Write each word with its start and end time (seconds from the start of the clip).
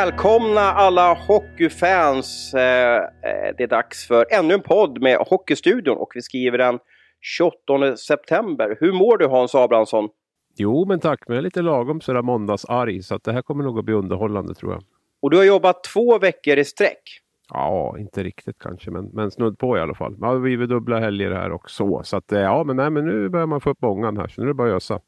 Välkomna 0.00 0.60
alla 0.60 1.14
hockeyfans. 1.14 2.54
Eh, 2.54 2.96
eh, 2.96 3.54
det 3.56 3.62
är 3.62 3.66
dags 3.66 4.06
för 4.06 4.26
ännu 4.30 4.54
en 4.54 4.62
podd 4.62 5.02
med 5.02 5.16
Hockeystudion 5.16 5.96
och 5.96 6.12
vi 6.14 6.22
skriver 6.22 6.58
den 6.58 6.78
28 7.20 7.96
september. 7.96 8.76
Hur 8.80 8.92
mår 8.92 9.18
du 9.18 9.26
Hans 9.26 9.54
Abrahamsson? 9.54 10.08
Jo, 10.56 10.84
men 10.88 11.00
tack. 11.00 11.20
Men 11.28 11.34
jag 11.34 11.40
är 11.40 11.42
lite 11.42 11.62
lagom 11.62 12.00
sådär 12.00 12.22
måndagsarg 12.22 13.02
så 13.02 13.14
att 13.14 13.24
det 13.24 13.32
här 13.32 13.42
kommer 13.42 13.64
nog 13.64 13.78
att 13.78 13.84
bli 13.84 13.94
underhållande 13.94 14.54
tror 14.54 14.72
jag. 14.72 14.82
Och 15.22 15.30
du 15.30 15.36
har 15.36 15.44
jobbat 15.44 15.84
två 15.84 16.18
veckor 16.18 16.58
i 16.58 16.64
sträck. 16.64 17.02
Ja, 17.48 17.98
inte 17.98 18.22
riktigt 18.22 18.58
kanske, 18.58 18.90
men, 18.90 19.04
men 19.12 19.30
snudd 19.30 19.58
på 19.58 19.78
i 19.78 19.80
alla 19.80 19.94
fall. 19.94 20.16
Ja, 20.20 20.32
vi 20.32 20.56
har 20.56 20.66
dubbla 20.66 21.00
helger 21.00 21.30
här 21.30 21.52
också. 21.52 22.02
Så 22.04 22.16
att, 22.16 22.32
eh, 22.32 22.40
ja, 22.40 22.64
men, 22.64 22.76
nej, 22.76 22.90
men 22.90 23.04
nu 23.04 23.28
börjar 23.28 23.46
man 23.46 23.60
få 23.60 23.70
upp 23.70 23.84
ångan 23.84 24.16
här, 24.16 24.28
så 24.28 24.40
nu 24.40 24.46
är 24.46 24.48
det 24.48 24.54
bara 24.54 24.68
att 24.68 24.76
ösa. 24.76 25.00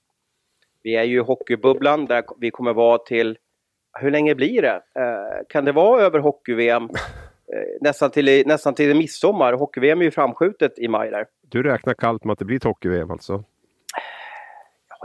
Vi 0.82 0.96
är 0.96 1.04
ju 1.04 1.16
i 1.16 1.22
hockeybubblan 1.22 2.06
där 2.06 2.24
vi 2.40 2.50
kommer 2.50 2.72
vara 2.72 2.98
till, 2.98 3.38
hur 4.00 4.10
länge 4.10 4.34
blir 4.34 4.62
det? 4.62 4.74
Eh, 4.74 5.46
kan 5.48 5.64
det 5.64 5.72
vara 5.72 6.02
över 6.02 6.18
hockey-VM? 6.18 6.88
Eh, 7.52 7.62
nästan, 7.80 8.10
till, 8.10 8.42
nästan 8.46 8.74
till 8.74 8.96
midsommar. 8.96 9.52
Hockey-VM 9.52 10.00
är 10.00 10.04
ju 10.04 10.10
framskjutet 10.10 10.78
i 10.78 10.88
maj 10.88 11.10
där. 11.10 11.26
Du 11.48 11.62
räknar 11.62 11.94
kallt 11.94 12.24
med 12.24 12.32
att 12.32 12.38
det 12.38 12.44
blir 12.44 12.56
ett 12.56 12.64
hockey-VM 12.64 13.10
alltså? 13.10 13.44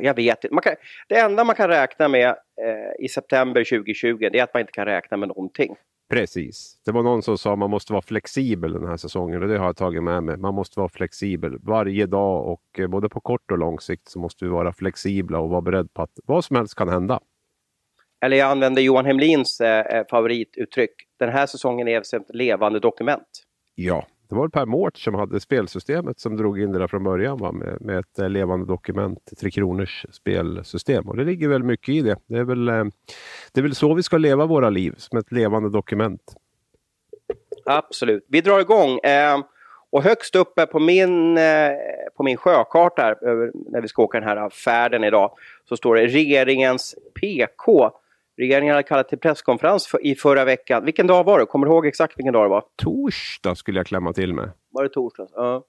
jag 0.02 0.14
vet 0.14 0.44
inte. 0.44 0.62
Kan, 0.62 0.76
det 1.08 1.20
enda 1.20 1.44
man 1.44 1.56
kan 1.56 1.68
räkna 1.68 2.08
med 2.08 2.28
eh, 2.28 3.06
i 3.06 3.08
september 3.08 3.64
2020 3.64 4.30
det 4.32 4.40
är 4.40 4.44
att 4.44 4.54
man 4.54 4.62
inte 4.62 4.72
kan 4.72 4.86
räkna 4.86 5.18
med 5.18 5.28
någonting. 5.28 5.76
Precis. 6.10 6.82
Det 6.86 6.92
var 6.92 7.04
någon 7.04 7.24
som 7.24 7.38
sa 7.38 7.54
att 7.54 7.60
man 7.60 7.70
måste 7.70 7.94
vara 7.94 8.02
flexibel 8.02 8.74
den 8.74 8.88
här 8.88 8.98
säsongen 8.98 9.44
och 9.44 9.50
det 9.50 9.58
har 9.58 9.66
jag 9.66 9.78
tagit 9.78 10.04
med 10.04 10.24
mig. 10.24 10.38
Man 10.38 10.54
måste 10.54 10.80
vara 10.80 10.90
flexibel 10.90 11.58
varje 11.62 12.06
dag 12.06 12.48
och 12.48 12.80
eh, 12.80 12.88
både 12.88 13.10
på 13.10 13.20
kort 13.20 13.52
och 13.52 13.58
lång 13.58 13.80
sikt 13.80 14.10
så 14.10 14.20
måste 14.20 14.46
vi 14.46 14.52
vara 14.52 14.74
flexibla 14.74 15.40
och 15.40 15.50
vara 15.50 15.62
beredda 15.62 15.90
på 15.94 16.02
att 16.02 16.20
vad 16.26 16.46
som 16.46 16.56
helst 16.56 16.76
kan 16.76 16.90
hända. 16.90 17.20
Eller 18.22 18.38
jag 18.38 18.52
använder 18.52 18.82
Johan 18.82 19.06
Hemlins 19.06 19.62
eh, 19.62 19.98
eh 19.98 20.06
favorituttryck. 20.10 20.92
Den 21.20 21.30
här 21.30 21.46
säsongen 21.46 21.88
är 21.88 22.00
ett 22.00 22.36
levande 22.36 22.80
dokument. 22.80 23.44
Ja, 23.76 24.06
det 24.32 24.36
var 24.36 24.48
Per 24.48 24.66
Mårts 24.66 25.04
som 25.04 25.16
hade 25.16 25.40
spelsystemet 25.40 26.20
som 26.20 26.38
drog 26.38 26.62
in 26.62 26.72
det 26.72 26.80
där 26.80 26.88
från 26.88 27.04
början 27.04 27.38
va? 27.38 27.52
Med, 27.52 27.82
med 27.82 28.00
ett 28.00 28.20
eh, 28.20 28.30
levande 28.30 28.66
dokument, 28.66 29.20
Tre 29.40 29.52
Kronors 29.52 30.06
spelsystem. 30.12 31.10
Och 31.10 31.18
det 31.18 31.24
ligger 31.24 31.48
väl 31.48 31.64
mycket 31.64 31.90
i 31.90 32.02
det. 32.02 32.18
Det 32.28 32.38
är, 32.38 32.44
väl, 32.44 32.70
eh, 32.70 32.84
det 33.54 33.60
är 33.60 33.62
väl 33.62 33.76
så 33.76 33.94
vi 33.94 34.04
ska 34.04 34.18
leva 34.18 34.46
våra 34.46 34.70
liv, 34.70 34.94
som 34.98 35.18
ett 35.18 35.32
levande 35.32 35.70
dokument. 35.70 36.36
Absolut. 37.66 38.26
Vi 38.28 38.42
drar 38.42 38.60
igång. 38.60 39.00
Eh, 39.00 39.40
och 39.90 40.04
högst 40.04 40.36
uppe 40.36 40.66
på 40.66 40.80
min, 40.80 41.40
på 42.18 42.24
min 42.24 42.38
sjökarta 42.38 43.02
här, 43.02 43.18
när 43.72 43.82
vi 43.82 43.88
ska 43.88 44.04
åka 44.04 44.20
den 44.20 44.30
här 44.30 44.50
färden 44.50 45.04
idag, 45.04 45.32
så 45.70 45.78
står 45.78 45.96
det 45.96 46.08
regeringens 46.08 46.96
PK 47.22 47.92
Regeringen 48.38 48.72
hade 48.74 48.84
kallat 48.84 49.10
till 49.10 49.18
presskonferens 49.18 49.88
för, 49.88 50.06
i 50.06 50.16
förra 50.16 50.46
veckan. 50.46 50.86
Vilken 50.86 51.08
dag 51.08 51.24
var 51.24 51.40
det? 51.40 51.46
Kommer 51.46 51.68
du 51.68 51.74
ihåg 51.74 51.86
exakt 51.86 52.18
vilken 52.20 52.34
dag 52.34 52.46
det 52.46 52.50
var? 52.50 52.64
Torsdag 52.84 53.56
skulle 53.56 53.80
jag 53.80 53.88
klämma 53.88 54.14
till 54.14 54.34
med. 54.34 54.52
Var 54.72 54.84
det 54.84 54.90
torsdag? 54.90 55.28
Ja. 55.36 55.64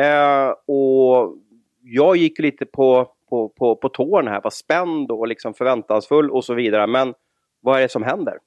Eh, 0.00 0.50
och 0.66 1.36
jag 1.82 2.16
gick 2.16 2.38
lite 2.38 2.66
på, 2.66 3.12
på, 3.28 3.48
på, 3.48 3.76
på 3.76 3.88
tårna 3.88 4.30
här, 4.30 4.40
var 4.42 4.50
spänd 4.50 5.10
och 5.10 5.28
liksom 5.28 5.54
förväntansfull 5.54 6.30
och 6.30 6.44
så 6.44 6.54
vidare. 6.54 6.86
Men 6.86 7.14
vad 7.60 7.78
är 7.78 7.82
det 7.82 7.88
som 7.88 8.02
händer? 8.02 8.38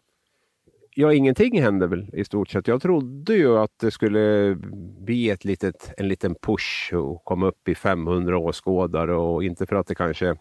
Ja, 0.99 1.13
ingenting 1.13 1.61
hände 1.61 1.87
väl 1.87 2.09
i 2.13 2.25
stort 2.25 2.49
sett. 2.49 2.67
Jag 2.67 2.81
trodde 2.81 3.33
ju 3.33 3.57
att 3.57 3.79
det 3.79 3.91
skulle 3.91 4.55
bli 4.99 5.29
ett 5.29 5.45
litet, 5.45 5.93
en 5.97 6.07
liten 6.07 6.35
push 6.35 6.93
och 6.93 7.23
komma 7.23 7.47
upp 7.47 7.67
i 7.67 7.75
500 7.75 8.37
åskådare 8.37 9.15
och 9.15 9.43
inte 9.43 9.65
för 9.65 9.75
att 9.75 9.87
det 9.87 9.95
kanske 9.95 10.35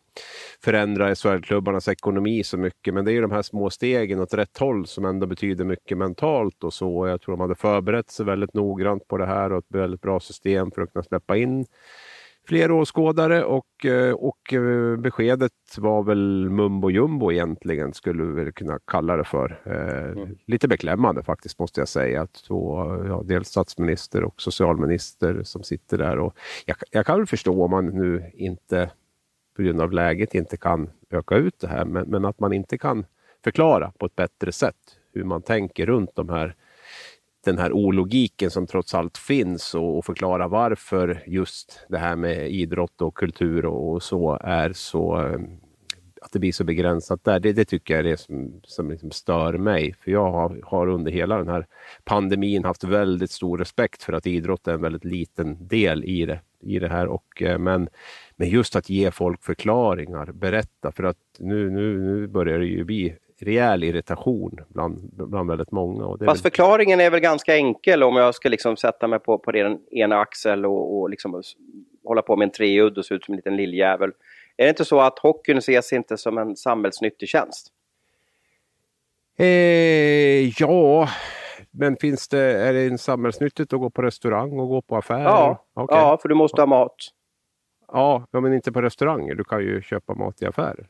förändrar 0.65 1.15
SHL-klubbarnas 1.15 1.89
ekonomi 1.89 2.45
så 2.45 2.59
mycket. 2.59 2.95
Men 2.95 3.05
det 3.05 3.11
är 3.11 3.15
ju 3.15 3.21
de 3.21 3.31
här 3.31 3.43
små 3.43 3.71
stegen 3.71 4.21
åt 4.21 4.35
rätt 4.35 4.59
håll 4.59 4.87
som 4.87 5.05
ändå 5.05 5.27
betyder 5.27 5.65
mycket 5.65 5.99
mentalt 5.99 6.65
och 6.65 6.75
så. 6.75 7.07
Jag 7.07 7.21
tror 7.21 7.37
de 7.37 7.41
hade 7.41 7.55
förberett 7.55 8.11
sig 8.11 8.27
väldigt 8.27 8.55
noggrant 8.55 9.09
på 9.09 9.19
det 9.19 9.27
här 9.27 9.53
och 9.53 9.59
ett 9.59 9.75
väldigt 9.75 10.03
bra 10.03 10.21
system 10.21 10.71
för 10.71 10.83
att 10.83 10.93
kunna 10.93 11.03
släppa 11.03 11.37
in 11.37 11.67
fler 12.49 12.71
åskådare 12.71 13.45
och, 13.45 13.85
eh, 13.85 14.13
och 14.13 14.53
eh, 14.53 14.97
beskedet 14.97 15.53
var 15.79 16.03
väl 16.03 16.51
mumbo 16.51 16.91
jumbo 16.91 17.33
egentligen, 17.33 17.95
skulle 17.95 18.23
vi 18.23 18.33
väl 18.33 18.53
kunna 18.53 18.79
kalla 18.87 19.17
det 19.17 19.25
för. 19.25 19.61
Eh, 19.65 20.23
mm. 20.23 20.37
Lite 20.47 20.69
beklämmande 20.69 21.23
faktiskt 21.23 21.59
måste 21.59 21.81
jag 21.81 21.89
säga. 21.89 22.23
Att 22.23 22.33
två, 22.33 22.85
ja, 23.09 23.23
dels 23.25 23.49
statsminister 23.49 24.25
och 24.25 24.43
socialminister 24.43 25.43
som 25.43 25.63
sitter 25.63 25.99
där. 25.99 26.19
Och 26.19 26.37
jag, 26.67 26.77
jag 26.91 27.07
kan 27.07 27.17
väl 27.19 27.27
förstå 27.27 27.65
om 27.65 27.71
man 27.71 27.87
nu 27.87 28.31
inte 28.35 28.91
på 29.57 29.63
grund 29.63 29.81
av 29.81 29.93
läget 29.93 30.35
inte 30.35 30.57
kan 30.57 30.91
öka 31.11 31.37
ut 31.37 31.61
det 31.61 31.69
här, 31.69 31.85
men, 31.85 32.09
men 32.09 32.25
att 32.25 32.41
man 32.41 32.53
inte 32.53 32.79
kan 32.79 33.05
förklara 33.45 33.93
på 33.99 34.07
ett 34.07 34.17
bättre 34.17 34.53
sätt 34.53 34.77
hur 35.13 35.25
man 35.25 35.43
tänker 35.43 35.87
runt 35.87 36.11
de 36.15 36.29
här 36.29 36.55
den 37.45 37.59
här 37.59 37.73
ologiken 37.73 38.51
som 38.51 38.67
trots 38.67 38.95
allt 38.95 39.19
finns 39.19 39.75
och, 39.75 39.99
och 39.99 40.05
förklara 40.05 40.49
varför 40.49 41.23
just 41.27 41.87
det 41.89 41.99
här 41.99 42.17
med 42.17 42.51
idrott 42.51 43.03
och 43.03 43.15
kultur 43.15 43.67
och, 43.67 43.93
och 43.93 44.03
så 44.03 44.39
är 44.41 44.73
så 44.73 45.21
eh, 45.21 45.39
att 46.21 46.33
det 46.33 46.39
blir 46.39 46.53
så 46.53 46.65
begränsat 46.65 47.25
där. 47.25 47.41
Det, 47.41 47.53
det 47.53 47.65
tycker 47.65 47.95
jag 47.95 47.99
är 47.99 48.11
det 48.11 48.17
som, 48.17 48.61
som 48.65 48.91
liksom 48.91 49.11
stör 49.11 49.59
mig. 49.59 49.95
För 50.01 50.11
jag 50.11 50.33
har, 50.33 50.61
har, 50.65 50.89
under 50.89 51.13
hela 51.13 51.39
den 51.39 51.49
här 51.49 51.67
pandemin 52.05 52.65
haft 52.65 52.85
väldigt 52.85 53.31
stor 53.31 53.59
respekt 53.59 54.03
för 54.03 54.13
att 54.13 54.27
idrott 54.27 54.69
är 54.69 54.73
en 54.73 54.81
väldigt 54.81 55.05
liten 55.05 55.69
del 55.69 56.05
i 56.05 56.27
det, 56.27 56.41
i 56.61 56.79
det 56.79 56.89
här. 56.89 57.07
Och, 57.07 57.43
eh, 57.43 57.59
men, 57.59 57.89
men 58.37 58.49
just 58.49 58.77
att 58.77 58.91
ge 58.91 59.11
folk 59.11 59.43
förklaringar, 59.43 60.33
berätta, 60.33 60.93
för 60.93 61.05
att 61.05 61.17
nu, 61.39 61.71
nu, 61.71 61.99
nu 61.99 62.27
börjar 62.27 62.59
det 62.59 62.67
ju 62.67 62.85
bli 62.85 63.17
rejäl 63.43 63.85
irritation 63.85 64.61
bland, 64.69 65.11
bland 65.13 65.51
väldigt 65.51 65.71
många. 65.71 66.07
Och 66.07 66.19
Fast 66.19 66.45
väl... 66.45 66.51
förklaringen 66.51 67.01
är 67.01 67.11
väl 67.11 67.21
ganska 67.21 67.57
enkel 67.57 68.03
om 68.03 68.17
jag 68.17 68.35
ska 68.35 68.49
liksom 68.49 68.77
sätta 68.77 69.09
mig 69.09 69.19
på, 69.19 69.39
på 69.39 69.53
den 69.53 69.79
ena 69.91 70.21
axel 70.21 70.67
och, 70.67 70.99
och 70.99 71.11
liksom 71.11 71.43
hålla 72.05 72.23
på 72.23 72.37
med 72.37 72.47
en 72.47 72.53
treudd 72.53 72.99
och 72.99 73.05
se 73.05 73.15
ut 73.15 73.25
som 73.25 73.33
en 73.33 73.37
liten 73.37 73.57
lilljävel. 73.57 74.11
Är 74.57 74.65
det 74.65 74.69
inte 74.69 74.85
så 74.85 75.01
att 75.01 75.19
hockeyn 75.19 75.59
ses 75.59 75.93
inte 75.93 76.17
som 76.17 76.39
en 76.39 76.57
samhällsnyttig 76.57 77.29
tjänst? 77.29 77.73
Eh, 79.39 80.49
ja, 80.61 81.09
men 81.71 81.97
finns 81.97 82.29
det, 82.29 82.41
är 82.41 82.73
det 82.73 82.99
samhällsnyttigt 82.99 83.73
att 83.73 83.81
gå 83.81 83.91
på 83.91 84.03
restaurang 84.03 84.59
och 84.59 84.69
gå 84.69 84.83
på 84.83 84.97
affärer? 84.97 85.23
Ja, 85.23 85.65
okay. 85.75 85.99
ja 85.99 86.19
för 86.23 86.29
du 86.29 86.35
måste 86.35 86.61
ha 86.61 86.67
mat. 86.67 86.97
Ja, 87.93 88.27
men 88.33 88.53
inte 88.53 88.73
på 88.73 88.83
restauranger. 88.83 89.35
Du 89.35 89.45
kan 89.45 89.61
ju 89.61 89.83
köpa 89.83 90.15
mat 90.15 90.43
i 90.43 90.47
affärer. 90.47 90.87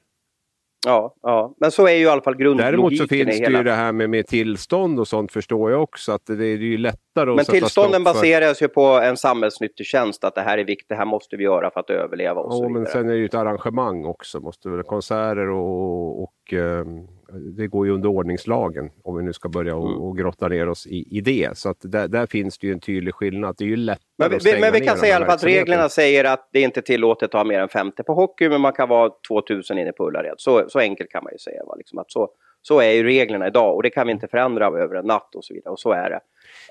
Ja, 0.87 1.15
ja, 1.23 1.55
men 1.61 1.71
så 1.71 1.87
är 1.87 1.93
ju 1.93 2.05
i 2.05 2.09
alla 2.09 2.23
fall 2.23 2.37
grundlogiken 2.37 2.73
Däremot 2.73 2.97
så 2.97 3.07
finns 3.07 3.27
det 3.27 3.45
hela... 3.45 3.59
ju 3.59 3.65
det 3.65 3.73
här 3.73 3.93
med, 3.93 4.11
med 4.11 4.27
tillstånd 4.27 5.01
och 5.01 5.09
sånt 5.09 5.33
förstår 5.33 5.71
jag 5.71 5.83
också. 5.83 6.13
Att 6.13 6.27
det, 6.27 6.37
det 6.37 6.47
är 6.47 6.57
ju 6.57 6.79
lättare 6.79 7.31
att 7.31 7.37
Men 7.37 7.45
tillstånden 7.45 8.05
för... 8.05 8.15
baseras 8.15 8.63
ju 8.63 8.69
på 8.69 8.83
en 8.83 9.17
samhällsnyttig 9.17 9.87
tjänst. 9.87 10.25
Att 10.25 10.35
det 10.35 10.41
här 10.41 10.59
är 10.59 10.65
viktigt, 10.65 10.89
det 10.89 10.95
här 10.95 11.05
måste 11.05 11.37
vi 11.37 11.45
göra 11.45 11.71
för 11.71 11.81
att 11.81 11.91
överleva 11.91 12.41
och 12.41 12.53
ja, 12.53 12.57
så 12.57 12.69
men 12.69 12.87
sen 12.87 13.09
är 13.09 13.13
det 13.13 13.19
ju 13.19 13.27
ett 13.27 13.35
arrangemang 13.35 14.05
också. 14.05 14.41
Måste 14.41 14.69
väl, 14.69 14.83
konserter 14.83 15.49
och, 15.49 16.23
och 16.23 16.53
um 16.53 17.18
det 17.33 17.67
går 17.67 17.87
ju 17.87 17.93
under 17.93 18.09
ordningslagen 18.09 18.91
om 19.05 19.17
vi 19.17 19.23
nu 19.23 19.33
ska 19.33 19.49
börja 19.49 19.77
och, 19.77 19.91
mm. 19.91 20.03
och 20.03 20.19
grotta 20.19 20.49
ner 20.49 20.69
oss 20.69 20.87
i, 20.87 21.17
i 21.19 21.21
det. 21.21 21.59
Så 21.59 21.69
att 21.71 21.77
där, 21.81 22.09
där, 22.09 22.27
finns 22.27 22.59
det 22.59 22.67
ju 22.67 22.73
en 22.73 22.81
tydlig 22.81 23.15
skillnad. 23.15 23.55
Det 23.59 23.65
är 23.65 23.69
ju 23.69 23.77
lättare 23.77 24.05
men, 24.19 24.35
att 24.35 24.43
stänga 24.43 24.61
Men 24.61 24.73
vi 24.73 24.81
kan 24.81 24.97
säga 24.97 25.13
i 25.13 25.17
alla 25.17 25.27
fall 25.27 25.35
att 25.35 25.45
reglerna 25.45 25.89
säger 25.89 26.25
att 26.25 26.49
det 26.53 26.61
inte 26.61 26.81
är 26.81 26.83
tillåtet 26.83 27.27
att 27.27 27.33
ha 27.33 27.45
mer 27.45 27.61
än 27.61 27.69
50 27.69 28.03
på 28.03 28.15
hockey, 28.15 28.49
men 28.49 28.61
man 28.61 28.73
kan 28.73 28.89
vara 28.89 29.11
2000 29.29 29.79
inne 29.79 29.93
på 29.93 30.09
Ullared. 30.09 30.35
Så, 30.37 30.65
så 30.69 30.79
enkelt 30.79 31.11
kan 31.11 31.25
man 31.25 31.33
ju 31.33 31.39
säga. 31.39 31.65
Va? 31.65 31.75
Liksom 31.75 31.99
att 31.99 32.13
så, 32.13 32.29
så 32.63 32.81
är 32.81 32.93
ju 32.93 33.03
reglerna 33.03 33.47
idag 33.47 33.77
och 33.77 33.83
det 33.83 33.91
kan 33.91 34.07
vi 34.07 34.13
inte 34.13 34.29
förändra 34.29 34.67
över 34.67 34.95
en 34.95 35.07
natt 35.07 35.35
och 35.35 35.45
så 35.45 35.55
vidare. 35.55 35.73
Och 35.73 35.81
så 35.81 35.93
är 35.93 36.11
det. 36.11 36.21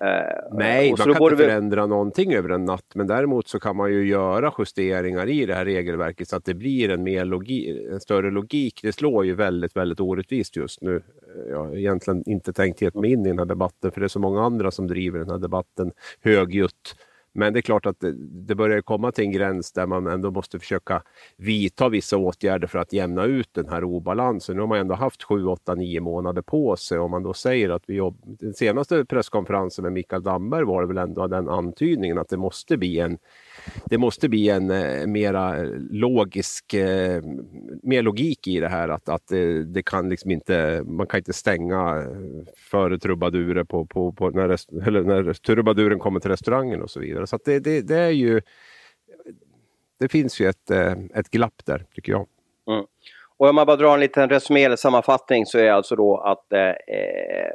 Uh, 0.02 0.58
Nej, 0.58 0.90
man 0.90 0.98
kan 0.98 1.24
inte 1.24 1.36
vi... 1.36 1.44
förändra 1.44 1.86
någonting 1.86 2.34
över 2.34 2.50
en 2.50 2.66
natt, 2.66 2.92
men 2.96 3.08
däremot 3.08 3.48
så 3.48 3.60
kan 3.60 3.76
man 3.76 3.92
ju 3.94 4.08
göra 4.08 4.54
justeringar 4.58 5.30
i 5.30 5.46
det 5.46 5.54
här 5.54 5.66
regelverket 5.66 6.28
så 6.28 6.36
att 6.36 6.46
det 6.46 6.54
blir 6.54 6.90
en, 6.90 7.04
mer 7.04 7.26
logi... 7.26 7.88
en 7.92 8.00
större 8.00 8.32
logik. 8.32 8.80
Det 8.84 8.92
slår 8.92 9.26
ju 9.26 9.36
väldigt, 9.36 9.76
väldigt 9.76 10.00
orättvist 10.00 10.56
just 10.56 10.82
nu. 10.82 11.02
Jag 11.50 11.66
har 11.66 11.76
egentligen 11.76 12.24
inte 12.26 12.54
tänkt 12.54 12.82
ge 12.82 12.92
mig 12.94 13.12
in 13.12 13.26
i 13.26 13.30
den 13.30 13.40
här 13.40 13.46
debatten, 13.46 13.92
för 13.92 14.00
det 14.00 14.06
är 14.06 14.08
så 14.08 14.20
många 14.20 14.44
andra 14.44 14.72
som 14.72 14.88
driver 14.88 15.20
den 15.20 15.30
här 15.30 15.38
debatten 15.38 15.92
högljutt 16.22 16.96
men 17.38 17.54
det 17.54 17.60
är 17.60 17.62
klart 17.62 17.86
att 17.86 18.00
det, 18.00 18.14
det 18.18 18.56
börjar 18.56 18.82
komma 18.82 19.12
till 19.12 19.24
en 19.24 19.32
gräns 19.32 19.72
där 19.72 19.88
man 19.88 20.08
ändå 20.08 20.32
måste 20.32 20.60
försöka 20.60 21.02
vidta 21.38 21.90
vissa 21.90 22.18
åtgärder 22.18 22.68
för 22.68 22.80
att 22.80 22.94
jämna 22.94 23.24
ut 23.24 23.50
den 23.54 23.70
här 23.70 23.84
obalansen. 23.84 24.56
Nu 24.56 24.62
har 24.62 24.68
man 24.68 24.80
ändå 24.80 24.96
haft 24.96 25.24
7, 25.24 25.46
8, 25.46 25.76
9 25.76 26.02
månader 26.02 26.42
på 26.42 26.76
sig. 26.76 27.00
Om 27.00 27.12
man 27.12 27.24
då 27.24 27.34
säger 27.34 27.70
att 27.70 27.84
vi 27.86 27.96
jobb... 27.96 28.18
Den 28.24 28.54
senaste 28.54 29.06
presskonferensen 29.06 29.84
med 29.84 29.94
Mikael 29.94 30.24
Damberg 30.24 30.64
var 30.64 30.82
det 30.82 30.88
väl 30.88 30.98
ändå 30.98 31.28
den 31.28 31.50
antydningen 31.50 32.18
att 32.18 32.30
det 32.30 32.38
måste 32.38 32.78
bli 32.78 33.00
en 33.00 33.18
det 33.86 33.98
måste 33.98 34.30
bli 34.30 34.50
en 34.50 34.72
eh, 34.72 35.08
mera 35.08 35.64
logisk, 35.92 36.74
eh, 36.74 37.24
mer 37.84 38.02
logik 38.02 38.48
i 38.48 38.60
det 38.60 38.70
här 38.70 38.90
att, 38.90 39.10
att 39.10 39.28
det, 39.28 39.64
det, 39.64 39.84
kan 39.84 40.10
liksom 40.10 40.32
inte, 40.32 40.84
man 40.86 41.08
kan 41.08 41.18
inte 41.18 41.34
stänga 41.34 41.98
eh, 41.98 42.54
före 42.72 43.00
trubadurer 43.00 43.64
på, 43.64 43.86
på, 43.86 44.12
på 44.12 44.30
när, 44.30 44.48
rest, 44.48 44.70
eller 44.88 45.04
när 45.04 45.34
trubaduren 45.34 46.00
kommer 46.00 46.20
till 46.20 46.32
restaurangen 46.32 46.82
och 46.82 46.90
så 46.90 47.00
vidare. 47.00 47.27
Så 47.28 47.40
det, 47.46 47.60
det, 47.60 47.82
det, 47.82 47.98
är 47.98 48.10
ju, 48.10 48.42
det 50.00 50.08
finns 50.08 50.40
ju 50.40 50.48
ett, 50.50 50.72
eh, 50.72 50.94
ett 51.16 51.30
glapp 51.30 51.66
där 51.66 51.86
tycker 51.94 52.12
jag. 52.12 52.28
Mm. 52.70 52.86
Och 53.38 53.50
om 53.50 53.56
man 53.56 53.68
bara 53.68 53.78
drar 53.78 53.94
en 53.94 54.00
liten 54.00 54.30
resumé 54.30 54.64
eller 54.64 54.76
sammanfattning 54.76 55.46
så 55.46 55.58
är 55.58 55.72
alltså 55.72 55.96
då 55.96 56.18
att 56.18 56.54
eh, 56.54 56.60
eh, 56.70 57.52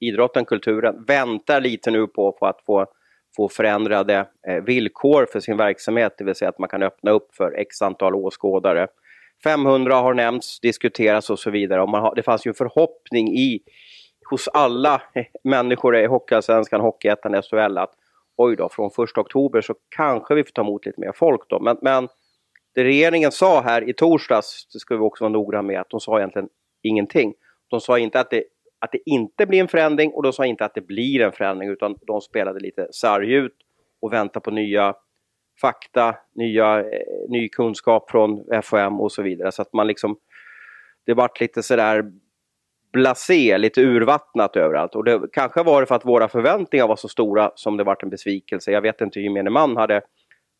idrotten, 0.00 0.44
kulturen, 0.44 1.04
väntar 1.04 1.60
lite 1.60 1.90
nu 1.90 2.06
på, 2.06 2.32
på 2.32 2.46
att 2.46 2.60
få, 2.66 2.86
få 3.36 3.48
förändrade 3.48 4.26
eh, 4.48 4.64
villkor 4.64 5.26
för 5.32 5.40
sin 5.40 5.56
verksamhet, 5.56 6.14
det 6.18 6.24
vill 6.24 6.34
säga 6.34 6.48
att 6.48 6.58
man 6.58 6.68
kan 6.68 6.82
öppna 6.82 7.10
upp 7.10 7.34
för 7.34 7.52
x 7.52 7.82
antal 7.82 8.14
åskådare. 8.14 8.88
500 9.44 9.94
har 9.94 10.14
nämnts, 10.14 10.60
diskuterats 10.60 11.30
och 11.30 11.38
så 11.38 11.50
vidare. 11.50 11.82
Och 11.82 11.88
man 11.88 12.02
har, 12.02 12.14
det 12.14 12.22
fanns 12.22 12.46
ju 12.46 12.48
en 12.48 12.54
förhoppning 12.54 13.28
i, 13.38 13.60
hos 14.30 14.48
alla 14.48 15.02
människor 15.44 15.96
i 15.96 16.06
Hockeyallsvenskan, 16.06 16.80
Hockeyettan, 16.80 17.42
SHL 17.42 17.78
att 17.78 17.94
oj 18.38 18.56
då, 18.56 18.68
från 18.68 18.86
1 18.86 19.18
oktober 19.18 19.60
så 19.60 19.74
kanske 19.96 20.34
vi 20.34 20.44
får 20.44 20.50
ta 20.50 20.62
emot 20.62 20.86
lite 20.86 21.00
mer 21.00 21.12
folk 21.12 21.40
då. 21.48 21.60
Men, 21.60 21.78
men 21.82 22.08
det 22.74 22.84
regeringen 22.84 23.32
sa 23.32 23.60
här 23.60 23.88
i 23.88 23.92
torsdags, 23.92 24.68
det 24.72 24.78
ska 24.78 24.96
vi 24.96 25.00
också 25.00 25.24
vara 25.24 25.32
noggranna 25.32 25.62
med, 25.62 25.80
att 25.80 25.90
de 25.90 26.00
sa 26.00 26.18
egentligen 26.18 26.48
ingenting. 26.82 27.34
De 27.70 27.80
sa 27.80 27.98
inte 27.98 28.20
att 28.20 28.30
det, 28.30 28.44
att 28.78 28.92
det 28.92 29.10
inte 29.10 29.46
blir 29.46 29.60
en 29.60 29.68
förändring 29.68 30.12
och 30.12 30.22
de 30.22 30.32
sa 30.32 30.46
inte 30.46 30.64
att 30.64 30.74
det 30.74 30.86
blir 30.86 31.20
en 31.20 31.32
förändring 31.32 31.68
utan 31.68 31.96
de 32.06 32.20
spelade 32.20 32.60
lite 32.60 32.88
sarg 32.92 33.32
ut 33.32 33.56
och 34.02 34.12
väntade 34.12 34.44
på 34.44 34.50
nya 34.50 34.94
fakta, 35.60 36.16
nya, 36.34 36.80
eh, 36.80 36.84
ny 37.28 37.48
kunskap 37.48 38.10
från 38.10 38.44
FHM 38.62 39.00
och 39.00 39.12
så 39.12 39.22
vidare. 39.22 39.52
Så 39.52 39.62
att 39.62 39.72
man 39.72 39.86
liksom, 39.86 40.18
det 41.06 41.14
vart 41.14 41.40
lite 41.40 41.62
sådär 41.62 42.12
blasé, 42.92 43.58
lite 43.58 43.80
urvattnat 43.80 44.56
överallt. 44.56 44.94
Och 44.94 45.04
det 45.04 45.20
kanske 45.32 45.62
var 45.62 45.80
det 45.80 45.86
för 45.86 45.94
att 45.94 46.04
våra 46.04 46.28
förväntningar 46.28 46.88
var 46.88 46.96
så 46.96 47.08
stora 47.08 47.50
som 47.54 47.76
det 47.76 47.84
vart 47.84 48.02
en 48.02 48.10
besvikelse. 48.10 48.70
Jag 48.70 48.80
vet 48.80 49.00
inte 49.00 49.18
hur 49.18 49.24
gemene 49.24 49.50
man 49.50 49.76
hade 49.76 50.02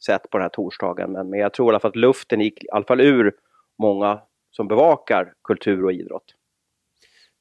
sett 0.04 0.30
på 0.30 0.38
den 0.38 0.42
här 0.42 0.48
torsdagen. 0.48 1.12
Men, 1.12 1.30
men 1.30 1.40
jag 1.40 1.52
tror 1.52 1.68
i 1.68 1.70
alla 1.70 1.80
fall 1.80 1.88
att 1.88 1.96
luften 1.96 2.40
gick 2.40 2.64
i 2.64 2.66
alla 2.72 2.84
fall 2.84 3.00
ur 3.00 3.32
många 3.78 4.20
som 4.50 4.68
bevakar 4.68 5.32
kultur 5.44 5.84
och 5.84 5.92
idrott. 5.92 6.34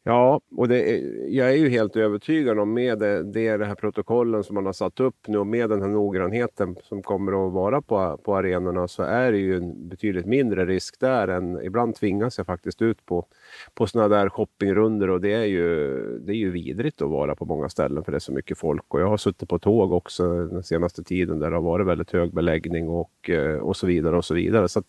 Ja, 0.07 0.41
och 0.57 0.67
det 0.67 0.91
är, 0.91 1.27
jag 1.29 1.49
är 1.49 1.55
ju 1.55 1.69
helt 1.69 1.95
övertygad 1.95 2.59
om 2.59 2.73
med 2.73 2.99
det, 2.99 3.23
det, 3.23 3.57
det 3.57 3.65
här 3.65 3.75
protokollen 3.75 4.43
som 4.43 4.53
man 4.53 4.65
har 4.65 4.73
satt 4.73 4.99
upp 4.99 5.27
nu 5.27 5.37
och 5.37 5.47
med 5.47 5.69
den 5.69 5.81
här 5.81 5.89
noggrannheten 5.89 6.75
som 6.83 7.03
kommer 7.03 7.47
att 7.47 7.53
vara 7.53 7.81
på, 7.81 8.17
på 8.17 8.35
arenorna 8.35 8.87
så 8.87 9.03
är 9.03 9.31
det 9.31 9.37
ju 9.37 9.57
en 9.57 9.89
betydligt 9.89 10.25
mindre 10.25 10.65
risk 10.65 10.99
där 10.99 11.27
än 11.27 11.61
ibland 11.63 11.95
tvingas 11.95 12.37
jag 12.37 12.47
faktiskt 12.47 12.81
ut 12.81 13.05
på, 13.05 13.25
på 13.73 13.87
sådana 13.87 14.15
där 14.15 14.29
shoppingrunder 14.29 15.09
och 15.09 15.21
det 15.21 15.33
är, 15.33 15.45
ju, 15.45 15.97
det 16.19 16.31
är 16.31 16.37
ju 16.37 16.51
vidrigt 16.51 17.01
att 17.01 17.09
vara 17.09 17.35
på 17.35 17.45
många 17.45 17.69
ställen 17.69 18.03
för 18.03 18.11
det 18.11 18.17
är 18.17 18.19
så 18.19 18.33
mycket 18.33 18.57
folk 18.57 18.93
och 18.93 19.01
jag 19.01 19.07
har 19.07 19.17
suttit 19.17 19.49
på 19.49 19.59
tåg 19.59 19.91
också 19.91 20.47
den 20.47 20.63
senaste 20.63 21.03
tiden 21.03 21.39
där 21.39 21.49
det 21.49 21.55
har 21.55 21.63
varit 21.63 21.87
väldigt 21.87 22.11
hög 22.11 22.33
beläggning 22.33 22.89
och, 22.89 23.29
eh, 23.29 23.57
och 23.57 23.75
så 23.77 23.87
vidare 23.87 24.17
och 24.17 24.25
så 24.25 24.33
vidare. 24.33 24.67
Så 24.67 24.83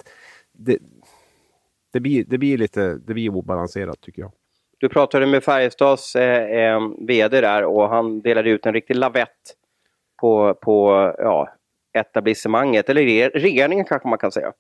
det, 0.52 0.78
det, 1.92 2.00
blir, 2.00 2.24
det 2.24 2.38
blir 2.38 2.58
lite 2.58 2.94
det 2.94 3.14
blir 3.14 3.30
obalanserat 3.30 4.00
tycker 4.00 4.22
jag. 4.22 4.32
Du 4.78 4.88
pratade 4.88 5.26
med 5.26 5.44
Färjestads 5.44 6.16
eh, 6.16 6.74
eh 6.74 6.80
VD 6.98 7.40
där 7.40 7.64
och 7.64 7.88
han 7.88 8.20
delade 8.20 8.50
ut 8.50 8.66
en 8.66 8.72
riktig 8.72 8.96
lavett 8.96 9.28
på, 10.20 10.54
på 10.54 10.90
ja, 11.18 11.48
etablissemanget, 11.98 12.88
eller 12.88 13.30
regeringen 13.30 13.84
kanske 13.84 14.08
man 14.08 14.18
kan 14.18 14.32
säga. 14.32 14.52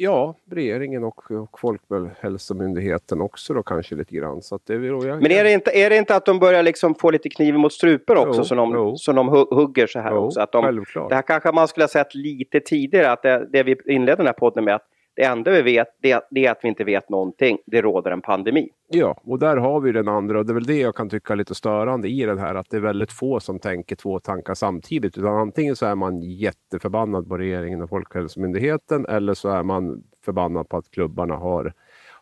Ja, 0.00 0.34
regeringen 0.50 1.04
och, 1.04 1.30
och 1.30 1.60
Folkhälsomyndigheten 1.60 3.20
också 3.20 3.54
då 3.54 3.62
kanske 3.62 3.94
lite 3.94 4.14
grann. 4.14 4.42
Så 4.42 4.58
det, 4.66 4.74
jag, 4.74 5.22
Men 5.22 5.32
är 5.32 5.44
det, 5.44 5.52
inte, 5.52 5.70
är 5.70 5.90
det 5.90 5.96
inte 5.96 6.16
att 6.16 6.26
de 6.26 6.38
börjar 6.38 6.62
liksom 6.62 6.94
få 6.94 7.10
lite 7.10 7.28
kniv 7.28 7.54
mot 7.54 7.72
strupen 7.72 8.16
också, 8.16 8.40
jo, 8.40 8.44
så, 8.44 8.54
de, 8.54 8.74
jo. 8.74 8.96
så 8.96 9.12
de 9.12 9.28
hugger 9.28 9.86
så 9.86 9.98
här 9.98 10.10
jo, 10.10 10.16
också? 10.16 10.40
Att 10.40 10.52
de, 10.52 10.64
självklart. 10.64 11.08
Det 11.08 11.14
här 11.14 11.22
kanske 11.22 11.52
man 11.52 11.68
skulle 11.68 11.84
ha 11.84 11.88
sett 11.88 12.14
lite 12.14 12.60
tidigare, 12.60 13.10
att 13.10 13.22
det, 13.22 13.48
det 13.52 13.62
vi 13.62 13.76
inledde 13.86 14.16
den 14.16 14.26
här 14.26 14.32
podden 14.32 14.64
med, 14.64 14.74
att 14.74 14.86
det 15.18 15.24
enda 15.24 15.50
vi 15.50 15.62
vet 15.62 15.88
det, 16.02 16.20
det, 16.30 16.46
är 16.46 16.50
att 16.50 16.58
vi 16.62 16.68
inte 16.68 16.84
vet 16.84 17.08
någonting. 17.08 17.58
Det 17.66 17.82
råder 17.82 18.10
en 18.10 18.20
pandemi. 18.20 18.68
Ja, 18.88 19.20
och 19.24 19.38
där 19.38 19.56
har 19.56 19.80
vi 19.80 19.92
den 19.92 20.08
andra 20.08 20.38
och 20.38 20.46
det 20.46 20.52
är 20.52 20.54
väl 20.54 20.66
det 20.66 20.78
jag 20.78 20.94
kan 20.94 21.08
tycka 21.08 21.32
är 21.32 21.36
lite 21.36 21.54
störande 21.54 22.08
i 22.08 22.24
den 22.24 22.38
här 22.38 22.54
att 22.54 22.70
det 22.70 22.76
är 22.76 22.80
väldigt 22.80 23.12
få 23.12 23.40
som 23.40 23.58
tänker 23.58 23.96
två 23.96 24.20
tankar 24.20 24.54
samtidigt. 24.54 25.18
Utan 25.18 25.36
antingen 25.36 25.76
så 25.76 25.86
är 25.86 25.94
man 25.94 26.22
jätteförbannad 26.22 27.28
på 27.28 27.38
regeringen 27.38 27.82
och 27.82 27.88
Folkhälsomyndigheten 27.88 29.06
eller 29.06 29.34
så 29.34 29.48
är 29.48 29.62
man 29.62 30.02
förbannad 30.24 30.68
på 30.68 30.76
att 30.76 30.90
klubbarna 30.90 31.34
har 31.34 31.72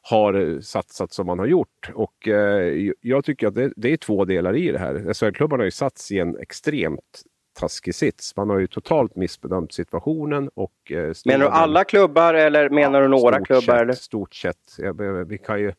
har 0.03 0.61
satsat 0.61 1.13
som 1.13 1.27
man 1.27 1.39
har 1.39 1.47
gjort. 1.47 1.91
Och 1.95 2.29
eh, 2.29 2.93
jag 3.01 3.25
tycker 3.25 3.47
att 3.47 3.55
det, 3.55 3.73
det, 3.77 3.93
är 3.93 3.97
två 3.97 4.25
delar 4.25 4.57
i 4.57 4.73
det 4.73 4.79
här. 4.79 4.95
Alltså, 4.95 5.25
SHL-klubbarna 5.25 5.61
har 5.61 5.65
ju 5.65 5.71
satts 5.71 6.13
i 6.13 6.19
en 6.19 6.39
extremt 6.39 7.23
taskig 7.57 7.95
sits. 7.95 8.37
Man 8.37 8.51
har 8.51 8.59
ju 8.59 8.67
totalt 8.67 9.17
missbedömt 9.17 9.73
situationen. 9.73 10.51
Och, 10.55 10.93
eh, 10.93 11.13
menar 11.25 11.45
du 11.45 11.51
alla 11.51 11.85
klubbar 11.85 12.35
eller 12.35 12.71
menar 12.71 13.03
du 13.03 13.09
några 13.09 13.41
klubbar? 13.45 13.61
Sett, 13.61 13.81
eller? 13.81 13.93
Stort 13.93 14.35
sett. 14.35 14.79
Vi 15.27 15.39
kan 15.39 15.61
ju, 15.61 15.73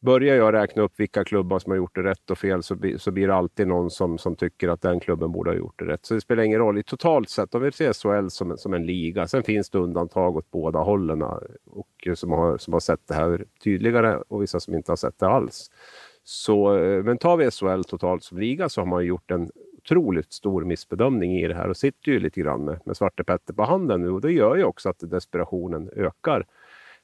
börjar 0.00 0.36
jag 0.36 0.54
räkna 0.54 0.82
upp 0.82 0.92
vilka 0.96 1.24
klubbar 1.24 1.58
som 1.58 1.70
har 1.70 1.76
gjort 1.76 1.94
det 1.94 2.02
rätt 2.02 2.30
och 2.30 2.38
fel 2.38 2.62
så, 2.62 2.76
så 2.98 3.10
blir 3.10 3.28
det 3.28 3.34
alltid 3.34 3.68
någon 3.68 3.90
som, 3.90 4.18
som 4.18 4.36
tycker 4.36 4.68
att 4.68 4.82
den 4.82 5.00
klubben 5.00 5.32
borde 5.32 5.50
ha 5.50 5.56
gjort 5.56 5.78
det 5.78 5.84
rätt. 5.84 6.06
Så 6.06 6.14
det 6.14 6.20
spelar 6.20 6.42
ingen 6.42 6.58
roll. 6.58 6.78
I 6.78 6.82
totalt 6.82 7.30
sett, 7.30 7.54
om 7.54 7.62
vi 7.62 7.72
ser 7.72 7.92
SHL 7.92 8.28
som, 8.28 8.58
som 8.58 8.74
en 8.74 8.86
liga, 8.86 9.26
sen 9.26 9.42
finns 9.42 9.70
det 9.70 9.78
undantag 9.78 10.36
åt 10.36 10.50
båda 10.50 10.78
hållen 10.78 11.22
och 11.22 12.08
som 12.14 12.30
har, 12.30 12.58
som 12.58 12.72
har 12.72 12.80
sett 12.80 13.08
det 13.08 13.14
här 13.14 13.44
tydligare 13.64 14.22
och 14.28 14.42
vissa 14.42 14.60
som 14.60 14.74
inte 14.74 14.92
har 14.92 14.96
sett 14.96 15.18
det 15.18 15.28
alls. 15.28 15.70
Så, 16.24 16.76
eh, 16.76 17.04
men 17.04 17.18
tar 17.18 17.36
vi 17.36 17.50
SHL 17.50 17.84
totalt 17.84 18.24
som 18.24 18.38
liga 18.38 18.68
så 18.68 18.80
har 18.80 18.86
man 18.86 19.06
gjort 19.06 19.30
en 19.30 19.50
otroligt 19.84 20.32
stor 20.32 20.64
missbedömning 20.64 21.38
i 21.38 21.48
det 21.48 21.54
här 21.54 21.68
och 21.68 21.76
sitter 21.76 22.12
ju 22.12 22.20
lite 22.20 22.40
grann 22.40 22.64
med, 22.64 22.80
med 22.84 22.96
Svarte 22.96 23.24
Petter 23.24 23.54
på 23.54 23.64
handen 23.64 24.00
nu 24.00 24.10
och 24.10 24.20
det 24.20 24.32
gör 24.32 24.56
ju 24.56 24.64
också 24.64 24.88
att 24.88 24.98
desperationen 25.00 25.90
ökar 25.96 26.46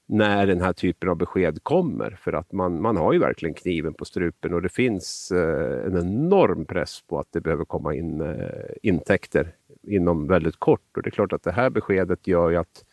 när 0.08 0.46
den 0.46 0.60
här 0.60 0.72
typen 0.72 1.08
av 1.08 1.16
besked 1.16 1.62
kommer. 1.62 2.18
För 2.20 2.32
att 2.32 2.52
man, 2.52 2.82
man 2.82 2.96
har 2.96 3.12
ju 3.12 3.18
verkligen 3.18 3.54
kniven 3.54 3.94
på 3.94 4.04
strupen 4.04 4.54
och 4.54 4.62
det 4.62 4.68
finns 4.68 5.30
eh, 5.30 5.86
en 5.86 5.96
enorm 5.96 6.64
press 6.64 7.02
på 7.06 7.18
att 7.18 7.26
det 7.32 7.40
behöver 7.40 7.64
komma 7.64 7.94
in 7.94 8.20
eh, 8.20 8.48
intäkter 8.82 9.54
inom 9.82 10.26
väldigt 10.26 10.56
kort. 10.56 10.96
Och 10.96 11.02
det 11.02 11.08
är 11.08 11.10
klart 11.10 11.32
att 11.32 11.42
det 11.42 11.52
här 11.52 11.70
beskedet 11.70 12.26
gör 12.26 12.50
ju 12.50 12.56
att 12.56 12.84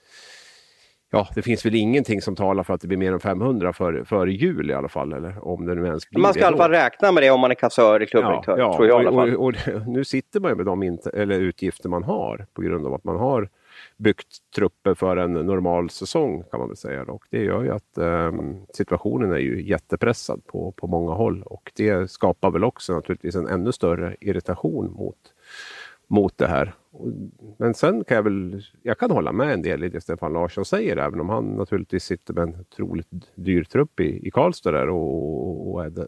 ja, 1.16 1.28
det 1.36 1.42
finns 1.42 1.66
väl 1.66 1.76
ingenting 1.76 2.22
som 2.22 2.36
talar 2.36 2.64
för 2.64 2.74
att 2.74 2.82
det 2.82 2.88
blir 2.88 2.98
mer 2.98 3.14
än 3.14 3.20
500 3.20 3.74
före 3.74 4.06
för 4.06 4.28
jul 4.28 4.70
i 4.70 4.74
alla 4.74 4.90
fall. 4.90 5.14
Eller 5.14 5.48
om 5.48 5.66
det 5.66 5.76
nu 5.76 5.86
ens 5.86 6.10
blir 6.10 6.22
Man 6.22 6.34
ska 6.34 6.42
i 6.42 6.46
alla 6.46 6.58
fall 6.58 6.72
räkna 6.72 7.12
med 7.12 7.24
det 7.24 7.30
om 7.30 7.40
man 7.40 7.52
är 7.52 7.56
kassör 7.56 7.96
eller 7.96 8.06
klubbdirektör. 8.06 8.58
Ja, 8.58 8.76
tror 8.76 8.88
jag, 8.88 9.04
i 9.04 9.08
alla 9.08 9.18
fall. 9.18 9.36
Och, 9.36 9.44
och, 9.44 9.76
och, 9.76 9.88
nu 9.88 10.04
sitter 10.04 10.40
man 10.40 10.52
ju 10.52 10.56
med 10.56 10.66
de 10.66 11.00
eller 11.14 11.40
utgifter 11.40 11.90
man 11.90 12.04
har 12.04 12.46
på 12.54 12.62
grund 12.62 12.88
av 12.88 12.94
att 12.94 13.04
man 13.04 13.16
har 13.16 13.50
byggt 13.98 14.38
trupper 14.56 14.94
för 14.94 15.18
en 15.18 15.34
normal 15.34 15.90
säsong 15.90 16.44
kan 16.52 16.60
man 16.60 16.70
väl 16.70 16.78
säga. 16.78 17.04
Och 17.04 17.24
det 17.30 17.44
gör 17.44 17.64
ju 17.64 17.72
att 17.72 17.98
um, 17.98 18.66
situationen 18.74 19.32
är 19.32 19.38
ju 19.38 19.68
jättepressad 19.68 20.42
på, 20.46 20.72
på 20.72 20.88
många 20.88 21.14
håll 21.14 21.44
och 21.44 21.72
det 21.76 22.12
skapar 22.12 22.52
väl 22.52 22.64
också 22.64 22.94
naturligtvis 22.94 23.36
en 23.36 23.48
ännu 23.48 23.72
större 23.72 24.16
irritation 24.20 24.94
mot, 24.94 25.18
mot 26.08 26.38
det 26.38 26.48
här. 26.48 26.74
Men 27.58 27.74
sen 27.74 28.04
kan 28.04 28.16
jag 28.16 28.24
väl, 28.24 28.64
jag 28.82 28.98
kan 28.98 29.12
hålla 29.12 29.32
med 29.32 29.54
en 29.54 29.62
del 29.62 29.84
i 29.84 29.90
det 29.90 30.02
Stefan 30.02 30.34
Larsson 30.34 30.66
säger, 30.66 30.98
även 30.98 31.20
om 31.20 31.30
han 31.30 31.46
naturligtvis 31.46 32.04
sitter 32.04 32.34
med 32.34 32.44
en 32.44 32.60
otroligt 32.60 33.08
dyr 33.36 33.64
trupp 33.64 34.00
i, 34.00 34.28
i 34.28 34.32
Karlstad 34.32 34.72
där 34.72 34.90
och, 34.90 35.74
och 35.74 35.86
är 35.86 35.90
det, 35.90 36.08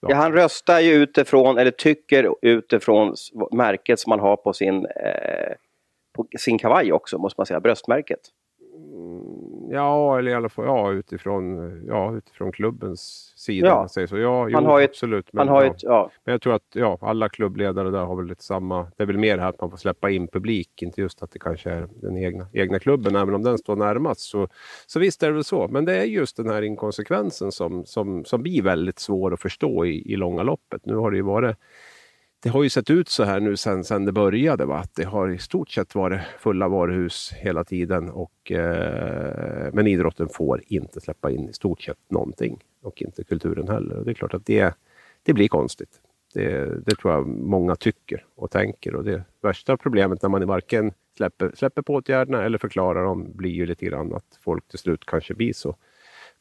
ja. 0.00 0.08
ja. 0.10 0.16
han 0.16 0.32
röstar 0.32 0.80
ju 0.80 0.92
utifrån, 0.92 1.58
eller 1.58 1.70
tycker 1.70 2.34
utifrån 2.42 3.14
märket 3.52 4.00
som 4.00 4.10
man 4.10 4.20
har 4.20 4.36
på 4.36 4.52
sin, 4.52 4.86
eh, 4.86 5.54
på 6.12 6.26
sin 6.38 6.58
kavaj 6.58 6.92
också, 6.92 7.18
måste 7.18 7.40
man 7.40 7.46
säga, 7.46 7.60
bröstmärket. 7.60 8.20
Ja, 9.72 10.18
eller 10.18 10.30
i 10.30 10.34
alla 10.34 10.48
fall 10.48 10.64
ja, 10.64 10.92
utifrån, 10.92 11.72
ja, 11.88 12.16
utifrån 12.16 12.52
klubbens 12.52 13.32
sida. 13.36 13.66
Ja. 13.66 13.88
Säger 13.88 14.06
så. 14.06 14.18
Ja, 14.18 14.48
jo, 14.48 14.58
har 14.58 14.80
ett, 14.80 14.90
absolut. 14.90 15.32
Men, 15.32 15.48
har 15.48 15.64
ja. 15.64 15.70
Ett, 15.70 15.82
ja. 15.82 16.10
men 16.24 16.32
jag 16.32 16.42
tror 16.42 16.54
att 16.54 16.62
ja, 16.72 16.98
alla 17.00 17.28
klubbledare 17.28 17.90
där 17.90 18.04
har 18.04 18.16
väl 18.16 18.26
lite 18.26 18.44
samma. 18.44 18.86
Det 18.96 19.02
är 19.02 19.06
väl 19.06 19.18
mer 19.18 19.38
här 19.38 19.48
att 19.48 19.60
man 19.60 19.70
får 19.70 19.76
släppa 19.76 20.10
in 20.10 20.28
publik, 20.28 20.82
inte 20.82 21.00
just 21.00 21.22
att 21.22 21.30
det 21.30 21.38
kanske 21.38 21.70
är 21.70 21.88
den 22.02 22.16
egna, 22.16 22.46
egna 22.52 22.78
klubben, 22.78 23.16
även 23.16 23.34
om 23.34 23.42
den 23.42 23.58
står 23.58 23.76
närmast. 23.76 24.20
Så, 24.20 24.48
så 24.86 25.00
visst 25.00 25.22
är 25.22 25.26
det 25.26 25.32
väl 25.32 25.44
så. 25.44 25.68
Men 25.68 25.84
det 25.84 25.96
är 25.96 26.04
just 26.04 26.36
den 26.36 26.50
här 26.50 26.62
inkonsekvensen 26.62 27.52
som, 27.52 27.84
som, 27.84 28.24
som 28.24 28.42
blir 28.42 28.62
väldigt 28.62 28.98
svår 28.98 29.34
att 29.34 29.40
förstå 29.40 29.86
i, 29.86 30.12
i 30.12 30.16
långa 30.16 30.42
loppet. 30.42 30.86
Nu 30.86 30.96
har 30.96 31.10
det 31.10 31.16
ju 31.16 31.22
varit 31.22 31.56
det 32.42 32.48
har 32.48 32.62
ju 32.62 32.70
sett 32.70 32.90
ut 32.90 33.08
så 33.08 33.24
här 33.24 33.40
nu 33.40 33.56
sen, 33.56 33.84
sen 33.84 34.04
det 34.04 34.12
började. 34.12 34.64
Va? 34.64 34.76
Att 34.76 34.94
det 34.94 35.04
har 35.04 35.28
i 35.28 35.38
stort 35.38 35.70
sett 35.70 35.94
varit 35.94 36.20
fulla 36.38 36.68
varuhus 36.68 37.32
hela 37.36 37.64
tiden. 37.64 38.10
Och, 38.10 38.52
eh, 38.52 39.70
men 39.72 39.86
idrotten 39.86 40.28
får 40.28 40.62
inte 40.66 41.00
släppa 41.00 41.30
in 41.30 41.48
i 41.48 41.52
stort 41.52 41.82
sett 41.82 42.10
någonting. 42.10 42.58
Och 42.82 43.02
inte 43.02 43.24
kulturen 43.24 43.68
heller. 43.68 43.96
Och 43.96 44.04
det 44.04 44.10
är 44.10 44.14
klart 44.14 44.34
att 44.34 44.46
det, 44.46 44.74
det 45.22 45.32
blir 45.32 45.48
konstigt. 45.48 46.00
Det, 46.34 46.84
det 46.86 46.96
tror 46.96 47.12
jag 47.12 47.26
många 47.26 47.76
tycker 47.76 48.24
och 48.34 48.50
tänker. 48.50 48.94
Och 48.94 49.04
det 49.04 49.24
värsta 49.42 49.76
problemet 49.76 50.22
när 50.22 50.28
man 50.28 50.46
varken 50.46 50.92
släpper, 51.16 51.52
släpper 51.54 51.82
på 51.82 51.94
åtgärderna 51.94 52.44
eller 52.44 52.58
förklarar 52.58 53.04
dem 53.04 53.32
blir 53.32 53.50
ju 53.50 53.66
lite 53.66 53.86
grann 53.86 54.14
att 54.14 54.38
folk 54.40 54.68
till 54.68 54.78
slut 54.78 55.06
kanske 55.06 55.34
blir 55.34 55.52
så 55.52 55.76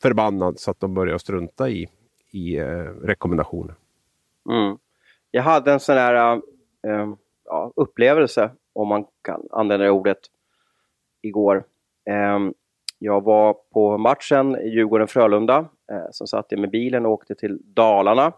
förbannad 0.02 0.60
så 0.60 0.72
att 0.72 0.80
de 0.80 0.94
börjar 0.94 1.18
strunta 1.18 1.70
i, 1.70 1.88
i 2.32 2.58
eh, 2.58 2.84
rekommendationer. 3.04 3.76
Mm 4.50 4.78
jag 5.32 5.44
hade 5.44 5.72
en 5.72 5.80
sån 5.80 5.98
här 5.98 6.36
äh, 6.88 7.14
ja, 7.46 7.72
upplevelse, 7.76 8.52
om 8.74 8.88
man 8.88 9.06
kan 9.22 9.48
använda 9.52 9.86
det 9.86 9.92
ordet, 9.92 10.20
igår. 11.22 11.64
Äh, 12.10 12.40
jag 13.00 13.24
var 13.24 13.54
på 13.74 13.98
matchen 13.98 14.58
Djurgården-Frölunda. 14.64 15.66
Eh, 15.92 16.08
som 16.12 16.28
satt 16.28 16.46
jag 16.50 16.60
med 16.60 16.70
bilen 16.70 17.06
och 17.06 17.12
åkte 17.12 17.36
till 17.36 17.60
Dalarna. 17.64 18.34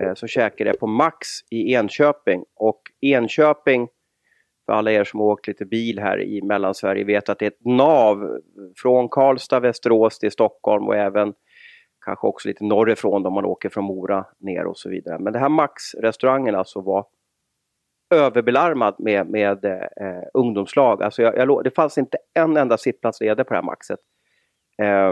Eh, 0.00 0.14
så 0.14 0.26
käkade 0.26 0.70
jag 0.70 0.78
på 0.78 0.86
Max 0.86 1.28
i 1.50 1.74
Enköping. 1.74 2.44
Och 2.54 2.80
Enköping, 3.00 3.88
för 4.66 4.72
alla 4.72 4.92
er 4.92 5.04
som 5.04 5.20
har 5.20 5.26
åkt 5.26 5.46
lite 5.46 5.64
bil 5.64 5.98
här 5.98 6.20
i 6.20 6.42
Mellansverige, 6.42 7.04
vet 7.04 7.28
att 7.28 7.38
det 7.38 7.44
är 7.44 7.50
ett 7.50 7.64
nav 7.64 8.40
från 8.76 9.08
Karlstad, 9.08 9.60
Västerås 9.60 10.18
till 10.18 10.30
Stockholm 10.30 10.88
och 10.88 10.96
även 10.96 11.34
kanske 12.04 12.26
också 12.26 12.48
lite 12.48 12.64
norrifrån 12.64 13.26
om 13.26 13.32
man 13.32 13.44
åker 13.44 13.68
från 13.68 13.84
Mora 13.84 14.24
ner 14.38 14.66
och 14.66 14.78
så 14.78 14.88
vidare. 14.88 15.18
Men 15.18 15.32
det 15.32 15.38
här 15.38 15.48
Max-restaurangen 15.48 16.54
alltså 16.54 16.80
var 16.80 17.06
överbelarmad 18.14 18.94
med, 18.98 19.30
med 19.30 19.64
eh, 19.64 20.22
ungdomslag. 20.34 21.02
Alltså 21.02 21.22
jag, 21.22 21.36
jag, 21.36 21.64
det 21.64 21.70
fanns 21.70 21.98
inte 21.98 22.18
en 22.34 22.56
enda 22.56 22.78
sittplats 22.78 23.20
ledig 23.20 23.46
på 23.46 23.54
det 23.54 23.58
här 23.58 23.64
Maxet. 23.64 24.00
Eh, 24.82 25.08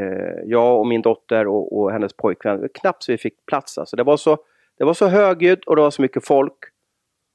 eh, 0.00 0.38
jag 0.44 0.78
och 0.78 0.86
min 0.86 1.02
dotter 1.02 1.46
och, 1.46 1.78
och 1.78 1.92
hennes 1.92 2.12
pojkvän, 2.12 2.68
knappt 2.74 3.02
så 3.02 3.12
vi 3.12 3.18
fick 3.18 3.46
plats. 3.46 3.78
Alltså 3.78 3.96
det, 3.96 4.02
var 4.02 4.16
så, 4.16 4.38
det 4.78 4.84
var 4.84 4.94
så 4.94 5.06
högljutt 5.06 5.64
och 5.64 5.76
det 5.76 5.82
var 5.82 5.90
så 5.90 6.02
mycket 6.02 6.26
folk. 6.26 6.58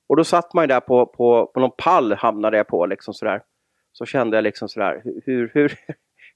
Och 0.10 0.16
då 0.16 0.24
satt 0.24 0.54
man 0.54 0.64
ju 0.64 0.68
där 0.68 0.80
på, 0.80 1.06
på, 1.06 1.52
på 1.54 1.60
någon 1.60 1.72
pall, 1.78 2.14
hamnade 2.14 2.58
jag 2.58 2.68
på. 2.68 2.86
Liksom 2.86 3.14
sådär. 3.14 3.42
Så 3.92 4.06
kände 4.06 4.38
jag 4.38 4.44
liksom 4.44 4.70
sådär, 4.70 5.02
hur, 5.26 5.52
hur, 5.54 5.80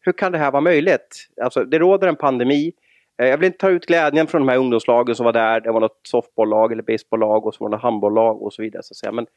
hur 0.01 0.11
kan 0.11 0.31
det 0.31 0.37
här 0.37 0.51
vara 0.51 0.61
möjligt? 0.61 1.27
Alltså, 1.41 1.63
det 1.63 1.79
råder 1.79 2.07
en 2.07 2.15
pandemi. 2.15 2.73
Eh, 3.21 3.27
jag 3.27 3.37
vill 3.37 3.45
inte 3.45 3.57
ta 3.57 3.69
ut 3.69 3.85
glädjen 3.85 4.27
från 4.27 4.41
de 4.41 4.49
här 4.49 4.57
ungdomslagen 4.57 5.15
som 5.15 5.25
var 5.25 5.33
där. 5.33 5.61
Det 5.61 5.71
var 5.71 5.79
något 5.79 5.99
softbolllag 6.03 6.71
eller 6.71 6.83
baseballlag 6.83 7.45
och 7.45 7.55
så 7.55 7.63
var 7.63 7.71
det 7.71 7.77
handbollag 7.77 8.41
och 8.41 8.53
så 8.53 8.61
vidare. 8.61 8.83
Så 8.83 8.93
att 8.93 8.97
säga. 8.97 9.11
Men 9.11 9.27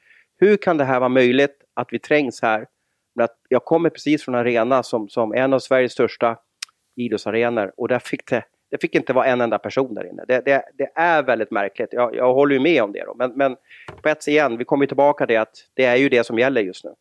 hur 0.41 0.57
kan 0.57 0.77
det 0.77 0.85
här 0.85 1.01
vara 1.01 1.09
möjligt 1.09 1.57
att 1.75 1.89
vi 1.91 1.99
trängs 1.99 2.43
här? 2.43 2.67
Men 3.15 3.25
att 3.25 3.37
jag 3.49 3.65
kommer 3.65 3.91
precis 3.91 4.25
från 4.25 4.35
en 4.35 4.41
arena 4.41 4.83
som, 4.83 5.09
som 5.09 5.35
en 5.35 5.53
av 5.53 5.59
Sveriges 5.59 5.93
största 5.93 6.37
idrottsarenor 6.97 7.73
och 7.77 7.89
där 7.89 7.99
fick 7.99 8.31
det, 8.31 8.45
det 8.71 8.81
fick 8.81 8.95
inte 8.95 9.13
vara 9.13 9.27
en 9.27 9.41
enda 9.41 9.59
person 9.59 9.95
där 9.95 10.07
inne. 10.11 10.25
Det, 10.29 10.45
det, 10.45 10.65
det 10.75 10.93
är 10.95 11.23
väldigt 11.23 11.51
märkligt. 11.51 11.93
Jag, 11.93 12.15
jag 12.15 12.35
håller 12.35 12.55
ju 12.55 12.61
med 12.61 12.83
om 12.83 12.93
det. 12.93 13.05
Då. 13.05 13.15
Men, 13.15 13.33
men 13.33 13.57
på 14.03 14.09
ett 14.09 14.23
sätt 14.23 14.33
igen, 14.33 14.57
vi 14.57 14.65
kommer 14.65 14.87
tillbaka 14.87 15.27
till 15.27 15.39
att 15.39 15.69
det 15.75 15.85
är 15.85 15.97
ju 15.97 16.09
det 16.09 16.25
som 16.25 16.39
gäller 16.39 16.61
just 16.61 16.85
nu. 16.85 16.95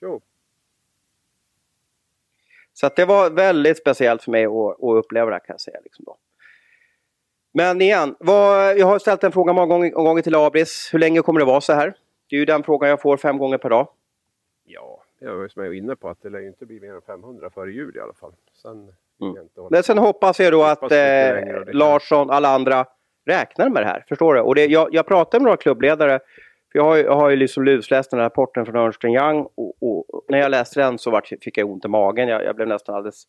Jo. 0.00 0.20
Så 2.80 2.90
det 2.96 3.04
var 3.04 3.30
väldigt 3.30 3.78
speciellt 3.78 4.22
för 4.22 4.30
mig 4.30 4.44
att, 4.44 4.84
att 4.84 5.04
uppleva 5.04 5.30
det 5.30 5.40
kan 5.40 5.54
jag 5.54 5.60
säga. 5.60 5.78
Liksom 5.84 6.04
då. 6.04 6.16
Men 7.52 7.80
igen, 7.80 8.16
vad, 8.20 8.78
jag 8.78 8.86
har 8.86 8.98
ställt 8.98 9.24
en 9.24 9.32
fråga 9.32 9.52
många 9.52 9.66
gånger, 9.66 9.90
gånger 9.90 10.22
till 10.22 10.34
Abris. 10.34 10.90
Hur 10.92 10.98
länge 10.98 11.22
kommer 11.22 11.40
det 11.40 11.46
vara 11.46 11.60
så 11.60 11.72
här? 11.72 11.94
Det 12.30 12.36
är 12.36 12.40
ju 12.40 12.44
den 12.44 12.62
frågan 12.62 12.90
jag 12.90 13.00
får 13.00 13.16
fem 13.16 13.38
gånger 13.38 13.58
per 13.58 13.70
dag. 13.70 13.88
Ja, 14.64 15.02
jag 15.18 15.44
är 15.44 15.48
som 15.48 15.64
jag 15.64 15.74
är 15.74 15.78
inne 15.78 15.96
på 15.96 16.08
att 16.08 16.22
det 16.22 16.30
lär 16.30 16.38
ju 16.38 16.46
inte 16.46 16.66
bli 16.66 16.80
mer 16.80 16.94
än 16.94 17.02
500 17.02 17.50
före 17.50 17.72
jul 17.72 17.96
i 17.96 18.00
alla 18.00 18.12
fall. 18.12 18.32
Sen, 18.62 18.92
mm. 19.20 19.48
Men 19.70 19.82
sen 19.82 19.98
hoppas 19.98 20.40
jag 20.40 20.52
då 20.52 20.62
att 20.62 20.92
eh, 20.92 21.72
Larsson, 21.72 22.30
alla 22.30 22.48
andra 22.48 22.86
räknar 23.26 23.68
med 23.68 23.82
det 23.82 23.86
här. 23.86 24.04
Förstår 24.08 24.34
du? 24.34 24.40
Och 24.40 24.54
det, 24.54 24.66
jag, 24.66 24.94
jag 24.94 25.06
pratade 25.06 25.40
med 25.40 25.44
några 25.44 25.56
klubbledare 25.56 26.20
för 26.72 26.78
jag 26.78 26.84
har, 26.84 26.96
jag 26.96 27.14
har 27.14 27.30
ju 27.30 27.36
liksom 27.36 27.64
lusläst 27.64 28.10
den 28.10 28.20
här 28.20 28.24
rapporten 28.24 28.66
från 28.66 28.76
Ernst 28.76 29.04
Young 29.04 29.48
och, 29.54 29.82
och, 29.82 30.24
när 30.28 30.38
jag 30.38 30.50
läste 30.50 30.80
den 30.80 30.98
så 30.98 31.10
var, 31.10 31.22
fick 31.40 31.58
jag 31.58 31.70
ont 31.70 31.84
i 31.84 31.88
magen. 31.88 32.28
Jag, 32.28 32.44
jag 32.44 32.56
blev 32.56 32.68
nästan 32.68 32.94
alldeles 32.94 33.24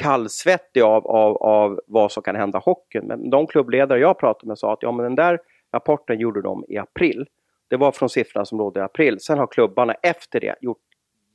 kallsvettig 0.00 0.82
av, 0.82 1.06
av, 1.06 1.36
av 1.36 1.80
vad 1.86 2.12
som 2.12 2.22
kan 2.22 2.36
hända 2.36 2.58
hockeyn. 2.58 3.06
Men 3.06 3.30
de 3.30 3.46
klubbledare 3.46 4.00
jag 4.00 4.18
pratade 4.18 4.46
med 4.46 4.58
sa 4.58 4.72
att 4.72 4.82
ja, 4.82 4.92
men 4.92 5.04
den 5.04 5.14
där 5.14 5.40
rapporten 5.72 6.18
gjorde 6.18 6.42
de 6.42 6.64
i 6.68 6.78
april. 6.78 7.26
Det 7.68 7.76
var 7.76 7.92
från 7.92 8.08
siffrorna 8.08 8.44
som 8.44 8.58
rådde 8.58 8.80
i 8.80 8.82
april. 8.82 9.20
Sen 9.20 9.38
har 9.38 9.46
klubbarna 9.46 9.94
efter 10.02 10.40
det 10.40 10.54
gjort 10.60 10.82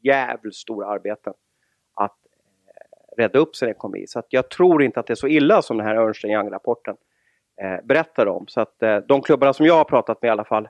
jävligt 0.04 0.56
stora 0.56 0.88
arbeten 0.88 1.34
att 1.94 2.12
eh, 2.12 3.22
rädda 3.22 3.40
upp 3.40 3.56
sin 3.56 3.70
ekonomi. 3.70 4.06
Så 4.08 4.20
att 4.20 4.28
jag 4.30 4.50
tror 4.50 4.84
inte 4.84 5.00
att 5.00 5.08
det 5.08 5.14
är 5.14 5.16
så 5.16 5.28
illa 5.28 5.62
som 5.62 5.78
den 5.78 5.86
här 5.86 5.96
Ernst 5.96 6.26
Young-rapporten 6.26 6.96
eh, 7.62 7.86
berättar 7.86 8.26
om. 8.28 8.48
Så 8.48 8.62
att 8.62 8.84
eh, 8.84 8.98
de 8.98 9.22
klubbarna 9.22 9.54
som 9.54 9.66
jag 9.66 9.76
har 9.76 9.84
pratat 9.84 10.22
med 10.22 10.30
i 10.30 10.32
alla 10.32 10.46
fall 10.46 10.68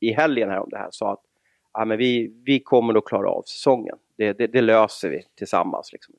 i 0.00 0.12
helgen 0.12 0.50
här 0.50 0.60
om 0.60 0.68
det 0.70 0.78
här 0.78 0.88
sa 0.90 1.12
att 1.12 1.22
ja, 1.72 1.84
men 1.84 1.98
vi, 1.98 2.32
vi 2.44 2.60
kommer 2.60 2.94
att 2.94 3.04
klara 3.04 3.30
av 3.30 3.42
säsongen. 3.42 3.96
Det, 4.16 4.32
det, 4.32 4.46
det 4.46 4.60
löser 4.60 5.10
vi 5.10 5.22
tillsammans. 5.38 5.92
Liksom. 5.92 6.14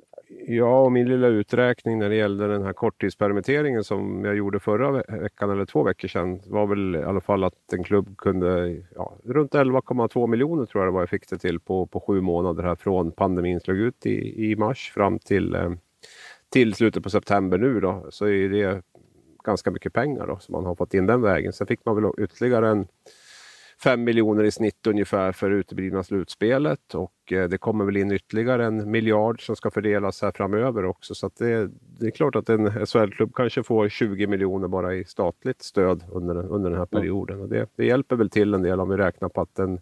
Ja, 0.48 0.80
och 0.80 0.92
min 0.92 1.10
lilla 1.10 1.28
uträkning 1.28 2.00
när 2.00 2.10
det 2.10 2.16
gällde 2.16 2.48
den 2.48 2.64
här 2.64 2.74
korttidspermitteringen 2.74 3.84
som 3.84 4.26
jag 4.26 4.36
gjorde 4.36 4.60
förra 4.60 4.92
veckan 5.22 5.50
eller 5.50 5.66
två 5.66 5.84
veckor 5.84 6.08
sedan 6.08 6.42
var 6.46 6.68
väl 6.68 6.96
i 6.96 7.04
alla 7.04 7.22
fall 7.22 7.44
att 7.44 7.74
en 7.74 7.84
klubb 7.84 8.18
kunde, 8.18 8.78
ja, 8.96 9.18
runt 9.24 9.54
11,2 9.54 10.28
miljoner 10.28 10.66
tror 10.66 10.84
jag 10.84 10.94
det 10.94 10.94
var 10.94 11.02
jag 11.02 11.10
fick 11.10 11.30
det 11.30 11.38
till 11.38 11.60
på, 11.60 11.86
på 11.86 12.00
sju 12.00 12.22
månader 12.22 12.64
här 12.64 12.76
från 12.76 13.12
pandemin 13.12 13.60
slog 13.60 13.78
ut 13.78 14.06
i, 14.06 14.52
i 14.52 14.56
mars 14.56 14.92
fram 14.94 15.20
till, 15.20 15.56
eh, 15.56 15.72
till 16.50 16.74
slutet 16.74 17.04
på 17.04 17.10
september 17.10 17.58
nu 17.58 17.80
då. 17.80 18.08
Så 18.10 18.26
är 18.26 18.50
det 18.50 18.82
ganska 19.44 19.72
mycket 19.72 19.94
pengar 19.94 20.28
då 20.28 20.38
som 20.40 20.54
man 20.54 20.66
har 20.66 20.76
fått 20.76 20.94
in 20.94 21.06
den 21.06 21.22
vägen. 21.22 21.54
Sen 21.54 21.68
fick 21.68 21.86
man 21.86 21.96
väl 21.96 22.12
ytterligare 22.18 22.70
en 22.70 22.88
5 23.84 24.04
miljoner 24.04 24.44
i 24.44 24.52
snitt 24.52 24.88
ungefär 24.88 25.32
för 25.32 25.52
uteblivna 25.52 26.04
slutspelet 26.04 26.96
och 26.96 27.34
eh, 27.34 27.50
det 27.50 27.58
kommer 27.58 27.86
väl 27.86 27.98
in 27.98 28.12
ytterligare 28.12 28.66
en 28.66 28.92
miljard 28.92 29.46
som 29.46 29.56
ska 29.56 29.72
fördelas 29.72 30.22
här 30.22 30.32
framöver 30.32 30.86
också. 30.86 31.16
Så 31.16 31.30
det, 31.38 31.70
det, 32.00 32.08
är 32.08 32.12
klart 32.12 32.36
att 32.36 32.50
en 32.50 32.86
SHL-klubb 32.86 33.36
kanske 33.36 33.64
får 33.64 33.90
20 33.90 34.28
miljoner 34.28 34.68
bara 34.68 34.96
i 34.96 35.04
statligt 35.06 35.62
stöd 35.62 36.04
under, 36.12 36.52
under 36.52 36.70
den 36.70 36.80
här 36.80 36.86
perioden. 36.86 37.42
Och 37.42 37.50
det, 37.50 37.70
det 37.76 37.86
hjälper 37.86 38.16
väl 38.16 38.30
till 38.30 38.54
en 38.54 38.62
del 38.62 38.80
om 38.80 38.90
vi 38.90 38.98
räknar 38.98 39.30
på 39.30 39.42
att 39.42 39.60
en 39.60 39.80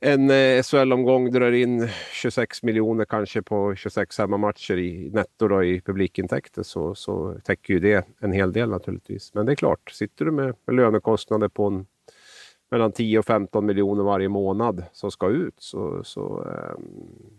en 0.00 0.30
eh, 0.30 0.62
SHL-omgång 0.62 1.30
drar 1.30 1.52
in 1.52 1.88
26 2.12 2.62
miljoner 2.62 3.04
kanske 3.04 3.42
på 3.42 3.74
26 3.74 4.18
hemmamatcher 4.18 4.78
i 4.78 5.10
netto 5.10 5.48
då, 5.48 5.64
i 5.64 5.80
publikintäkter 5.80 6.62
så, 6.62 6.94
så 6.94 7.36
täcker 7.44 7.74
ju 7.74 7.80
det 7.80 8.06
en 8.20 8.32
hel 8.32 8.52
del 8.52 8.70
naturligtvis. 8.70 9.34
Men 9.34 9.46
det 9.46 9.52
är 9.52 9.56
klart, 9.56 9.90
sitter 9.90 10.24
du 10.24 10.30
med 10.30 10.54
lönekostnader 10.70 11.48
på 11.48 11.66
en 11.66 11.86
mellan 12.70 12.92
10 12.92 13.18
och 13.18 13.24
15 13.24 13.66
miljoner 13.66 14.04
varje 14.04 14.28
månad 14.28 14.84
som 14.92 15.10
ska 15.10 15.28
ut 15.28 15.54
så, 15.56 16.04
så, 16.04 16.44
ehm, 16.44 16.82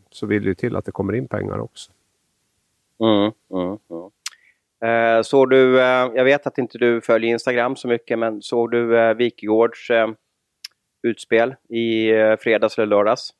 så 0.09 0.25
vill 0.25 0.43
det 0.43 0.55
till 0.55 0.75
att 0.75 0.85
det 0.85 0.91
kommer 0.91 1.13
in 1.13 1.27
pengar 1.27 1.59
också. 1.59 1.91
Mm, 2.99 3.31
mm, 3.53 3.77
mm. 3.89 4.11
Eh, 4.85 5.21
såg 5.21 5.49
du, 5.49 5.81
eh, 5.81 6.11
jag 6.15 6.23
vet 6.23 6.47
att 6.47 6.57
inte 6.57 6.77
du 6.77 7.01
följer 7.01 7.31
Instagram 7.31 7.75
så 7.75 7.87
mycket, 7.87 8.19
men 8.19 8.41
såg 8.41 8.71
du 8.71 8.99
eh, 8.99 9.13
Wikegårds 9.13 9.89
eh, 9.89 10.07
utspel 11.03 11.55
i 11.69 12.11
eh, 12.11 12.37
fredags 12.37 12.77
eller 12.77 12.87
lördags? 12.87 13.33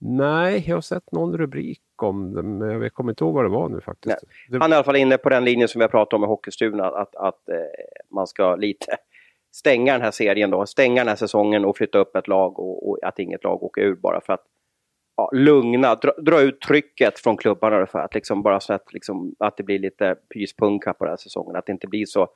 Nej, 0.00 0.64
jag 0.66 0.76
har 0.76 0.80
sett 0.80 1.12
någon 1.12 1.36
rubrik 1.36 1.82
om 2.02 2.34
det, 2.34 2.42
men 2.42 2.82
jag 2.82 2.94
kommer 2.94 3.12
inte 3.12 3.24
ihåg 3.24 3.34
vad 3.34 3.44
det 3.44 3.48
var 3.48 3.68
nu 3.68 3.80
faktiskt. 3.80 4.24
Han 4.52 4.62
är 4.62 4.68
i 4.68 4.74
alla 4.74 4.84
fall 4.84 4.96
inne 4.96 5.18
på 5.18 5.28
den 5.28 5.44
linjen 5.44 5.68
som 5.68 5.78
vi 5.78 5.82
har 5.82 5.88
pratat 5.88 6.12
om 6.12 6.24
i 6.24 6.26
Hockeystugorna, 6.26 6.84
att, 6.86 7.16
att 7.16 7.48
eh, 7.48 7.56
man 8.10 8.26
ska 8.26 8.56
lite 8.56 8.96
stänga 9.58 9.92
den 9.92 10.02
här 10.02 10.10
serien 10.10 10.50
då, 10.50 10.66
stänga 10.66 11.00
den 11.00 11.08
här 11.08 11.16
säsongen 11.16 11.64
och 11.64 11.76
flytta 11.76 11.98
upp 11.98 12.16
ett 12.16 12.28
lag 12.28 12.58
och, 12.58 12.88
och 12.88 12.98
att 13.02 13.18
inget 13.18 13.44
lag 13.44 13.62
åker 13.62 13.82
ur 13.82 13.94
bara 13.94 14.20
för 14.20 14.32
att 14.32 14.44
ja, 15.16 15.30
lugna, 15.32 15.94
dra, 15.94 16.12
dra, 16.18 16.40
ut 16.40 16.60
trycket 16.60 17.18
från 17.18 17.36
klubbarna 17.36 17.86
för 17.86 17.98
att 17.98 18.14
liksom 18.14 18.42
bara 18.42 18.60
så 18.60 18.72
att, 18.72 18.92
liksom, 18.92 19.34
att 19.38 19.56
det 19.56 19.62
blir 19.62 19.78
lite 19.78 20.16
pyspunka 20.34 20.92
på 20.92 21.04
den 21.04 21.12
här 21.12 21.16
säsongen. 21.16 21.56
Att 21.56 21.66
det 21.66 21.72
inte 21.72 21.86
blir 21.86 22.06
så, 22.06 22.28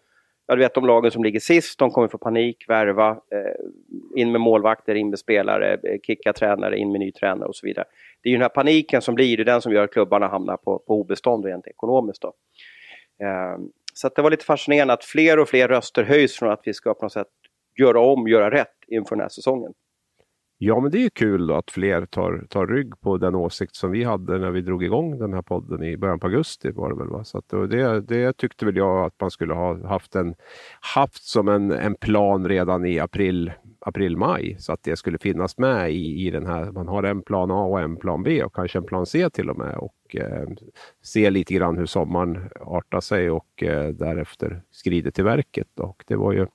ja 0.46 0.54
du 0.54 0.60
vet 0.62 0.74
de 0.74 0.86
lagen 0.86 1.10
som 1.10 1.24
ligger 1.24 1.40
sist, 1.40 1.78
de 1.78 1.90
kommer 1.90 2.08
få 2.08 2.18
panik, 2.18 2.64
värva, 2.68 3.10
eh, 3.10 4.20
in 4.20 4.32
med 4.32 4.40
målvakter, 4.40 4.94
in 4.94 5.10
med 5.10 5.18
spelare, 5.18 5.74
eh, 5.74 6.00
kicka 6.02 6.32
tränare, 6.32 6.78
in 6.78 6.92
med 6.92 7.00
ny 7.00 7.12
tränare 7.12 7.48
och 7.48 7.56
så 7.56 7.66
vidare. 7.66 7.86
Det 8.22 8.28
är 8.28 8.30
ju 8.30 8.36
den 8.36 8.42
här 8.42 8.48
paniken 8.48 9.02
som 9.02 9.14
blir, 9.14 9.36
det 9.36 9.42
är 9.42 9.44
den 9.44 9.62
som 9.62 9.72
gör 9.72 9.84
att 9.84 9.92
klubbarna 9.92 10.28
hamnar 10.28 10.56
på, 10.56 10.78
på 10.78 11.00
obestånd 11.00 11.44
rent 11.44 11.66
ekonomiskt. 11.66 12.22
Då. 12.22 12.32
Eh, 13.26 13.58
så 13.92 14.08
det 14.08 14.22
var 14.22 14.30
lite 14.30 14.44
fascinerande 14.44 14.94
att 14.94 15.04
fler 15.04 15.38
och 15.38 15.48
fler 15.48 15.68
röster 15.68 16.02
höjs 16.04 16.38
från 16.38 16.52
att 16.52 16.60
vi 16.64 16.74
ska 16.74 16.94
på 16.94 17.04
något 17.04 17.12
sätt 17.12 17.26
göra 17.80 18.00
om, 18.00 18.28
göra 18.28 18.50
rätt 18.50 18.76
inför 18.88 19.16
den 19.16 19.20
här 19.20 19.28
säsongen. 19.28 19.72
Ja, 20.64 20.80
men 20.80 20.90
det 20.90 20.98
är 20.98 21.02
ju 21.02 21.10
kul 21.10 21.46
då 21.46 21.54
att 21.54 21.70
fler 21.70 22.06
tar, 22.06 22.46
tar 22.48 22.66
rygg 22.66 23.00
på 23.00 23.16
den 23.16 23.34
åsikt 23.34 23.76
som 23.76 23.90
vi 23.90 24.04
hade 24.04 24.38
när 24.38 24.50
vi 24.50 24.60
drog 24.60 24.84
igång 24.84 25.18
den 25.18 25.32
här 25.32 25.42
podden 25.42 25.82
i 25.82 25.96
början 25.96 26.20
på 26.20 26.26
augusti. 26.26 26.70
Var 26.70 26.90
det 26.90 26.96
väl, 26.96 27.08
va? 27.08 27.24
Så 27.24 27.38
att, 27.38 27.48
det, 27.48 28.00
det 28.00 28.36
tyckte 28.36 28.64
väl 28.64 28.76
jag 28.76 29.04
att 29.04 29.20
man 29.20 29.30
skulle 29.30 29.54
ha 29.54 29.88
haft, 29.88 30.14
en, 30.14 30.34
haft 30.80 31.24
som 31.24 31.48
en, 31.48 31.70
en 31.70 31.94
plan 31.94 32.48
redan 32.48 32.86
i 32.86 32.98
april, 32.98 33.52
april, 33.80 34.16
maj. 34.16 34.56
Så 34.58 34.72
att 34.72 34.82
det 34.82 34.96
skulle 34.96 35.18
finnas 35.18 35.58
med 35.58 35.92
i, 35.92 36.26
i 36.26 36.30
den 36.30 36.46
här. 36.46 36.70
Man 36.70 36.88
har 36.88 37.02
en 37.02 37.22
plan 37.22 37.50
A 37.50 37.64
och 37.64 37.80
en 37.80 37.96
plan 37.96 38.22
B 38.22 38.44
och 38.44 38.54
kanske 38.54 38.78
en 38.78 38.86
plan 38.86 39.06
C 39.06 39.30
till 39.30 39.50
och 39.50 39.58
med. 39.58 39.76
Och 39.76 40.16
eh, 40.16 40.48
se 41.02 41.30
lite 41.30 41.54
grann 41.54 41.78
hur 41.78 41.86
sommaren 41.86 42.50
artar 42.60 43.00
sig 43.00 43.30
och 43.30 43.62
eh, 43.62 43.88
därefter 43.88 44.62
skrider 44.70 45.10
till 45.10 45.24
verket. 45.24 45.80
Och 45.80 46.04
det 46.06 46.16
var 46.16 46.32
ju 46.32 46.46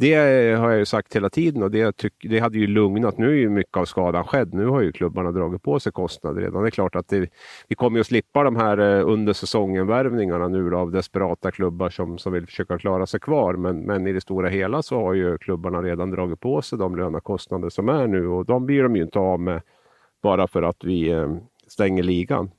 det 0.00 0.14
har 0.54 0.70
jag 0.70 0.78
ju 0.78 0.84
sagt 0.84 1.16
hela 1.16 1.30
tiden 1.30 1.62
och 1.62 1.70
det, 1.70 1.96
tyck, 1.96 2.14
det 2.22 2.38
hade 2.38 2.58
ju 2.58 2.66
lugnat. 2.66 3.18
Nu 3.18 3.28
är 3.28 3.34
ju 3.34 3.48
mycket 3.48 3.76
av 3.76 3.84
skadan 3.84 4.24
skedd. 4.24 4.54
Nu 4.54 4.66
har 4.66 4.80
ju 4.80 4.92
klubbarna 4.92 5.32
dragit 5.32 5.62
på 5.62 5.80
sig 5.80 5.92
kostnader 5.92 6.40
redan. 6.40 6.62
Det 6.62 6.68
är 6.68 6.70
klart 6.70 6.96
att 6.96 7.08
det, 7.08 7.30
vi 7.68 7.74
kommer 7.74 8.00
att 8.00 8.06
slippa 8.06 8.44
de 8.44 8.56
här 8.56 8.78
eh, 8.78 9.08
under 9.08 9.32
säsongen-värvningarna 9.32 10.48
nu 10.48 10.76
av 10.76 10.90
desperata 10.90 11.50
klubbar 11.50 11.90
som, 11.90 12.18
som 12.18 12.32
vill 12.32 12.46
försöka 12.46 12.78
klara 12.78 13.06
sig 13.06 13.20
kvar. 13.20 13.54
Men, 13.54 13.80
men 13.80 14.06
i 14.06 14.12
det 14.12 14.20
stora 14.20 14.48
hela 14.48 14.82
så 14.82 15.00
har 15.00 15.14
ju 15.14 15.38
klubbarna 15.38 15.82
redan 15.82 16.10
dragit 16.10 16.40
på 16.40 16.62
sig 16.62 16.78
de 16.78 16.96
lönekostnader 16.96 17.68
som 17.68 17.88
är 17.88 18.06
nu 18.06 18.26
och 18.26 18.46
de 18.46 18.66
blir 18.66 18.82
de 18.82 18.96
ju 18.96 19.02
inte 19.02 19.18
av 19.18 19.40
med 19.40 19.62
bara 20.22 20.48
för 20.48 20.62
att 20.62 20.84
vi 20.84 21.10
eh, 21.10 21.36
stänger 21.66 22.02
ligan. 22.02 22.50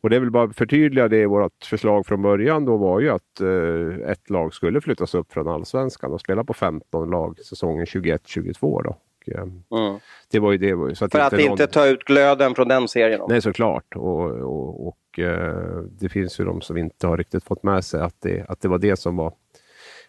Och 0.00 0.10
det 0.10 0.16
är 0.16 0.20
väl 0.20 0.30
bara 0.30 0.44
att 0.44 0.56
förtydliga 0.56 1.08
det, 1.08 1.26
vårt 1.26 1.64
förslag 1.64 2.06
från 2.06 2.22
början 2.22 2.64
då 2.64 2.76
var 2.76 3.00
ju 3.00 3.10
att 3.10 3.40
eh, 3.40 4.10
ett 4.10 4.30
lag 4.30 4.54
skulle 4.54 4.80
flyttas 4.80 5.14
upp 5.14 5.32
från 5.32 5.48
allsvenskan 5.48 6.12
och 6.12 6.20
spela 6.20 6.44
på 6.44 6.54
15 6.54 7.10
lag 7.10 7.38
säsongen 7.38 7.84
21-22 7.86 8.82
då. 8.82 8.96
Eh, 9.26 9.42
mm. 9.42 9.98
Det 10.30 10.38
var 10.38 10.52
ju 10.52 10.58
det. 10.58 10.96
Så 10.96 11.04
att 11.04 11.12
För 11.12 11.18
att 11.18 11.32
inte, 11.32 11.44
inte 11.44 11.66
ta 11.66 11.86
ut 11.86 12.04
glöden 12.04 12.54
från 12.54 12.68
den 12.68 12.88
serien? 12.88 13.20
Nej, 13.28 13.42
såklart. 13.42 13.96
Och, 13.96 14.30
och, 14.30 14.88
och 14.88 15.18
eh, 15.18 15.82
det 16.00 16.08
finns 16.08 16.40
ju 16.40 16.44
de 16.44 16.60
som 16.60 16.76
inte 16.76 17.06
har 17.06 17.16
riktigt 17.16 17.44
fått 17.44 17.62
med 17.62 17.84
sig 17.84 18.00
att 18.00 18.16
det, 18.20 18.44
att 18.48 18.60
det 18.60 18.68
var 18.68 18.78
det 18.78 18.96
som 18.96 19.16
var 19.16 19.32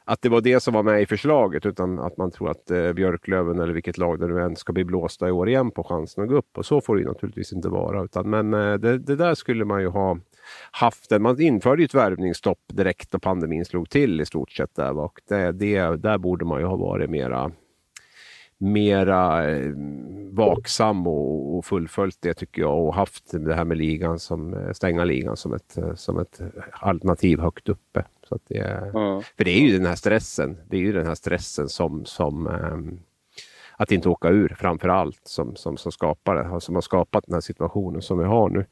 att 0.09 0.21
det 0.21 0.29
var 0.29 0.41
det 0.41 0.59
som 0.59 0.73
var 0.73 0.83
med 0.83 1.01
i 1.01 1.05
förslaget 1.05 1.65
utan 1.65 1.99
att 1.99 2.17
man 2.17 2.31
tror 2.31 2.49
att 2.49 2.71
eh, 2.71 2.93
Björklöven 2.93 3.59
eller 3.59 3.73
vilket 3.73 3.97
lag 3.97 4.19
det 4.19 4.27
nu 4.27 4.41
än 4.41 4.55
ska 4.55 4.73
bli 4.73 4.83
blåsta 4.83 5.27
i 5.27 5.31
år 5.31 5.49
igen 5.49 5.71
på 5.71 5.83
chansen 5.83 6.23
att 6.23 6.29
gå 6.29 6.35
upp. 6.35 6.57
Och 6.57 6.65
så 6.65 6.81
får 6.81 6.97
det 6.97 7.05
naturligtvis 7.05 7.53
inte 7.53 7.69
vara. 7.69 8.03
Utan, 8.03 8.29
men 8.29 8.53
eh, 8.53 8.73
det, 8.73 8.97
det, 8.97 9.15
där 9.15 9.35
skulle 9.35 9.65
man 9.65 9.81
ju 9.81 9.87
ha 9.87 10.17
haft. 10.71 11.11
En, 11.11 11.21
man 11.21 11.41
införde 11.41 11.81
ju 11.81 11.85
ett 11.85 11.93
värvningsstopp 11.93 12.59
direkt 12.73 13.13
när 13.13 13.19
pandemin 13.19 13.65
slog 13.65 13.89
till 13.89 14.21
i 14.21 14.25
stort 14.25 14.51
sett. 14.51 14.75
Där, 14.75 14.97
och 14.97 15.21
det, 15.29 15.51
det, 15.51 15.95
där 15.95 16.17
borde 16.17 16.45
man 16.45 16.59
ju 16.59 16.65
ha 16.65 16.75
varit 16.75 17.09
mera 17.09 17.51
mera 18.59 19.51
eh, 19.51 19.73
vaksam 20.31 21.07
och, 21.07 21.57
och 21.57 21.65
fullföljt 21.65 22.17
det 22.21 22.33
tycker 22.33 22.61
jag 22.61 22.79
och 22.79 22.95
haft 22.95 23.31
det 23.31 23.55
här 23.55 23.65
med 23.65 23.77
ligan 23.77 24.19
som, 24.19 24.53
eh, 24.53 24.71
stänga 24.71 25.03
ligan 25.03 25.37
som 25.37 25.53
ett, 25.53 25.77
eh, 25.77 25.93
som 25.95 26.19
ett 26.19 26.41
alternativ 26.71 27.39
högt 27.39 27.69
uppe. 27.69 28.03
Så 28.27 28.35
att 28.35 28.41
det, 28.47 28.59
mm. 28.59 29.21
För 29.37 29.43
det 29.43 29.51
är 29.51 29.59
ju 29.59 29.77
den 29.77 29.85
här 29.85 29.95
stressen, 29.95 30.57
det 30.69 30.77
är 30.77 30.81
ju 30.81 30.91
den 30.91 31.05
här 31.05 31.15
stressen 31.15 31.69
som, 31.69 32.05
som 32.05 32.47
um, 32.47 32.99
att 33.77 33.91
inte 33.91 34.09
åka 34.09 34.29
ur 34.29 34.55
framför 34.59 34.89
allt 34.89 35.21
som, 35.23 35.55
som, 35.55 35.77
som, 35.77 35.91
skapar, 35.91 36.59
som 36.59 36.75
har 36.75 36.81
skapat 36.81 37.23
den 37.27 37.33
här 37.33 37.41
situationen 37.41 38.01
som 38.01 38.17
vi 38.17 38.25
har 38.25 38.49
nu. 38.49 38.65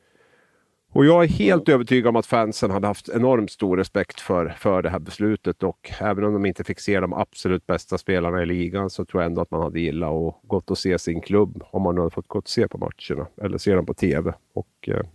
Och 0.96 1.06
jag 1.06 1.24
är 1.24 1.28
helt 1.28 1.70
övertygad 1.70 2.10
om 2.10 2.16
att 2.16 2.26
fansen 2.26 2.72
hade 2.72 2.88
haft 2.88 3.10
enormt 3.10 3.52
stor 3.52 3.78
respekt 3.78 4.20
för, 4.20 4.56
för 4.58 4.82
det 4.82 4.90
här 4.90 5.00
beslutet 5.00 5.64
och 5.64 5.92
även 6.00 6.24
om 6.24 6.34
de 6.34 6.46
inte 6.46 6.64
fick 6.64 6.80
se 6.80 7.00
de 7.00 7.14
absolut 7.14 7.68
bästa 7.68 7.98
spelarna 7.98 8.44
i 8.44 8.46
ligan 8.46 8.90
så 8.90 9.06
tror 9.06 9.24
jag 9.24 9.30
ändå 9.30 9.42
att 9.42 9.52
man 9.52 9.62
hade 9.62 9.80
gillat 9.80 10.12
och 10.12 10.40
gått 10.44 10.72
och 10.72 10.78
se 10.78 11.00
sin 11.00 11.22
klubb 11.22 11.64
om 11.72 11.82
man 11.82 11.98
hade 11.98 12.10
fått 12.10 12.28
gå 12.28 12.40
och 12.40 12.50
se 12.50 12.68
på 12.68 12.78
matcherna 12.78 13.28
eller 13.42 13.58
se 13.58 13.76
dem 13.76 13.86
på 13.86 13.94
TV. 13.94 14.34
Och 14.54 14.90
eh, 14.90 15.06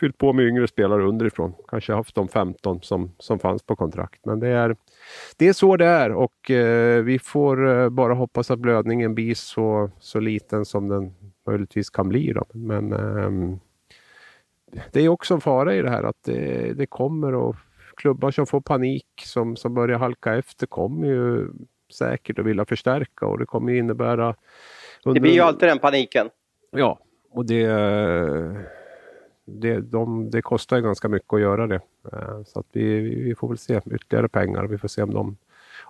fyllt 0.00 0.18
på 0.18 0.32
med 0.32 0.46
yngre 0.46 0.68
spelare 0.68 1.02
underifrån. 1.02 1.54
Kanske 1.68 1.92
haft 1.92 2.14
de 2.14 2.28
15 2.28 2.82
som, 2.82 3.14
som 3.18 3.38
fanns 3.38 3.62
på 3.62 3.76
kontrakt. 3.76 4.26
Men 4.26 4.40
det 4.40 4.48
är, 4.48 4.76
det 5.36 5.48
är 5.48 5.52
så 5.52 5.76
det 5.76 5.86
är 5.86 6.12
och 6.12 6.50
eh, 6.50 7.02
vi 7.02 7.18
får 7.18 7.68
eh, 7.68 7.88
bara 7.88 8.14
hoppas 8.14 8.50
att 8.50 8.58
blödningen 8.58 9.14
blir 9.14 9.34
så, 9.34 9.90
så 10.00 10.20
liten 10.20 10.64
som 10.64 10.88
den 10.88 11.14
möjligtvis 11.46 11.90
kan 11.90 12.08
bli. 12.08 12.32
Då. 12.32 12.44
Men 12.52 12.92
eh, 12.92 13.58
det 14.92 15.00
är 15.00 15.08
också 15.08 15.34
en 15.34 15.40
fara 15.40 15.74
i 15.74 15.82
det 15.82 15.90
här 15.90 16.02
att 16.02 16.22
det, 16.24 16.72
det 16.72 16.86
kommer 16.86 17.34
och 17.34 17.56
klubbar 17.96 18.30
som 18.30 18.46
får 18.46 18.60
panik, 18.60 19.06
som, 19.24 19.56
som 19.56 19.74
börjar 19.74 19.98
halka 19.98 20.34
efter, 20.34 20.66
kommer 20.66 21.08
ju 21.08 21.48
säkert 21.92 22.38
att 22.38 22.46
vilja 22.46 22.64
förstärka 22.64 23.26
och 23.26 23.38
det 23.38 23.46
kommer 23.46 23.72
innebära... 23.72 24.34
Under... 25.04 25.14
Det 25.14 25.20
blir 25.20 25.32
ju 25.32 25.40
alltid 25.40 25.68
den 25.68 25.78
paniken. 25.78 26.30
Ja, 26.70 26.98
och 27.30 27.46
det, 27.46 27.62
det, 29.48 29.80
de, 29.80 30.30
det 30.30 30.42
kostar 30.42 30.80
ganska 30.80 31.08
mycket 31.08 31.32
att 31.32 31.40
göra 31.40 31.66
det. 31.66 31.80
Eh, 32.12 32.42
så 32.46 32.60
att 32.60 32.66
vi, 32.72 33.00
vi 33.00 33.34
får 33.34 33.48
väl 33.48 33.58
se 33.58 33.80
ytterligare 33.90 34.28
pengar. 34.28 34.64
Vi 34.64 34.78
får 34.78 34.88
se 34.88 35.02
om 35.02 35.14
de, 35.14 35.36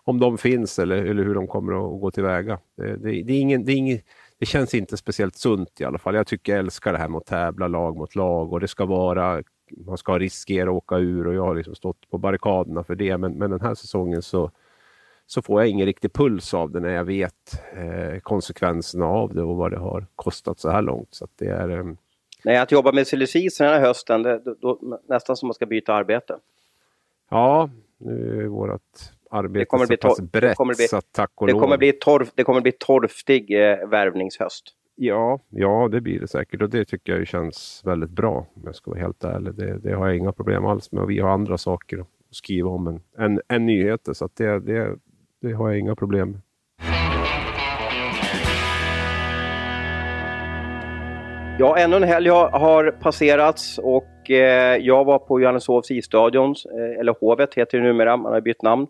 om 0.04 0.20
de 0.20 0.38
finns 0.38 0.78
eller, 0.78 0.96
eller 0.96 1.24
hur 1.24 1.34
de 1.34 1.46
kommer 1.46 1.72
att 1.72 2.00
gå 2.00 2.10
tillväga. 2.10 2.58
Det, 2.76 2.96
det, 2.96 3.22
det 3.22 3.32
är 3.32 3.40
ingen, 3.40 3.64
det 3.64 3.72
är 3.72 3.76
ingen, 3.76 4.00
det 4.38 4.46
känns 4.46 4.74
inte 4.74 4.96
speciellt 4.96 5.36
sunt 5.36 5.80
i 5.80 5.84
alla 5.84 5.98
fall. 5.98 6.14
Jag 6.14 6.26
tycker 6.26 6.52
jag 6.52 6.58
älskar 6.58 6.92
det 6.92 6.98
här 6.98 7.08
med 7.08 7.18
att 7.18 7.26
tävla 7.26 7.68
lag 7.68 7.96
mot 7.96 8.14
lag 8.14 8.52
och 8.52 8.60
det 8.60 8.68
ska 8.68 8.84
vara 8.86 9.42
man 9.76 9.98
ska 9.98 10.18
riskera 10.18 10.70
att 10.70 10.76
åka 10.76 10.96
ur 10.96 11.26
och 11.26 11.34
jag 11.34 11.42
har 11.42 11.54
liksom 11.54 11.74
stått 11.74 12.10
på 12.10 12.18
barrikaderna 12.18 12.84
för 12.84 12.94
det. 12.94 13.18
Men, 13.18 13.32
men 13.32 13.50
den 13.50 13.60
här 13.60 13.74
säsongen 13.74 14.22
så, 14.22 14.50
så 15.26 15.42
får 15.42 15.60
jag 15.60 15.68
ingen 15.68 15.86
riktig 15.86 16.12
puls 16.12 16.54
av 16.54 16.70
det 16.70 16.80
när 16.80 16.88
jag 16.88 17.04
vet 17.04 17.62
eh, 17.72 18.20
konsekvenserna 18.20 19.06
av 19.06 19.34
det 19.34 19.42
och 19.42 19.56
vad 19.56 19.70
det 19.70 19.78
har 19.78 20.06
kostat 20.16 20.58
så 20.58 20.70
här 20.70 20.82
långt. 20.82 21.08
Så 21.10 21.28
det 21.38 21.46
är, 21.46 21.68
eh... 21.68 21.84
Nej, 22.44 22.56
att 22.56 22.72
jobba 22.72 22.92
med 22.92 23.06
silly 23.06 23.26
den 23.58 23.68
här 23.68 23.80
hösten, 23.80 24.22
det, 24.22 24.38
då, 24.44 24.54
då, 24.60 25.00
nästan 25.08 25.36
som 25.36 25.46
man 25.46 25.54
ska 25.54 25.66
byta 25.66 25.94
arbete. 25.94 26.38
Ja, 27.30 27.70
nu 27.98 28.42
är 28.42 28.46
vårt 28.46 28.80
arbete 29.30 29.58
det 29.58 29.64
kommer 29.64 29.86
så 29.86 29.96
pass 29.96 30.20
brett 30.20 30.50
det 30.50 30.54
kommer 30.54 30.74
bli, 30.74 30.88
så 30.88 31.00
tack 31.00 31.30
och 31.34 31.46
det 31.46 31.52
lov. 31.52 31.60
Kommer 31.60 31.78
bli 31.78 31.92
torf, 31.92 32.28
det 32.34 32.44
kommer 32.44 32.60
bli 32.60 32.72
torftig 32.72 33.50
eh, 33.50 33.88
värvningshöst. 33.88 34.74
Ja, 34.94 35.40
ja, 35.48 35.88
det 35.92 36.00
blir 36.00 36.20
det 36.20 36.28
säkert 36.28 36.62
och 36.62 36.70
det 36.70 36.84
tycker 36.84 37.16
jag 37.16 37.26
känns 37.26 37.82
väldigt 37.84 38.10
bra 38.10 38.46
om 38.54 38.62
jag 38.64 38.74
ska 38.74 38.90
vara 38.90 39.00
helt 39.00 39.24
ärlig. 39.24 39.54
Det, 39.54 39.78
det 39.78 39.92
har 39.92 40.06
jag 40.06 40.16
inga 40.16 40.32
problem 40.32 40.66
alls 40.66 40.92
med 40.92 41.02
och 41.02 41.10
vi 41.10 41.18
har 41.18 41.30
andra 41.30 41.58
saker 41.58 41.98
att 41.98 42.06
skriva 42.30 42.70
om 42.70 42.86
än, 42.86 43.00
än, 43.18 43.40
än 43.48 43.66
nyheter 43.66 44.12
så 44.12 44.28
det, 44.34 44.60
det, 44.60 44.96
det 45.40 45.52
har 45.52 45.68
jag 45.68 45.78
inga 45.78 45.96
problem 45.96 46.30
med. 46.30 46.40
Ja, 51.60 51.78
ännu 51.78 51.96
en 51.96 52.02
helg 52.02 52.28
har 52.28 52.90
passerats 52.90 53.78
och 53.78 54.30
eh, 54.30 54.76
jag 54.76 55.04
var 55.04 55.18
på 55.18 55.40
Johanneshovs 55.40 55.90
isstadion, 55.90 56.54
eh, 56.74 57.00
eller 57.00 57.14
Hovet 57.20 57.54
heter 57.54 57.78
det 57.78 57.84
numera, 57.84 58.16
man 58.16 58.32
har 58.32 58.40
bytt 58.40 58.62
namn 58.62 58.86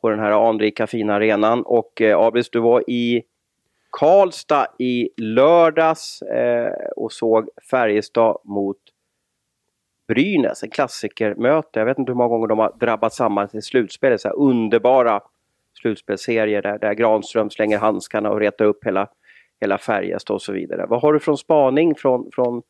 på 0.00 0.10
den 0.10 0.18
här 0.18 0.48
anrika 0.48 0.86
fina 0.86 1.14
arenan. 1.14 1.62
Och 1.62 2.00
eh, 2.00 2.18
Abris, 2.18 2.50
du 2.50 2.60
var 2.60 2.90
i 2.90 3.22
Karlstad 3.90 4.66
i 4.78 5.08
lördags 5.16 6.22
eh, 6.22 6.72
och 6.96 7.12
såg 7.12 7.48
Färjestad 7.70 8.36
mot 8.44 8.78
Brynäs, 10.08 10.62
en 10.62 10.70
klassikermöte. 10.70 11.78
Jag 11.78 11.86
vet 11.86 11.98
inte 11.98 12.12
hur 12.12 12.16
många 12.16 12.28
gånger 12.28 12.46
de 12.46 12.58
har 12.58 12.72
drabbat 12.80 13.14
samman 13.14 13.48
till 13.48 13.62
slutspel. 13.62 14.18
Så 14.18 14.28
här 14.28 14.36
underbara 14.36 15.20
slutspelsserier 15.80 16.62
där, 16.62 16.78
där 16.78 16.94
Granström 16.94 17.50
slänger 17.50 17.78
handskarna 17.78 18.30
och 18.30 18.40
retar 18.40 18.64
upp 18.64 18.86
hela, 18.86 19.08
hela 19.60 19.78
Färjestad 19.78 20.34
och 20.34 20.42
så 20.42 20.52
vidare. 20.52 20.86
Vad 20.88 21.02
har 21.02 21.12
du 21.12 21.20
från 21.20 21.36
spaning 21.36 21.94
från, 21.94 22.30
från 22.32 22.62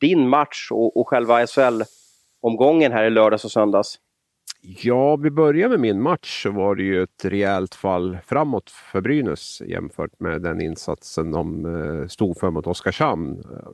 din 0.00 0.28
match 0.28 0.68
och, 0.70 0.96
och 0.96 1.08
själva 1.08 1.46
SHL-omgången 1.46 2.92
här 2.92 3.04
i 3.04 3.10
lördags 3.10 3.44
och 3.44 3.50
söndags? 3.50 3.98
Ja, 4.62 5.16
vi 5.16 5.30
börjar 5.30 5.68
med 5.68 5.80
min 5.80 6.02
match 6.02 6.42
så 6.42 6.50
var 6.50 6.74
det 6.74 6.82
ju 6.82 7.02
ett 7.02 7.24
rejält 7.24 7.74
fall 7.74 8.18
framåt 8.26 8.70
för 8.70 9.00
Brynäs 9.00 9.62
jämfört 9.66 10.20
med 10.20 10.42
den 10.42 10.60
insatsen 10.60 11.30
de 11.30 11.64
eh, 11.64 12.06
stod 12.06 12.38
för 12.38 12.50
mot 12.50 12.66
Oskarshamn. 12.66 13.38
Eh, 13.38 13.68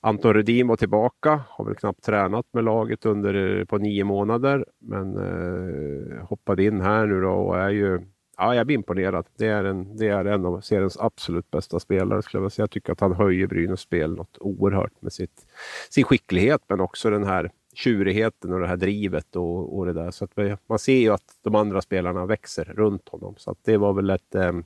Anton 0.00 0.34
Rudin 0.34 0.68
var 0.68 0.76
tillbaka, 0.76 1.40
har 1.48 1.64
väl 1.64 1.74
knappt 1.74 2.04
tränat 2.04 2.46
med 2.52 2.64
laget 2.64 3.06
under 3.06 3.58
eh, 3.58 3.64
på 3.64 3.78
nio 3.78 4.04
månader, 4.04 4.64
men 4.80 5.16
eh, 5.16 6.24
hoppade 6.26 6.64
in 6.64 6.80
här 6.80 7.06
nu 7.06 7.20
då 7.20 7.32
och 7.32 7.58
är 7.58 7.70
ju 7.70 8.00
Ja, 8.36 8.54
jag 8.54 8.66
blir 8.66 8.74
imponerad. 8.74 9.26
Det 9.36 9.46
är 9.46 9.64
en, 9.64 9.96
det 9.96 10.08
är 10.08 10.24
en 10.24 10.46
av 10.46 10.60
seriens 10.60 10.96
absolut 10.96 11.50
bästa 11.50 11.80
spelare. 11.80 12.22
Skulle 12.22 12.42
jag, 12.42 12.52
säga. 12.52 12.62
jag 12.62 12.70
tycker 12.70 12.92
att 12.92 13.00
han 13.00 13.12
höjer 13.12 13.46
Brynäs 13.46 13.80
spel 13.80 14.16
något 14.16 14.38
oerhört 14.40 15.02
med 15.02 15.12
sitt, 15.12 15.46
sin 15.90 16.04
skicklighet, 16.04 16.60
men 16.68 16.80
också 16.80 17.10
den 17.10 17.24
här 17.24 17.50
tjurigheten 17.74 18.52
och 18.52 18.60
det 18.60 18.66
här 18.66 18.76
drivet 18.76 19.36
och, 19.36 19.78
och 19.78 19.86
det 19.86 19.92
där. 19.92 20.10
Så 20.10 20.24
att 20.24 20.60
man 20.66 20.78
ser 20.78 20.96
ju 20.96 21.10
att 21.10 21.38
de 21.42 21.54
andra 21.54 21.80
spelarna 21.80 22.26
växer 22.26 22.64
runt 22.64 23.08
honom. 23.08 23.34
Så 23.36 23.50
att 23.50 23.58
det 23.64 23.76
var 23.76 23.92
väl 23.92 24.10
ett, 24.10 24.34
ehm, 24.34 24.64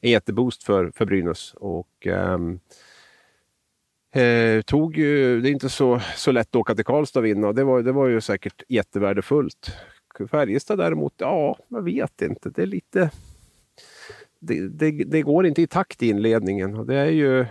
en 0.00 0.10
jätteboost 0.10 0.62
för, 0.62 0.90
för 0.94 1.04
Brynäs. 1.04 1.54
Och, 1.54 2.06
um, 2.06 2.60
eh, 4.14 4.62
tog 4.62 4.96
ju, 4.96 5.40
det 5.40 5.48
är 5.48 5.52
inte 5.52 5.68
så, 5.68 6.00
så 6.16 6.32
lätt 6.32 6.48
att 6.48 6.56
åka 6.56 6.74
till 6.74 6.84
Karlstad 6.84 7.18
och 7.18 7.26
vinna. 7.26 7.52
Det 7.52 7.64
var, 7.64 7.82
det 7.82 7.92
var 7.92 8.06
ju 8.06 8.20
säkert 8.20 8.62
jättevärdefullt. 8.68 9.72
Färjestad 10.30 10.78
däremot, 10.78 11.14
ja, 11.16 11.58
jag 11.68 11.82
vet 11.82 12.22
inte. 12.22 12.50
Det 12.50 12.62
är 12.62 12.66
lite... 12.66 13.10
Det, 14.38 14.68
det, 14.68 14.90
det 14.90 15.22
går 15.22 15.46
inte 15.46 15.62
i 15.62 15.66
takt 15.66 16.02
i 16.02 16.08
inledningen. 16.08 16.74
Och 16.74 16.86
det 16.86 16.96
är 16.96 17.10
ju 17.10 17.46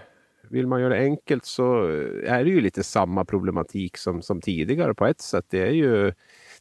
vill 0.49 0.67
man 0.67 0.81
göra 0.81 0.93
det 0.93 0.99
enkelt 0.99 1.45
så 1.45 1.83
är 2.25 2.43
det 2.43 2.49
ju 2.49 2.61
lite 2.61 2.83
samma 2.83 3.25
problematik 3.25 3.97
som, 3.97 4.21
som 4.21 4.41
tidigare 4.41 4.93
på 4.93 5.05
ett 5.05 5.21
sätt. 5.21 5.45
Det 5.49 5.61
är 5.61 5.71
ju 5.71 6.13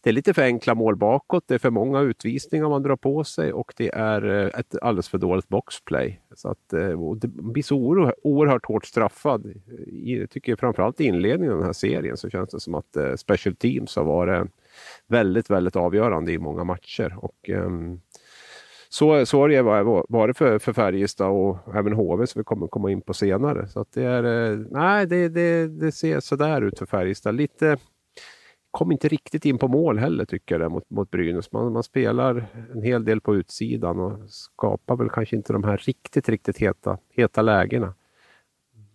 det 0.04 0.10
är 0.10 0.14
lite 0.14 0.34
för 0.34 0.42
enkla 0.42 0.74
mål 0.74 0.96
bakåt, 0.96 1.44
det 1.46 1.54
är 1.54 1.58
för 1.58 1.70
många 1.70 2.00
utvisningar 2.00 2.68
man 2.68 2.82
drar 2.82 2.96
på 2.96 3.24
sig 3.24 3.52
och 3.52 3.74
det 3.76 3.94
är 3.94 4.24
eh, 4.24 4.60
ett 4.60 4.76
alldeles 4.82 5.08
för 5.08 5.18
dåligt 5.18 5.48
boxplay. 5.48 6.20
Så 6.34 6.48
att, 6.48 6.72
eh, 6.72 7.14
det 7.16 7.28
blir 7.28 7.62
så 7.62 7.76
oerhört, 7.76 8.14
oerhört 8.22 8.66
hårt 8.66 8.86
straffad. 8.86 9.54
Jag 9.86 10.30
tycker 10.30 10.56
framförallt 10.56 11.00
i 11.00 11.04
inledningen 11.04 11.52
av 11.52 11.58
den 11.58 11.66
här 11.66 11.72
serien 11.72 12.16
så 12.16 12.30
känns 12.30 12.50
det 12.50 12.60
som 12.60 12.74
att 12.74 12.96
eh, 12.96 13.14
special 13.14 13.56
teams 13.56 13.96
har 13.96 14.04
varit 14.04 14.50
väldigt, 15.06 15.50
väldigt 15.50 15.76
avgörande 15.76 16.32
i 16.32 16.38
många 16.38 16.64
matcher. 16.64 17.14
Och, 17.18 17.48
um, 17.48 18.00
så, 18.88 19.26
så 19.26 19.40
har 19.40 19.48
det 19.48 19.62
varit 20.08 20.38
för, 20.38 20.58
för 20.58 20.72
Färjestad 20.72 21.30
och 21.30 21.58
även 21.74 21.92
HV 21.92 22.26
som 22.26 22.40
vi 22.40 22.44
kommer 22.44 22.66
komma 22.66 22.90
in 22.90 23.00
på 23.00 23.14
senare. 23.14 23.68
Så 23.68 23.84
det, 23.94 24.02
är, 24.02 24.24
eh, 24.24 24.58
nej, 24.70 25.06
det, 25.06 25.28
det, 25.28 25.68
det 25.68 25.92
ser 25.92 26.20
sådär 26.20 26.62
ut 26.62 26.78
för 26.78 26.86
Färjestad. 26.86 27.34
Lite, 27.34 27.76
kom 28.70 28.92
inte 28.92 29.08
riktigt 29.08 29.44
in 29.44 29.58
på 29.58 29.68
mål 29.68 29.98
heller 29.98 30.24
tycker 30.24 30.60
jag 30.60 30.72
mot, 30.72 30.90
mot 30.90 31.10
Brynäs. 31.10 31.52
Man, 31.52 31.72
man 31.72 31.82
spelar 31.82 32.46
en 32.74 32.82
hel 32.82 33.04
del 33.04 33.20
på 33.20 33.36
utsidan 33.36 34.00
och 34.00 34.30
skapar 34.30 34.96
väl 34.96 35.10
kanske 35.10 35.36
inte 35.36 35.52
de 35.52 35.64
här 35.64 35.76
riktigt, 35.76 36.28
riktigt 36.28 36.58
heta, 36.58 36.98
heta 37.10 37.42
lägena. 37.42 37.94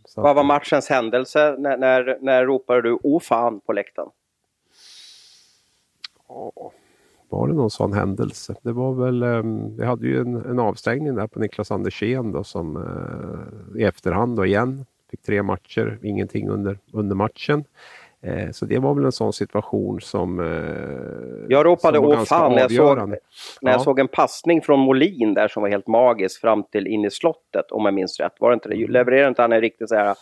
Så 0.06 0.22
Vad 0.22 0.36
var 0.36 0.44
matchens 0.44 0.90
händelse? 0.90 1.56
När, 1.60 1.78
när, 1.78 2.18
när 2.22 2.46
ropade 2.46 2.82
du 2.82 3.00
o 3.04 3.20
fan 3.20 3.60
på 3.60 3.74
läktaren? 3.74 4.10
Ja, 6.30 6.72
var 7.30 7.48
det 7.48 7.54
någon 7.54 7.70
sån 7.70 7.94
händelse? 7.94 8.56
Det 8.62 8.72
var 8.72 8.94
väl, 8.94 9.24
um, 9.24 9.78
vi 9.78 9.86
hade 9.86 10.08
ju 10.08 10.22
en, 10.22 10.36
en 10.36 10.60
avstängning 10.60 11.16
där 11.16 11.28
på 11.28 11.40
Niklas 11.40 11.72
Andersén 11.72 12.32
då 12.32 12.44
som 12.44 12.78
uh, 12.78 13.82
i 13.82 13.84
efterhand 13.84 14.38
då 14.38 14.46
igen 14.46 14.86
fick 15.12 15.22
tre 15.22 15.44
matcher, 15.44 16.00
ingenting 16.04 16.50
under, 16.50 16.78
under 16.92 17.16
matchen. 17.16 17.64
Eh, 18.22 18.52
så 18.52 18.66
det 18.66 18.80
var 18.80 18.94
väl 18.94 19.06
en 19.06 19.12
sån 19.12 19.34
situation 19.34 20.02
som 20.02 20.40
eh, 20.40 20.46
Jag 21.50 21.66
ropade 21.66 22.00
åh 22.00 22.24
fan 22.24 22.52
när 22.52 22.62
jag, 22.62 22.72
såg, 22.72 23.10
när 23.62 23.72
jag 23.72 23.82
såg 23.82 24.00
en 24.00 24.08
passning 24.08 24.62
från 24.62 24.80
Molin 24.80 25.34
där 25.34 25.48
som 25.48 25.62
var 25.62 25.70
helt 25.70 25.88
magisk 25.88 26.42
fram 26.42 26.64
till 26.64 26.88
in 26.88 27.06
i 27.06 27.12
slottet 27.12 27.72
om 27.72 27.86
jag 27.86 27.94
minns 27.94 28.20
rätt. 28.20 28.34
Var 28.40 28.50
det 28.50 28.54
inte 28.54 28.70
det? 28.70 28.88
Levererade 28.88 29.28
inte 29.28 29.42
han 29.42 29.52
en 29.52 29.62
riktigt 29.62 29.90
så 29.90 29.96
här 29.96 30.16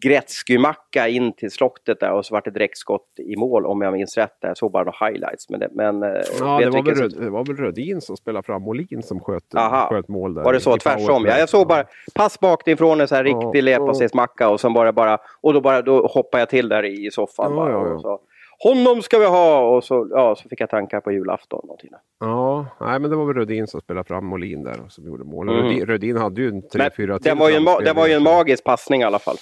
Gretzky-macka 0.00 1.08
in 1.08 1.32
till 1.32 1.50
slottet 1.50 2.00
där 2.00 2.12
och 2.12 2.26
så 2.26 2.34
vart 2.34 2.44
det 2.44 2.50
direktskott 2.50 3.06
i 3.18 3.36
mål 3.36 3.66
om 3.66 3.82
jag 3.82 3.92
minns 3.92 4.16
rätt. 4.16 4.36
Jag 4.40 4.56
såg 4.56 4.72
bara 4.72 4.84
några 4.84 5.06
highlights. 5.06 5.50
Men, 5.50 5.60
det, 5.60 5.68
men, 5.72 6.02
eh, 6.02 6.08
ja, 6.40 6.58
det 6.58 6.70
var, 6.70 6.82
väl, 6.82 6.94
Röd, 6.94 7.14
det 7.20 7.30
var 7.30 7.44
väl 7.44 7.56
Rödin 7.56 8.00
som 8.00 8.16
spelade 8.16 8.46
fram 8.46 8.62
Molin 8.62 9.02
som 9.02 9.20
sköt, 9.20 9.44
sköt 9.88 10.08
mål 10.08 10.34
där. 10.34 10.42
Var 10.42 10.52
det 10.52 10.60
så? 10.60 10.76
Tvärsom 10.76 11.24
ja. 11.24 11.38
Jag 11.38 11.48
såg 11.48 11.68
bara 11.68 11.84
pass 12.14 12.40
bakifrån 12.40 13.00
en 13.00 13.08
så 13.08 13.14
här 13.14 13.24
ja, 13.24 13.36
riktig 13.36 13.62
leverpastejsmacka 13.62 14.48
och 14.48 14.60
sen 14.60 14.72
bara, 14.72 14.92
bara 14.92 15.18
och 15.40 15.52
då, 15.52 15.60
bara, 15.60 15.82
då 15.82 16.06
hoppade 16.06 16.40
jag 16.40 16.48
till 16.48 16.68
där 16.68 16.84
i 16.84 17.10
soffan. 17.10 17.50
Ja, 17.50 17.56
bara, 17.56 17.70
ja, 17.70 17.88
ja. 17.88 17.98
Så, 17.98 18.20
honom 18.58 19.02
ska 19.02 19.18
vi 19.18 19.26
ha! 19.26 19.76
Och 19.76 19.84
så, 19.84 20.08
ja, 20.10 20.36
så 20.36 20.48
fick 20.48 20.60
jag 20.60 20.70
tankar 20.70 21.00
på 21.00 21.12
julafton. 21.12 21.60
Någonting. 21.64 21.90
Ja, 22.20 22.66
nej, 22.80 22.98
men 22.98 23.10
det 23.10 23.16
var 23.16 23.24
väl 23.24 23.34
Rödin 23.34 23.66
som 23.66 23.80
spelade 23.80 24.08
fram 24.08 24.26
Molin 24.26 24.62
där 24.62 24.80
och 24.84 24.92
som 24.92 25.06
gjorde 25.06 25.24
mål. 25.24 25.48
Mm. 25.48 25.62
Rödin, 25.62 25.86
Rödin 25.86 26.16
hade 26.16 26.40
ju 26.40 26.48
en 26.48 26.62
3-4 26.62 26.90
till. 26.90 27.06
Det 27.22 27.34
var 27.34 27.50
ju, 27.50 27.56
en, 27.56 27.64
det 27.64 27.92
var 27.92 28.06
ju 28.06 28.12
en 28.12 28.22
magisk 28.22 28.64
passning 28.64 29.00
i 29.00 29.04
alla 29.04 29.18
fall. 29.18 29.36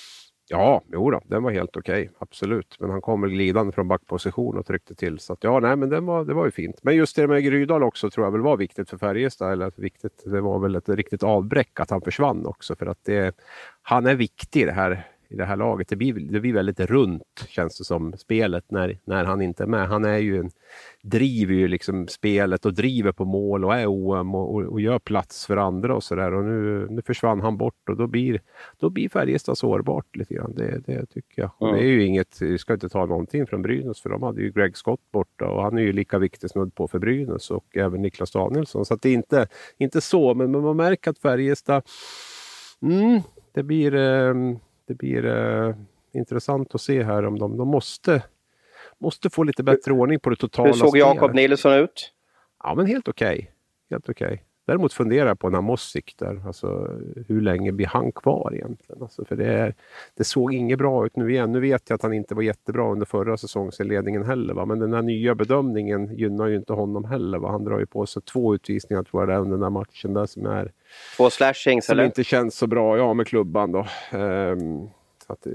Ja, 0.48 0.82
jo 0.92 1.10
då, 1.10 1.20
den 1.24 1.42
var 1.42 1.50
helt 1.50 1.76
okej, 1.76 2.02
okay, 2.02 2.14
absolut. 2.18 2.76
Men 2.80 2.90
han 2.90 3.00
kommer 3.00 3.28
glidande 3.28 3.72
från 3.72 3.88
backposition 3.88 4.58
och 4.58 4.66
tryckte 4.66 4.94
till. 4.94 5.18
Så 5.18 5.32
att, 5.32 5.44
ja, 5.44 5.60
nej, 5.60 5.76
men 5.76 5.88
den 5.88 6.06
var, 6.06 6.24
det 6.24 6.34
var 6.34 6.44
ju 6.44 6.50
fint. 6.50 6.76
Men 6.82 6.96
just 6.96 7.16
det 7.16 7.26
med 7.26 7.44
Grydal 7.44 7.82
också 7.82 8.10
tror 8.10 8.26
jag 8.26 8.32
väl 8.32 8.40
var 8.40 8.56
viktigt 8.56 8.90
för 8.90 8.98
Färjestad. 8.98 9.52
Eller 9.52 9.72
viktigt, 9.76 10.22
det 10.24 10.40
var 10.40 10.58
väl 10.58 10.74
ett 10.74 10.88
riktigt 10.88 11.22
avbräck 11.22 11.80
att 11.80 11.90
han 11.90 12.00
försvann 12.00 12.46
också. 12.46 12.76
För 12.76 12.86
att 12.86 12.98
det, 13.04 13.36
han 13.82 14.06
är 14.06 14.14
viktig 14.14 14.62
i 14.62 14.64
det 14.64 14.72
här 14.72 15.06
i 15.28 15.36
det 15.36 15.44
här 15.44 15.56
laget. 15.56 15.88
Det 15.88 15.96
blir, 15.96 16.14
det 16.14 16.40
blir 16.40 16.52
väldigt 16.52 16.80
runt 16.80 17.46
känns 17.48 17.78
det 17.78 17.84
som, 17.84 18.12
spelet 18.16 18.70
när, 18.70 18.98
när 19.04 19.24
han 19.24 19.42
inte 19.42 19.62
är 19.62 19.66
med. 19.66 19.88
Han 19.88 20.04
är 20.04 20.18
ju 20.18 20.38
en, 20.38 20.50
driver 21.02 21.54
ju 21.54 21.68
liksom 21.68 22.08
spelet 22.08 22.66
och 22.66 22.74
driver 22.74 23.12
på 23.12 23.24
mål 23.24 23.64
och 23.64 23.74
är 23.74 23.86
OM 23.86 24.34
och, 24.34 24.54
och, 24.54 24.62
och 24.62 24.80
gör 24.80 24.98
plats 24.98 25.46
för 25.46 25.56
andra 25.56 25.94
och 25.94 26.02
sådär. 26.02 26.34
Och 26.34 26.44
nu, 26.44 26.86
nu 26.90 27.02
försvann 27.02 27.40
han 27.40 27.56
bort 27.56 27.88
och 27.88 27.96
då 27.96 28.06
blir, 28.06 28.40
då 28.78 28.90
blir 28.90 29.08
Färjestad 29.08 29.58
sårbart 29.58 30.16
lite 30.16 30.34
grann. 30.34 30.54
Det, 30.56 30.82
det 30.86 31.06
tycker 31.06 31.42
jag. 31.42 31.50
Mm. 31.60 31.74
Det 31.74 31.80
är 31.80 31.90
ju 31.90 32.04
inget, 32.04 32.42
vi 32.42 32.58
ska 32.58 32.72
inte 32.72 32.88
ta 32.88 33.06
någonting 33.06 33.46
från 33.46 33.62
Brynäs 33.62 34.00
för 34.00 34.10
de 34.10 34.22
hade 34.22 34.42
ju 34.42 34.50
Greg 34.50 34.76
Scott 34.76 35.00
borta 35.12 35.48
och 35.48 35.62
han 35.62 35.78
är 35.78 35.82
ju 35.82 35.92
lika 35.92 36.18
viktig 36.18 36.50
snudd 36.50 36.74
på 36.74 36.88
för 36.88 36.98
Brynäs 36.98 37.50
och 37.50 37.76
även 37.76 38.02
Niklas 38.02 38.30
Danielsson. 38.30 38.84
Så 38.84 38.96
det 38.96 39.08
är 39.08 39.14
inte, 39.14 39.46
inte 39.78 40.00
så, 40.00 40.34
men 40.34 40.50
man 40.50 40.76
märker 40.76 41.10
att 41.10 41.18
Färjestad 41.18 41.82
mm, 42.82 43.20
det 43.52 43.62
blir 43.62 43.94
eh, 43.94 44.34
det 44.86 44.94
blir 44.94 45.24
eh, 45.24 45.74
intressant 46.12 46.74
att 46.74 46.80
se 46.80 47.02
här 47.02 47.26
om 47.26 47.38
de, 47.38 47.56
de 47.56 47.68
måste, 47.68 48.22
måste 48.98 49.30
få 49.30 49.42
lite 49.42 49.62
bättre 49.62 49.92
ordning 49.92 50.20
på 50.20 50.30
det 50.30 50.36
totala 50.36 50.68
Hur 50.68 50.74
såg 50.74 50.96
Jakob 50.96 51.34
Nilsson 51.34 51.72
ut? 51.72 52.12
Ja, 52.62 52.74
men 52.74 52.86
helt 52.86 53.08
okej. 53.08 53.34
Okay. 53.34 53.46
Helt 53.90 54.08
okej. 54.08 54.26
Okay. 54.26 54.38
Däremot 54.66 54.92
funderar 54.92 55.26
jag 55.28 55.38
på 55.38 55.50
Namosik 55.50 56.14
där. 56.18 56.42
Alltså, 56.46 56.90
hur 57.28 57.40
länge 57.40 57.72
blir 57.72 57.86
han 57.86 58.12
kvar 58.12 58.54
egentligen? 58.54 59.02
Alltså, 59.02 59.24
för 59.24 59.36
det, 59.36 59.46
är, 59.46 59.74
det 60.16 60.24
såg 60.24 60.54
inget 60.54 60.78
bra 60.78 61.06
ut 61.06 61.16
nu 61.16 61.30
igen. 61.30 61.52
Nu 61.52 61.60
vet 61.60 61.90
jag 61.90 61.94
att 61.94 62.02
han 62.02 62.12
inte 62.12 62.34
var 62.34 62.42
jättebra 62.42 62.92
under 62.92 63.06
förra 63.06 63.36
säsongsinledningen 63.36 64.24
heller. 64.24 64.54
Va? 64.54 64.66
Men 64.66 64.78
den 64.78 64.92
här 64.92 65.02
nya 65.02 65.34
bedömningen 65.34 66.14
gynnar 66.16 66.46
ju 66.46 66.56
inte 66.56 66.72
honom 66.72 67.04
heller. 67.04 67.38
Va? 67.38 67.50
Han 67.50 67.64
drar 67.64 67.78
ju 67.78 67.86
på 67.86 68.06
sig 68.06 68.22
två 68.22 68.54
utvisningar 68.54 69.02
tror 69.02 69.22
jag 69.22 69.28
det 69.28 69.34
är 69.34 69.38
under 69.40 69.56
den 69.56 69.62
här 69.62 69.70
matchen. 69.70 70.14
Där, 70.14 70.26
som 70.26 70.46
är, 70.46 70.72
Två 71.16 71.30
slashings 71.30 71.86
som 71.86 71.92
eller? 71.92 72.04
inte 72.04 72.24
känns 72.24 72.54
så 72.56 72.66
bra, 72.66 72.96
ja 72.96 73.14
med 73.14 73.26
klubban 73.26 73.72
då. 73.72 73.86
Um, 74.18 74.90
att, 75.32 75.46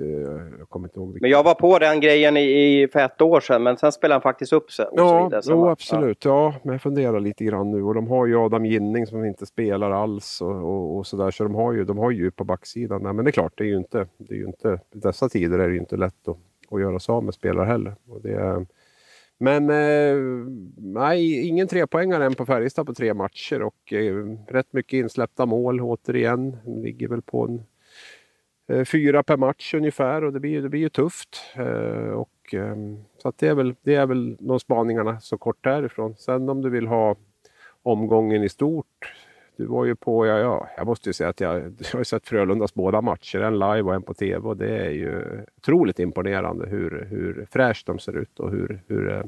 jag 0.59 0.69
kommer 0.69 0.87
inte 0.87 0.99
ihåg 0.99 1.17
men 1.21 1.29
jag 1.29 1.43
var 1.43 1.55
på 1.55 1.79
den 1.79 1.99
grejen 1.99 2.37
i, 2.37 2.41
i, 2.41 2.87
för 2.87 2.99
ett 2.99 3.21
år 3.21 3.39
sedan, 3.39 3.63
men 3.63 3.77
sen 3.77 3.91
spelade 3.91 4.15
han 4.15 4.21
faktiskt 4.21 4.53
upp 4.53 4.71
sig. 4.71 4.85
ja, 4.91 5.23
vidare, 5.23 5.41
jo, 5.45 5.67
absolut. 5.67 6.25
Ja. 6.25 6.31
ja. 6.53 6.59
men 6.63 6.71
jag 6.71 6.81
funderar 6.81 7.19
lite 7.19 7.43
grann 7.43 7.71
nu. 7.71 7.83
Och 7.83 7.95
de 7.95 8.07
har 8.07 8.25
ju 8.25 8.37
Adam 8.37 8.65
Ginning 8.65 9.07
som 9.07 9.25
inte 9.25 9.45
spelar 9.45 9.91
alls 9.91 10.41
och, 10.41 10.55
och, 10.55 10.97
och 10.97 11.07
sådär. 11.07 11.31
Så 11.31 11.43
de 11.43 11.55
har 11.55 11.73
ju, 11.73 11.83
de 11.85 11.97
har 11.97 12.11
ju 12.11 12.31
på 12.31 12.43
backsidan. 12.43 13.03
Nej, 13.03 13.13
men 13.13 13.25
det 13.25 13.29
är 13.29 13.33
klart, 13.33 13.53
det 13.57 13.63
är 13.63 13.67
ju 13.67 13.77
inte, 13.77 14.07
det 14.17 14.33
är 14.33 14.37
ju 14.37 14.45
inte, 14.45 14.79
i 14.95 14.97
dessa 14.97 15.29
tider 15.29 15.59
är 15.59 15.67
det 15.67 15.73
ju 15.73 15.79
inte 15.79 15.97
lätt 15.97 16.27
att, 16.27 16.37
att 16.71 16.81
göra 16.81 16.99
sig 16.99 17.13
av 17.13 17.23
med 17.23 17.33
spelare 17.33 17.65
heller. 17.65 17.95
Och 18.09 18.21
det 18.21 18.33
är, 18.33 18.65
men 19.37 19.69
eh, 19.69 20.15
nej, 20.77 21.47
ingen 21.47 21.67
trepoängare 21.67 22.25
än 22.25 22.35
på 22.35 22.45
Färjestad 22.45 22.85
på 22.85 22.93
tre 22.93 23.13
matcher 23.13 23.61
och 23.61 23.93
eh, 23.93 24.15
rätt 24.47 24.73
mycket 24.73 24.97
insläppta 24.97 25.45
mål 25.45 25.81
återigen. 25.81 26.57
Ligger 26.65 27.07
väl 27.07 27.21
på 27.21 27.43
en 27.45 27.57
Eh, 27.57 27.63
Eh, 28.69 28.85
fyra 28.85 29.23
per 29.23 29.37
match 29.37 29.73
ungefär 29.73 30.23
och 30.23 30.33
det 30.33 30.39
blir, 30.39 30.61
det 30.61 30.69
blir 30.69 30.79
ju 30.79 30.89
tufft. 30.89 31.41
Eh, 31.55 32.11
och, 32.11 32.53
ehm, 32.53 32.97
så 33.17 33.29
att 33.29 33.37
det, 33.37 33.47
är 33.47 33.55
väl, 33.55 33.75
det 33.81 33.95
är 33.95 34.05
väl 34.05 34.37
de 34.39 34.59
spaningarna 34.59 35.19
så 35.19 35.37
kort 35.37 35.63
därifrån. 35.63 36.15
Sen 36.17 36.49
om 36.49 36.61
du 36.61 36.69
vill 36.69 36.87
ha 36.87 37.15
omgången 37.83 38.43
i 38.43 38.49
stort. 38.49 39.13
Du 39.57 39.65
var 39.65 39.85
ju 39.85 39.95
på, 39.95 40.25
ja, 40.25 40.37
ja 40.37 40.69
jag 40.77 40.87
måste 40.87 41.09
ju 41.09 41.13
säga 41.13 41.29
att 41.29 41.39
jag, 41.39 41.55
jag 41.91 41.99
har 41.99 42.03
sett 42.03 42.27
Frölundas 42.27 42.73
båda 42.73 43.01
matcher, 43.01 43.39
en 43.39 43.59
live 43.59 43.81
och 43.81 43.93
en 43.93 44.03
på 44.03 44.13
tv 44.13 44.47
och 44.47 44.57
det 44.57 44.77
är 44.77 44.89
ju 44.89 45.41
otroligt 45.57 45.99
imponerande 45.99 46.69
hur, 46.69 47.07
hur 47.09 47.47
fräscht 47.51 47.87
de 47.87 47.99
ser 47.99 48.17
ut 48.17 48.39
och 48.39 48.51
hur, 48.51 48.83
hur 48.87 49.11
eh, 49.11 49.23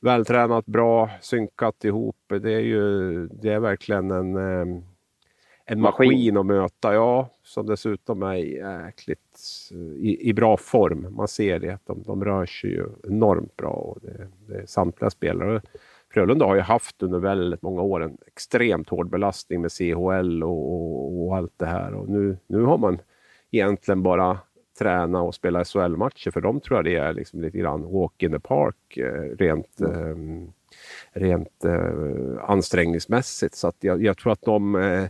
vältränat, 0.00 0.66
bra, 0.66 1.10
synkat 1.20 1.84
ihop. 1.84 2.16
Det 2.28 2.52
är 2.52 2.60
ju 2.60 3.26
det 3.26 3.52
är 3.52 3.60
verkligen 3.60 4.10
en 4.10 4.36
eh, 4.36 4.82
en 5.70 5.80
maskin. 5.80 6.12
maskin 6.12 6.36
att 6.36 6.46
möta, 6.46 6.94
ja, 6.94 7.28
som 7.42 7.66
dessutom 7.66 8.22
är 8.22 8.34
jäkligt 8.34 9.38
i, 9.96 10.28
i 10.28 10.32
bra 10.32 10.56
form. 10.56 11.06
Man 11.10 11.28
ser 11.28 11.58
det, 11.58 11.70
att 11.70 11.86
de, 11.86 12.02
de 12.06 12.24
rör 12.24 12.46
sig 12.46 12.70
ju 12.70 12.86
enormt 13.04 13.56
bra 13.56 13.70
och 13.70 13.98
det, 14.02 14.28
det 14.46 14.54
är 14.54 14.66
samtliga 14.66 15.10
spelare. 15.10 15.62
Frölunda 16.12 16.46
har 16.46 16.54
ju 16.54 16.60
haft 16.60 17.02
under 17.02 17.18
väldigt 17.18 17.62
många 17.62 17.82
år 17.82 18.02
en 18.02 18.16
extremt 18.26 18.88
hård 18.88 19.10
belastning 19.10 19.60
med 19.60 19.72
CHL 19.72 20.42
och, 20.42 20.72
och, 20.72 21.26
och 21.26 21.36
allt 21.36 21.52
det 21.56 21.66
här 21.66 21.94
och 21.94 22.08
nu, 22.08 22.36
nu 22.46 22.62
har 22.62 22.78
man 22.78 22.98
egentligen 23.50 24.02
bara 24.02 24.38
träna 24.78 25.22
och 25.22 25.34
spela 25.34 25.64
SHL-matcher. 25.64 26.30
För 26.30 26.40
dem 26.40 26.60
tror 26.60 26.78
jag 26.78 26.84
det 26.84 26.96
är 26.96 27.12
liksom 27.12 27.40
lite 27.40 27.58
grann 27.58 27.92
walk 27.92 28.22
in 28.22 28.32
the 28.32 28.40
park 28.40 28.96
eh, 28.96 29.36
rent, 29.38 29.80
mm. 29.80 30.42
eh, 30.42 31.20
rent 31.20 31.64
eh, 31.64 32.50
ansträngningsmässigt. 32.50 33.54
Så 33.54 33.72
jag, 33.80 34.02
jag, 34.02 34.16
tror 34.16 34.32
att 34.32 34.42
de 34.42 34.74
eh, 34.74 35.04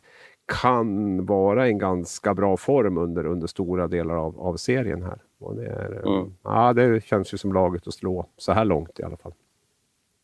kan 0.48 1.26
vara 1.26 1.66
en 1.66 1.78
ganska 1.78 2.34
bra 2.34 2.56
form 2.56 2.98
under, 2.98 3.26
under 3.26 3.46
stora 3.46 3.88
delar 3.88 4.14
av, 4.14 4.40
av 4.40 4.56
serien 4.56 5.02
här. 5.02 5.18
Och 5.38 5.56
det, 5.56 5.66
är, 5.66 6.06
mm. 6.06 6.34
ja, 6.42 6.72
det 6.72 7.04
känns 7.04 7.34
ju 7.34 7.38
som 7.38 7.52
laget 7.52 7.86
att 7.86 7.94
slå 7.94 8.26
så 8.36 8.52
här 8.52 8.64
långt 8.64 9.00
i 9.00 9.02
alla 9.02 9.16
fall. 9.16 9.32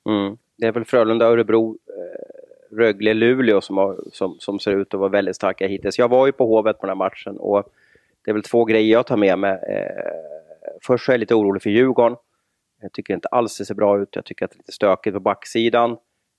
Mm. 0.09 0.37
Det 0.57 0.67
är 0.67 0.73
väl 0.73 0.85
Frölunda, 0.85 1.27
Örebro, 1.27 1.79
eh, 1.89 2.77
Rögle, 2.77 3.15
Luleå 3.15 3.61
som, 3.61 3.77
har, 3.77 4.01
som, 4.13 4.37
som 4.39 4.59
ser 4.59 4.73
ut 4.73 4.95
att 4.95 5.01
vara 5.01 5.11
väldigt 5.11 5.37
starka 5.37 5.67
hittills. 5.67 5.99
Jag 5.99 6.09
var 6.09 6.27
ju 6.27 6.33
på 6.33 6.47
Hovet 6.47 6.79
på 6.81 6.87
den 6.87 6.99
här 6.99 7.05
matchen 7.05 7.37
och 7.37 7.65
det 8.25 8.31
är 8.31 8.33
väl 8.33 8.43
två 8.43 8.65
grejer 8.65 8.93
jag 8.93 9.07
tar 9.07 9.17
med 9.17 9.39
mig. 9.39 9.53
Eh, 9.53 10.75
först 10.83 11.09
är 11.09 11.13
jag 11.13 11.21
lite 11.21 11.35
orolig 11.35 11.63
för 11.63 11.71
Djurgården. 11.71 12.17
Jag 12.81 12.93
tycker 12.93 13.15
inte 13.15 13.29
alls 13.29 13.59
det 13.59 13.65
ser 13.65 13.75
bra 13.75 13.99
ut. 14.03 14.09
Jag 14.17 14.25
tycker 14.25 14.45
att 14.45 14.51
det 14.51 14.57
är 14.57 14.59
lite 14.59 14.73
stökigt 14.73 15.15
på 15.15 15.21
backsidan. 15.21 15.97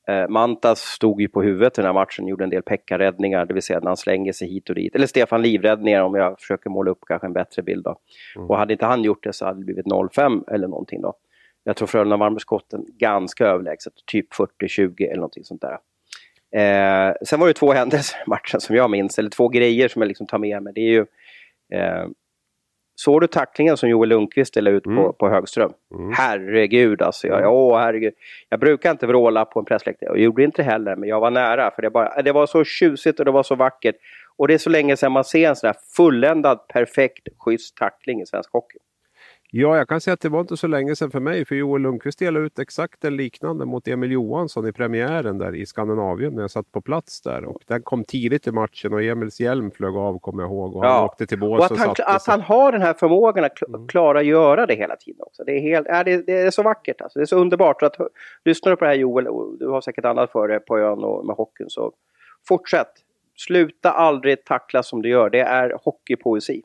Eh, 0.08 0.28
Mantas 0.30 0.80
stod 0.80 1.22
ju 1.22 1.28
på 1.28 1.42
huvudet 1.42 1.78
i 1.78 1.82
den 1.82 1.86
här 1.86 1.94
matchen, 1.94 2.28
gjorde 2.28 2.44
en 2.44 2.50
del 2.50 2.62
Pekka-räddningar, 2.62 3.46
det 3.46 3.54
vill 3.54 3.64
säga 3.64 3.80
när 3.80 3.88
han 3.88 3.98
slänger 3.98 4.34
sig 4.34 4.48
hit 4.48 4.70
och 4.70 4.76
dit. 4.76 4.96
Eller 4.96 5.08
Stefan 5.08 5.42
Livräddningar 5.42 6.02
om 6.02 6.16
jag 6.16 6.40
försöker 6.40 6.70
måla 6.70 6.92
upp 6.92 7.00
kanske 7.08 7.28
en 7.28 7.34
bättre 7.34 7.62
bild. 7.62 7.84
Då. 7.84 7.96
Mm. 8.36 8.50
Och 8.50 8.58
hade 8.58 8.74
inte 8.74 8.86
han 8.86 9.04
gjort 9.04 9.24
det 9.24 9.34
så 9.34 9.46
hade 9.46 9.60
det 9.60 9.66
blivit 9.66 9.86
0-5 9.86 10.54
eller 10.54 10.68
någonting 10.68 11.02
då. 11.02 11.14
Jag 11.64 11.76
tror 11.76 11.88
Frölunda 11.88 12.18
vann 12.18 12.34
med 12.34 12.42
skotten 12.42 12.86
ganska 12.98 13.46
överlägset, 13.46 13.94
typ 14.06 14.34
40-20 14.34 15.04
eller 15.04 15.16
någonting 15.16 15.44
sånt 15.44 15.62
där. 15.62 15.78
Eh, 16.56 17.14
sen 17.26 17.40
var 17.40 17.48
det 17.48 17.54
två 17.54 17.74
händelser 17.74 18.18
i 18.28 18.30
matchen 18.30 18.62
som 18.62 18.76
jag 18.76 18.92
minns, 18.92 19.20
eller 19.20 19.30
två 19.30 19.48
grejer 19.48 19.88
som 19.88 20.02
jag 20.02 20.08
liksom 20.08 20.28
tar 20.28 20.38
med 20.38 20.64
mig. 20.64 20.74
Det 20.74 20.82
är 20.82 20.92
ju 20.92 21.06
eh, 21.74 22.08
Såg 22.96 23.22
du 23.22 23.28
tacklingen 23.28 23.78
som 23.78 23.90
Joel 23.90 24.10
Lundqvist 24.10 24.50
ställde 24.50 24.72
ut 24.72 24.86
mm. 24.86 24.98
på, 24.98 25.14
på 25.14 25.30
Högström? 25.30 25.72
Mm. 25.96 26.14
Herregud 26.14 27.02
alltså. 27.02 27.28
Jag, 27.28 27.54
åh, 27.54 27.80
herregud. 27.80 28.14
jag 28.50 28.60
brukar 28.60 28.92
inte 28.92 29.08
vråla 29.08 29.46
på 29.46 29.60
en 29.60 29.66
pressläktare 29.66 30.10
och 30.10 30.20
gjorde 30.20 30.44
inte 30.44 30.64
heller, 30.64 30.96
men 30.96 31.10
jag 31.10 31.20
var 31.20 31.32
nära. 31.32 31.72
För 31.72 31.82
det, 31.82 31.90
bara, 31.90 32.22
det 32.22 32.32
var 32.32 32.46
så 32.46 32.64
tjusigt 32.64 33.20
och 33.20 33.26
det 33.26 33.32
var 33.32 33.44
så 33.44 33.56
vackert. 33.56 33.96
Och 34.38 34.48
det 34.48 34.54
är 34.54 34.58
så 34.58 34.70
länge 34.70 34.98
sedan 34.98 35.12
man 35.12 35.24
ser 35.24 35.50
en 35.50 35.56
sån 35.56 35.68
här 35.68 35.76
fulländad, 35.98 36.68
perfekt, 36.68 37.28
schysst 37.40 37.78
tackling 37.78 38.22
i 38.22 38.26
svensk 38.26 38.52
hockey. 38.52 38.78
Ja, 39.58 39.78
jag 39.78 39.88
kan 39.90 40.02
säga 40.02 40.14
att 40.14 40.22
det 40.22 40.30
var 40.30 40.40
inte 40.42 40.58
så 40.58 40.68
länge 40.68 40.96
sedan 40.96 41.12
för 41.12 41.20
mig, 41.20 41.46
för 41.46 41.56
Joel 41.56 41.82
Lundqvist 41.82 42.20
delade 42.20 42.46
ut 42.46 42.60
exakt 42.60 43.04
en 43.06 43.16
liknande 43.18 43.66
mot 43.66 43.88
Emil 43.88 44.12
Johansson 44.12 44.68
i 44.68 44.72
premiären 44.72 45.38
där 45.38 45.56
i 45.56 45.66
Skandinavien 45.66 46.34
när 46.34 46.42
jag 46.42 46.52
satt 46.52 46.72
på 46.72 46.82
plats 46.82 47.22
där. 47.22 47.46
Och 47.46 47.62
den 47.68 47.82
kom 47.82 48.04
tidigt 48.04 48.48
i 48.48 48.52
matchen 48.52 48.94
och 48.94 49.04
Emils 49.04 49.40
hjälm 49.40 49.72
flög 49.72 49.96
av, 49.96 50.20
kommer 50.20 50.44
jag 50.44 50.50
ihåg. 50.52 50.76
Och 50.76 50.86
Ja. 50.86 50.90
han 50.90 51.04
åkte 51.06 51.28
till 51.28 51.40
bås 51.40 51.50
Och 51.50 51.58
och, 51.60 51.64
att 51.72 51.78
han, 51.78 51.88
satte 51.88 52.06
att 52.06 52.28
han 52.28 52.42
har 52.42 52.72
den 52.72 52.82
här 52.82 52.94
förmågan 52.94 53.44
att 53.46 53.62
Mm. 53.68 53.88
klara 53.88 54.20
att 54.20 54.26
göra 54.26 54.66
det 54.66 54.76
hela 54.76 54.96
tiden 54.96 55.22
också. 55.22 55.44
Det 55.44 55.52
är, 55.52 55.62
helt, 55.62 55.88
är 55.88 56.04
det, 56.04 56.18
det 56.26 56.42
är 56.42 56.52
så 56.52 56.64
vackert 56.64 57.02
alltså. 57.02 57.20
Det 57.20 57.24
är 57.24 57.26
så 57.26 57.38
underbart. 57.38 57.80
Så 57.80 57.86
att, 57.86 57.96
lyssnar 58.46 58.70
du 58.72 58.76
på 58.76 58.86
det 58.86 58.90
här 58.92 58.98
Joel, 58.98 59.28
och 59.28 59.58
du 59.60 59.68
har 59.68 59.82
säkert 59.82 60.06
annat 60.06 60.32
för 60.32 60.48
dig 60.48 60.60
på 60.60 60.80
ön 60.80 61.04
och 61.04 61.26
med 61.26 61.36
hockeyn, 61.36 61.70
så 61.70 61.92
fortsätt. 62.48 62.92
Sluta 63.38 63.92
aldrig 63.92 64.46
tackla 64.46 64.84
som 64.84 65.02
du 65.02 65.10
gör. 65.10 65.30
Det 65.30 65.40
är 65.40 65.78
hockeypoesi. 65.84 66.62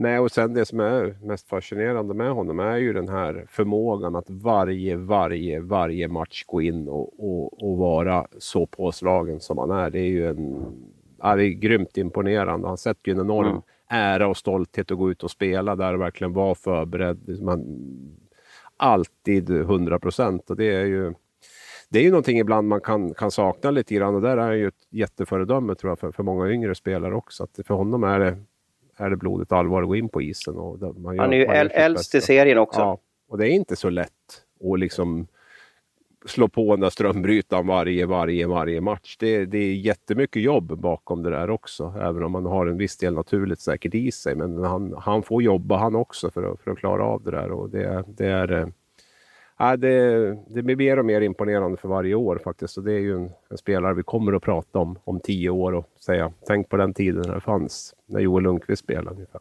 Nej, 0.00 0.18
och 0.18 0.30
sen 0.30 0.54
det 0.54 0.64
som 0.64 0.80
är 0.80 1.16
mest 1.22 1.48
fascinerande 1.48 2.14
med 2.14 2.32
honom 2.32 2.60
är 2.60 2.76
ju 2.76 2.92
den 2.92 3.08
här 3.08 3.46
förmågan 3.48 4.16
att 4.16 4.30
varje, 4.30 4.96
varje, 4.96 5.60
varje 5.60 6.08
match 6.08 6.44
gå 6.46 6.62
in 6.62 6.88
och, 6.88 7.30
och, 7.30 7.62
och 7.62 7.78
vara 7.78 8.26
så 8.38 8.66
påslagen 8.66 9.40
som 9.40 9.58
han 9.58 9.70
är. 9.70 9.90
Det 9.90 9.98
är 9.98 10.08
ju 10.08 10.28
en, 10.28 10.66
ja, 11.18 11.36
det 11.36 11.44
är 11.44 11.48
grymt 11.48 11.98
imponerande. 11.98 12.68
Han 12.68 12.76
sätter 12.76 13.10
ju 13.10 13.14
en 13.14 13.20
enorm 13.20 13.48
Mm. 13.48 13.62
ära 13.88 14.28
och 14.28 14.36
stolthet 14.36 14.90
att 14.90 14.98
gå 14.98 15.10
ut 15.10 15.22
och 15.22 15.30
spela 15.30 15.76
där 15.76 15.94
och 15.94 16.00
verkligen 16.00 16.32
vara 16.32 16.54
förberedd. 16.54 17.42
Man, 17.42 17.64
alltid 18.76 19.50
100 19.50 19.98
procent 19.98 20.50
och 20.50 20.56
det 20.56 20.74
är 20.74 20.86
ju 20.86 21.14
det 21.88 21.98
är 21.98 22.02
ju 22.02 22.10
någonting 22.10 22.38
ibland 22.38 22.68
man 22.68 22.80
kan, 22.80 23.14
kan 23.14 23.30
sakna 23.30 23.70
lite 23.70 23.94
grann 23.94 24.14
och 24.14 24.20
där 24.22 24.36
är 24.36 24.42
han 24.42 24.58
ju 24.58 24.68
ett 24.68 24.86
jätteföredöme 24.90 25.74
tror 25.74 25.90
jag 25.90 25.98
för, 25.98 26.12
för 26.12 26.22
många 26.22 26.50
yngre 26.50 26.74
spelare 26.74 27.14
också. 27.14 27.44
Att 27.44 27.60
för 27.66 27.74
honom 27.74 28.04
är 28.04 28.18
det, 28.18 28.36
är 29.00 29.10
det 29.10 29.16
blodigt 29.16 29.52
allvar 29.52 29.82
att 29.82 29.88
gå 29.88 29.96
in 29.96 30.08
på 30.08 30.22
isen. 30.22 30.56
Och 30.56 31.00
man 31.00 31.16
gör, 31.16 31.22
Han 31.22 31.32
är 31.32 31.36
ju 31.36 31.44
äldst 31.44 32.14
i 32.14 32.20
serien 32.20 32.58
också. 32.58 32.80
Ja, 32.80 32.98
och 33.28 33.38
det 33.38 33.48
är 33.48 33.50
inte 33.50 33.76
så 33.76 33.90
lätt 33.90 34.10
att 34.72 34.78
liksom 34.78 35.26
slå 36.26 36.48
på 36.48 36.70
den 36.70 36.80
där 36.80 36.90
strömbrytaren 36.90 37.66
varje, 37.66 38.06
varje, 38.06 38.46
varje 38.46 38.80
match. 38.80 39.16
Det, 39.18 39.44
det 39.44 39.58
är 39.58 39.74
jättemycket 39.74 40.42
jobb 40.42 40.78
bakom 40.78 41.22
det 41.22 41.30
där 41.30 41.50
också, 41.50 41.94
även 42.00 42.22
om 42.22 42.32
man 42.32 42.46
har 42.46 42.66
en 42.66 42.76
viss 42.76 42.96
del 42.96 43.14
naturligt 43.14 43.60
säkert 43.60 43.94
i 43.94 44.12
sig. 44.12 44.34
Men 44.34 44.64
han, 44.64 44.94
han 44.98 45.22
får 45.22 45.42
jobba 45.42 45.76
han 45.76 45.94
också 45.94 46.30
för 46.30 46.52
att, 46.52 46.60
för 46.60 46.70
att 46.70 46.78
klara 46.78 47.04
av 47.04 47.22
det 47.22 47.30
där. 47.30 47.50
Och 47.50 47.70
det, 47.70 48.04
det 48.08 48.26
är... 48.26 48.72
Ja, 49.62 49.76
det, 49.76 50.36
det 50.46 50.62
blir 50.62 50.76
mer 50.76 50.98
och 50.98 51.04
mer 51.04 51.20
imponerande 51.20 51.76
för 51.76 51.88
varje 51.88 52.14
år 52.14 52.40
faktiskt. 52.44 52.78
Och 52.78 52.84
det 52.84 52.92
är 52.92 52.98
ju 52.98 53.14
en, 53.14 53.30
en 53.50 53.58
spelare 53.58 53.94
vi 53.94 54.02
kommer 54.02 54.32
att 54.32 54.42
prata 54.42 54.78
om 54.78 54.98
om 55.04 55.20
tio 55.20 55.50
år 55.50 55.74
och 55.74 55.86
säga 56.04 56.32
tänk 56.46 56.68
på 56.68 56.76
den 56.76 56.94
tiden 56.94 57.22
när 57.26 57.34
det 57.34 57.40
fanns, 57.40 57.94
när 58.06 58.20
Joel 58.20 58.44
Lundqvist 58.44 58.82
spelade 58.82 59.10
ungefär. 59.10 59.40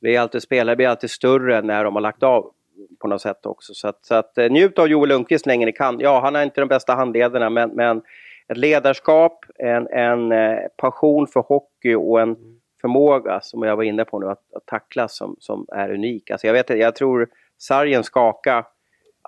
Vi 0.00 0.16
är 0.16 0.20
alltid 0.20 0.42
spelare 0.42 0.76
blir 0.76 0.88
alltid 0.88 1.10
större 1.10 1.62
när 1.62 1.84
de 1.84 1.94
har 1.94 2.00
lagt 2.00 2.22
av 2.22 2.50
på 2.98 3.08
något 3.08 3.20
sätt 3.20 3.46
också. 3.46 3.74
Så 3.74 3.88
att, 3.88 4.06
så 4.06 4.14
att 4.14 4.38
eh, 4.38 4.50
njut 4.50 4.78
av 4.78 4.88
Joel 4.88 5.08
Lundqvist 5.08 5.46
länge 5.46 5.66
ni 5.66 5.72
kan. 5.72 6.00
Ja, 6.00 6.20
han 6.20 6.36
är 6.36 6.42
inte 6.42 6.60
de 6.60 6.68
bästa 6.68 6.94
handledarna 6.94 7.50
men, 7.50 7.70
men 7.70 8.02
ett 8.48 8.56
ledarskap, 8.56 9.44
en, 9.58 9.88
en 9.88 10.32
eh, 10.32 10.58
passion 10.76 11.26
för 11.26 11.40
hockey 11.40 11.94
och 11.94 12.20
en 12.20 12.36
förmåga 12.80 13.40
som 13.40 13.62
jag 13.62 13.76
var 13.76 13.84
inne 13.84 14.04
på 14.04 14.18
nu 14.18 14.26
att, 14.26 14.54
att 14.54 14.66
tackla 14.66 15.08
som, 15.08 15.36
som 15.38 15.66
är 15.72 15.90
unik. 15.90 16.30
Alltså 16.30 16.46
jag, 16.46 16.54
vet, 16.54 16.70
jag 16.70 16.96
tror 16.96 17.28
sargen 17.58 18.04
skaka 18.04 18.64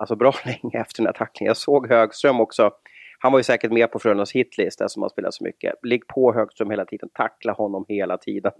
alltså 0.01 0.15
bra 0.15 0.33
länge 0.45 0.81
efter 0.81 0.97
den 0.97 1.05
här 1.05 1.13
tacklingen. 1.13 1.49
Jag 1.49 1.57
såg 1.57 1.87
Högström 1.87 2.41
också. 2.41 2.71
Han 3.19 3.31
var 3.31 3.39
ju 3.39 3.43
säkert 3.43 3.71
med 3.71 3.91
på 3.91 3.99
Frölundas 3.99 4.31
hitlist 4.31 4.79
där 4.79 4.87
som 4.87 5.01
har 5.01 5.09
spelat 5.09 5.33
så 5.33 5.43
mycket. 5.43 5.73
Ligg 5.83 6.07
på 6.07 6.33
Högström 6.33 6.69
hela 6.69 6.85
tiden, 6.85 7.09
tackla 7.13 7.53
honom 7.53 7.85
hela 7.87 8.17
tiden. 8.17 8.51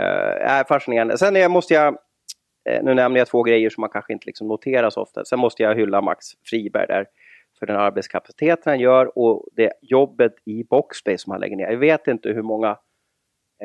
Uh, 0.00 0.04
är 0.40 0.64
fascinerande. 0.64 1.18
Sen 1.18 1.36
är, 1.36 1.48
måste 1.48 1.74
jag, 1.74 1.98
eh, 2.70 2.82
nu 2.82 2.94
nämner 2.94 3.18
jag 3.18 3.28
två 3.28 3.42
grejer 3.42 3.70
som 3.70 3.80
man 3.80 3.90
kanske 3.90 4.12
inte 4.12 4.26
liksom 4.26 4.48
noterar 4.48 4.90
så 4.90 5.00
ofta. 5.00 5.24
Sen 5.24 5.38
måste 5.38 5.62
jag 5.62 5.74
hylla 5.74 6.00
Max 6.00 6.26
Friberg 6.44 6.86
där 6.86 7.06
för 7.58 7.66
den 7.66 7.76
arbetskapaciteten 7.76 8.70
han 8.70 8.80
gör 8.80 9.18
och 9.18 9.46
det 9.52 9.72
jobbet 9.82 10.34
i 10.44 10.64
boxplay 10.64 11.18
som 11.18 11.30
han 11.30 11.40
lägger 11.40 11.56
ner. 11.56 11.70
Jag 11.70 11.78
vet 11.78 12.06
inte 12.06 12.28
hur 12.28 12.42
många 12.42 12.78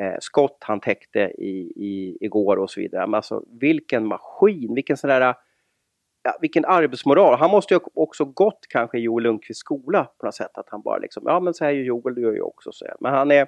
eh, 0.00 0.14
skott 0.20 0.58
han 0.60 0.80
täckte 0.80 1.20
i, 1.20 1.72
i, 1.76 2.18
igår 2.20 2.56
och 2.56 2.70
så 2.70 2.80
vidare. 2.80 3.06
Men 3.06 3.14
alltså 3.14 3.44
vilken 3.60 4.06
maskin, 4.06 4.74
vilken 4.74 4.96
sån 4.96 5.10
där 5.10 5.34
ja, 6.22 6.38
vilken 6.40 6.64
arbetsmoral. 6.64 7.38
Han 7.38 7.50
måste 7.50 7.74
ju 7.74 7.80
också 7.94 8.24
gått 8.24 8.66
kanske 8.68 8.98
i 8.98 9.00
Joel 9.00 9.22
Lundqvists 9.22 9.60
skola 9.60 10.04
på 10.18 10.26
något 10.26 10.34
sätt. 10.34 10.50
Att 10.58 10.68
han 10.70 10.82
bara 10.82 10.98
liksom, 10.98 11.22
ja 11.26 11.40
men 11.40 11.54
så 11.54 11.64
här 11.64 11.72
gör 11.72 11.84
Joel, 11.84 12.14
det 12.14 12.20
gör 12.20 12.32
jag 12.32 12.46
också. 12.46 12.72
Så 12.72 12.84
här. 12.84 12.94
Men 13.00 13.12
han 13.12 13.30
är, 13.30 13.46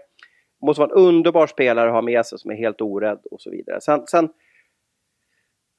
måste 0.66 0.80
vara 0.80 0.90
en 0.90 0.96
underbar 0.96 1.46
spelare 1.46 1.88
att 1.88 1.94
ha 1.94 2.02
med 2.02 2.26
sig 2.26 2.38
som 2.38 2.50
är 2.50 2.54
helt 2.54 2.80
orädd 2.80 3.20
och 3.30 3.40
så 3.40 3.50
vidare. 3.50 3.80
Sen, 3.80 4.06
sen 4.06 4.28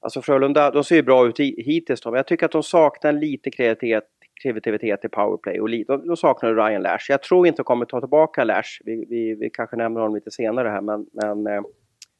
alltså 0.02 0.22
Frölunda, 0.22 0.72
de 0.72 0.84
ser 0.84 0.96
ju 0.96 1.04
bra 1.04 1.28
ut 1.28 1.40
hittills 1.40 2.02
då, 2.02 2.12
men 2.12 2.18
jag 2.18 2.28
tycker 2.28 2.46
att 2.46 2.52
de 2.52 2.64
saknar 2.64 3.14
lite 3.14 3.52
kreativitet, 3.52 4.10
kreativitet 4.44 5.06
i 5.06 5.10
powerplay. 5.10 5.60
Och 5.60 5.70
li, 5.70 5.84
de, 5.84 6.08
de 6.08 6.18
saknar 6.18 6.56
Ryan 6.56 6.82
Lash. 6.82 7.06
Jag 7.10 7.24
tror 7.24 7.48
inte 7.48 7.58
de 7.58 7.64
kommer 7.64 7.86
ta 7.86 8.00
tillbaka 8.00 8.44
Lash. 8.44 8.82
Vi, 8.86 9.06
vi, 9.10 9.36
vi 9.36 9.50
kanske 9.50 9.76
nämner 9.76 10.02
honom 10.02 10.16
lite 10.16 10.32
senare 10.32 10.70
här, 10.70 10.82
men, 10.82 11.06
men 11.14 11.48
eh, 11.48 11.62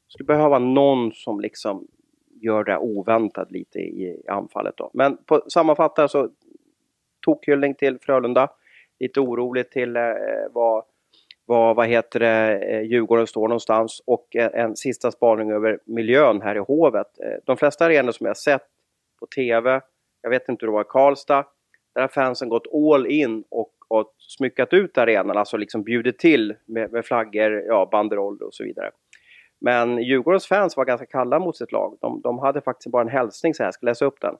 skulle 0.08 0.26
behöva 0.26 0.58
någon 0.58 1.12
som 1.12 1.40
liksom 1.40 1.86
gör 2.44 2.64
det 2.64 2.78
oväntat 2.78 3.50
lite 3.50 3.78
i, 3.78 4.04
i 4.04 4.28
anfallet. 4.28 4.76
Då. 4.76 4.90
Men 4.92 5.16
på, 5.16 5.42
sammanfattar 5.48 6.06
så 6.06 6.28
tokhyllning 7.24 7.74
till 7.74 7.98
Frölunda. 7.98 8.48
Lite 9.00 9.20
oroligt 9.20 9.70
till 9.70 9.96
eh, 9.96 10.02
vad, 10.52 10.84
vad, 11.46 11.76
vad 11.76 11.86
heter 11.86 12.20
det, 12.20 12.58
eh, 12.58 12.82
Djurgården 12.82 13.26
står 13.26 13.48
någonstans. 13.48 14.02
Och 14.06 14.36
en, 14.36 14.54
en 14.54 14.76
sista 14.76 15.10
spaning 15.10 15.50
över 15.50 15.78
miljön 15.84 16.42
här 16.42 16.56
i 16.56 16.58
Hovet. 16.58 17.18
Eh, 17.18 17.38
de 17.44 17.56
flesta 17.56 17.84
arenor 17.84 18.12
som 18.12 18.26
jag 18.26 18.36
sett 18.36 18.66
på 19.20 19.26
TV, 19.26 19.80
jag 20.22 20.30
vet 20.30 20.48
inte 20.48 20.66
hur 20.66 20.72
det 20.72 20.74
var 20.74 20.82
i 20.82 20.88
Karlstad, 20.88 21.44
där 21.94 22.00
har 22.00 22.08
fansen 22.08 22.48
gått 22.48 22.66
all 22.92 23.06
in 23.06 23.44
och, 23.50 23.72
och 23.88 24.14
smyckat 24.18 24.72
ut 24.72 24.98
arenan, 24.98 25.36
alltså 25.36 25.56
liksom 25.56 25.82
bjudit 25.82 26.18
till 26.18 26.54
med, 26.66 26.92
med 26.92 27.04
flaggor, 27.04 27.62
ja, 27.66 27.88
banderoller 27.92 28.46
och 28.46 28.54
så 28.54 28.64
vidare. 28.64 28.90
Men 29.64 30.02
Djurgårdens 30.02 30.46
fans 30.46 30.76
var 30.76 30.84
ganska 30.84 31.06
kalla 31.06 31.38
mot 31.38 31.56
sitt 31.56 31.72
lag. 31.72 31.98
De, 32.00 32.20
de 32.20 32.38
hade 32.38 32.60
faktiskt 32.60 32.92
bara 32.92 33.02
en 33.02 33.08
hälsning 33.08 33.54
så 33.54 33.62
här, 33.62 33.66
jag 33.66 33.74
ska 33.74 33.86
läsa 33.86 34.04
upp 34.04 34.20
den. 34.20 34.34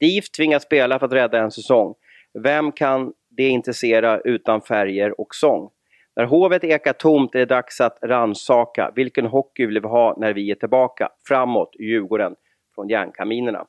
DIF 0.00 0.30
tvingas 0.30 0.62
spela 0.62 0.98
för 0.98 1.06
att 1.06 1.12
rädda 1.12 1.38
en 1.38 1.50
säsong. 1.50 1.94
Vem 2.42 2.72
kan 2.72 3.12
det 3.28 3.48
intressera 3.48 4.20
utan 4.20 4.60
färger 4.60 5.20
och 5.20 5.34
sång? 5.34 5.70
När 6.16 6.24
hovet 6.24 6.64
ekar 6.64 6.92
tomt 6.92 7.34
är 7.34 7.38
det 7.38 7.44
dags 7.44 7.80
att 7.80 7.98
ransaka. 8.02 8.92
Vilken 8.94 9.26
hockey 9.26 9.66
vill 9.66 9.80
vi 9.80 9.88
ha 9.88 10.14
när 10.18 10.32
vi 10.32 10.50
är 10.50 10.54
tillbaka? 10.54 11.08
Framåt, 11.28 11.76
Djurgården, 11.78 12.36
från 12.74 12.88
järnkaminerna. 12.88 13.66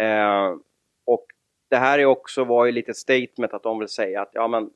Eh, 0.00 0.50
och 1.06 1.26
det 1.70 1.76
här 1.76 1.98
är 1.98 2.04
också 2.04 2.44
var 2.44 2.64
ju 2.64 2.72
lite 2.72 2.94
statement 2.94 3.54
att 3.54 3.62
de 3.62 3.78
vill 3.78 3.88
säga 3.88 4.22
att 4.22 4.30
ja 4.32 4.48
men 4.48 4.70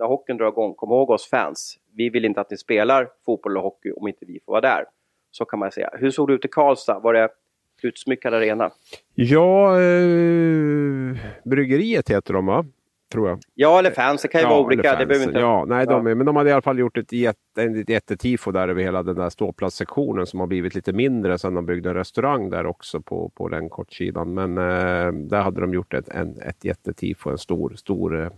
när 0.00 0.06
hockeyn 0.06 0.36
drar 0.36 0.48
igång, 0.48 0.74
kom 0.74 0.88
ihåg 0.90 1.10
oss 1.10 1.28
fans. 1.30 1.76
Vi 1.96 2.10
vill 2.10 2.24
inte 2.24 2.40
att 2.40 2.50
ni 2.50 2.56
spelar 2.56 3.08
fotboll 3.26 3.56
och 3.56 3.62
hockey 3.62 3.92
om 3.92 4.08
inte 4.08 4.24
vi 4.26 4.40
får 4.44 4.52
vara 4.52 4.60
där. 4.60 4.84
Så 5.30 5.44
kan 5.44 5.58
man 5.58 5.70
säga. 5.72 5.90
Hur 5.92 6.10
såg 6.10 6.28
det 6.28 6.34
ut 6.34 6.44
i 6.44 6.48
Karlstad? 6.48 6.98
Var 6.98 7.14
det 7.14 7.28
utsmyckad 7.82 8.34
arena? 8.34 8.70
Ja, 9.14 9.80
eh, 9.80 11.16
Bryggeriet 11.44 12.10
heter 12.10 12.34
de 12.34 12.46
va? 12.46 12.64
Tror 13.12 13.28
jag. 13.28 13.38
Ja, 13.54 13.78
eller 13.78 13.90
fans. 13.90 14.22
Det 14.22 14.28
kan 14.28 14.40
ju 14.40 14.46
vara 14.46 14.56
eller 14.56 14.66
olika. 14.66 14.96
Det 14.96 15.06
behöver 15.06 15.26
inte... 15.26 15.38
Ja, 15.38 15.64
nej, 15.68 15.86
de 15.86 16.06
Ja. 16.06 16.14
men 16.14 16.26
de 16.26 16.36
hade 16.36 16.50
i 16.50 16.52
alla 16.52 16.62
fall 16.62 16.78
gjort 16.78 16.98
ett, 16.98 17.12
jätte, 17.12 17.62
ett 17.62 17.88
jättetifo 17.88 18.50
där 18.52 18.68
över 18.68 18.82
hela 18.82 19.02
den 19.02 19.16
där 19.16 19.30
ståplatssektionen 19.30 20.26
som 20.26 20.40
har 20.40 20.46
blivit 20.46 20.74
lite 20.74 20.92
mindre 20.92 21.38
sen 21.38 21.54
de 21.54 21.66
byggde 21.66 21.88
en 21.88 21.94
restaurang 21.94 22.50
där 22.50 22.66
också 22.66 23.00
på, 23.00 23.28
på 23.28 23.48
den 23.48 23.68
kortsidan. 23.68 24.34
Men 24.34 24.58
eh, 24.58 25.12
där 25.12 25.42
hade 25.42 25.60
de 25.60 25.74
gjort 25.74 25.94
ett, 25.94 26.08
en, 26.08 26.40
ett 26.42 26.64
jättetifo, 26.64 27.30
en 27.30 27.38
stor, 27.38 27.72
stor, 27.76 28.20
eh, 28.24 28.30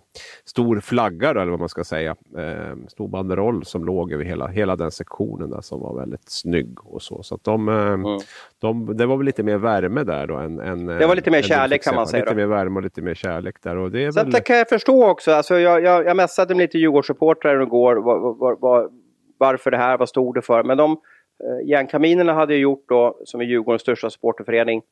stor 0.45 0.81
flagga 0.81 1.33
då, 1.35 1.41
eller 1.41 1.51
vad 1.51 1.61
man 1.61 1.69
ska 1.69 1.85
säga. 1.85 2.17
Eh, 2.39 2.77
stor 2.89 3.09
banderoll 3.09 3.65
som 3.65 3.85
låg 3.85 4.13
över 4.13 4.25
hela, 4.25 4.47
hela 4.47 4.77
den 4.77 4.91
sektionen 4.91 5.51
där 5.51 5.61
som 5.61 5.81
var 5.81 5.97
väldigt 5.99 6.29
snygg 6.31 6.87
och 6.87 7.03
så. 7.03 7.23
Så 7.23 7.39
de, 7.43 7.69
eh, 7.69 7.75
Mm. 7.93 8.19
de, 8.59 8.97
det 8.97 9.07
var 9.07 9.17
väl 9.17 9.27
lite 9.27 9.43
mer 9.43 9.57
värme 9.59 10.03
där 10.05 10.27
då. 10.27 10.37
Än, 10.37 10.61
än, 10.61 10.87
Det 10.87 11.07
var 11.07 11.15
lite 11.17 11.31
mer 11.31 11.43
kärlek, 11.43 11.83
kan 11.85 11.95
man 11.95 12.07
säga 12.07 12.21
Lite 12.25 12.35
då. 12.35 12.37
mer 12.37 12.47
värme 12.47 12.77
och 12.77 12.83
lite 12.83 13.03
mer 13.03 13.15
kärlek 13.15 13.57
där. 13.63 13.77
Och 13.77 13.91
det 13.91 14.05
är 14.05 14.11
Så 14.11 14.21
väl... 14.23 14.31
det 14.33 14.41
kan 14.41 14.57
jag 14.57 14.69
förstå 14.69 15.09
också. 15.11 15.31
Alltså 15.33 15.59
jag, 15.59 15.83
jag, 15.83 16.05
jag 16.07 16.17
messade 16.17 16.55
med 16.55 16.63
lite 16.63 16.79
Djurgårdssupportrar 16.79 17.63
igår 17.63 17.97
var, 17.97 18.19
var, 18.35 18.57
var, 18.61 18.91
varför 19.39 19.71
det 19.71 19.77
här, 19.77 19.99
vad 19.99 20.09
stod 20.09 20.35
det 20.35 20.43
för. 20.43 20.63
Men 20.63 20.77
de 20.79 20.91
eh, 20.93 21.69
järnkaminerna 21.69 22.33
hade 22.35 22.55
ju 22.55 22.61
gjort 22.61 22.85
då, 22.89 23.19
som 23.25 23.41
är 23.41 23.45
Djurgårdens 23.45 23.83
största 23.83 24.11
supporterförening, 24.11 24.83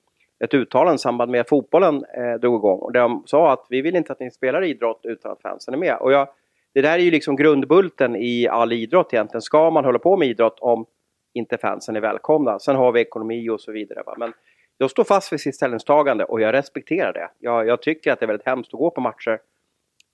ett 0.45 0.55
uttalande 0.55 0.95
i 0.95 0.99
samband 0.99 1.31
med 1.31 1.41
att 1.41 1.49
fotbollen 1.49 2.05
eh, 2.17 2.35
drog 2.41 2.61
igång. 2.61 2.79
Och 2.79 2.93
de 2.93 3.23
sa 3.27 3.53
att 3.53 3.67
vi 3.69 3.81
vill 3.81 3.97
inte 3.97 4.13
att 4.13 4.21
ni 4.21 4.31
spelar 4.31 4.65
idrott 4.65 5.01
utan 5.03 5.33
att 5.33 5.43
fansen 5.43 5.75
är 5.75 5.79
med. 5.79 5.97
Och 5.97 6.13
jag, 6.13 6.29
det 6.75 6.83
där 6.83 6.99
är 6.99 7.03
ju 7.03 7.11
liksom 7.11 7.37
grundbulten 7.37 8.17
i 8.17 8.49
all 8.49 8.73
idrott 8.73 9.13
egentligen. 9.13 9.43
Ska 9.43 9.71
man 9.71 9.85
hålla 9.85 9.99
på 9.99 10.17
med 10.17 10.29
idrott 10.29 10.59
om 10.61 10.87
inte 11.35 11.59
fansen 11.59 11.97
är 11.97 12.01
välkomna? 12.01 12.59
Sen 12.59 12.77
har 12.77 12.93
vi 12.93 13.01
ekonomi 13.01 13.49
och 13.51 13.61
så 13.61 13.73
vidare. 13.73 14.03
Va? 14.07 14.15
Men 14.19 14.33
jag 14.79 14.91
står 14.91 15.05
fast 15.05 15.33
vid 15.33 15.41
sitt 15.41 15.55
ställningstagande 15.55 16.25
och 16.25 16.41
jag 16.41 16.53
respekterar 16.53 17.13
det. 17.13 17.31
Jag, 17.39 17.67
jag 17.67 17.83
tycker 17.83 18.13
att 18.13 18.21
det 18.21 18.25
är 18.25 18.29
väldigt 18.29 18.47
hemskt 18.47 18.75
att 18.75 18.79
gå 18.79 18.91
på 18.91 19.01
matcher 19.01 19.39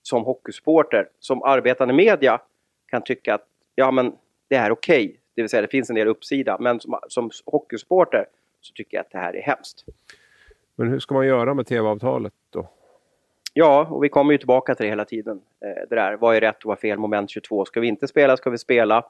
som 0.01 0.23
hockeysporter, 0.23 1.09
som 1.19 1.43
arbetande 1.43 1.93
media 1.93 2.41
kan 2.91 3.01
tycka 3.01 3.33
att 3.33 3.45
ja, 3.75 3.91
men 3.91 4.13
det 4.49 4.55
är 4.55 4.71
okej. 4.71 5.19
Det 5.35 5.41
vill 5.41 5.49
säga 5.49 5.61
det 5.61 5.67
finns 5.67 5.89
en 5.89 5.95
del 5.95 6.07
uppsida. 6.07 6.57
Men 6.59 6.79
som, 6.79 6.99
som 7.07 7.29
hockeysporter 7.45 8.25
så 8.67 8.73
tycker 8.73 8.97
jag 8.97 9.01
att 9.01 9.11
det 9.11 9.17
här 9.17 9.35
är 9.35 9.41
hemskt. 9.41 9.85
Men 10.75 10.87
hur 10.87 10.99
ska 10.99 11.13
man 11.15 11.27
göra 11.27 11.53
med 11.53 11.67
tv-avtalet 11.67 12.33
då? 12.49 12.69
Ja, 13.53 13.87
och 13.91 14.03
vi 14.03 14.09
kommer 14.09 14.31
ju 14.31 14.37
tillbaka 14.37 14.75
till 14.75 14.83
det 14.83 14.89
hela 14.89 15.05
tiden. 15.05 15.41
Eh, 15.65 15.89
det 15.89 15.95
där, 15.95 16.17
vad 16.17 16.35
är 16.35 16.41
rätt 16.41 16.63
och 16.63 16.67
vad 16.67 16.77
är 16.77 16.81
fel? 16.81 16.99
Moment 16.99 17.29
22. 17.29 17.65
Ska 17.65 17.79
vi 17.79 17.87
inte 17.87 18.07
spela, 18.07 18.37
ska 18.37 18.49
vi 18.49 18.57
spela? 18.57 19.05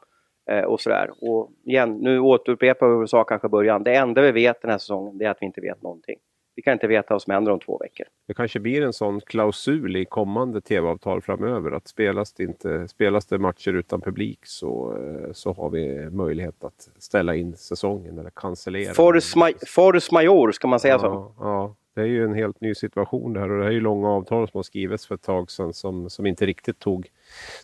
Eh, 0.49 0.63
och 0.63 0.81
sådär. 0.81 1.11
Och 1.21 1.51
igen, 1.63 1.97
nu 1.97 2.19
återupprepar 2.19 2.87
vi 2.87 2.93
vad 2.93 3.01
vi 3.01 3.07
sa 3.07 3.23
kanske 3.23 3.47
i 3.47 3.49
början. 3.49 3.83
Det 3.83 3.95
enda 3.95 4.21
vi 4.21 4.31
vet 4.31 4.61
den 4.61 4.71
här 4.71 4.77
säsongen, 4.77 5.17
det 5.17 5.25
är 5.25 5.29
att 5.29 5.41
vi 5.41 5.45
inte 5.45 5.61
vet 5.61 5.81
någonting. 5.81 6.17
Vi 6.57 6.63
kan 6.63 6.73
inte 6.73 6.87
veta 6.87 7.13
vad 7.13 7.21
som 7.21 7.33
händer 7.33 7.51
om 7.51 7.59
två 7.59 7.77
veckor. 7.77 8.05
Det 8.27 8.33
kanske 8.33 8.59
blir 8.59 8.81
en 8.81 8.93
sån 8.93 9.21
klausul 9.21 9.95
i 9.95 10.05
kommande 10.05 10.61
tv-avtal 10.61 11.21
framöver 11.21 11.71
att 11.71 11.87
spelas 11.87 12.33
det, 12.33 12.43
inte, 12.43 12.87
spelas 12.87 13.25
det 13.25 13.37
matcher 13.37 13.73
utan 13.73 14.01
publik 14.01 14.39
så, 14.43 14.97
eh, 14.97 15.33
så 15.33 15.53
har 15.53 15.69
vi 15.69 16.09
möjlighet 16.09 16.63
att 16.63 16.89
ställa 16.97 17.35
in 17.35 17.55
säsongen 17.55 18.17
eller 18.17 18.29
cancellera. 18.29 18.93
Force, 18.93 19.39
ma 19.39 19.51
force 19.67 20.13
major, 20.13 20.51
ska 20.51 20.67
man 20.67 20.79
säga 20.79 20.93
ja, 20.93 20.99
så? 20.99 21.33
Ja, 21.39 21.75
det 21.95 22.01
är 22.01 22.05
ju 22.05 22.23
en 22.23 22.33
helt 22.33 22.61
ny 22.61 22.75
situation 22.75 23.33
det 23.33 23.39
här 23.39 23.51
och 23.51 23.57
det 23.57 23.63
här 23.63 23.69
är 23.69 23.73
ju 23.73 23.81
långa 23.81 24.09
avtal 24.09 24.47
som 24.47 24.57
har 24.57 24.63
skrivits 24.63 25.07
för 25.07 25.15
ett 25.15 25.23
tag 25.23 25.51
sedan 25.51 25.73
som, 25.73 26.09
som 26.09 26.25
inte 26.25 26.45
riktigt 26.45 26.79
tog, 26.79 27.07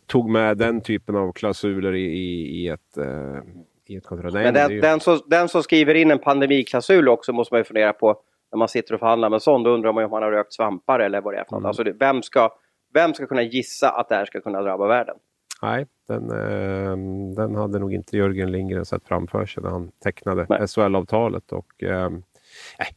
tog 0.05 0.29
med 0.29 0.57
den 0.57 0.81
typen 0.81 1.15
av 1.15 1.31
klausuler 1.31 1.95
i, 1.95 2.05
i, 2.05 2.61
i 2.61 2.67
ett 2.67 2.97
uh, 2.97 3.39
i 3.85 3.95
ett 3.95 4.05
kontrakt. 4.05 4.33
Men 4.33 4.53
den, 4.53 4.71
ju... 4.71 4.81
den, 4.81 4.99
som, 4.99 5.19
den 5.25 5.49
som 5.49 5.63
skriver 5.63 5.95
in 5.95 6.11
en 6.11 6.19
pandemiklausul 6.19 7.09
också 7.09 7.33
måste 7.33 7.53
man 7.53 7.59
ju 7.59 7.63
fundera 7.63 7.93
på 7.93 8.19
när 8.53 8.57
man 8.57 8.67
sitter 8.67 8.93
och 8.93 8.99
förhandlar 8.99 9.29
med 9.29 9.41
sån, 9.41 9.63
då 9.63 9.69
undrar 9.69 9.93
man 9.93 10.01
ju 10.01 10.05
om 10.05 10.11
man 10.11 10.23
har 10.23 10.31
rökt 10.31 10.53
svampar 10.53 10.99
eller 10.99 11.21
vad 11.21 11.33
det 11.33 11.37
är 11.37 11.43
för 11.43 11.51
något. 11.51 11.59
Mm. 11.59 11.65
Alltså, 11.65 11.83
vem, 11.99 12.21
ska, 12.21 12.53
vem 12.93 13.13
ska 13.13 13.27
kunna 13.27 13.41
gissa 13.41 13.89
att 13.89 14.09
det 14.09 14.15
här 14.15 14.25
ska 14.25 14.41
kunna 14.41 14.61
drabba 14.61 14.87
världen? 14.87 15.15
Nej, 15.61 15.85
den, 16.07 16.31
eh, 16.31 16.97
den 17.35 17.55
hade 17.55 17.79
nog 17.79 17.93
inte 17.93 18.17
Jörgen 18.17 18.51
Lindgren 18.51 18.85
sett 18.85 19.07
framför 19.07 19.45
sig 19.45 19.63
när 19.63 19.69
han 19.69 19.91
tecknade 20.03 20.67
SHL-avtalet. 20.67 21.51
Och, 21.51 21.83
eh, 21.83 22.09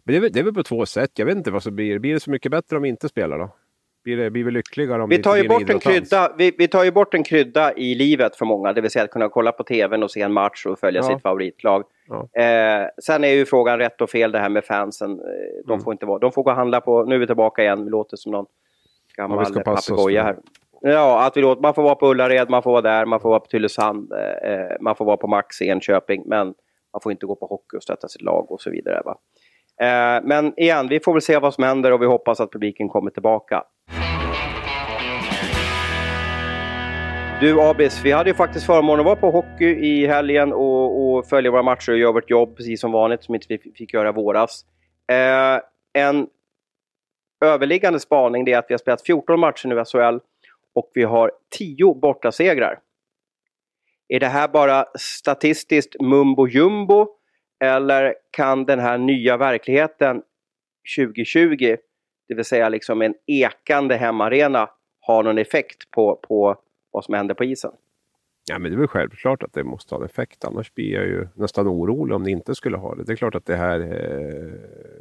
det, 0.04 0.16
är, 0.16 0.30
det 0.30 0.40
är 0.40 0.44
väl 0.44 0.54
på 0.54 0.62
två 0.62 0.86
sätt. 0.86 1.10
Jag 1.14 1.26
vet 1.26 1.36
inte 1.36 1.50
vad 1.50 1.62
som 1.62 1.76
blir. 1.76 1.98
Blir 1.98 2.14
det 2.14 2.20
så 2.20 2.30
mycket 2.30 2.50
bättre 2.50 2.76
om 2.76 2.82
vi 2.82 2.88
inte 2.88 3.08
spelar 3.08 3.38
då? 3.38 3.50
Blir, 4.04 4.16
det, 4.16 4.30
blir 4.30 4.44
vi 4.44 4.50
lyckligare 4.50 5.02
om 5.02 5.08
vi 5.08 5.22
tar 5.22 5.36
ju 5.36 5.48
bort 5.48 5.70
en 5.70 5.78
krydda, 5.78 6.34
vi, 6.38 6.54
vi, 6.58 6.68
tar 6.68 6.84
ju 6.84 6.90
bort 6.90 7.14
en 7.14 7.24
krydda 7.24 7.72
i 7.72 7.94
livet 7.94 8.36
för 8.36 8.44
många, 8.44 8.72
det 8.72 8.80
vill 8.80 8.90
säga 8.90 9.04
att 9.04 9.10
kunna 9.10 9.28
kolla 9.28 9.52
på 9.52 9.64
tvn 9.64 10.02
och 10.02 10.10
se 10.10 10.22
en 10.22 10.32
match 10.32 10.66
och 10.66 10.78
följa 10.78 11.00
ja. 11.00 11.08
sitt 11.08 11.22
favoritlag. 11.22 11.84
Ja. 12.08 12.42
Eh, 12.42 12.88
sen 13.02 13.24
är 13.24 13.28
ju 13.28 13.46
frågan 13.46 13.78
rätt 13.78 14.00
och 14.00 14.10
fel 14.10 14.32
det 14.32 14.38
här 14.38 14.48
med 14.48 14.64
fansen. 14.64 15.10
Eh, 15.10 15.16
de, 15.66 15.72
mm. 15.72 15.84
får 15.84 15.92
inte 15.92 16.06
vara, 16.06 16.18
de 16.18 16.32
får 16.32 16.42
gå 16.42 16.50
och 16.50 16.56
handla 16.56 16.80
på, 16.80 17.04
nu 17.04 17.14
är 17.14 17.18
vi 17.18 17.26
tillbaka 17.26 17.62
igen, 17.62 17.84
vi 17.84 17.90
låter 17.90 18.16
som 18.16 18.32
någon 18.32 18.46
gammal 19.16 19.46
ja, 19.54 19.60
papegoja 19.60 20.22
här. 20.22 20.36
Ja, 20.80 21.26
att 21.26 21.36
vi 21.36 21.40
låter, 21.40 21.62
man 21.62 21.74
får 21.74 21.82
vara 21.82 21.94
på 21.94 22.10
Ullared, 22.10 22.50
man 22.50 22.62
får 22.62 22.70
vara 22.70 22.82
där, 22.82 23.06
man 23.06 23.20
får 23.20 23.28
vara 23.28 23.40
på 23.40 23.46
Tylösand, 23.46 24.12
eh, 24.12 24.50
eh, 24.50 24.76
man 24.80 24.96
får 24.96 25.04
vara 25.04 25.16
på 25.16 25.26
Max 25.26 25.62
i 25.62 25.68
Enköping, 25.68 26.22
men 26.26 26.54
man 26.92 27.00
får 27.02 27.12
inte 27.12 27.26
gå 27.26 27.36
på 27.36 27.46
hockey 27.46 27.76
och 27.76 27.82
stötta 27.82 28.08
sitt 28.08 28.22
lag 28.22 28.50
och 28.50 28.60
så 28.60 28.70
vidare. 28.70 29.02
Va? 29.04 29.18
Eh, 29.80 30.22
men 30.24 30.60
igen, 30.60 30.88
vi 30.88 31.00
får 31.00 31.12
väl 31.12 31.22
se 31.22 31.38
vad 31.38 31.54
som 31.54 31.64
händer 31.64 31.92
och 31.92 32.02
vi 32.02 32.06
hoppas 32.06 32.40
att 32.40 32.52
publiken 32.52 32.88
kommer 32.88 33.10
tillbaka. 33.10 33.64
Du 37.40 37.60
Abis, 37.60 38.04
vi 38.04 38.12
hade 38.12 38.30
ju 38.30 38.34
faktiskt 38.34 38.66
förmånen 38.66 39.00
att 39.00 39.06
vara 39.06 39.16
på 39.16 39.30
hockey 39.30 39.64
i 39.64 40.06
helgen 40.06 40.52
och, 40.52 41.16
och 41.16 41.26
följa 41.26 41.50
våra 41.50 41.62
matcher 41.62 41.92
och 41.92 41.98
göra 41.98 42.12
vårt 42.12 42.30
jobb 42.30 42.56
precis 42.56 42.80
som 42.80 42.92
vanligt 42.92 43.24
som 43.24 43.34
inte 43.34 43.46
vi 43.48 43.72
fick 43.74 43.94
göra 43.94 44.12
våras. 44.12 44.64
Eh, 45.12 45.60
en 46.02 46.26
överliggande 47.44 48.00
spaning 48.00 48.44
det 48.44 48.52
är 48.52 48.58
att 48.58 48.64
vi 48.68 48.74
har 48.74 48.78
spelat 48.78 49.06
14 49.06 49.40
matcher 49.40 49.68
nu 49.68 49.80
i 49.80 49.84
SHL 49.84 50.18
och 50.74 50.90
vi 50.94 51.02
har 51.02 51.32
10 51.58 51.94
bortasegrar. 51.94 52.78
Är 54.08 54.20
det 54.20 54.26
här 54.26 54.48
bara 54.48 54.84
statistiskt 54.98 56.00
mumbo 56.00 56.48
jumbo 56.48 57.08
eller 57.64 58.14
kan 58.30 58.64
den 58.64 58.78
här 58.78 58.98
nya 58.98 59.36
verkligheten 59.36 60.22
2020, 60.98 61.76
det 62.28 62.34
vill 62.34 62.44
säga 62.44 62.68
liksom 62.68 63.02
en 63.02 63.14
ekande 63.26 63.96
hemmaarena, 63.96 64.70
ha 65.06 65.22
någon 65.22 65.38
effekt 65.38 65.90
på, 65.90 66.16
på 66.16 66.56
vad 66.96 67.04
som 67.04 67.14
händer 67.14 67.34
på 67.34 67.44
isen. 67.44 67.70
Ja, 68.48 68.58
men 68.58 68.70
det 68.70 68.76
är 68.76 68.78
väl 68.78 68.88
självklart 68.88 69.42
att 69.42 69.52
det 69.52 69.64
måste 69.64 69.94
ha 69.94 70.00
en 70.00 70.04
effekt. 70.06 70.44
Annars 70.44 70.74
blir 70.74 70.92
jag 70.92 71.04
ju 71.04 71.28
nästan 71.34 71.68
orolig 71.68 72.16
om 72.16 72.24
det 72.24 72.30
inte 72.30 72.54
skulle 72.54 72.76
ha 72.76 72.94
det. 72.94 73.04
Det 73.04 73.12
är 73.12 73.16
klart 73.16 73.34
att 73.34 73.46
det 73.46 73.56
här 73.56 73.80
eh, 73.80 74.52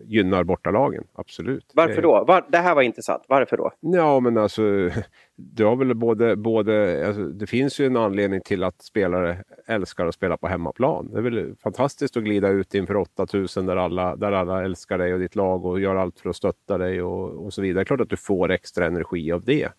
gynnar 0.04 0.44
bortalagen, 0.44 1.04
absolut. 1.14 1.72
Varför 1.74 2.02
då? 2.02 2.26
Var, 2.28 2.46
det 2.50 2.58
här 2.58 2.76
var 2.76 2.82
intressant. 2.82 3.24
Varför 3.28 3.58
då? 3.58 3.72
Ja, 3.80 4.20
men 4.20 4.38
alltså, 4.38 4.62
det 5.36 5.64
har 5.64 5.76
väl 5.76 5.96
både, 5.96 6.36
både 6.36 7.04
alltså, 7.08 7.24
det 7.24 7.48
finns 7.48 7.80
ju 7.80 7.86
en 7.86 7.98
anledning 7.98 8.42
till 8.42 8.64
att 8.64 8.82
spelare 8.82 9.44
älskar 9.68 10.06
att 10.06 10.16
spela 10.16 10.38
på 10.38 10.48
hemmaplan. 10.48 11.10
Det 11.12 11.18
är 11.18 11.22
väl 11.22 11.56
fantastiskt 11.64 12.18
att 12.18 12.24
glida 12.24 12.50
ut 12.50 12.76
inför 12.76 12.96
8000 12.96 13.66
där 13.66 13.76
alla, 13.76 14.16
där 14.16 14.32
alla 14.32 14.64
älskar 14.64 14.98
dig 14.98 15.14
och 15.14 15.20
ditt 15.20 15.36
lag 15.36 15.66
och 15.66 15.80
gör 15.80 15.96
allt 15.96 16.20
för 16.20 16.30
att 16.30 16.36
stötta 16.36 16.78
dig 16.78 17.02
och, 17.02 17.46
och 17.46 17.54
så 17.54 17.62
vidare. 17.62 17.80
Det 17.80 17.84
är 17.84 17.86
klart 17.86 18.02
att 18.02 18.10
du 18.10 18.18
får 18.18 18.52
extra 18.52 18.86
energi 18.86 19.32
av 19.32 19.44
det. 19.44 19.70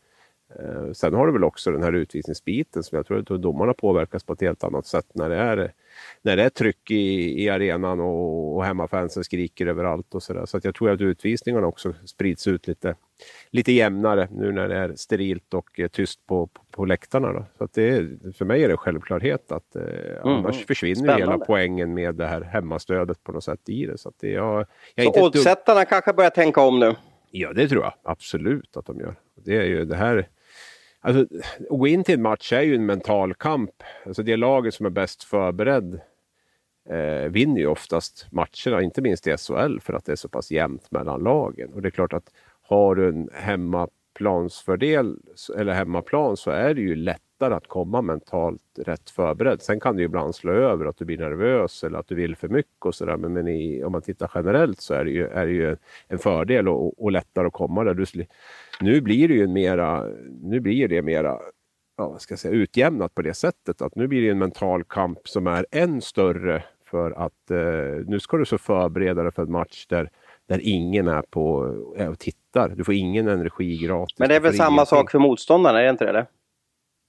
Eh, 0.55 0.93
sen 0.93 1.15
har 1.15 1.27
du 1.27 1.33
väl 1.33 1.45
också 1.45 1.71
den 1.71 1.83
här 1.83 1.93
utvisningsbiten 1.93 2.83
som 2.83 2.97
jag 2.97 3.07
tror 3.07 3.19
att 3.19 3.43
domarna 3.43 3.75
påverkas 3.75 4.25
på 4.25 4.33
ett 4.33 4.41
helt 4.41 4.65
annat 4.65 4.87
sätt 4.87 5.07
när 5.13 5.29
det 5.29 5.37
är, 5.37 5.73
när 6.23 6.37
det 6.37 6.43
är 6.43 6.49
tryck 6.49 6.91
i, 6.91 7.43
i 7.45 7.49
arenan 7.49 8.01
och, 8.01 8.57
och 8.57 8.65
hemmafansen 8.65 9.25
skriker 9.25 9.67
överallt 9.67 10.15
och 10.15 10.23
sådär. 10.23 10.47
Så 10.47 10.57
att 10.57 10.65
jag 10.65 10.75
tror 10.75 10.91
att 10.91 11.01
utvisningarna 11.01 11.67
också 11.67 11.95
sprids 12.05 12.47
ut 12.47 12.69
lite, 12.69 12.95
lite 13.51 13.73
jämnare 13.73 14.29
nu 14.31 14.53
när 14.53 14.69
det 14.69 14.77
är 14.77 14.95
sterilt 14.97 15.55
och 15.55 15.81
eh, 15.81 15.89
tyst 15.89 16.27
på, 16.27 16.47
på, 16.47 16.63
på 16.71 16.85
läktarna. 16.85 17.33
Då. 17.33 17.45
Så 17.59 17.65
att 17.65 17.73
det 17.73 18.09
för 18.37 18.45
mig 18.45 18.65
är 18.65 18.69
det 18.69 18.75
en 18.75 18.79
självklarhet 18.79 19.53
att 19.53 19.77
eh, 19.77 19.83
mm. 19.83 20.19
annars 20.23 20.67
försvinner 20.67 20.95
Spännande. 20.95 21.23
hela 21.23 21.39
poängen 21.39 21.95
med 21.95 22.15
det 22.15 22.27
här 22.27 22.41
hemmastödet 22.41 23.25
på 23.25 23.33
något 23.33 23.45
sätt 23.45 23.69
i 23.69 23.87
det. 23.87 23.99
Så, 23.99 24.09
att 24.09 24.19
det, 24.19 24.31
jag, 24.31 24.67
jag 24.95 25.15
så 25.15 25.27
oddsättarna 25.27 25.85
kanske 25.85 26.13
börjar 26.13 26.31
tänka 26.31 26.61
om 26.61 26.81
nu? 26.81 26.95
Ja, 27.31 27.53
det 27.53 27.69
tror 27.69 27.83
jag 27.83 27.93
absolut 28.03 28.77
att 28.77 28.87
de 28.87 29.01
gör. 29.01 29.15
Det 29.35 29.57
är 29.57 29.65
ju 29.65 29.85
det 29.85 29.97
här 29.97 30.29
Alltså, 31.07 31.37
att 31.71 31.79
gå 31.79 31.87
in 31.87 32.05
till 32.05 32.14
en 32.14 32.23
match 32.23 32.53
är 32.53 32.62
ju 32.62 32.75
en 32.75 32.87
mental 32.87 33.35
kamp. 33.35 33.83
Alltså 34.07 34.23
det 34.23 34.37
laget 34.37 34.75
som 34.75 34.87
är 34.87 34.90
bäst 34.90 35.25
förberedd 35.25 36.01
eh, 36.88 37.31
vinner 37.31 37.61
ju 37.61 37.66
oftast 37.66 38.27
matcherna, 38.31 38.83
inte 38.83 39.03
minst 39.03 39.27
i 39.27 39.37
SHL, 39.37 39.81
för 39.81 39.92
att 39.92 40.05
det 40.05 40.12
är 40.12 40.16
så 40.16 40.29
pass 40.29 40.51
jämnt 40.51 40.90
mellan 40.90 41.23
lagen. 41.23 41.73
Och 41.73 41.83
det 41.83 41.88
är 41.88 41.90
klart 41.90 42.12
att 42.12 42.31
har 42.62 42.95
du 42.95 43.09
en 43.09 43.29
hemmaplansfördel 43.33 45.16
eller 45.57 45.73
hemmaplan 45.73 46.37
så 46.37 46.51
är 46.51 46.75
det 46.75 46.81
ju 46.81 46.95
lättare 46.95 47.55
att 47.55 47.66
komma 47.66 48.03
mentalt 48.03 48.62
rätt 48.79 49.11
förberedd. 49.11 49.62
Sen 49.62 49.81
kan 49.81 49.97
det 49.97 50.03
ju 50.03 50.07
ibland 50.07 50.35
slå 50.35 50.53
över 50.53 50.87
att 50.87 50.97
du 50.97 51.05
blir 51.05 51.19
nervös 51.19 51.85
eller 51.85 51.99
att 51.99 52.09
du 52.09 52.14
vill 52.14 52.37
för 52.37 52.49
mycket 52.49 52.85
och 52.85 52.95
sådär. 52.95 53.16
Men, 53.16 53.33
men 53.33 53.49
i, 53.49 53.85
om 53.85 53.92
man 53.92 54.03
tittar 54.03 54.31
generellt 54.35 54.81
så 54.81 54.95
är 54.95 55.05
det 55.05 55.11
ju, 55.11 55.27
är 55.27 55.47
det 55.47 55.53
ju 55.53 55.77
en 56.09 56.19
fördel 56.19 56.69
och, 56.69 57.05
och 57.05 57.12
lättare 57.12 57.47
att 57.47 57.53
komma 57.53 57.85
där. 57.85 57.95
Du, 57.95 58.05
nu 58.81 59.01
blir 59.01 59.29
det 59.29 59.35
ju 59.35 59.47
mera, 59.47 60.05
nu 60.43 60.61
blir 60.61 60.89
det 60.89 61.03
mera 61.03 61.39
ja, 61.97 62.19
ska 62.19 62.37
säga, 62.37 62.55
utjämnat 62.55 63.15
på 63.15 63.23
det 63.23 63.35
sättet 63.35 63.83
att 63.83 63.97
nu 63.97 64.07
blir 64.07 64.23
det 64.23 64.31
en 64.31 64.39
mental 64.39 64.85
kamp 64.85 65.29
som 65.29 65.47
är 65.47 65.67
än 65.71 66.01
större 66.01 66.62
för 66.91 67.11
att 67.11 67.51
eh, 67.51 68.07
nu 68.07 68.21
ska 68.21 68.37
du 68.37 68.45
så 68.45 68.59
förbereda 68.59 69.23
dig 69.23 69.33
för 69.33 69.43
en 69.43 69.53
match 69.53 69.87
där, 69.87 70.11
där 70.49 70.61
ingen 70.62 71.09
är 71.09 71.23
på 71.23 71.55
och 72.09 72.19
tittar. 72.19 72.69
Du 72.69 72.85
får 72.85 72.95
ingen 72.95 73.29
energi 73.29 73.77
gratis. 73.77 74.19
Men 74.19 74.29
det 74.29 74.37
är 74.37 74.41
väl 74.41 74.55
samma 74.55 74.69
ingenting. 74.69 74.87
sak 74.87 75.11
för 75.11 75.19
motståndarna, 75.19 75.81
är 75.81 75.85
det 75.85 75.91
inte 75.91 76.12
det? 76.12 76.27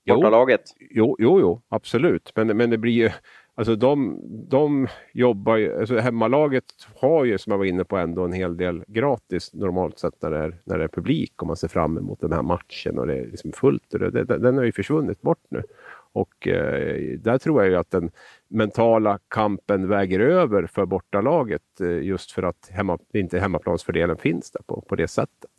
Bortalaget? 0.08 0.62
Jo, 0.80 1.16
jo, 1.20 1.40
jo, 1.40 1.62
absolut. 1.70 2.32
Men, 2.36 2.58
men 2.58 2.70
det 2.70 2.78
blir 2.78 2.94
ju 2.94 3.12
Alltså 3.58 3.76
de, 3.76 4.20
de 4.50 4.88
jobbar 5.14 5.58
ju, 5.58 5.80
alltså 5.80 5.98
hemmalaget 5.98 6.64
har 6.96 7.26
ju 7.26 7.38
som 7.38 7.52
jag 7.52 7.58
var 7.58 7.66
inne 7.66 7.84
på 7.84 7.98
ändå 7.98 8.26
en 8.26 8.34
hel 8.34 8.58
del 8.58 8.84
gratis 8.88 9.54
normalt 9.54 10.00
sett 10.00 10.22
när 10.22 10.32
det 10.32 10.38
är, 10.38 10.58
när 10.64 10.78
det 10.78 10.84
är 10.84 10.88
publik 10.88 11.42
och 11.42 11.48
man 11.48 11.56
ser 11.56 11.68
fram 11.68 11.98
emot 11.98 12.22
den 12.22 12.32
här 12.32 12.42
matchen 12.42 13.00
och 13.00 13.08
det 13.08 13.18
är 13.18 13.26
liksom 13.26 13.52
fullt. 13.52 13.94
Och 13.94 14.00
det, 14.00 14.10
det, 14.10 14.38
den 14.38 14.58
har 14.58 14.64
ju 14.64 14.72
försvunnit 14.72 15.22
bort 15.22 15.44
nu. 15.50 15.64
Och 16.12 16.48
eh, 16.48 17.20
där 17.20 17.38
tror 17.38 17.62
jag 17.62 17.72
ju 17.72 17.78
att 17.78 17.92
den 17.92 18.12
mentala 18.48 19.20
kampen 19.28 19.88
väger 19.88 20.20
över 20.20 20.68
för 20.68 20.86
bortalaget 20.86 21.82
eh, 21.82 21.88
just 21.88 22.32
för 22.32 22.44
att 22.44 22.70
hemma, 22.72 23.00
inte 23.14 23.40
hemmaplansfördelen 23.40 24.18
finns 24.18 24.52
där 24.52 24.62
på, 24.62 24.82
på 24.82 24.96
det 24.96 25.08
sättet. 25.08 25.52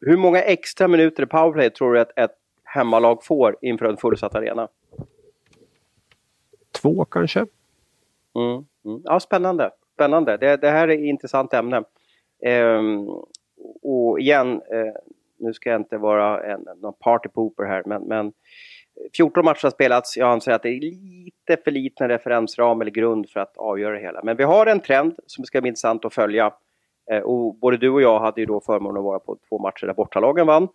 Hur 0.00 0.16
många 0.16 0.42
extra 0.42 0.88
minuter 0.88 1.22
i 1.22 1.26
powerplay 1.26 1.70
tror 1.70 1.94
du 1.94 2.00
att 2.00 2.18
ett 2.18 2.36
hemmalag 2.64 3.24
får 3.24 3.56
inför 3.60 3.86
en 3.86 3.96
fullsatt 3.96 4.34
arena? 4.34 4.68
Två 6.82 7.04
kanske. 7.04 7.40
Mm, 8.34 8.64
mm. 8.84 9.00
Ja, 9.04 9.20
spännande. 9.20 9.70
spännande. 9.94 10.36
Det, 10.36 10.56
det 10.56 10.70
här 10.70 10.88
är 10.88 10.94
ett 10.94 11.00
intressant 11.00 11.54
ämne. 11.54 11.82
Ehm, 12.42 13.08
och 13.82 14.20
igen, 14.20 14.52
eh, 14.52 14.92
nu 15.38 15.52
ska 15.52 15.70
jag 15.70 15.80
inte 15.80 15.98
vara 15.98 16.44
en, 16.44 16.66
någon 16.80 16.94
partypooper 17.00 17.64
här, 17.64 17.82
men, 17.86 18.02
men 18.02 18.32
14 19.16 19.44
matcher 19.44 19.62
har 19.62 19.70
spelats. 19.70 20.16
Jag 20.16 20.28
anser 20.30 20.52
att 20.52 20.62
det 20.62 20.68
är 20.68 20.80
lite 20.80 21.62
för 21.64 21.70
liten 21.70 22.08
referensram 22.08 22.80
eller 22.80 22.90
grund 22.90 23.30
för 23.30 23.40
att 23.40 23.56
avgöra 23.56 23.94
det 23.94 24.00
hela. 24.00 24.20
Men 24.22 24.36
vi 24.36 24.44
har 24.44 24.66
en 24.66 24.80
trend 24.80 25.14
som 25.26 25.44
ska 25.44 25.60
bli 25.60 25.68
intressant 25.68 26.04
att 26.04 26.14
följa. 26.14 26.52
Eh, 27.10 27.20
och 27.20 27.54
både 27.54 27.76
du 27.76 27.90
och 27.90 28.02
jag 28.02 28.20
hade 28.20 28.40
ju 28.40 28.46
då 28.46 28.60
förmånen 28.60 28.96
att 28.96 29.04
vara 29.04 29.18
på 29.18 29.38
två 29.48 29.58
matcher 29.58 29.86
där 29.86 29.94
bortalagen 29.94 30.46
vann. 30.46 30.68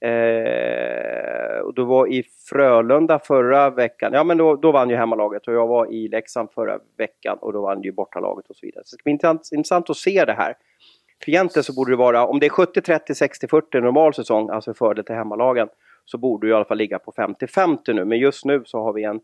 Eh, 0.00 1.58
och 1.58 1.74
du 1.74 1.84
var 1.84 2.06
i 2.06 2.22
Frölunda 2.48 3.18
förra 3.18 3.70
veckan. 3.70 4.12
Ja, 4.12 4.24
men 4.24 4.38
då, 4.38 4.56
då 4.56 4.72
vann 4.72 4.90
ju 4.90 4.96
hemmalaget 4.96 5.48
och 5.48 5.54
jag 5.54 5.66
var 5.66 5.92
i 5.92 6.08
Leksand 6.08 6.48
förra 6.54 6.78
veckan 6.98 7.38
och 7.40 7.52
då 7.52 7.62
vann 7.62 7.82
ju 7.82 7.92
bortalaget 7.92 8.46
och 8.50 8.56
så 8.56 8.66
vidare. 8.66 8.82
Så 8.84 8.96
det 8.96 8.98
ska 8.98 9.04
bli 9.04 9.12
intressant, 9.12 9.48
intressant 9.52 9.90
att 9.90 9.96
se 9.96 10.24
det 10.24 10.32
här. 10.32 10.54
För 11.24 11.30
egentligen 11.30 11.64
så 11.64 11.72
borde 11.74 11.92
det 11.92 11.96
vara, 11.96 12.26
om 12.26 12.40
det 12.40 12.46
är 12.46 12.50
70-30, 12.50 12.98
60-40 13.46 13.80
normal 13.80 14.14
säsong, 14.14 14.50
alltså 14.50 14.74
fördel 14.74 15.04
till 15.04 15.14
hemmalagen, 15.14 15.68
så 16.04 16.18
borde 16.18 16.46
det 16.46 16.50
i 16.50 16.54
alla 16.54 16.64
fall 16.64 16.78
ligga 16.78 16.98
på 16.98 17.12
50-50 17.12 17.92
nu. 17.92 18.04
Men 18.04 18.18
just 18.18 18.44
nu 18.44 18.62
så 18.64 18.78
har 18.78 18.92
vi 18.92 19.04
en, 19.04 19.16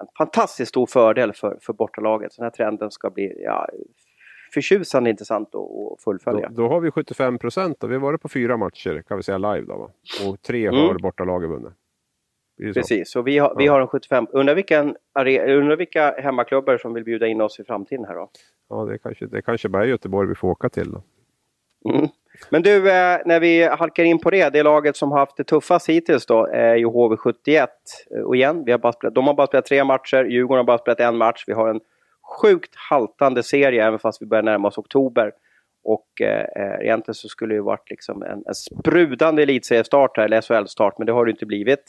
en 0.00 0.06
fantastiskt 0.18 0.68
stor 0.68 0.86
fördel 0.86 1.32
för, 1.32 1.58
för 1.60 1.72
bortalaget. 1.72 2.32
Så 2.32 2.42
den 2.42 2.46
här 2.46 2.50
trenden 2.50 2.90
ska 2.90 3.10
bli 3.10 3.42
ja, 3.44 3.68
förtjusande 4.54 5.10
intressant 5.10 5.54
att 5.54 6.02
fullfölja. 6.04 6.48
Då, 6.48 6.62
då, 6.62 6.68
har 6.68 6.80
vi 6.80 6.90
75 6.90 7.38
procent. 7.38 7.84
Vi 7.84 7.92
har 7.92 8.00
varit 8.00 8.22
på 8.22 8.28
fyra 8.28 8.56
matcher 8.56 9.02
kan 9.08 9.16
vi 9.16 9.22
säga 9.22 9.38
live 9.38 9.66
då. 9.66 9.76
Va? 9.76 9.90
Och 10.28 10.42
tre 10.42 10.66
mm. 10.66 10.80
har 10.80 10.98
bortalaget 10.98 11.50
vunnit. 11.50 11.72
Precis, 12.74 13.10
så 13.10 13.22
vi 13.22 13.38
har, 13.38 13.54
vi 13.58 13.66
har 13.66 13.80
en 13.80 13.86
75. 13.86 14.26
Undrar, 14.30 14.54
vilken, 14.54 14.96
undrar 15.48 15.76
vilka 15.76 16.14
hemmaklubbar 16.18 16.78
som 16.78 16.94
vill 16.94 17.04
bjuda 17.04 17.26
in 17.26 17.40
oss 17.40 17.60
i 17.60 17.64
framtiden 17.64 18.04
här 18.04 18.14
då? 18.14 18.30
Ja, 18.70 18.84
det 18.84 18.98
kanske, 18.98 19.26
det 19.26 19.42
kanske 19.42 19.68
bara 19.68 19.82
är 19.82 19.88
Göteborg 19.88 20.28
vi 20.28 20.34
får 20.34 20.48
åka 20.48 20.68
till 20.68 20.90
då. 20.90 21.02
Mm. 21.90 22.08
Men 22.50 22.62
du, 22.62 22.76
eh, 22.76 23.18
när 23.24 23.40
vi 23.40 23.62
halkar 23.62 24.04
in 24.04 24.18
på 24.18 24.30
det, 24.30 24.52
det 24.52 24.62
laget 24.62 24.96
som 24.96 25.12
har 25.12 25.18
haft 25.18 25.36
det 25.36 25.44
tuffast 25.44 25.88
hittills 25.88 26.26
då 26.26 26.46
är 26.46 26.76
ju 26.76 26.86
HV71. 26.86 27.66
Och 28.24 28.36
igen, 28.36 28.64
vi 28.64 28.72
har 28.72 28.78
bara 28.78 28.92
spelat, 28.92 29.14
de 29.14 29.26
har 29.26 29.34
bara 29.34 29.46
spelat 29.46 29.66
tre 29.66 29.84
matcher, 29.84 30.24
Djurgården 30.24 30.58
har 30.58 30.64
bara 30.64 30.78
spelat 30.78 31.00
en 31.00 31.16
match. 31.16 31.44
Vi 31.46 31.52
har 31.52 31.68
en 31.68 31.80
sjukt 32.24 32.74
haltande 32.90 33.42
serie, 33.42 33.86
även 33.86 33.98
fast 33.98 34.22
vi 34.22 34.26
börjar 34.26 34.42
närma 34.42 34.68
oss 34.68 34.78
oktober. 34.78 35.32
Och 35.84 36.20
eh, 36.20 36.46
eh 36.56 36.80
egentligen 36.80 37.14
så 37.14 37.28
skulle 37.28 37.54
det 37.54 37.56
ju 37.56 37.62
varit 37.62 37.90
liksom 37.90 38.22
en, 38.22 38.42
en 38.46 38.54
sprudande 38.54 39.42
elitseriestart 39.42 40.16
här, 40.16 40.24
eller 40.24 40.40
SHL-start, 40.40 40.94
men 40.98 41.06
det 41.06 41.12
har 41.12 41.24
det 41.24 41.30
inte 41.30 41.46
blivit. 41.46 41.84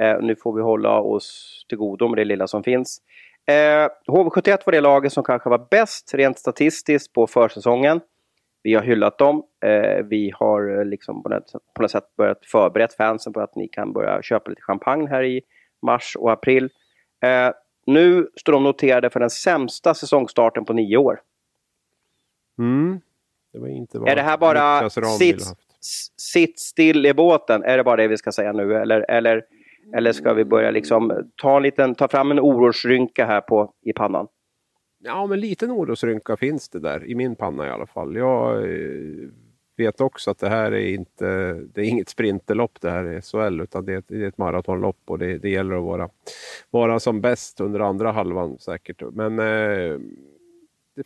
Eh, 0.00 0.18
nu 0.20 0.36
får 0.36 0.52
vi 0.56 0.62
hålla 0.62 1.00
oss 1.00 1.64
till 1.68 1.78
godo 1.78 2.08
med 2.08 2.18
det 2.18 2.24
lilla 2.24 2.46
som 2.46 2.62
finns. 2.62 2.98
Eh, 3.46 3.88
HV71 4.08 4.58
var 4.66 4.72
det 4.72 4.80
laget 4.80 5.12
som 5.12 5.24
kanske 5.24 5.50
var 5.50 5.66
bäst 5.70 6.14
rent 6.14 6.38
statistiskt 6.38 7.12
på 7.12 7.26
försäsongen. 7.26 8.00
Vi 8.62 8.74
har 8.74 8.82
hyllat 8.82 9.18
dem. 9.18 9.42
Eh, 9.64 10.04
vi 10.04 10.32
har 10.34 10.78
eh, 10.78 10.84
liksom 10.84 11.22
på 11.22 11.28
något, 11.28 11.52
på 11.74 11.82
något 11.82 11.90
sätt 11.90 12.16
börjat 12.16 12.46
förberett 12.46 12.94
fansen 12.94 13.32
på 13.32 13.40
att 13.40 13.56
ni 13.56 13.68
kan 13.68 13.92
börja 13.92 14.22
köpa 14.22 14.50
lite 14.50 14.62
champagne 14.62 15.08
här 15.08 15.22
i 15.22 15.42
mars 15.82 16.16
och 16.18 16.32
april. 16.32 16.70
Eh, 17.24 17.52
nu 17.86 18.28
står 18.36 18.52
de 18.52 18.62
noterade 18.62 19.10
för 19.10 19.20
den 19.20 19.30
sämsta 19.30 19.94
säsongstarten 19.94 20.64
på 20.64 20.72
nio 20.72 20.96
år. 20.96 21.20
Mm. 22.58 23.00
Det 23.52 23.58
var 23.58 23.68
inte 23.68 23.98
är 23.98 24.16
det 24.16 24.22
här 24.22 24.38
bara 24.38 24.90
sitt, 24.90 25.42
sitt 26.16 26.60
still 26.60 27.06
i 27.06 27.14
båten? 27.14 27.62
Är 27.62 27.76
det 27.76 27.84
bara 27.84 27.96
det 27.96 28.08
vi 28.08 28.16
ska 28.16 28.32
säga 28.32 28.52
nu? 28.52 28.74
Eller, 28.74 29.10
eller, 29.10 29.44
eller 29.94 30.12
ska 30.12 30.32
vi 30.32 30.44
börja 30.44 30.70
liksom 30.70 31.30
ta, 31.36 31.56
en 31.56 31.62
liten, 31.62 31.94
ta 31.94 32.08
fram 32.08 32.30
en 32.30 32.40
orosrynka 32.40 33.26
här 33.26 33.40
på, 33.40 33.72
i 33.82 33.92
pannan? 33.92 34.26
Ja, 34.98 35.26
men 35.26 35.40
liten 35.40 35.70
orosrynka 35.70 36.36
finns 36.36 36.68
det 36.68 36.80
där 36.80 37.06
i 37.06 37.14
min 37.14 37.36
panna 37.36 37.66
i 37.66 37.70
alla 37.70 37.86
fall. 37.86 38.16
Jag 38.16 38.62
eh, 38.62 39.28
vet 39.76 40.00
också 40.00 40.30
att 40.30 40.38
det 40.38 40.48
här 40.48 40.72
är 40.72 40.86
inte, 40.86 41.52
det 41.52 41.80
är 41.80 41.84
inget 41.84 42.08
sprinterlopp 42.08 42.80
det 42.80 42.90
här 42.90 43.04
är 43.04 43.20
SHL 43.20 43.60
utan 43.60 43.84
det 43.84 43.92
är 43.92 43.98
ett, 43.98 44.08
det 44.08 44.24
är 44.24 44.28
ett 44.28 44.38
maratonlopp 44.38 45.00
och 45.04 45.18
det, 45.18 45.38
det 45.38 45.50
gäller 45.50 45.74
att 45.76 45.82
vara, 45.82 46.08
vara 46.70 47.00
som 47.00 47.20
bäst 47.20 47.60
under 47.60 47.80
andra 47.80 48.12
halvan 48.12 48.58
säkert. 48.58 49.02
Men 49.12 49.38
eh, 49.38 49.98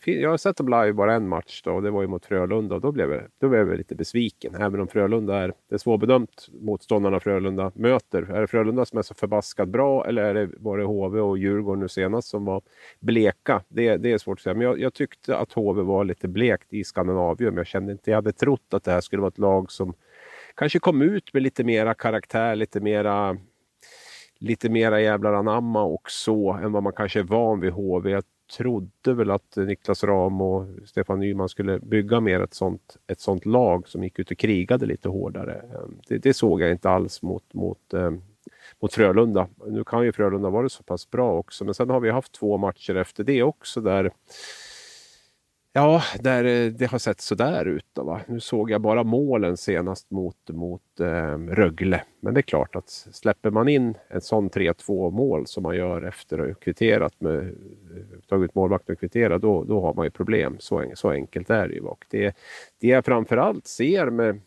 jag 0.04 0.30
har 0.30 0.36
sett 0.36 0.56
dem 0.56 0.68
live 0.68 0.92
bara 0.92 1.14
en 1.14 1.28
match 1.28 1.62
då, 1.64 1.72
och 1.72 1.82
det 1.82 1.90
var 1.90 2.02
ju 2.02 2.08
mot 2.08 2.26
Frölunda 2.26 2.74
och 2.74 2.80
då 2.80 2.92
blev, 2.92 3.12
jag, 3.12 3.22
då 3.40 3.48
blev 3.48 3.68
jag 3.68 3.78
lite 3.78 3.94
besviken. 3.94 4.54
Även 4.54 4.80
om 4.80 4.88
Frölunda 4.88 5.36
är, 5.36 5.52
det 5.68 5.74
är 5.74 5.78
svårbedömt 5.78 6.48
motståndarna 6.60 7.20
Frölunda 7.20 7.72
möter. 7.74 8.22
Är 8.22 8.40
det 8.40 8.46
Frölunda 8.46 8.84
som 8.84 8.98
är 8.98 9.02
så 9.02 9.14
förbaskat 9.14 9.68
bra 9.68 10.06
eller 10.06 10.22
är 10.22 10.34
det, 10.34 10.50
var 10.58 10.78
det 10.78 10.84
HV 10.84 11.20
och 11.20 11.38
Djurgården 11.38 11.80
nu 11.80 11.88
senast 11.88 12.28
som 12.28 12.44
var 12.44 12.62
bleka? 13.00 13.62
Det, 13.68 13.96
det 13.96 14.12
är 14.12 14.18
svårt 14.18 14.38
att 14.38 14.42
säga. 14.42 14.54
Men 14.54 14.62
jag, 14.62 14.80
jag 14.80 14.94
tyckte 14.94 15.36
att 15.36 15.52
HV 15.52 15.82
var 15.82 16.04
lite 16.04 16.28
blekt 16.28 16.72
i 16.72 16.84
Skandinavium. 16.84 17.56
Jag 17.56 17.66
kände 17.66 17.92
inte, 17.92 18.10
jag 18.10 18.16
hade 18.16 18.32
trott 18.32 18.74
att 18.74 18.84
det 18.84 18.90
här 18.90 19.00
skulle 19.00 19.20
vara 19.22 19.28
ett 19.28 19.38
lag 19.38 19.72
som 19.72 19.94
kanske 20.54 20.78
kom 20.78 21.02
ut 21.02 21.34
med 21.34 21.42
lite 21.42 21.64
mera 21.64 21.94
karaktär, 21.94 22.56
lite 22.56 22.80
mera 22.80 23.36
lite 24.40 24.68
mera 24.68 25.00
jävlar 25.00 25.32
anamma 25.32 25.82
och 25.82 26.10
så 26.10 26.52
än 26.52 26.72
vad 26.72 26.82
man 26.82 26.92
kanske 26.92 27.18
är 27.18 27.24
van 27.24 27.60
vid 27.60 27.72
HV. 27.72 28.10
Jag 28.10 28.24
trodde 28.56 29.14
väl 29.14 29.30
att 29.30 29.56
Niklas 29.56 30.04
Ram 30.04 30.40
och 30.40 30.66
Stefan 30.84 31.20
Nyman 31.20 31.48
skulle 31.48 31.78
bygga 31.78 32.20
mer 32.20 32.40
ett 32.40 32.54
sånt, 32.54 32.96
ett 33.06 33.20
sånt 33.20 33.46
lag 33.46 33.88
som 33.88 34.04
gick 34.04 34.18
ut 34.18 34.30
och 34.30 34.38
krigade 34.38 34.86
lite 34.86 35.08
hårdare. 35.08 35.54
Ehm, 35.54 35.98
det, 36.08 36.18
det 36.18 36.34
såg 36.34 36.60
jag 36.60 36.70
inte 36.70 36.90
alls 36.90 37.22
mot, 37.22 37.54
mot, 37.54 37.94
ehm, 37.94 38.22
mot 38.82 38.94
Frölunda. 38.94 39.48
Nu 39.66 39.84
kan 39.84 40.04
ju 40.04 40.12
Frölunda 40.12 40.50
vara 40.50 40.68
så 40.68 40.82
pass 40.82 41.10
bra 41.10 41.38
också, 41.38 41.64
men 41.64 41.74
sen 41.74 41.90
har 41.90 42.00
vi 42.00 42.10
haft 42.10 42.32
två 42.32 42.56
matcher 42.58 42.94
efter 42.94 43.24
det 43.24 43.42
också 43.42 43.80
där 43.80 44.12
Ja, 45.72 46.02
där 46.20 46.44
eh, 46.44 46.72
det 46.72 46.86
har 46.86 46.98
sett 46.98 47.20
sådär 47.20 47.64
ut. 47.64 47.86
Då, 47.92 48.02
va? 48.02 48.20
Nu 48.26 48.40
såg 48.40 48.70
jag 48.70 48.80
bara 48.80 49.04
målen 49.04 49.56
senast 49.56 50.10
mot, 50.10 50.36
mot 50.50 51.00
eh, 51.00 51.38
Rögle. 51.38 52.02
Men 52.20 52.34
det 52.34 52.40
är 52.40 52.42
klart 52.42 52.76
att 52.76 52.88
släpper 52.90 53.50
man 53.50 53.68
in 53.68 53.94
en 54.08 54.20
sån 54.20 54.50
3-2 54.50 55.10
mål 55.10 55.46
som 55.46 55.62
man 55.62 55.76
gör 55.76 56.02
efter 56.02 56.38
att 56.38 56.46
ha 56.46 56.54
kvitterat 56.54 57.20
med, 57.20 57.36
eh, 57.38 57.52
tagit 58.28 58.44
ut 58.44 58.54
målvakten 58.54 58.92
och 58.92 59.00
kvitterat, 59.00 59.42
då, 59.42 59.64
då 59.64 59.80
har 59.80 59.94
man 59.94 60.06
ju 60.06 60.10
problem. 60.10 60.56
Så, 60.58 60.92
så 60.94 61.10
enkelt 61.10 61.50
är 61.50 61.68
det 61.68 61.74
ju. 61.74 61.80
Och 61.80 62.04
det, 62.10 62.36
det 62.80 62.88
jag 62.88 63.04
framförallt 63.04 63.66
ser 63.66 64.10
med 64.10 64.40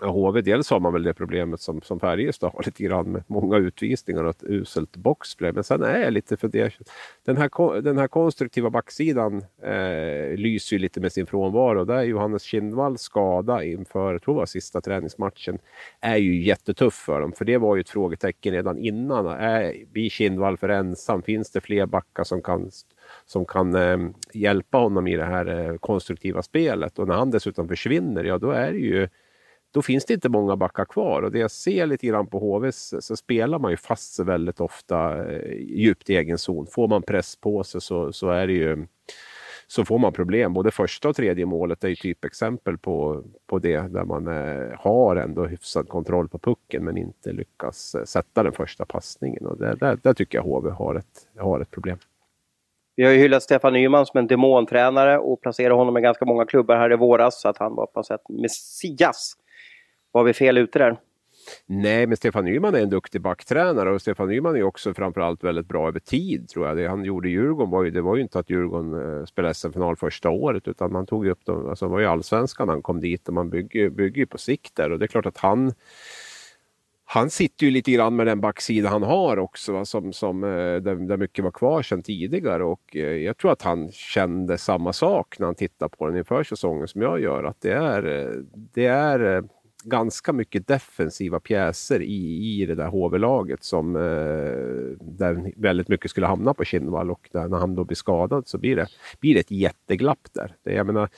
HV, 0.00 0.40
dels 0.40 0.70
har 0.70 0.80
man 0.80 0.92
väl 0.92 1.02
det 1.02 1.14
problemet 1.14 1.60
som, 1.60 1.82
som 1.82 2.00
Färjestad 2.00 2.52
har 2.54 2.62
lite 2.66 2.82
grann 2.82 3.12
med 3.12 3.22
många 3.26 3.56
utvisningar 3.56 4.24
och 4.24 4.30
ett 4.30 4.44
uselt 4.44 4.96
boxplay. 4.96 5.52
Men 5.52 5.64
sen 5.64 5.82
är 5.82 5.98
jag 5.98 6.12
lite 6.12 6.36
fundersam. 6.36 6.84
Den 7.24 7.36
här, 7.36 7.80
den 7.80 7.98
här 7.98 8.08
konstruktiva 8.08 8.70
backsidan 8.70 9.44
eh, 9.62 10.36
lyser 10.36 10.76
ju 10.76 10.78
lite 10.78 11.00
med 11.00 11.12
sin 11.12 11.26
frånvaro. 11.26 11.84
Där 11.84 11.94
är 11.94 12.02
Johannes 12.02 12.42
Kindvalls 12.42 13.00
skada 13.00 13.64
inför, 13.64 14.12
jag 14.12 14.22
tror 14.22 14.34
det 14.34 14.38
var 14.38 14.46
sista 14.46 14.80
träningsmatchen, 14.80 15.58
är 16.00 16.16
ju 16.16 16.42
jättetuff 16.42 16.94
för 16.94 17.20
dem. 17.20 17.32
För 17.32 17.44
det 17.44 17.58
var 17.58 17.76
ju 17.76 17.80
ett 17.80 17.90
frågetecken 17.90 18.52
redan 18.52 18.78
innan. 18.78 19.26
Är, 19.26 19.84
blir 19.92 20.10
Kindvall 20.10 20.56
för 20.56 20.68
ensam? 20.68 21.22
Finns 21.22 21.50
det 21.50 21.60
fler 21.60 21.86
backar 21.86 22.24
som 22.24 22.42
kan 22.42 22.70
som 23.26 23.44
kan 23.44 23.74
eh, 23.74 23.98
hjälpa 24.32 24.78
honom 24.78 25.06
i 25.06 25.16
det 25.16 25.24
här 25.24 25.46
eh, 25.46 25.76
konstruktiva 25.76 26.42
spelet. 26.42 26.98
Och 26.98 27.08
när 27.08 27.14
han 27.14 27.30
dessutom 27.30 27.68
försvinner, 27.68 28.24
ja 28.24 28.38
då 28.38 28.50
är 28.50 28.72
det 28.72 28.78
ju 28.78 29.08
då 29.78 29.82
finns 29.82 30.04
det 30.04 30.14
inte 30.14 30.28
många 30.28 30.56
backar 30.56 30.84
kvar. 30.84 31.22
Och 31.22 31.32
det 31.32 31.38
jag 31.38 31.50
ser 31.50 31.86
lite 31.86 32.06
grann 32.06 32.26
på 32.26 32.38
HV 32.38 32.72
så 32.72 33.16
spelar 33.16 33.58
man 33.58 33.70
ju 33.70 33.76
fast 33.76 34.14
sig 34.14 34.24
väldigt 34.24 34.60
ofta 34.60 35.26
eh, 35.32 35.52
djupt 35.58 36.10
i 36.10 36.16
egen 36.16 36.38
zon. 36.38 36.66
Får 36.66 36.88
man 36.88 37.02
press 37.02 37.36
på 37.36 37.64
sig 37.64 37.80
så, 37.80 38.12
så 38.12 38.30
är 38.30 38.46
det 38.46 38.52
ju 38.52 38.86
så 39.66 39.84
får 39.84 39.98
man 39.98 40.12
problem. 40.12 40.52
Både 40.52 40.70
första 40.70 41.08
och 41.08 41.16
tredje 41.16 41.46
målet 41.46 41.84
är 41.84 41.88
ju 41.88 41.94
typexempel 41.94 42.78
på, 42.78 43.24
på 43.46 43.58
det 43.58 43.80
där 43.80 44.04
man 44.04 44.26
eh, 44.26 44.78
har 44.78 45.16
ändå 45.16 45.46
hyfsad 45.46 45.88
kontroll 45.88 46.28
på 46.28 46.38
pucken 46.38 46.84
men 46.84 46.96
inte 46.96 47.32
lyckas 47.32 47.94
eh, 47.94 48.04
sätta 48.04 48.42
den 48.42 48.52
första 48.52 48.84
passningen. 48.84 49.46
Och 49.46 49.58
där, 49.58 49.76
där, 49.76 49.98
där 50.02 50.14
tycker 50.14 50.38
jag 50.38 50.42
HV 50.42 50.70
har 50.70 50.94
ett, 50.94 51.28
har 51.38 51.60
ett 51.60 51.70
problem. 51.70 51.98
Vi 52.96 53.04
har 53.04 53.12
ju 53.12 53.18
hyllat 53.18 53.42
Stefan 53.42 53.72
Nyman 53.72 54.06
som 54.06 54.18
en 54.18 54.26
demontränare 54.26 55.18
och 55.18 55.40
placerat 55.40 55.76
honom 55.76 55.98
i 55.98 56.00
ganska 56.00 56.24
många 56.24 56.46
klubbar 56.46 56.76
här 56.76 56.92
i 56.92 56.96
våras 56.96 57.40
så 57.40 57.48
att 57.48 57.58
han 57.58 57.74
var 57.74 57.86
på 57.86 58.02
sätt 58.02 58.20
messias 58.28 59.36
var 60.18 60.24
vi 60.24 60.32
fel 60.32 60.58
ute 60.58 60.78
där? 60.78 60.96
Nej, 61.66 62.06
men 62.06 62.16
Stefan 62.16 62.44
Nyman 62.44 62.74
är 62.74 62.80
en 62.80 62.90
duktig 62.90 63.20
backtränare 63.20 63.90
och 63.90 64.00
Stefan 64.00 64.28
Nyman 64.28 64.56
är 64.56 64.62
också 64.62 64.94
framförallt 64.94 65.44
väldigt 65.44 65.68
bra 65.68 65.88
över 65.88 66.00
tid 66.00 66.48
tror 66.48 66.66
jag. 66.66 66.76
Det 66.76 66.88
han 66.88 67.04
gjorde 67.04 67.28
i 67.28 67.32
Djurgården 67.32 67.70
var 67.70 67.84
ju, 67.84 67.90
det 67.90 68.00
var 68.00 68.16
ju 68.16 68.22
inte 68.22 68.38
att 68.38 68.50
Djurgården 68.50 69.18
eh, 69.18 69.24
spelade 69.24 69.54
SM-final 69.54 69.96
första 69.96 70.30
året 70.30 70.68
utan 70.68 70.92
man 70.92 71.06
tog 71.06 71.26
upp 71.26 71.44
dem, 71.44 71.68
alltså 71.68 71.86
det 71.86 71.92
var 71.92 72.00
ju 72.00 72.06
allsvenskan 72.06 72.66
när 72.66 72.74
han 72.74 72.82
kom 72.82 73.00
dit 73.00 73.28
och 73.28 73.34
man 73.34 73.50
bygger, 73.50 73.90
bygger 73.90 74.18
ju 74.18 74.26
på 74.26 74.38
sikt 74.38 74.76
där 74.76 74.92
och 74.92 74.98
det 74.98 75.04
är 75.04 75.06
klart 75.06 75.26
att 75.26 75.38
han 75.38 75.72
han 77.10 77.30
sitter 77.30 77.66
ju 77.66 77.70
lite 77.70 77.92
grann 77.92 78.16
med 78.16 78.26
den 78.26 78.40
backsida 78.40 78.88
han 78.88 79.02
har 79.02 79.38
också, 79.38 79.72
va, 79.72 79.84
som, 79.84 80.12
som, 80.12 80.44
eh, 80.44 80.50
där, 80.50 81.08
där 81.08 81.16
mycket 81.16 81.44
var 81.44 81.50
kvar 81.50 81.82
sedan 81.82 82.02
tidigare. 82.02 82.64
Och 82.64 82.96
eh, 82.96 83.02
jag 83.02 83.36
tror 83.36 83.52
att 83.52 83.62
han 83.62 83.92
kände 83.92 84.58
samma 84.58 84.92
sak 84.92 85.38
när 85.38 85.46
han 85.46 85.54
tittade 85.54 85.96
på 85.96 86.06
den 86.06 86.16
inför 86.16 86.44
säsongen 86.44 86.88
som 86.88 87.02
jag 87.02 87.20
gör. 87.20 87.44
Att 87.44 87.60
det 87.60 87.72
är, 87.72 88.32
det 88.74 88.86
är 88.86 89.44
ganska 89.84 90.32
mycket 90.32 90.66
defensiva 90.66 91.40
pjäser 91.40 92.02
i, 92.02 92.60
i 92.62 92.66
det 92.66 92.74
där 92.74 92.86
HV-laget 92.86 93.64
som 93.64 93.96
eh, 93.96 94.02
där 95.00 95.52
väldigt 95.56 95.88
mycket 95.88 96.10
skulle 96.10 96.26
hamna 96.26 96.54
på 96.54 96.64
Kindvall 96.64 97.10
och 97.10 97.28
där, 97.32 97.48
när 97.48 97.58
han 97.58 97.74
då 97.74 97.84
blir 97.84 97.96
skadad 97.96 98.48
så 98.48 98.58
blir 98.58 98.76
det, 98.76 98.86
blir 99.20 99.34
det 99.34 99.40
ett 99.40 99.50
jätteglapp 99.50 100.28
där. 100.32 100.56
Det, 100.62 100.72
jag 100.72 100.86
menar, 100.86 101.08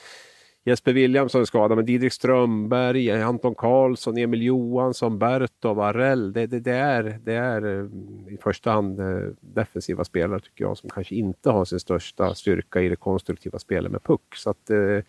Jesper 0.65 0.93
Williamson 0.93 1.41
är 1.41 1.45
skadad, 1.45 1.77
men 1.77 1.85
Didrik 1.85 2.13
Strömberg, 2.13 3.11
Anton 3.11 3.55
Karlsson, 3.55 4.17
Emil 4.17 4.41
Johansson, 4.41 5.19
Bertov, 5.19 5.79
Arell. 5.79 6.33
Det, 6.33 6.47
det, 6.47 6.59
det, 6.59 6.75
är, 6.75 7.19
det 7.23 7.33
är 7.33 7.79
eh, 7.79 7.85
i 8.33 8.37
första 8.37 8.71
hand 8.71 8.99
eh, 8.99 9.29
defensiva 9.39 10.03
spelare 10.03 10.39
tycker 10.39 10.63
jag 10.63 10.77
som 10.77 10.89
kanske 10.89 11.15
inte 11.15 11.49
har 11.49 11.65
sin 11.65 11.79
största 11.79 12.35
styrka 12.35 12.81
i 12.81 12.89
det 12.89 12.95
konstruktiva 12.95 13.59
spelet 13.59 13.91
med 13.91 14.03
puck. 14.03 14.35
Så 14.35 14.49
att, 14.49 14.69
eh, 14.69 14.99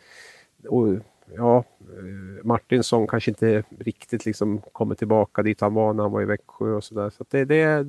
och 0.69 0.89
ja, 1.37 1.65
eh, 1.81 2.45
Martinsson 2.45 3.07
kanske 3.07 3.31
inte 3.31 3.65
riktigt 3.79 4.27
liksom 4.27 4.61
kommer 4.73 4.95
tillbaka 4.95 5.43
dit 5.43 5.61
han 5.61 5.75
var 5.75 5.93
när 5.93 6.03
han 6.03 6.13
var 6.13 6.23
i 6.23 6.25
Växjö 6.25 6.73
och 6.73 6.85
sådär. 6.85 7.11
Så, 7.11 7.17
så 7.17 7.25
det, 7.31 7.45
det, 7.45 7.87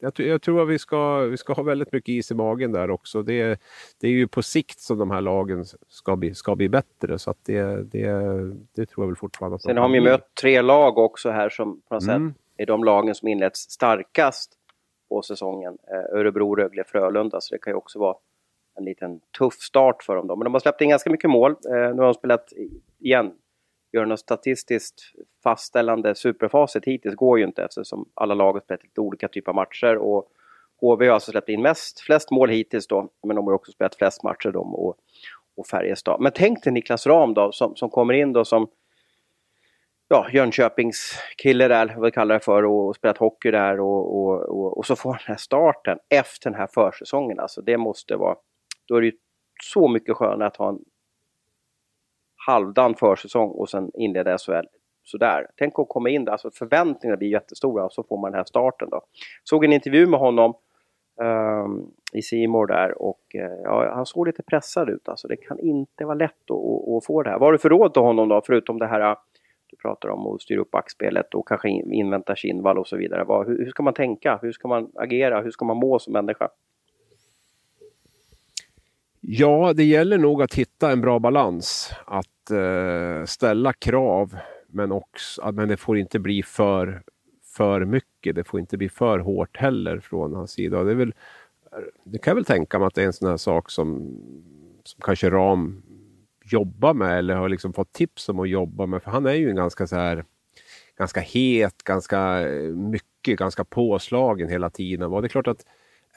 jag, 0.00 0.20
jag, 0.20 0.42
tror 0.42 0.62
att 0.62 0.68
vi 0.68 0.78
ska, 0.78 1.18
vi 1.18 1.36
ska 1.36 1.52
ha 1.52 1.62
väldigt 1.62 1.92
mycket 1.92 2.08
is 2.08 2.30
i 2.30 2.34
magen 2.34 2.72
där 2.72 2.90
också. 2.90 3.22
Det, 3.22 3.60
det 4.00 4.06
är 4.06 4.10
ju 4.10 4.28
på 4.28 4.42
sikt 4.42 4.80
som 4.80 4.98
de 4.98 5.10
här 5.10 5.20
lagen 5.20 5.64
ska 5.88 6.16
bli, 6.16 6.34
ska 6.34 6.56
bli 6.56 6.68
bättre. 6.68 7.18
Så 7.18 7.30
att 7.30 7.38
det, 7.44 7.62
det, 7.92 8.10
det 8.74 8.86
tror 8.86 9.04
jag 9.04 9.06
väl 9.06 9.16
fortfarande 9.16 9.54
att 9.54 9.62
Sen 9.62 9.76
de 9.76 9.80
har 9.80 9.88
vi 9.88 10.00
mött 10.00 10.34
tre 10.40 10.62
lag 10.62 10.98
också 10.98 11.30
här 11.30 11.48
som 11.48 11.80
på 11.88 11.94
något 11.94 12.02
mm. 12.02 12.28
sätt 12.28 12.38
är 12.56 12.66
de 12.66 12.84
lagen 12.84 13.14
som 13.14 13.28
inletts 13.28 13.70
starkast 13.70 14.52
på 15.08 15.22
säsongen. 15.22 15.78
Eh, 15.92 16.18
Örebro, 16.18 16.54
Rögle, 16.54 16.84
Frölunda. 16.84 17.40
Så 17.40 17.54
det 17.54 17.58
kan 17.58 17.70
ju 17.70 17.76
också 17.76 17.98
vara 17.98 18.16
en 18.78 18.84
liten 18.84 19.20
tuff 19.38 19.54
start 19.54 20.02
för 20.02 20.16
dem. 20.16 20.26
Då. 20.26 20.36
Men 20.36 20.44
de 20.44 20.54
har 20.54 20.60
släppt 20.60 20.80
in 20.80 20.88
ganska 20.88 21.10
mycket 21.10 21.30
mål. 21.30 21.50
Eh, 21.50 21.74
nu 21.74 21.96
har 21.96 22.04
de 22.04 22.14
spelat 22.14 22.52
igen. 22.98 23.32
Gör 23.92 24.06
något 24.06 24.20
statistiskt 24.20 25.02
fastställande 25.42 26.14
superfacit 26.14 26.84
hittills 26.84 27.14
går 27.14 27.38
ju 27.38 27.44
inte 27.44 27.62
eftersom 27.62 28.08
alla 28.14 28.34
lag 28.34 28.52
har 28.52 28.60
spelat 28.60 28.82
lite 28.82 29.00
olika 29.00 29.28
typer 29.28 29.50
av 29.50 29.54
matcher. 29.54 29.96
Och 29.96 30.28
HV 30.80 31.06
har 31.06 31.14
alltså 31.14 31.30
släppt 31.30 31.48
in 31.48 31.62
mest, 31.62 32.00
flest 32.00 32.30
mål 32.30 32.48
hittills 32.48 32.86
då, 32.86 33.08
men 33.26 33.36
de 33.36 33.46
har 33.46 33.54
också 33.54 33.72
spelat 33.72 33.94
flest 33.94 34.22
matcher 34.22 34.50
de 34.50 34.74
och, 34.74 34.96
och 35.56 35.66
Färjestad. 35.66 36.20
Men 36.20 36.32
tänk 36.34 36.64
dig 36.64 36.72
Niklas 36.72 37.06
Ram 37.06 37.34
då, 37.34 37.52
som, 37.52 37.76
som 37.76 37.90
kommer 37.90 38.14
in 38.14 38.32
då 38.32 38.44
som 38.44 38.68
ja, 40.08 40.26
Jönköpings 40.32 41.18
kille 41.36 41.68
där, 41.68 41.94
vad 41.96 42.04
vi 42.04 42.10
kallar 42.10 42.34
det 42.34 42.44
för, 42.44 42.64
och, 42.64 42.88
och 42.88 42.96
spelat 42.96 43.18
hockey 43.18 43.50
där 43.50 43.80
och, 43.80 44.18
och, 44.18 44.42
och, 44.42 44.78
och, 44.78 44.86
så 44.86 44.96
får 44.96 45.10
han 45.10 45.20
den 45.26 45.32
här 45.32 45.40
starten 45.40 45.98
efter 46.08 46.50
den 46.50 46.58
här 46.58 46.66
försäsongen. 46.66 47.40
Alltså 47.40 47.60
det 47.60 47.76
måste 47.76 48.16
vara, 48.16 48.36
då 48.88 48.96
är 48.96 49.00
det 49.00 49.06
ju 49.06 49.16
så 49.62 49.88
mycket 49.88 50.16
skönare 50.16 50.46
att 50.46 50.56
ha 50.56 50.68
en 50.68 50.78
halvdan 52.46 52.94
försäsong 52.94 53.50
och 53.50 53.68
sen 53.70 53.90
inleda 53.94 54.38
SHL 54.38 54.66
sådär. 55.08 55.46
Tänk 55.56 55.78
att 55.78 55.88
komma 55.88 56.08
in 56.10 56.24
där, 56.24 56.32
alltså 56.32 56.50
förväntningarna 56.50 57.16
blir 57.16 57.28
jättestora 57.28 57.84
och 57.84 57.92
så 57.92 58.02
får 58.02 58.20
man 58.20 58.30
den 58.30 58.38
här 58.38 58.44
starten 58.44 58.90
då. 58.90 59.00
Såg 59.44 59.64
en 59.64 59.72
intervju 59.72 60.06
med 60.06 60.20
honom 60.20 60.54
um, 61.20 61.90
i 62.12 62.22
Simor 62.22 62.66
där 62.66 63.02
och 63.02 63.20
uh, 63.34 63.62
ja, 63.64 63.94
han 63.94 64.06
såg 64.06 64.26
lite 64.26 64.42
pressad 64.42 64.90
ut 64.90 65.08
alltså. 65.08 65.28
Det 65.28 65.36
kan 65.36 65.58
inte 65.58 66.04
vara 66.04 66.14
lätt 66.14 66.50
att, 66.50 66.56
att, 66.56 66.96
att 66.96 67.04
få 67.04 67.22
det 67.22 67.30
här. 67.30 67.38
Vad 67.38 67.46
har 67.46 67.52
du 67.52 67.58
för 67.58 67.68
råd 67.68 67.92
till 67.92 68.02
honom 68.02 68.28
då, 68.28 68.42
förutom 68.46 68.78
det 68.78 68.86
här 68.86 69.00
eh, 69.00 69.16
du 69.70 69.76
pratar 69.76 70.08
om 70.08 70.26
att 70.26 70.42
styra 70.42 70.60
upp 70.60 70.70
backspelet 70.70 71.34
och 71.34 71.48
kanske 71.48 71.68
invänta 71.68 72.36
Kindvall 72.36 72.78
och 72.78 72.88
så 72.88 72.96
vidare. 72.96 73.24
Vad, 73.24 73.46
hur, 73.46 73.58
hur 73.58 73.70
ska 73.70 73.82
man 73.82 73.94
tänka? 73.94 74.38
Hur 74.42 74.52
ska 74.52 74.68
man 74.68 74.90
agera? 74.94 75.40
Hur 75.40 75.50
ska 75.50 75.64
man 75.64 75.76
må 75.76 75.98
som 75.98 76.12
människa? 76.12 76.48
Ja, 79.30 79.72
det 79.72 79.84
gäller 79.84 80.18
nog 80.18 80.42
att 80.42 80.54
hitta 80.54 80.92
en 80.92 81.00
bra 81.00 81.18
balans. 81.18 81.92
Att 82.04 82.50
eh, 82.50 83.24
ställa 83.24 83.72
krav 83.72 84.36
men, 84.68 84.92
också, 84.92 85.52
men 85.52 85.68
det 85.68 85.76
får 85.76 85.98
inte 85.98 86.18
bli 86.18 86.42
för, 86.42 87.02
för 87.44 87.84
mycket. 87.84 88.34
Det 88.34 88.44
får 88.44 88.60
inte 88.60 88.76
bli 88.76 88.88
för 88.88 89.18
hårt 89.18 89.56
heller 89.56 90.00
från 90.00 90.34
hans 90.34 90.50
sida. 90.50 90.84
Det, 90.84 90.90
är 90.90 90.94
väl, 90.94 91.14
eh, 91.72 91.78
det 92.04 92.18
kan 92.18 92.30
jag 92.30 92.34
väl 92.34 92.44
tänka 92.44 92.78
mig 92.78 92.86
att 92.86 92.94
det 92.94 93.02
är 93.02 93.06
en 93.06 93.12
sån 93.12 93.28
här 93.30 93.36
sak 93.36 93.70
som, 93.70 94.16
som 94.84 95.00
kanske 95.00 95.30
Ram 95.30 95.82
jobbar 96.44 96.94
med 96.94 97.18
eller 97.18 97.34
har 97.34 97.48
liksom 97.48 97.72
fått 97.72 97.92
tips 97.92 98.28
om 98.28 98.40
att 98.40 98.48
jobba 98.48 98.86
med. 98.86 99.02
För 99.02 99.10
han 99.10 99.26
är 99.26 99.34
ju 99.34 99.50
en 99.50 99.56
ganska 99.56 99.86
så 99.86 99.96
här 99.96 100.24
ganska 100.98 101.20
het, 101.20 101.84
ganska 101.84 102.48
eh, 102.48 102.74
mycket, 102.74 103.38
ganska 103.38 103.64
påslagen 103.64 104.48
hela 104.48 104.70
tiden. 104.70 105.12
Och 105.12 105.22
det 105.22 105.26
är 105.26 105.28
klart 105.28 105.48
att 105.48 105.64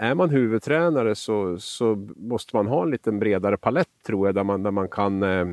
är 0.02 0.16
man 0.16 0.30
huvudtränare 0.30 1.16
så, 1.16 1.58
så 1.60 2.08
måste 2.16 2.56
man 2.56 2.68
ha 2.68 2.84
en 2.84 2.90
lite 2.90 3.12
bredare 3.12 3.58
palett 3.58 3.88
tror 4.06 4.28
jag, 4.28 4.36
där 4.36 4.44
man, 4.44 4.64
där 4.64 4.72
man 4.72 4.90
kan 4.90 5.24
eh, 5.24 5.46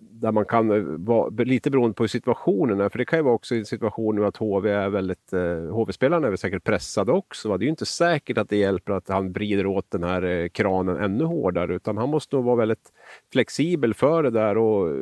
där 0.00 0.32
man 0.32 0.44
kan 0.44 0.70
eh, 0.70 0.82
vara 0.82 1.28
lite 1.28 1.70
beroende 1.70 1.94
på 1.94 2.02
hur 2.02 2.08
situationen. 2.08 2.80
är. 2.80 2.88
För 2.88 2.98
det 2.98 3.04
kan 3.04 3.18
ju 3.18 3.22
vara 3.22 3.34
också 3.34 3.54
en 3.54 3.66
situation 3.66 4.16
nu 4.16 4.26
att 4.26 4.36
HV 4.36 4.70
är 4.70 4.88
väldigt, 4.88 5.32
eh, 5.32 5.74
HV-spelarna 5.74 6.26
är 6.26 6.30
väl 6.30 6.38
säkert 6.38 6.64
pressade 6.64 7.12
också. 7.12 7.48
Va? 7.48 7.58
Det 7.58 7.62
är 7.62 7.66
ju 7.66 7.70
inte 7.70 7.86
säkert 7.86 8.38
att 8.38 8.48
det 8.48 8.56
hjälper 8.56 8.92
att 8.92 9.08
han 9.08 9.32
vrider 9.32 9.66
åt 9.66 9.90
den 9.90 10.02
här 10.02 10.48
kranen 10.48 10.96
ännu 10.96 11.24
hårdare 11.24 11.74
utan 11.74 11.98
han 11.98 12.08
måste 12.08 12.36
nog 12.36 12.44
vara 12.44 12.56
väldigt 12.56 12.92
flexibel 13.32 13.94
för 13.94 14.22
det 14.22 14.30
där 14.30 14.58
och 14.58 14.96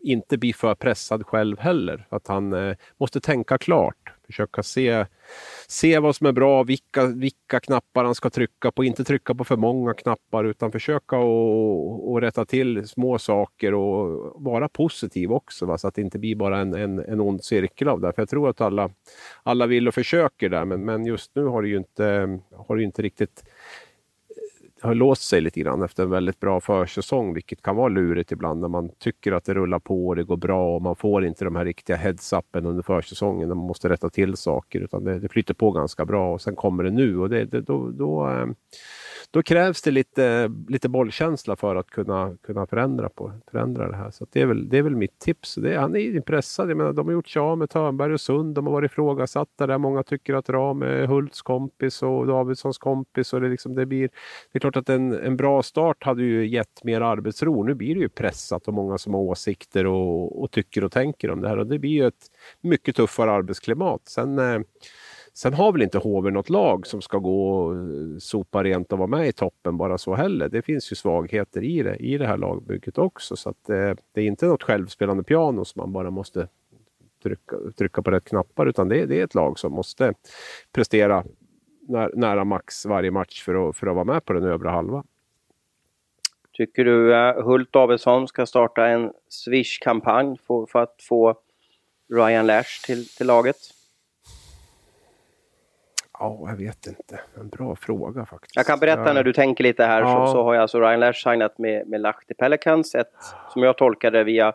inte 0.00 0.38
bli 0.38 0.52
för 0.52 0.74
pressad 0.74 1.26
själv 1.26 1.58
heller. 1.58 2.06
Att 2.08 2.26
han 2.26 2.74
måste 2.98 3.20
tänka 3.20 3.58
klart, 3.58 4.12
försöka 4.26 4.62
se 4.62 5.06
se 5.72 5.98
vad 5.98 6.16
som 6.16 6.26
är 6.26 6.32
bra, 6.32 6.62
vilka, 6.62 7.06
vilka 7.06 7.60
knappar 7.60 8.04
han 8.04 8.14
ska 8.14 8.30
trycka 8.30 8.70
på. 8.70 8.84
Inte 8.84 9.04
trycka 9.04 9.34
på 9.34 9.44
för 9.44 9.56
många 9.56 9.94
knappar 9.94 10.44
utan 10.44 10.72
försöka 10.72 11.16
att 11.16 12.22
rätta 12.22 12.44
till 12.44 12.88
små 12.88 13.18
saker 13.18 13.74
och 13.74 14.32
vara 14.42 14.68
positiv 14.68 15.32
också. 15.32 15.66
Va? 15.66 15.78
Så 15.78 15.88
att 15.88 15.94
det 15.94 16.02
inte 16.02 16.18
blir 16.18 16.36
bara 16.36 16.58
en, 16.58 16.74
en, 16.74 16.98
en 16.98 17.20
ond 17.20 17.44
cirkel 17.44 17.88
av 17.88 18.00
det. 18.00 18.12
För 18.12 18.22
jag 18.22 18.28
tror 18.28 18.48
att 18.48 18.60
alla, 18.60 18.90
alla 19.42 19.66
vill 19.66 19.88
och 19.88 19.94
försöker 19.94 20.48
där 20.48 20.64
men, 20.64 20.84
men 20.84 21.06
just 21.06 21.34
nu 21.34 21.44
har 21.44 21.62
det 21.62 21.68
ju 21.68 21.76
inte, 21.76 22.38
har 22.56 22.76
det 22.76 22.82
inte 22.82 23.02
riktigt 23.02 23.44
har 24.82 24.94
låst 24.94 25.22
sig 25.22 25.40
lite 25.40 25.60
grann 25.60 25.82
efter 25.82 26.02
en 26.02 26.10
väldigt 26.10 26.40
bra 26.40 26.60
försäsong, 26.60 27.34
vilket 27.34 27.62
kan 27.62 27.76
vara 27.76 27.88
lurigt 27.88 28.32
ibland 28.32 28.60
när 28.60 28.68
man 28.68 28.90
tycker 28.98 29.32
att 29.32 29.44
det 29.44 29.54
rullar 29.54 29.78
på 29.78 30.08
och 30.08 30.16
det 30.16 30.24
går 30.24 30.36
bra 30.36 30.74
och 30.76 30.82
man 30.82 30.96
får 30.96 31.24
inte 31.24 31.44
de 31.44 31.56
här 31.56 31.64
riktiga 31.64 31.96
heads-upen 31.96 32.66
under 32.66 32.82
försäsongen 32.82 33.48
när 33.48 33.54
man 33.54 33.66
måste 33.66 33.88
rätta 33.88 34.10
till 34.10 34.36
saker, 34.36 34.80
utan 34.80 35.04
det, 35.04 35.18
det 35.18 35.28
flyter 35.28 35.54
på 35.54 35.70
ganska 35.70 36.04
bra 36.04 36.32
och 36.32 36.40
sen 36.40 36.56
kommer 36.56 36.84
det 36.84 36.90
nu 36.90 37.18
och 37.18 37.30
det, 37.30 37.44
det 37.44 37.60
då, 37.60 37.90
då, 37.90 38.30
eh, 38.30 38.46
då 39.32 39.42
krävs 39.42 39.82
det 39.82 39.90
lite, 39.90 40.50
lite 40.68 40.88
bollkänsla 40.88 41.56
för 41.56 41.76
att 41.76 41.86
kunna, 41.86 42.36
kunna 42.42 42.66
förändra, 42.66 43.08
på, 43.08 43.32
förändra 43.50 43.90
det 43.90 43.96
här. 43.96 44.10
Så 44.10 44.26
det, 44.32 44.40
är 44.40 44.46
väl, 44.46 44.68
det 44.68 44.78
är 44.78 44.82
väl 44.82 44.96
mitt 44.96 45.18
tips. 45.18 45.54
Det, 45.54 45.76
han 45.80 45.96
är 45.96 46.00
ju 46.00 46.22
pressad. 46.22 46.70
Jag 46.70 46.76
menar, 46.76 46.92
de 46.92 47.06
har 47.06 47.12
gjort 47.12 47.28
sig 47.28 47.40
av 47.40 47.58
med 47.58 47.70
Törnberg 47.70 48.12
och 48.12 48.20
Sund. 48.20 48.54
De 48.54 48.66
har 48.66 48.72
varit 48.72 48.90
ifrågasatta 48.90 49.66
där. 49.66 49.78
Många 49.78 50.02
tycker 50.02 50.34
att 50.34 50.48
Ram 50.48 50.82
är 50.82 51.06
Hults 51.06 51.42
kompis 51.42 52.02
och 52.02 52.26
Davidssons 52.26 52.78
kompis. 52.78 53.32
Och 53.32 53.40
det, 53.40 53.48
liksom, 53.48 53.74
det, 53.74 53.86
blir, 53.86 54.08
det 54.52 54.58
är 54.58 54.60
klart 54.60 54.71
att 54.76 54.88
en, 54.88 55.12
en 55.12 55.36
bra 55.36 55.62
start 55.62 56.04
hade 56.04 56.22
ju 56.22 56.46
gett 56.46 56.84
mer 56.84 57.00
arbetsro. 57.00 57.62
Nu 57.62 57.74
blir 57.74 57.94
det 57.94 58.00
ju 58.00 58.08
pressat 58.08 58.68
och 58.68 58.74
många 58.74 58.98
som 58.98 59.14
har 59.14 59.20
åsikter 59.20 59.86
och, 59.86 60.42
och 60.42 60.50
tycker 60.50 60.84
och 60.84 60.92
tänker 60.92 61.30
om 61.30 61.40
det 61.40 61.48
här. 61.48 61.58
Och 61.58 61.66
det 61.66 61.78
blir 61.78 61.90
ju 61.90 62.06
ett 62.06 62.30
mycket 62.60 62.96
tuffare 62.96 63.30
arbetsklimat. 63.30 64.00
Sen 64.04 64.38
eh, 64.38 64.60
Sen 65.34 65.54
har 65.54 65.72
väl 65.72 65.82
inte 65.82 65.98
HV 65.98 66.30
något 66.30 66.50
lag 66.50 66.86
som 66.86 67.02
ska 67.02 67.18
gå 67.18 67.54
och 67.54 67.76
eh, 67.76 68.18
sopa 68.18 68.64
rent 68.64 68.92
och 68.92 68.98
vara 68.98 69.08
med 69.08 69.28
i 69.28 69.32
toppen 69.32 69.76
bara 69.76 69.98
så 69.98 70.14
heller. 70.14 70.48
Det 70.48 70.62
finns 70.62 70.92
ju 70.92 70.96
svagheter 70.96 71.64
i 71.64 71.82
det, 71.82 71.96
i 71.96 72.18
det 72.18 72.26
här 72.26 72.36
lagbygget 72.36 72.98
också. 72.98 73.36
Så 73.36 73.48
att, 73.50 73.68
eh, 73.68 73.94
det 74.12 74.20
är 74.20 74.26
inte 74.26 74.46
något 74.46 74.62
självspelande 74.62 75.24
piano 75.24 75.64
som 75.64 75.80
man 75.80 75.92
bara 75.92 76.10
måste 76.10 76.48
trycka, 77.22 77.56
trycka 77.78 78.02
på 78.02 78.10
rätt 78.10 78.24
knappar 78.24 78.66
utan 78.66 78.88
det, 78.88 79.06
det 79.06 79.20
är 79.20 79.24
ett 79.24 79.34
lag 79.34 79.58
som 79.58 79.72
måste 79.72 80.14
prestera 80.72 81.24
nära 82.14 82.44
max 82.44 82.86
varje 82.86 83.10
match 83.10 83.42
för 83.42 83.68
att, 83.68 83.76
för 83.76 83.86
att 83.86 83.94
vara 83.94 84.04
med 84.04 84.24
på 84.24 84.32
den 84.32 84.44
övre 84.44 84.68
halvan. 84.68 85.06
Tycker 86.52 86.84
du 86.84 87.14
uh, 87.14 87.42
Hult 87.44 87.72
Davidsson 87.72 88.28
ska 88.28 88.46
starta 88.46 88.86
en 88.86 89.12
Swish-kampanj 89.28 90.38
för, 90.46 90.66
för, 90.66 90.82
att 90.82 91.02
få 91.02 91.34
Ryan 92.14 92.46
Lash 92.46 92.86
till, 92.86 93.08
till 93.08 93.26
laget? 93.26 93.56
Ja, 96.18 96.44
jag 96.46 96.56
vet 96.56 96.86
inte. 96.86 97.20
En 97.34 97.48
bra 97.48 97.76
fråga 97.76 98.26
faktiskt. 98.26 98.56
Jag 98.56 98.66
kan 98.66 98.78
berätta 98.78 99.06
ja. 99.06 99.12
när 99.12 99.24
du 99.24 99.32
tänker 99.32 99.64
lite 99.64 99.84
här 99.84 100.00
ja. 100.00 100.26
så, 100.26 100.32
så, 100.32 100.42
har 100.42 100.54
jag 100.54 100.62
alltså 100.62 100.80
Ryan 100.80 101.00
Lash 101.00 101.30
signat 101.30 101.58
med, 101.58 101.88
med 101.88 102.00
Lahti 102.00 102.34
Pelicans. 102.34 102.94
Ett, 102.94 103.12
som 103.48 103.62
jag 103.62 103.78
tolkade 103.78 104.24
via 104.24 104.52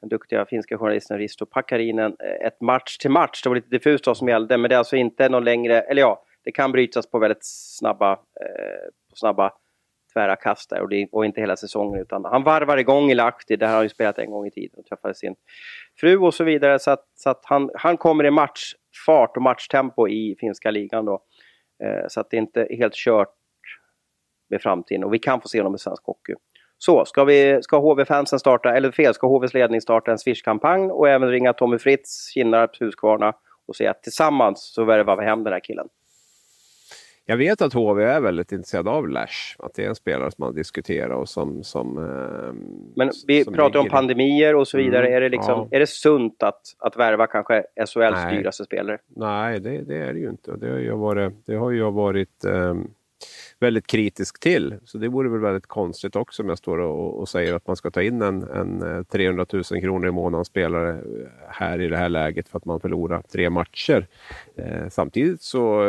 den 0.00 0.08
duktiga 0.08 0.46
finska 0.46 0.78
journalisten 0.78 1.18
Risto 1.18 1.46
Pakarinen. 1.46 2.16
Eh, 2.20 2.46
ett 2.46 2.60
match 2.60 2.98
till 2.98 3.10
match. 3.10 3.42
Det 3.42 3.48
var 3.48 3.56
lite 3.56 3.70
diffust 3.70 4.06
vad 4.06 4.16
som 4.16 4.28
gällde 4.28 4.56
men 4.58 4.68
det 4.68 4.74
är 4.74 4.78
alltså 4.78 4.96
inte 4.96 5.28
någon 5.28 5.44
längre, 5.44 5.80
eller 5.80 6.02
ja, 6.02 6.23
det 6.44 6.52
kan 6.52 6.72
brytas 6.72 7.10
på 7.10 7.18
väldigt 7.18 7.44
snabba, 7.44 8.12
eh, 8.12 8.88
på 9.10 9.16
snabba 9.16 9.52
tvära 10.14 10.36
kast 10.36 10.70
där 10.70 10.80
och, 10.80 10.88
det, 10.88 11.08
och 11.12 11.24
inte 11.24 11.40
hela 11.40 11.56
säsongen 11.56 12.00
utan 12.00 12.24
han 12.24 12.44
varvar 12.44 12.76
igång 12.76 13.10
i 13.10 13.14
Lahti. 13.14 13.56
där 13.56 13.66
har 13.66 13.74
han 13.74 13.82
ju 13.82 13.88
spelat 13.88 14.18
en 14.18 14.30
gång 14.30 14.46
i 14.46 14.50
tiden 14.50 14.78
och 14.78 14.86
träffade 14.86 15.14
sin 15.14 15.34
fru 16.00 16.18
och 16.18 16.34
så 16.34 16.44
vidare 16.44 16.78
så 16.78 16.90
att, 16.90 17.04
så 17.14 17.30
att 17.30 17.40
han, 17.44 17.70
han 17.74 17.96
kommer 17.96 18.24
i 18.24 18.30
matchfart 18.30 19.36
och 19.36 19.42
matchtempo 19.42 20.08
i 20.08 20.36
finska 20.40 20.70
ligan 20.70 21.04
då. 21.04 21.22
Eh, 21.84 22.04
så 22.08 22.20
att 22.20 22.30
det 22.30 22.36
är 22.36 22.38
inte 22.38 22.68
helt 22.70 22.94
kört 22.94 23.34
med 24.50 24.62
framtiden 24.62 25.04
och 25.04 25.14
vi 25.14 25.18
kan 25.18 25.40
få 25.40 25.48
se 25.48 25.58
honom 25.58 25.74
i 25.74 25.78
svensk 25.78 26.04
hockey. 26.04 26.34
Så, 26.78 27.04
ska, 27.04 27.24
vi, 27.24 27.62
ska 27.62 27.78
HV-fansen 27.78 28.38
starta, 28.38 28.76
eller 28.76 28.90
fel, 28.90 29.14
ska 29.14 29.26
HVs 29.26 29.54
ledning 29.54 29.80
starta 29.80 30.10
en 30.10 30.18
Swish-kampanj 30.18 30.90
och 30.90 31.08
även 31.08 31.28
ringa 31.28 31.52
Tommy 31.52 31.78
Fritz, 31.78 32.30
Kinnarps, 32.34 32.80
Huskvarna 32.80 33.32
och 33.66 33.76
säga 33.76 33.90
att 33.90 34.02
tillsammans 34.02 34.72
så 34.74 34.84
värvar 34.84 35.16
vi 35.16 35.24
hem 35.24 35.44
den 35.44 35.52
här 35.52 35.60
killen. 35.60 35.88
Jag 37.26 37.36
vet 37.36 37.62
att 37.62 37.72
HV 37.72 38.04
är 38.04 38.20
väldigt 38.20 38.52
intresserad 38.52 38.88
av 38.88 39.08
Lash. 39.08 39.56
Att 39.58 39.74
det 39.74 39.84
är 39.84 39.88
en 39.88 39.94
spelare 39.94 40.30
som 40.30 40.44
man 40.44 40.54
diskuterar 40.54 41.14
och 41.14 41.28
som... 41.28 41.64
som 41.64 41.98
eh, 41.98 42.54
Men 42.96 43.10
vi 43.26 43.44
som 43.44 43.54
pratar 43.54 43.78
om 43.78 43.88
pandemier 43.88 44.54
och 44.54 44.68
så 44.68 44.76
vidare. 44.76 45.06
Mm, 45.06 45.16
är, 45.16 45.20
det 45.20 45.28
liksom, 45.28 45.68
ja. 45.70 45.76
är 45.76 45.80
det 45.80 45.86
sunt 45.86 46.42
att, 46.42 46.60
att 46.78 46.96
värva 46.96 47.26
kanske 47.26 47.64
SHLs 47.76 48.30
dyraste 48.30 48.64
spelare? 48.64 48.98
Nej, 49.08 49.60
det, 49.60 49.82
det, 49.82 49.96
är 49.96 50.12
det 50.12 50.18
ju 50.18 50.28
inte. 50.28 50.56
Det 50.56 50.70
har 50.70 50.78
ju 50.78 50.92
varit... 50.92 51.32
Det 51.46 51.54
har 51.54 51.70
ju 51.70 51.90
varit 51.90 52.44
eh, 52.44 52.74
väldigt 53.60 53.86
kritisk 53.86 54.40
till. 54.40 54.74
Så 54.84 54.98
det 54.98 55.08
vore 55.08 55.28
väl 55.28 55.40
väldigt 55.40 55.66
konstigt 55.66 56.16
också 56.16 56.42
om 56.42 56.48
jag 56.48 56.58
står 56.58 56.78
och, 56.78 57.20
och 57.20 57.28
säger 57.28 57.54
att 57.54 57.66
man 57.66 57.76
ska 57.76 57.90
ta 57.90 58.02
in 58.02 58.22
en, 58.22 58.42
en 58.42 59.04
300 59.04 59.46
000 59.52 59.62
kronor 59.64 60.08
i 60.08 60.10
månaden 60.10 60.44
spelare 60.44 61.00
här 61.48 61.80
i 61.80 61.88
det 61.88 61.96
här 61.96 62.08
läget 62.08 62.48
för 62.48 62.58
att 62.58 62.64
man 62.64 62.80
förlorar 62.80 63.22
tre 63.32 63.50
matcher. 63.50 64.06
Eh, 64.56 64.88
samtidigt 64.88 65.42
så, 65.42 65.82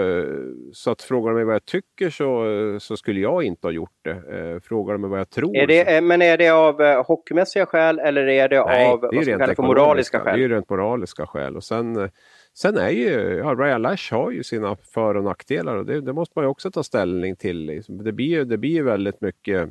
så 0.73 0.91
att 0.91 1.01
frågar 1.01 1.33
mig 1.33 1.43
vad 1.43 1.55
jag 1.55 1.65
tycker 1.65 2.09
så, 2.09 2.45
så 2.79 2.97
skulle 2.97 3.19
jag 3.19 3.43
inte 3.43 3.67
ha 3.67 3.71
gjort 3.71 3.99
det. 4.01 4.11
Eh, 4.11 4.59
frågar 4.59 4.97
mig 4.97 5.09
vad 5.09 5.19
jag 5.19 5.29
tror. 5.29 5.57
Är 5.57 5.67
det, 5.67 6.01
Men 6.01 6.21
är 6.21 6.37
det 6.37 6.49
av 6.49 6.81
eh, 6.81 7.05
hockeymässiga 7.05 7.65
skäl 7.65 7.99
eller 7.99 8.27
är 8.27 8.49
det 8.49 8.65
Nej, 8.65 8.87
av 8.87 9.01
det 9.01 9.17
är 9.17 9.37
rent 9.37 9.57
moraliska 9.57 10.19
skäl? 10.19 10.39
Det 10.39 10.45
är 10.45 10.49
rent 10.49 10.69
moraliska 10.69 11.27
skäl. 11.27 11.55
Och 11.55 11.63
sen, 11.63 12.09
Sen 12.57 12.77
är 12.77 12.89
ju, 12.89 13.09
ja, 13.37 13.55
Ryan 13.55 13.81
Lash 13.81 14.13
har 14.13 14.31
ju 14.31 14.43
sina 14.43 14.75
för 14.75 15.15
och 15.15 15.23
nackdelar 15.23 15.75
och 15.75 15.85
det, 15.85 16.01
det 16.01 16.13
måste 16.13 16.33
man 16.35 16.45
ju 16.45 16.49
också 16.49 16.71
ta 16.71 16.83
ställning 16.83 17.35
till. 17.35 17.65
Liksom. 17.65 18.03
Det 18.03 18.11
blir 18.11 18.27
ju 18.27 18.45
det 18.45 18.57
blir 18.57 18.83
väldigt 18.83 19.21
mycket 19.21 19.69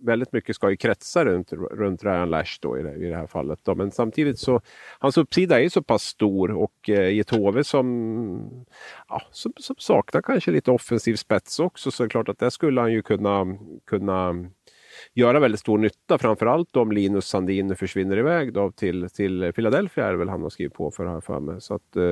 väldigt 0.00 0.32
mycket 0.32 0.56
ska 0.56 0.70
ju 0.70 0.76
kretsa 0.76 1.24
runt, 1.24 1.52
runt 1.52 2.04
Ryan 2.04 2.30
Lash 2.30 2.58
då 2.60 2.78
i 2.78 2.82
det, 2.82 2.94
i 2.94 3.06
det 3.06 3.16
här 3.16 3.26
fallet. 3.26 3.60
Då. 3.62 3.74
Men 3.74 3.90
samtidigt 3.90 4.38
så, 4.38 4.60
hans 4.98 5.18
uppsida 5.18 5.58
är 5.58 5.62
ju 5.62 5.70
så 5.70 5.82
pass 5.82 6.02
stor 6.02 6.50
och 6.50 6.88
eh, 6.88 7.08
i 7.08 7.20
ett 7.20 7.30
HV 7.30 7.64
som, 7.64 8.66
ja, 9.08 9.22
som, 9.30 9.52
som, 9.56 9.76
saknar 9.78 10.22
kanske 10.22 10.50
lite 10.50 10.70
offensiv 10.70 11.14
spets 11.14 11.60
också 11.60 11.90
så 11.90 12.02
är 12.02 12.06
det 12.06 12.10
klart 12.10 12.28
att 12.28 12.38
det 12.38 12.50
skulle 12.50 12.80
han 12.80 12.92
ju 12.92 13.02
kunna, 13.02 13.58
kunna 13.86 14.50
göra 15.14 15.40
väldigt 15.40 15.60
stor 15.60 15.78
nytta. 15.78 16.18
Framförallt 16.18 16.76
om 16.76 16.92
Linus 16.92 17.26
Sandin 17.26 17.76
försvinner 17.76 18.16
iväg 18.16 18.52
då 18.52 18.70
till, 18.70 19.08
till 19.10 19.52
Philadelphia 19.52 20.06
är 20.06 20.12
det 20.12 20.18
väl 20.18 20.28
han 20.28 20.42
har 20.42 20.50
skrivit 20.50 20.74
på 20.74 20.90
för 20.90 21.06
här 21.06 21.20
för 21.20 21.40
mig. 21.40 21.60
Så 21.60 21.74
att 21.74 21.96
eh, 21.96 22.02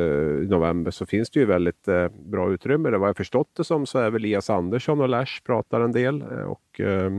i 0.45 0.47
november 0.51 0.91
så 0.91 1.07
finns 1.07 1.30
det 1.30 1.41
ju 1.41 1.47
väldigt 1.47 1.89
eh, 1.89 2.09
bra 2.09 2.53
utrymme. 2.53 2.91
Det 2.91 2.99
vad 2.99 3.09
jag 3.09 3.16
förstått 3.16 3.51
det 3.57 3.64
som 3.64 3.87
så 3.87 3.99
är 3.99 4.11
väl 4.11 4.24
Elias 4.24 4.51
Andersson 4.51 5.01
och 5.01 5.09
Lash 5.09 5.43
pratar 5.47 5.80
en 5.80 5.93
del. 5.93 6.22
Eh, 6.22 6.28
och, 6.28 6.80
eh, 6.80 7.11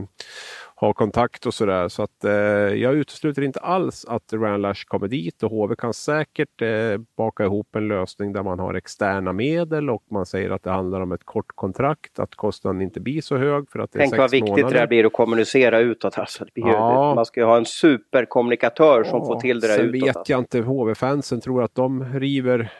ha 0.76 0.92
kontakt 0.92 1.46
och 1.46 1.54
sådär. 1.54 1.88
Så 1.88 2.02
att 2.02 2.24
eh, 2.24 2.32
jag 2.32 2.94
utesluter 2.94 3.42
inte 3.42 3.60
alls 3.60 4.04
att 4.08 4.32
Ryan 4.32 4.62
Lash 4.62 4.84
kommer 4.86 5.08
dit 5.08 5.42
och 5.42 5.50
HV 5.50 5.76
kan 5.76 5.94
säkert 5.94 6.62
eh, 6.62 6.68
baka 7.16 7.44
ihop 7.44 7.76
en 7.76 7.88
lösning 7.88 8.32
där 8.32 8.42
man 8.42 8.58
har 8.58 8.74
externa 8.74 9.32
medel 9.32 9.90
och 9.90 10.02
man 10.10 10.26
säger 10.26 10.50
att 10.50 10.62
det 10.62 10.70
handlar 10.70 11.00
om 11.00 11.12
ett 11.12 11.24
kort 11.24 11.52
kontrakt, 11.54 12.18
att 12.18 12.34
kostnaden 12.34 12.80
inte 12.80 13.00
blir 13.00 13.20
så 13.20 13.36
hög 13.36 13.70
för 13.70 13.78
att 13.78 13.92
det 13.92 13.98
Tänk 13.98 14.12
är 14.12 14.18
vad 14.18 14.30
viktigt 14.30 14.50
månader. 14.50 14.74
det 14.74 14.80
där 14.80 14.86
blir 14.86 15.06
att 15.06 15.12
kommunicera 15.12 15.78
utåt. 15.78 16.18
Alltså. 16.18 16.44
Ja. 16.54 17.14
Man 17.14 17.26
ska 17.26 17.40
ju 17.40 17.46
ha 17.46 17.56
en 17.56 17.66
superkommunikatör 17.66 19.04
som 19.04 19.18
ja, 19.18 19.26
får 19.26 19.40
till 19.40 19.60
det 19.60 19.68
där 19.68 19.74
sen 19.74 19.84
utåt. 19.84 20.00
Sen 20.00 20.06
vet 20.06 20.16
alltså. 20.16 20.32
jag 20.32 20.40
inte, 20.40 20.60
HV-fansen 20.60 21.40
tror 21.40 21.62
att 21.62 21.74
de 21.74 22.04
river 22.04 22.72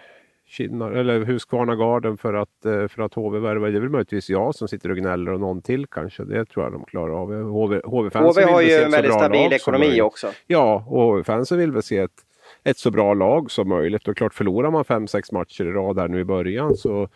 Kinnar, 0.48 0.92
eller 0.92 1.20
Husqvarna 1.24 1.74
Garden 1.74 2.16
för 2.16 2.34
att, 2.34 2.64
eh, 2.64 2.88
för 2.88 3.02
att 3.02 3.14
HV 3.14 3.38
värvar. 3.38 3.68
Det 3.68 3.78
är 3.78 3.80
väl 3.80 3.90
möjligtvis 3.90 4.30
jag 4.30 4.54
som 4.54 4.68
sitter 4.68 4.90
och 4.90 4.96
gnäller 4.96 5.32
och 5.32 5.40
någon 5.40 5.62
till 5.62 5.86
kanske. 5.86 6.24
Det 6.24 6.44
tror 6.44 6.64
jag 6.64 6.72
de 6.72 6.84
klarar 6.84 7.22
av. 7.22 7.42
HV, 7.42 7.80
HV-fansen 7.84 8.44
HV 8.44 8.52
har 8.52 8.62
ju 8.62 8.72
en 8.72 8.90
väldigt 8.90 9.12
stabil 9.12 9.52
ekonomi 9.52 10.00
också. 10.00 10.28
Ja, 10.46 10.84
och 10.88 11.02
HV-fansen 11.02 11.58
vill 11.58 11.72
väl 11.72 11.82
se 11.82 11.98
ett, 11.98 12.10
ett 12.66 12.78
så 12.78 12.90
bra 12.90 13.14
lag 13.14 13.50
som 13.50 13.68
möjligt. 13.68 14.08
Och 14.08 14.16
klart 14.16 14.34
förlorar 14.34 14.70
man 14.70 14.84
fem 14.84 15.06
sex 15.06 15.32
matcher 15.32 15.64
i 15.64 15.72
rad 15.72 15.98
här 15.98 16.08
nu 16.08 16.20
i 16.20 16.24
början 16.24 16.76
så 16.76 17.08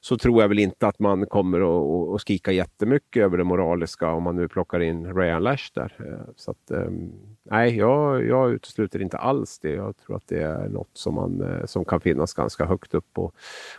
så 0.00 0.18
tror 0.18 0.42
jag 0.42 0.48
väl 0.48 0.58
inte 0.58 0.86
att 0.86 0.98
man 0.98 1.26
kommer 1.26 1.60
att, 1.60 2.14
att 2.14 2.20
skrika 2.20 2.52
jättemycket 2.52 3.22
över 3.22 3.38
det 3.38 3.44
moraliska 3.44 4.10
om 4.10 4.22
man 4.22 4.36
nu 4.36 4.48
plockar 4.48 4.80
in 4.80 5.14
Ryan 5.14 5.42
Lash 5.42 5.70
där. 5.74 5.92
Eh, 5.98 6.32
så 6.36 6.50
att, 6.50 6.70
ehm, 6.70 7.12
nej, 7.42 7.76
jag, 7.76 8.26
jag 8.26 8.50
utesluter 8.52 9.02
inte 9.02 9.18
alls 9.18 9.58
det. 9.58 9.70
Jag 9.70 9.96
tror 9.96 10.16
att 10.16 10.28
det 10.28 10.42
är 10.42 10.68
något 10.68 10.90
som, 10.92 11.14
man, 11.14 11.40
eh, 11.40 11.64
som 11.64 11.84
kan 11.84 12.00
finnas 12.00 12.34
ganska 12.34 12.64
högt 12.64 12.94
upp 12.94 13.12
på, 13.12 13.32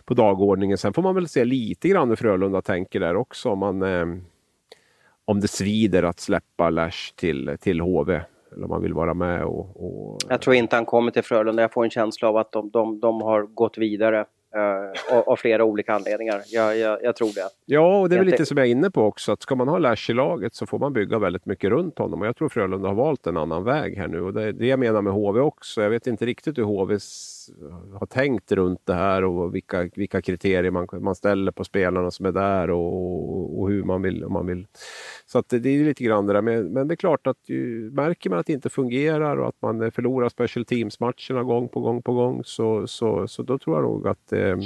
på 0.04 0.14
dagordningen. 0.14 0.78
Sen 0.78 0.92
får 0.92 1.02
man 1.02 1.14
väl 1.14 1.28
se 1.28 1.44
lite 1.44 1.88
grann 1.88 2.08
hur 2.08 2.16
Frölunda 2.16 2.62
tänker 2.62 3.00
där 3.00 3.16
också. 3.16 3.48
Om, 3.48 3.58
man, 3.58 3.82
ehm, 3.82 4.24
om 5.24 5.40
det 5.40 5.48
svider 5.48 6.02
att 6.02 6.20
släppa 6.20 6.70
Lash 6.70 7.14
till, 7.16 7.56
till 7.60 7.80
HV 7.80 8.20
eller 8.52 8.64
om 8.64 8.70
man 8.70 8.82
vill 8.82 8.94
vara 8.94 9.14
med. 9.14 9.44
Och, 9.44 9.84
och, 9.84 10.18
jag 10.28 10.40
tror 10.40 10.56
inte 10.56 10.76
han 10.76 10.86
kommer 10.86 11.10
till 11.10 11.22
Frölunda. 11.22 11.62
Jag 11.62 11.72
får 11.72 11.84
en 11.84 11.90
känsla 11.90 12.28
av 12.28 12.36
att 12.36 12.52
de, 12.52 12.70
de, 12.70 13.00
de 13.00 13.22
har 13.22 13.42
gått 13.42 13.78
vidare. 13.78 14.24
Uh, 14.56 15.18
av, 15.26 15.36
flera 15.36 15.64
olika 15.64 15.94
anledningar. 15.94 16.42
Jag, 16.46 16.78
jag, 16.78 16.98
jag, 17.02 17.16
tror 17.16 17.34
det. 17.34 17.48
Ja, 17.66 18.00
och 18.00 18.08
det 18.08 18.14
är 18.14 18.18
väl 18.18 18.26
lite 18.26 18.46
som 18.46 18.56
jag 18.56 18.66
är 18.66 18.70
inne 18.70 18.90
på 18.90 19.02
också. 19.02 19.32
Att 19.32 19.42
ska 19.42 19.54
man 19.54 19.68
ha 19.68 19.78
Lash 19.78 20.10
i 20.10 20.14
laget 20.14 20.54
så 20.54 20.66
får 20.66 20.78
man 20.78 20.92
bygga 20.92 21.18
väldigt 21.18 21.46
mycket 21.46 21.70
runt 21.70 21.98
honom. 21.98 22.20
Och 22.20 22.26
jag 22.26 22.36
tror 22.36 22.48
Frölunda 22.48 22.88
har 22.88 22.94
valt 22.94 23.26
en 23.26 23.36
annan 23.36 23.64
väg 23.64 23.96
här 23.96 24.08
nu. 24.08 24.20
Och 24.20 24.32
det 24.32 24.42
är 24.42 24.52
det 24.52 24.66
jag 24.66 24.78
menar 24.78 25.02
med 25.02 25.12
HV 25.12 25.40
också. 25.40 25.82
Jag 25.82 25.90
vet 25.90 26.06
inte 26.06 26.26
riktigt 26.26 26.58
hur 26.58 26.62
HV 26.62 26.98
har 27.98 28.06
tänkt 28.06 28.52
runt 28.52 28.80
det 28.84 28.94
här 28.94 29.24
och 29.24 29.54
vilka, 29.54 29.90
vilka 29.94 30.22
kriterier 30.22 30.70
man, 30.70 30.88
man 30.92 31.14
ställer 31.14 31.52
på 31.52 31.64
spelarna 31.64 32.10
som 32.10 32.26
är 32.26 32.32
där 32.32 32.70
och, 32.70 33.60
och 33.60 33.70
hur 33.70 33.84
man 33.84 34.02
vill, 34.02 34.24
om 34.24 34.32
man 34.32 34.46
vill. 34.46 34.66
Så 35.26 35.38
att 35.38 35.48
det, 35.48 35.58
det 35.58 35.68
är 35.68 35.84
lite 35.84 36.04
grann 36.04 36.26
det 36.26 36.32
där. 36.32 36.42
Men, 36.42 36.72
men 36.72 36.88
det 36.88 36.94
är 36.94 36.96
klart 36.96 37.26
att 37.26 37.48
ju, 37.48 37.90
märker 37.90 38.30
man 38.30 38.38
att 38.38 38.46
det 38.46 38.52
inte 38.52 38.70
fungerar 38.70 39.36
och 39.36 39.48
att 39.48 39.62
man 39.62 39.92
förlorar 39.92 40.28
special 40.28 40.64
teams-matcherna 40.64 41.42
gång 41.42 41.68
på 41.68 41.80
gång 41.80 42.02
på 42.02 42.12
gång 42.12 42.42
så, 42.44 42.86
så, 42.86 43.28
så 43.28 43.42
då 43.42 43.58
tror 43.58 43.76
jag 43.76 43.82
nog 43.82 44.08
att 44.08 44.32
eh, 44.32 44.56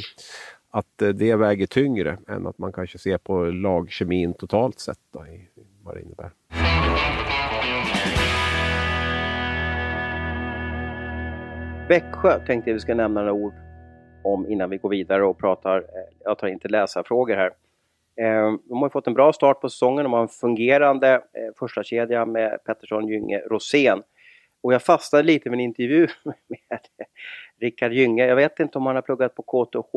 att 0.70 1.02
det 1.14 1.36
väger 1.36 1.66
tyngre 1.66 2.18
än 2.28 2.46
att 2.46 2.58
man 2.58 2.72
kanske 2.72 2.98
ser 2.98 3.18
på 3.18 3.44
lagkemin 3.44 4.34
totalt 4.34 4.78
sett 4.78 4.98
då, 5.12 5.26
i, 5.26 5.48
vad 5.82 5.94
det 5.94 6.02
innebär. 6.02 6.30
Växjö 11.88 12.38
tänkte 12.46 12.70
jag 12.70 12.74
vi 12.74 12.80
ska 12.80 12.94
nämna 12.94 13.20
några 13.20 13.32
ord 13.32 13.54
om 14.22 14.50
innan 14.50 14.70
vi 14.70 14.76
går 14.76 14.88
vidare 14.88 15.24
och 15.24 15.38
pratar, 15.38 15.78
eh, 15.78 15.84
jag 16.24 16.38
tar 16.38 16.48
inte 16.48 16.68
läsarfrågor 16.68 17.36
här. 17.36 17.50
Eh, 18.16 18.56
de 18.68 18.82
har 18.82 18.88
fått 18.88 19.06
en 19.06 19.14
bra 19.14 19.32
start 19.32 19.60
på 19.60 19.68
säsongen, 19.68 20.04
de 20.04 20.12
har 20.12 20.22
en 20.22 20.28
fungerande 20.28 21.14
eh, 21.14 21.54
första 21.58 21.82
kedja 21.82 22.26
med 22.26 22.58
Pettersson, 22.66 23.08
Gynge, 23.08 23.38
Rosén. 23.38 24.02
Och 24.62 24.74
jag 24.74 24.82
fastnade 24.82 25.22
lite 25.24 25.50
med 25.50 25.56
en 25.56 25.60
intervju 25.60 26.06
med 26.24 26.80
Rickard 27.60 27.92
Gynge. 27.92 28.26
Jag 28.26 28.36
vet 28.36 28.60
inte 28.60 28.78
om 28.78 28.86
han 28.86 28.94
har 28.94 29.02
pluggat 29.02 29.34
på 29.34 29.42
KTH 29.42 29.94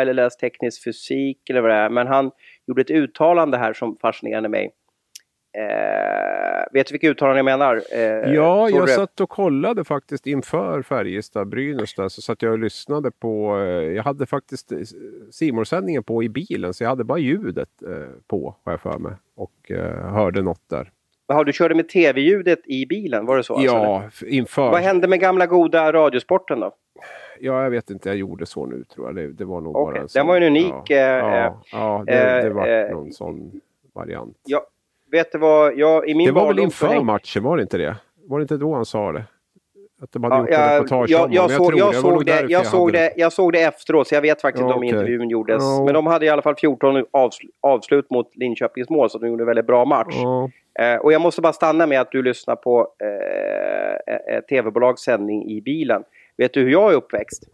eller 0.00 0.14
läst 0.14 0.40
teknisk 0.40 0.84
fysik 0.84 1.50
eller 1.50 1.60
vad 1.60 1.70
det 1.70 1.76
är, 1.76 1.90
men 1.90 2.06
han 2.06 2.30
gjorde 2.66 2.82
ett 2.82 2.90
uttalande 2.90 3.58
här 3.58 3.72
som 3.72 3.96
fascinerade 3.96 4.48
mig. 4.48 4.70
Eh, 5.56 6.64
vet 6.72 6.86
du 6.86 6.92
vilka 6.92 7.08
uttalanden 7.08 7.36
jag 7.36 7.58
menar? 7.58 7.82
Eh, 7.92 8.34
ja, 8.34 8.68
jag 8.70 8.88
satt 8.88 9.20
och 9.20 9.30
kollade 9.30 9.84
faktiskt 9.84 10.26
inför 10.26 10.82
Färjestad-Brynäs 10.82 12.08
så 12.08 12.22
satt 12.22 12.42
jag 12.42 12.52
och 12.52 12.58
lyssnade 12.58 13.10
på, 13.10 13.58
eh, 13.58 13.92
jag 13.92 14.02
hade 14.02 14.26
faktiskt 14.26 14.72
simorsändningen 15.30 16.02
på 16.02 16.22
i 16.22 16.28
bilen 16.28 16.74
så 16.74 16.84
jag 16.84 16.88
hade 16.88 17.04
bara 17.04 17.18
ljudet 17.18 17.68
eh, 17.82 18.08
på, 18.26 18.54
har 18.64 18.72
jag 18.72 18.80
för 18.80 18.98
mig, 18.98 19.12
och 19.34 19.70
eh, 19.70 20.12
hörde 20.12 20.42
något 20.42 20.68
där. 20.68 20.90
Jaha, 21.28 21.44
du 21.44 21.52
körde 21.52 21.74
med 21.74 21.88
tv-ljudet 21.88 22.60
i 22.64 22.86
bilen, 22.86 23.26
var 23.26 23.36
det 23.36 23.42
så? 23.42 23.60
Ja, 23.62 24.02
alltså, 24.04 24.26
inför. 24.26 24.70
Vad 24.70 24.80
hände 24.80 25.08
med 25.08 25.20
gamla 25.20 25.46
goda 25.46 25.92
Radiosporten 25.92 26.60
då? 26.60 26.72
Ja, 27.40 27.62
jag 27.62 27.70
vet 27.70 27.90
inte, 27.90 28.08
jag 28.08 28.18
gjorde 28.18 28.46
så 28.46 28.66
nu 28.66 28.84
tror 28.84 29.06
jag. 29.06 29.14
Det, 29.14 29.32
det 29.32 29.44
var 29.44 29.60
nog 29.60 29.76
okay. 29.76 29.92
bara 29.92 30.02
en 30.02 30.08
sån. 30.08 30.20
Den 30.20 30.26
var 30.26 30.40
ju 30.40 30.46
en 30.46 30.52
unik... 30.52 30.74
Ja, 30.86 30.96
ja, 30.96 31.46
eh, 31.46 31.52
ja 31.72 32.04
det, 32.06 32.42
det 32.42 32.50
var 32.50 32.68
eh, 32.68 32.90
någon 32.90 33.12
sån 33.12 33.60
variant. 33.92 34.36
Ja, 34.44 34.66
vet 35.16 35.32
du 35.32 35.38
vad, 35.38 35.76
jag, 35.76 36.08
i 36.08 36.14
min 36.14 36.26
Det 36.26 36.32
var 36.32 36.46
väl 36.46 36.58
inför 36.58 36.86
häng... 36.86 37.06
matchen, 37.06 37.42
var 37.42 37.56
det 37.56 37.62
inte 37.62 37.78
det? 37.78 37.96
Var 38.24 38.38
det 38.38 38.42
inte 38.42 38.56
då 38.56 38.74
han 38.74 38.84
sa 38.84 39.12
det? 39.12 39.24
Att 40.02 40.12
de 40.12 40.24
hade 40.24 40.36
ja, 40.36 40.40
gjort 40.40 40.50
jag, 40.50 40.74
reportage 40.74 41.10
jag, 41.10 41.34
jag, 41.34 41.50
såg, 41.50 41.78
jag, 41.78 41.94
jag 41.94 41.96
såg 41.96 42.26
det, 42.26 42.46
jag, 42.48 42.66
såg 42.66 42.92
det, 42.92 43.12
jag 43.16 43.32
såg 43.32 43.52
det 43.52 43.62
efteråt, 43.62 44.08
så 44.08 44.14
jag 44.14 44.22
vet 44.22 44.40
faktiskt 44.40 44.62
inte 44.62 44.74
okay. 44.74 44.88
om 44.90 44.96
intervjun 44.96 45.30
gjordes. 45.30 45.62
Oh. 45.62 45.84
Men 45.84 45.94
de 45.94 46.06
hade 46.06 46.26
i 46.26 46.28
alla 46.28 46.42
fall 46.42 46.54
14 46.56 47.04
avsl 47.10 47.46
avslut 47.60 48.10
mot 48.10 48.36
Linköpings 48.36 48.90
mål, 48.90 49.10
så 49.10 49.18
de 49.18 49.28
gjorde 49.28 49.42
en 49.42 49.46
väldigt 49.46 49.66
bra 49.66 49.84
match. 49.84 50.16
Oh. 50.16 50.48
Eh, 50.78 50.96
och 50.96 51.12
jag 51.12 51.20
måste 51.20 51.40
bara 51.40 51.52
stanna 51.52 51.86
med 51.86 52.00
att 52.00 52.10
du 52.10 52.22
lyssnar 52.22 52.56
på 52.56 52.88
eh, 53.00 54.36
ett 54.36 54.48
tv-bolags 54.48 55.02
sändning 55.02 55.50
i 55.50 55.60
bilen. 55.60 56.02
Vet 56.36 56.52
du 56.52 56.60
hur 56.60 56.70
jag 56.70 56.92
är 56.92 56.96
uppväxt? 56.96 57.44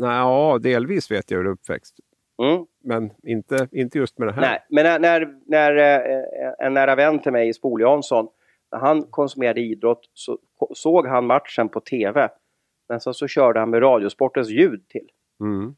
Ja, 0.00 0.58
delvis 0.62 1.10
vet 1.10 1.30
jag 1.30 1.38
hur 1.38 1.44
du 1.44 1.50
är 1.50 1.54
uppväxt. 1.54 1.94
Mm. 2.42 2.66
Men 2.84 3.10
inte, 3.22 3.68
inte 3.72 3.98
just 3.98 4.18
med 4.18 4.28
det 4.28 4.32
här. 4.32 4.40
Nej, 4.40 4.64
men 4.68 4.84
när, 4.84 4.98
när, 4.98 5.34
när 5.46 5.76
eh, 5.76 6.66
en 6.66 6.74
nära 6.74 6.94
vän 6.94 7.18
till 7.18 7.32
mig, 7.32 7.54
Spol 7.54 7.80
Jansson, 7.80 8.28
när 8.72 8.78
han 8.78 9.02
konsumerade 9.02 9.60
idrott 9.60 10.10
så 10.14 10.38
såg 10.74 11.06
han 11.06 11.26
matchen 11.26 11.68
på 11.68 11.80
TV. 11.80 12.28
Men 12.88 13.00
så, 13.00 13.12
så 13.12 13.28
körde 13.28 13.60
han 13.60 13.70
med 13.70 13.82
Radiosportens 13.82 14.48
ljud 14.48 14.88
till. 14.88 15.08
Mm. 15.40 15.74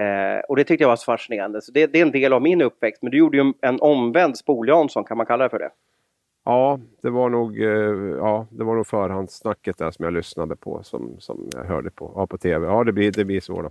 Eh, 0.00 0.40
och 0.48 0.56
det 0.56 0.64
tyckte 0.64 0.84
jag 0.84 0.88
var 0.88 0.96
så 0.96 1.04
fascinerande. 1.04 1.62
Så 1.62 1.72
det, 1.72 1.86
det, 1.86 1.98
är 1.98 2.02
en 2.02 2.10
del 2.10 2.32
av 2.32 2.42
min 2.42 2.62
uppväxt. 2.62 3.02
Men 3.02 3.10
du 3.10 3.18
gjorde 3.18 3.36
ju 3.36 3.52
en 3.60 3.80
omvänd 3.80 4.36
Spol-Jansson, 4.36 5.04
kan 5.04 5.16
man 5.16 5.26
kalla 5.26 5.44
det 5.44 5.50
för 5.50 5.58
det? 5.58 5.70
Ja, 6.44 6.80
det 7.02 7.10
var 7.10 7.28
nog, 7.28 7.60
eh, 7.60 8.16
ja, 8.18 8.46
det 8.50 8.64
var 8.64 8.74
nog 8.74 8.86
förhandssnacket 8.86 9.78
där 9.78 9.90
som 9.90 10.04
jag 10.04 10.14
lyssnade 10.14 10.56
på, 10.56 10.82
som, 10.82 11.16
som 11.18 11.48
jag 11.54 11.64
hörde 11.64 11.90
på, 11.90 12.12
ja, 12.14 12.26
på 12.26 12.38
TV. 12.38 12.66
Ja, 12.66 12.84
det 12.84 12.92
blir, 12.92 13.12
det 13.12 13.24
blir 13.24 13.40
så 13.40 13.62
då. 13.62 13.70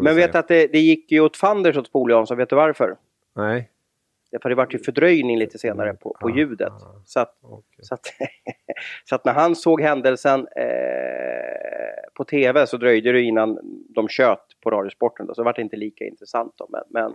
Men 0.00 0.16
vet 0.16 0.34
att 0.34 0.48
det, 0.48 0.66
det 0.66 0.78
gick 0.78 1.12
ju 1.12 1.20
åt 1.20 1.36
fanders 1.36 1.76
åt 1.76 1.88
Spol-Jansson, 1.88 2.36
vet 2.36 2.50
du 2.50 2.56
varför? 2.56 2.96
Nej. 3.34 3.70
För 4.42 4.48
det 4.48 4.54
vart 4.54 4.74
ju 4.74 4.78
fördröjning 4.78 5.38
lite 5.38 5.58
senare 5.58 5.94
på, 5.94 6.16
på 6.20 6.30
ljudet. 6.30 6.72
Så 7.04 7.20
att, 7.20 7.38
okay. 7.42 7.82
så, 7.82 7.94
att 7.94 8.06
så 9.04 9.14
att 9.14 9.24
när 9.24 9.32
han 9.32 9.56
såg 9.56 9.80
händelsen 9.80 10.40
eh, 10.40 12.10
på 12.14 12.24
TV 12.24 12.66
så 12.66 12.76
dröjde 12.76 13.12
det 13.12 13.22
innan 13.22 13.58
de 13.88 14.08
kött 14.08 14.46
på 14.62 14.70
Radiosporten. 14.70 15.26
Då, 15.26 15.34
så 15.34 15.40
det 15.40 15.44
vart 15.44 15.58
inte 15.58 15.76
lika 15.76 16.04
intressant. 16.04 16.54
Då. 16.56 16.66
Men, 16.70 16.82
men, 16.88 17.14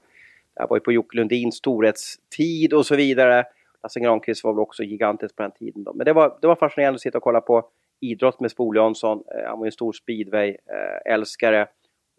Det 0.55 0.65
var 0.69 0.77
ju 0.77 0.81
på 0.81 0.91
Jocke 0.91 1.17
Lundins 1.17 1.55
storhetstid 1.55 2.73
och 2.73 2.85
så 2.85 2.95
vidare. 2.95 3.45
Lasse 3.83 3.99
Granqvist 3.99 4.43
var 4.43 4.53
väl 4.53 4.59
också 4.59 4.83
gigantisk 4.83 5.35
på 5.35 5.41
den 5.41 5.51
tiden. 5.51 5.83
Då. 5.83 5.93
Men 5.93 6.05
det 6.05 6.13
var, 6.13 6.37
det 6.41 6.47
var 6.47 6.55
fascinerande 6.55 6.95
att 6.95 7.01
sitta 7.01 7.17
och 7.17 7.23
kolla 7.23 7.41
på 7.41 7.69
idrott 7.99 8.39
med 8.39 8.51
Spol 8.51 8.75
Jansson. 8.75 9.23
Eh, 9.35 9.49
han 9.49 9.59
var 9.59 9.65
ju 9.65 9.67
en 9.67 9.71
stor 9.71 9.93
speedway-älskare. 9.93 11.67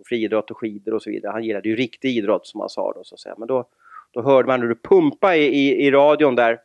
Friidrott 0.07 0.51
och 0.51 0.59
skidor 0.59 0.95
och 0.95 1.03
så 1.03 1.11
vidare. 1.11 1.33
Han 1.33 1.45
gillade 1.45 1.69
ju 1.69 1.77
riktig 1.77 2.17
idrott 2.17 2.47
som 2.47 2.61
han 2.61 2.69
sa 2.69 2.93
då. 2.93 3.05
Så 3.05 3.15
att 3.15 3.21
säga. 3.21 3.35
Men 3.39 3.49
då, 3.49 3.69
då 4.11 4.23
hörde 4.23 4.49
man 4.49 4.61
hur 4.61 4.69
det 4.69 4.83
pumpade 4.83 5.37
i, 5.37 5.45
i, 5.45 5.87
i 5.87 5.91
radion 5.91 6.37
där. 6.37 6.61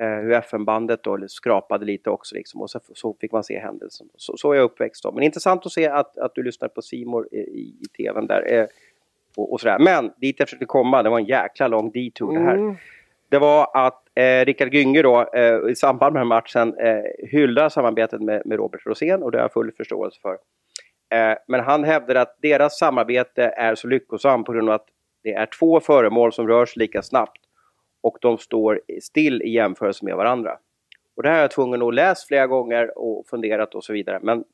Eh, 0.00 0.08
hur 0.08 0.32
FM-bandet 0.32 1.02
då 1.02 1.18
skrapade 1.28 1.84
lite 1.84 2.10
också 2.10 2.34
liksom. 2.34 2.62
Och 2.62 2.70
så, 2.70 2.80
så 2.94 3.16
fick 3.20 3.32
man 3.32 3.44
se 3.44 3.58
händelsen. 3.58 4.08
Så, 4.16 4.36
så 4.36 4.52
är 4.52 4.56
jag 4.56 4.64
uppväxt 4.64 5.02
då. 5.02 5.12
Men 5.12 5.22
intressant 5.22 5.66
att 5.66 5.72
se 5.72 5.88
att, 5.88 6.18
att 6.18 6.34
du 6.34 6.42
lyssnar 6.42 6.68
på 6.68 6.82
Simor 6.82 7.28
i, 7.32 7.36
i, 7.36 7.74
i 7.80 7.84
tvn 7.96 8.26
där. 8.26 8.52
Eh, 8.52 8.66
och, 9.36 9.52
och 9.52 9.60
sådär. 9.60 9.78
Men 9.78 10.12
dit 10.16 10.36
jag 10.38 10.48
försökte 10.48 10.66
komma, 10.66 11.02
det 11.02 11.10
var 11.10 11.18
en 11.18 11.26
jäkla 11.26 11.68
lång 11.68 11.90
detour 11.90 12.32
det 12.32 12.44
här. 12.44 12.54
Mm. 12.54 12.76
Det 13.28 13.38
var 13.38 13.70
att 13.74 14.02
eh, 14.14 14.44
Rickard 14.44 14.74
Gynge 14.74 15.02
då 15.02 15.30
eh, 15.34 15.70
i 15.70 15.74
samband 15.74 16.12
med 16.12 16.22
den 16.22 16.30
här 16.30 16.36
matchen 16.36 16.74
eh, 16.78 17.28
hyllar 17.28 17.68
samarbetet 17.68 18.20
med, 18.20 18.42
med 18.44 18.58
Robert 18.58 18.86
Rosén 18.86 19.22
och 19.22 19.32
det 19.32 19.38
har 19.38 19.44
jag 19.44 19.52
full 19.52 19.72
förståelse 19.72 20.20
för. 20.20 20.38
Eh, 21.10 21.38
men 21.48 21.60
han 21.60 21.84
hävdar 21.84 22.14
att 22.14 22.36
deras 22.42 22.78
samarbete 22.78 23.42
är 23.42 23.74
så 23.74 23.88
lyckosamt 23.88 24.46
på 24.46 24.52
grund 24.52 24.68
av 24.68 24.74
att 24.74 24.86
det 25.22 25.32
är 25.32 25.46
två 25.46 25.80
föremål 25.80 26.32
som 26.32 26.48
rör 26.48 26.66
sig 26.66 26.80
lika 26.80 27.02
snabbt 27.02 27.40
och 28.00 28.18
de 28.20 28.38
står 28.38 28.80
still 29.02 29.42
i 29.42 29.50
jämförelse 29.50 30.04
med 30.04 30.16
varandra. 30.16 30.58
Och 31.16 31.22
det 31.22 31.28
här 31.28 31.36
är 31.36 31.40
jag 31.40 31.50
tvungen 31.50 31.82
att 31.82 31.94
läsa 31.94 32.26
flera 32.26 32.46
gånger 32.46 32.98
och 32.98 33.26
funderat 33.26 33.74
och 33.74 33.84
så 33.84 33.92
vidare. 33.92 34.18
Men 34.22 34.44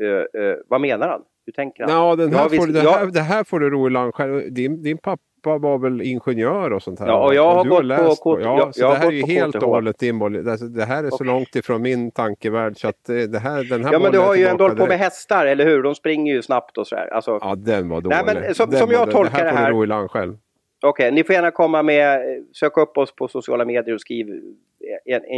uh, 0.00 0.40
uh, 0.42 0.56
vad 0.68 0.80
menar 0.80 1.08
han? 1.08 1.22
Hur 1.46 1.52
tänker 1.52 1.84
han? 1.84 1.92
Ja, 1.92 2.16
den 2.16 2.34
här 2.34 2.42
får, 2.42 2.50
visst, 2.50 2.72
det, 2.72 2.80
här, 2.80 3.00
jag... 3.00 3.12
det 3.12 3.20
här 3.20 3.44
får 3.44 3.60
du 3.60 3.70
ro 3.70 3.86
i 3.86 3.90
land 3.90 4.14
själv. 4.14 4.52
Din, 4.52 4.82
din 4.82 4.98
pappa 4.98 5.22
var 5.42 5.78
väl 5.78 6.02
ingenjör 6.02 6.72
och 6.72 6.82
sånt 6.82 7.00
här? 7.00 7.06
Ja, 7.06 7.24
och 7.26 7.34
jag 7.34 7.54
har 7.54 7.64
gått 7.64 8.18
på, 8.20 8.36
på, 8.36 8.40
ja, 8.40 8.58
jag, 8.58 8.74
så 8.74 8.80
jag 8.80 8.92
det 8.92 8.96
här 8.96 9.06
är 9.06 9.12
ju 9.12 9.26
helt 9.26 9.54
och 9.54 9.70
hållet 9.70 9.98
din 9.98 10.18
det, 10.18 10.68
det 10.68 10.84
här 10.84 11.04
är 11.04 11.08
så 11.08 11.14
okay. 11.14 11.26
långt 11.26 11.56
ifrån 11.56 11.82
min 11.82 12.10
tankevärld 12.10 12.78
så 12.78 12.88
att 12.88 13.04
det 13.04 13.38
här, 13.38 13.64
den 13.70 13.84
här 13.84 13.92
Ja, 13.92 13.98
men 13.98 14.12
du 14.12 14.18
har 14.18 14.34
ju 14.34 14.46
ändå 14.46 14.64
hållit 14.64 14.78
på 14.78 14.86
med 14.86 14.98
hästar, 14.98 15.46
eller 15.46 15.64
hur? 15.64 15.82
De 15.82 15.94
springer 15.94 16.34
ju 16.34 16.42
snabbt 16.42 16.78
och 16.78 16.86
sådär. 16.86 17.08
Alltså, 17.12 17.38
ja, 17.40 17.54
den 17.54 17.88
var 17.88 18.00
dålig. 18.00 18.16
Nej, 18.24 18.34
men, 18.34 18.54
som, 18.54 18.72
som 18.72 18.90
jag 18.90 19.10
tolkar 19.10 19.44
det 19.44 19.50
här... 19.50 19.52
Det 19.52 19.58
här 19.58 19.66
får 19.66 19.72
du 19.72 19.78
ro 19.78 19.84
i 19.84 19.86
land 19.86 20.10
själv. 20.10 20.36
Okej, 20.82 21.06
okay, 21.06 21.14
ni 21.14 21.24
får 21.24 21.34
gärna 21.34 21.50
komma 21.50 21.82
med, 21.82 22.22
sök 22.52 22.76
upp 22.76 22.98
oss 22.98 23.14
på 23.14 23.28
sociala 23.28 23.64
medier 23.64 23.94
och 23.94 24.00
skriv 24.00 24.26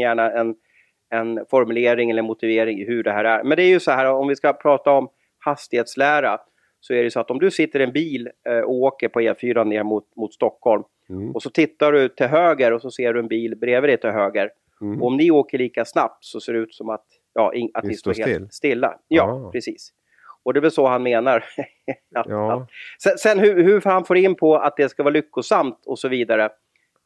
gärna 0.01 0.33
en, 0.33 0.55
en 1.11 1.47
formulering 1.51 2.11
eller 2.11 2.23
motivering 2.23 2.87
hur 2.87 3.03
det 3.03 3.13
här 3.13 3.25
är. 3.25 3.45
Men 3.45 3.57
det 3.57 3.63
är 3.63 3.69
ju 3.69 3.81
så 3.81 3.91
här, 3.91 4.07
om 4.07 4.29
vi 4.29 4.37
ska 4.37 4.53
prata 4.53 4.91
om 4.91 5.09
hastighetslära, 5.39 6.39
så 6.87 6.95
är 6.95 7.03
det 7.03 7.11
så 7.11 7.21
att 7.21 7.31
om 7.31 7.39
du 7.39 7.51
sitter 7.51 7.81
i 7.81 7.83
en 7.83 7.93
bil 7.93 8.29
eh, 8.49 8.59
och 8.59 8.75
åker 8.75 9.09
på 9.09 9.21
E4 9.21 9.65
ner 9.65 9.83
mot, 9.83 10.17
mot 10.17 10.35
Stockholm 10.35 10.83
mm. 11.11 11.31
och 11.35 11.43
så 11.43 11.51
tittar 11.51 11.93
du 11.93 12.09
till 12.09 12.27
höger 12.27 12.73
och 12.73 12.81
så 12.81 12.91
ser 12.91 13.13
du 13.13 13.21
en 13.21 13.29
bil 13.29 13.57
bredvid 13.57 13.91
dig 13.91 14.01
till 14.01 14.11
höger. 14.11 14.51
Mm. 14.81 15.03
Och 15.03 15.09
om 15.09 15.17
ni 15.17 15.31
åker 15.31 15.59
lika 15.59 15.85
snabbt 15.85 16.25
så 16.25 16.41
ser 16.41 16.53
det 16.53 16.59
ut 16.59 16.75
som 16.75 16.89
att, 16.89 17.05
ja, 17.35 17.53
att 17.75 17.85
ni 17.85 17.95
står 17.95 18.15
helt 18.15 18.29
still. 18.29 18.49
stilla. 18.51 18.99
Ja, 19.09 19.23
ah. 19.23 19.51
precis. 19.51 19.91
Och 20.43 20.55
det 20.55 20.59
är 20.59 20.63
väl 20.63 20.71
så 20.71 20.87
han 20.87 21.03
menar. 21.03 21.45
ja. 22.11 22.67
Sen, 23.03 23.19
sen 23.19 23.39
hur, 23.39 23.63
hur 23.65 23.81
han 23.85 24.05
får 24.05 24.17
in 24.17 24.35
på 24.35 24.57
att 24.57 24.77
det 24.77 24.89
ska 24.89 25.03
vara 25.03 25.13
lyckosamt 25.13 25.83
och 25.87 25.99
så 25.99 26.09
vidare. 26.09 26.45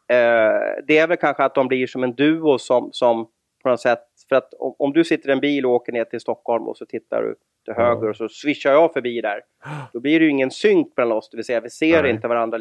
Eh, 0.08 0.84
det 0.86 0.98
är 0.98 1.06
väl 1.06 1.16
kanske 1.16 1.44
att 1.44 1.54
de 1.54 1.68
blir 1.68 1.86
som 1.86 2.04
en 2.04 2.14
duo 2.14 2.58
som, 2.58 2.88
som 2.92 3.28
på 3.62 3.68
något 3.68 3.80
sätt, 3.80 4.02
för 4.28 4.36
att 4.36 4.54
om, 4.54 4.74
om, 4.78 4.92
du 4.92 5.04
sitter 5.04 5.28
i 5.28 5.32
en 5.32 5.40
bil 5.40 5.66
och 5.66 5.72
åker 5.72 5.92
ner 5.92 6.04
till 6.04 6.20
Stockholm 6.20 6.68
och 6.68 6.76
så 6.76 6.86
tittar 6.86 7.22
du 7.22 7.36
till 7.64 7.74
höger 7.74 8.04
ja. 8.04 8.10
och 8.10 8.16
så 8.16 8.28
swishar 8.28 8.72
jag 8.72 8.92
förbi 8.92 9.20
där. 9.20 9.40
Då 9.92 10.00
blir 10.00 10.20
det 10.20 10.24
ju 10.24 10.30
ingen 10.30 10.50
synk 10.50 10.92
mellan 10.96 11.16
oss, 11.16 11.30
det 11.30 11.36
vill 11.36 11.44
säga 11.44 11.60
vi 11.60 11.70
ser 11.70 12.02
Nej. 12.02 12.10
inte 12.10 12.28
varandra 12.28 12.58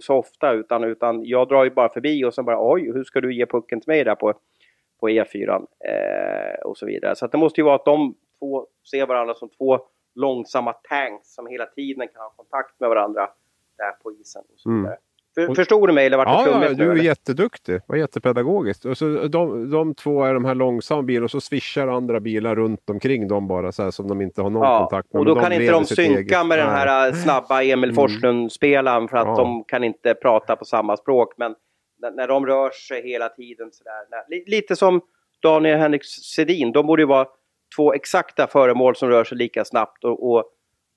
så 0.00 0.14
ofta 0.14 0.52
utan, 0.52 0.84
utan 0.84 1.24
jag 1.24 1.48
drar 1.48 1.64
ju 1.64 1.70
bara 1.70 1.88
förbi 1.88 2.24
och 2.24 2.34
sen 2.34 2.44
bara 2.44 2.72
oj, 2.72 2.92
hur 2.92 3.04
ska 3.04 3.20
du 3.20 3.34
ge 3.34 3.46
pucken 3.46 3.80
till 3.80 3.88
mig 3.88 4.04
där 4.04 4.14
på, 4.14 4.34
på 5.00 5.08
E4 5.08 5.66
eh, 5.84 6.60
och 6.64 6.78
så 6.78 6.86
vidare. 6.86 7.16
Så 7.16 7.26
det 7.26 7.38
måste 7.38 7.60
ju 7.60 7.64
vara 7.64 7.74
att 7.74 7.84
de 7.84 8.14
två 8.38 8.66
ser 8.90 9.06
varandra 9.06 9.34
som 9.34 9.48
två 9.48 9.80
långsamma 10.14 10.72
tanks 10.72 11.34
som 11.34 11.46
hela 11.46 11.66
tiden 11.66 12.08
kan 12.08 12.22
ha 12.22 12.30
kontakt 12.30 12.80
med 12.80 12.88
varandra 12.88 13.30
där 13.78 13.92
på 14.02 14.12
isen. 14.12 14.42
Och 14.52 14.60
så 14.60 14.68
mm. 14.68 14.82
vidare. 14.82 14.96
Mm. 14.96 15.07
Förstod 15.56 15.88
du 15.88 15.92
mig 15.92 16.06
eller 16.06 16.16
vart 16.16 16.26
det 16.26 16.50
ja, 16.50 16.64
ja, 16.64 16.74
du 16.74 16.84
är 16.84 16.90
eller? 16.90 17.04
jätteduktig. 17.04 17.80
Var 17.86 17.96
jättepedagogiskt. 17.96 18.84
Och 18.84 18.98
så 18.98 19.28
de, 19.28 19.70
de 19.70 19.94
två 19.94 20.24
är 20.24 20.34
de 20.34 20.44
här 20.44 20.54
långsamma 20.54 21.02
bilarna 21.02 21.24
och 21.24 21.30
så 21.30 21.40
swishar 21.40 21.88
andra 21.88 22.20
bilar 22.20 22.56
runt 22.56 22.90
omkring 22.90 23.28
dem 23.28 23.48
bara 23.48 23.72
så 23.72 23.82
här 23.82 23.90
som 23.90 24.08
de 24.08 24.20
inte 24.20 24.42
har 24.42 24.50
någon 24.50 24.62
ja, 24.62 24.78
kontakt 24.78 25.12
med. 25.12 25.20
Och 25.20 25.26
då 25.26 25.34
kan 25.34 25.52
inte 25.52 25.72
de 25.72 25.84
synka 25.84 26.18
eget. 26.18 26.46
med 26.46 26.58
den 26.58 26.68
här 26.68 27.12
snabba 27.12 27.62
Emil 27.62 27.90
mm. 27.90 27.94
Forslund-spelaren 27.94 29.08
för 29.08 29.16
att 29.16 29.26
ja. 29.26 29.36
de 29.36 29.64
kan 29.64 29.84
inte 29.84 30.14
prata 30.14 30.56
på 30.56 30.64
samma 30.64 30.96
språk. 30.96 31.34
Men 31.36 31.54
när, 32.00 32.10
när 32.10 32.28
de 32.28 32.46
rör 32.46 32.70
sig 32.70 33.02
hela 33.02 33.28
tiden 33.28 33.68
sådär. 33.72 34.46
Lite 34.46 34.76
som 34.76 35.00
Daniel 35.42 35.78
Henrik 35.78 36.04
Sedin, 36.04 36.72
de 36.72 36.86
borde 36.86 37.02
ju 37.02 37.06
vara 37.06 37.26
två 37.76 37.94
exakta 37.94 38.46
föremål 38.46 38.96
som 38.96 39.08
rör 39.08 39.24
sig 39.24 39.38
lika 39.38 39.64
snabbt 39.64 40.04
och, 40.04 40.30
och, 40.30 40.44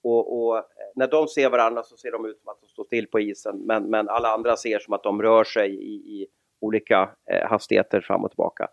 och, 0.04 0.48
och, 0.48 0.64
när 0.96 1.08
de 1.08 1.28
ser 1.28 1.50
varandra 1.50 1.84
så 1.84 1.98
ser 1.98 2.12
de 2.12 2.26
ut 2.26 2.40
som 2.40 2.50
att 2.50 2.62
de 2.62 2.68
står 2.68 2.84
still 2.84 3.08
på 3.08 3.20
isen 3.20 3.58
men, 3.58 3.90
men 3.90 4.10
alla 4.10 4.30
andra 4.30 4.58
ser 4.58 4.80
som 4.80 4.94
att 4.94 5.04
de 5.04 5.22
rör 5.22 5.44
sig 5.44 5.76
i, 5.76 5.94
i 5.94 6.28
olika 6.60 7.10
eh, 7.32 7.50
hastigheter 7.50 8.02
fram 8.02 8.24
och 8.24 8.32
tillbaka. 8.32 8.68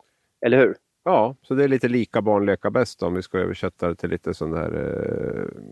Eller 0.46 0.58
hur? 0.58 0.76
Ja, 1.04 1.36
så 1.42 1.54
det 1.54 1.64
är 1.64 1.68
lite 1.68 1.88
lika 1.88 2.22
barn 2.22 2.46
leka 2.46 2.70
bäst 2.70 3.02
om 3.02 3.14
vi 3.14 3.22
ska 3.22 3.38
översätta 3.38 3.88
det 3.88 3.94
till 3.94 4.10
lite 4.10 4.34
sån 4.34 4.54
här, 4.54 4.72
eh, 4.74 5.62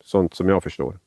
sånt 0.00 0.34
som 0.34 0.48
jag 0.48 0.62
förstår. 0.62 0.98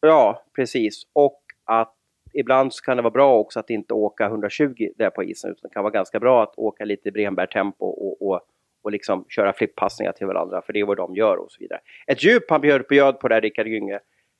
Ja, 0.00 0.44
precis. 0.54 1.02
Och 1.12 1.42
att 1.64 1.94
ibland 2.32 2.72
så 2.72 2.84
kan 2.84 2.96
det 2.96 3.02
vara 3.02 3.10
bra 3.10 3.38
också 3.38 3.60
att 3.60 3.70
inte 3.70 3.94
åka 3.94 4.26
120 4.26 4.88
där 4.96 5.10
på 5.10 5.24
isen 5.24 5.50
utan 5.50 5.68
det 5.68 5.74
kan 5.74 5.82
vara 5.82 5.92
ganska 5.92 6.20
bra 6.20 6.42
att 6.42 6.58
åka 6.58 6.84
lite 6.84 7.08
i 7.08 7.12
Bremberg-tempo 7.12 7.86
och, 7.86 8.28
och 8.28 8.40
och 8.82 8.92
liksom 8.92 9.24
köra 9.28 9.52
flippassningar 9.52 10.12
till 10.12 10.26
varandra, 10.26 10.62
för 10.62 10.72
det 10.72 10.80
är 10.80 10.84
vad 10.84 10.96
de 10.96 11.14
gör 11.14 11.36
och 11.36 11.52
så 11.52 11.56
vidare. 11.60 11.80
Ett 12.06 12.24
djup 12.24 12.50
han 12.50 12.60
bjöd 12.60 12.80
på 12.80 12.86
bjöd 12.88 13.20
på 13.20 13.28
där, 13.28 13.40
Rickard 13.40 13.66
Gynge. 13.66 13.98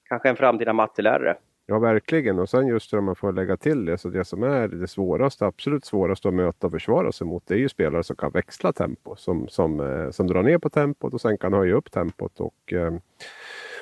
Kanske 0.08 0.28
en 0.28 0.36
framtida 0.36 0.72
mattelärare. 0.72 1.36
Ja, 1.66 1.78
verkligen. 1.78 2.38
Och 2.38 2.48
sen 2.48 2.66
just 2.66 2.90
det 2.90 3.00
man 3.00 3.16
får 3.16 3.32
lägga 3.32 3.56
till 3.56 3.84
det, 3.84 3.98
så 3.98 4.08
det 4.08 4.24
som 4.24 4.42
är 4.42 4.68
det 4.68 4.88
svåraste, 4.88 5.46
absolut 5.46 5.84
svåraste 5.84 6.28
att 6.28 6.34
möta 6.34 6.66
och 6.66 6.72
försvara 6.72 7.12
sig 7.12 7.26
mot, 7.26 7.46
det 7.46 7.54
är 7.54 7.58
ju 7.58 7.68
spelare 7.68 8.02
som 8.02 8.16
kan 8.16 8.30
växla 8.30 8.72
tempo, 8.72 9.16
som, 9.16 9.48
som, 9.48 9.80
eh, 9.80 10.10
som 10.10 10.26
drar 10.26 10.42
ner 10.42 10.58
på 10.58 10.70
tempot 10.70 11.14
och 11.14 11.20
sen 11.20 11.38
kan 11.38 11.52
höja 11.52 11.74
upp 11.74 11.90
tempot 11.90 12.40
och, 12.40 12.72
eh, 12.72 12.92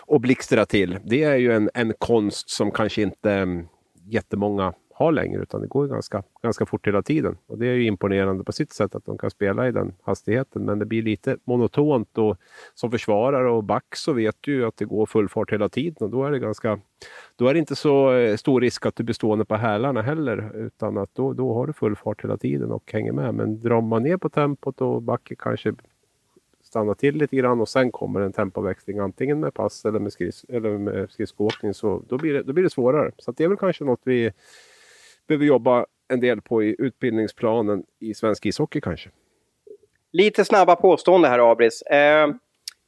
och 0.00 0.20
blixtra 0.20 0.66
till. 0.66 0.98
Det 1.04 1.22
är 1.22 1.36
ju 1.36 1.52
en, 1.52 1.70
en 1.74 1.92
konst 1.98 2.50
som 2.50 2.70
kanske 2.70 3.02
inte 3.02 3.32
mm, 3.32 3.68
jättemånga 4.04 4.74
ha 5.00 5.10
längre 5.10 5.42
utan 5.42 5.60
det 5.60 5.66
går 5.66 5.86
ganska, 5.86 6.22
ganska 6.42 6.66
fort 6.66 6.86
hela 6.86 7.02
tiden. 7.02 7.38
Och 7.46 7.58
det 7.58 7.66
är 7.66 7.74
ju 7.74 7.86
imponerande 7.86 8.44
på 8.44 8.52
sitt 8.52 8.72
sätt 8.72 8.94
att 8.94 9.04
de 9.04 9.18
kan 9.18 9.30
spela 9.30 9.68
i 9.68 9.72
den 9.72 9.92
hastigheten. 10.02 10.64
Men 10.64 10.78
det 10.78 10.84
blir 10.84 11.02
lite 11.02 11.36
monotont 11.44 12.18
och 12.18 12.36
som 12.74 12.90
försvarare 12.90 13.50
och 13.50 13.64
back 13.64 13.96
så 13.96 14.12
vet 14.12 14.36
du 14.40 14.52
ju 14.52 14.66
att 14.66 14.76
det 14.76 14.84
går 14.84 15.06
full 15.06 15.28
fart 15.28 15.52
hela 15.52 15.68
tiden 15.68 15.96
och 16.00 16.10
då 16.10 16.24
är 16.24 16.30
det 16.30 16.38
ganska 16.38 16.80
då 17.36 17.48
är 17.48 17.52
det 17.54 17.58
inte 17.58 17.76
så 17.76 18.12
eh, 18.12 18.36
stor 18.36 18.60
risk 18.60 18.86
att 18.86 18.96
du 18.96 19.02
blir 19.02 19.14
stående 19.14 19.44
på 19.44 19.56
hälarna 19.56 20.02
heller 20.02 20.56
utan 20.56 20.98
att 20.98 21.14
då, 21.14 21.32
då 21.32 21.54
har 21.54 21.66
du 21.66 21.72
full 21.72 21.96
fart 21.96 22.24
hela 22.24 22.36
tiden 22.36 22.72
och 22.72 22.92
hänger 22.92 23.12
med. 23.12 23.34
Men 23.34 23.60
drar 23.60 23.80
man 23.80 24.02
ner 24.02 24.16
på 24.16 24.28
tempot 24.28 24.80
och 24.80 25.02
backen 25.02 25.36
kanske 25.40 25.74
stannar 26.62 26.94
till 26.94 27.16
lite 27.16 27.36
grann 27.36 27.60
och 27.60 27.68
sen 27.68 27.92
kommer 27.92 28.20
en 28.20 28.32
tempoväxling 28.32 28.98
antingen 28.98 29.40
med 29.40 29.54
pass 29.54 29.84
eller 29.84 29.98
med, 29.98 30.12
skris, 30.12 30.44
eller 30.48 30.78
med 30.78 31.10
skridskoåkning 31.10 31.74
så 31.74 32.02
då 32.08 32.18
blir, 32.18 32.34
det, 32.34 32.42
då 32.42 32.52
blir 32.52 32.64
det 32.64 32.70
svårare. 32.70 33.12
Så 33.18 33.32
det 33.32 33.44
är 33.44 33.48
väl 33.48 33.56
kanske 33.56 33.84
något 33.84 34.00
vi 34.04 34.32
behöver 35.30 35.46
jobba 35.46 35.86
en 36.08 36.20
del 36.20 36.40
på 36.40 36.62
i 36.62 36.76
utbildningsplanen 36.78 37.82
i 37.98 38.14
svensk 38.14 38.46
ishockey 38.46 38.80
kanske. 38.80 39.10
Lite 40.12 40.44
snabba 40.44 40.76
påstående 40.76 41.28
här 41.28 41.52
Abris. 41.52 41.82
Eh, 41.82 42.28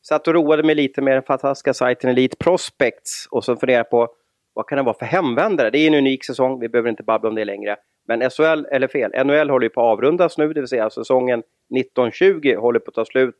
satt 0.03 0.28
och 0.28 0.34
roade 0.34 0.62
mig 0.62 0.74
lite 0.74 1.03
med 1.03 1.16
den 1.16 1.22
fantastiska 1.22 1.74
sajten 1.74 2.11
Elite 2.11 2.36
Prospects 2.36 3.26
och 3.30 3.45
så 3.45 3.57
funderade 3.57 3.84
på 3.84 4.09
vad 4.55 4.66
kan 4.66 4.76
det 4.76 4.82
vara 4.82 4.99
för 4.99 5.07
hemvändare? 5.07 5.70
Det 5.70 5.78
är 5.78 5.86
en 5.86 5.95
unik 5.95 6.24
säsong, 6.24 6.61
vi 6.61 6.68
behöver 6.68 6.90
inte 6.90 7.03
babbla 7.03 7.28
om 7.28 7.34
det 7.34 7.45
längre. 7.45 7.76
Men 8.09 8.30
SHL, 8.30 8.66
eller 8.70 8.88
fel, 8.88 9.26
NHL 9.26 9.51
håller 9.51 9.66
ju 9.66 9.70
på 9.70 9.80
att 9.80 9.93
avrundas 9.93 10.38
nu, 10.38 10.53
det 10.53 10.61
vill 10.61 10.68
säga 10.68 10.90
säsongen 10.90 11.38
1920 11.38 12.57
håller 12.59 12.80
på 12.80 12.88
att 12.88 12.95
ta 12.95 13.05
slut 13.05 13.36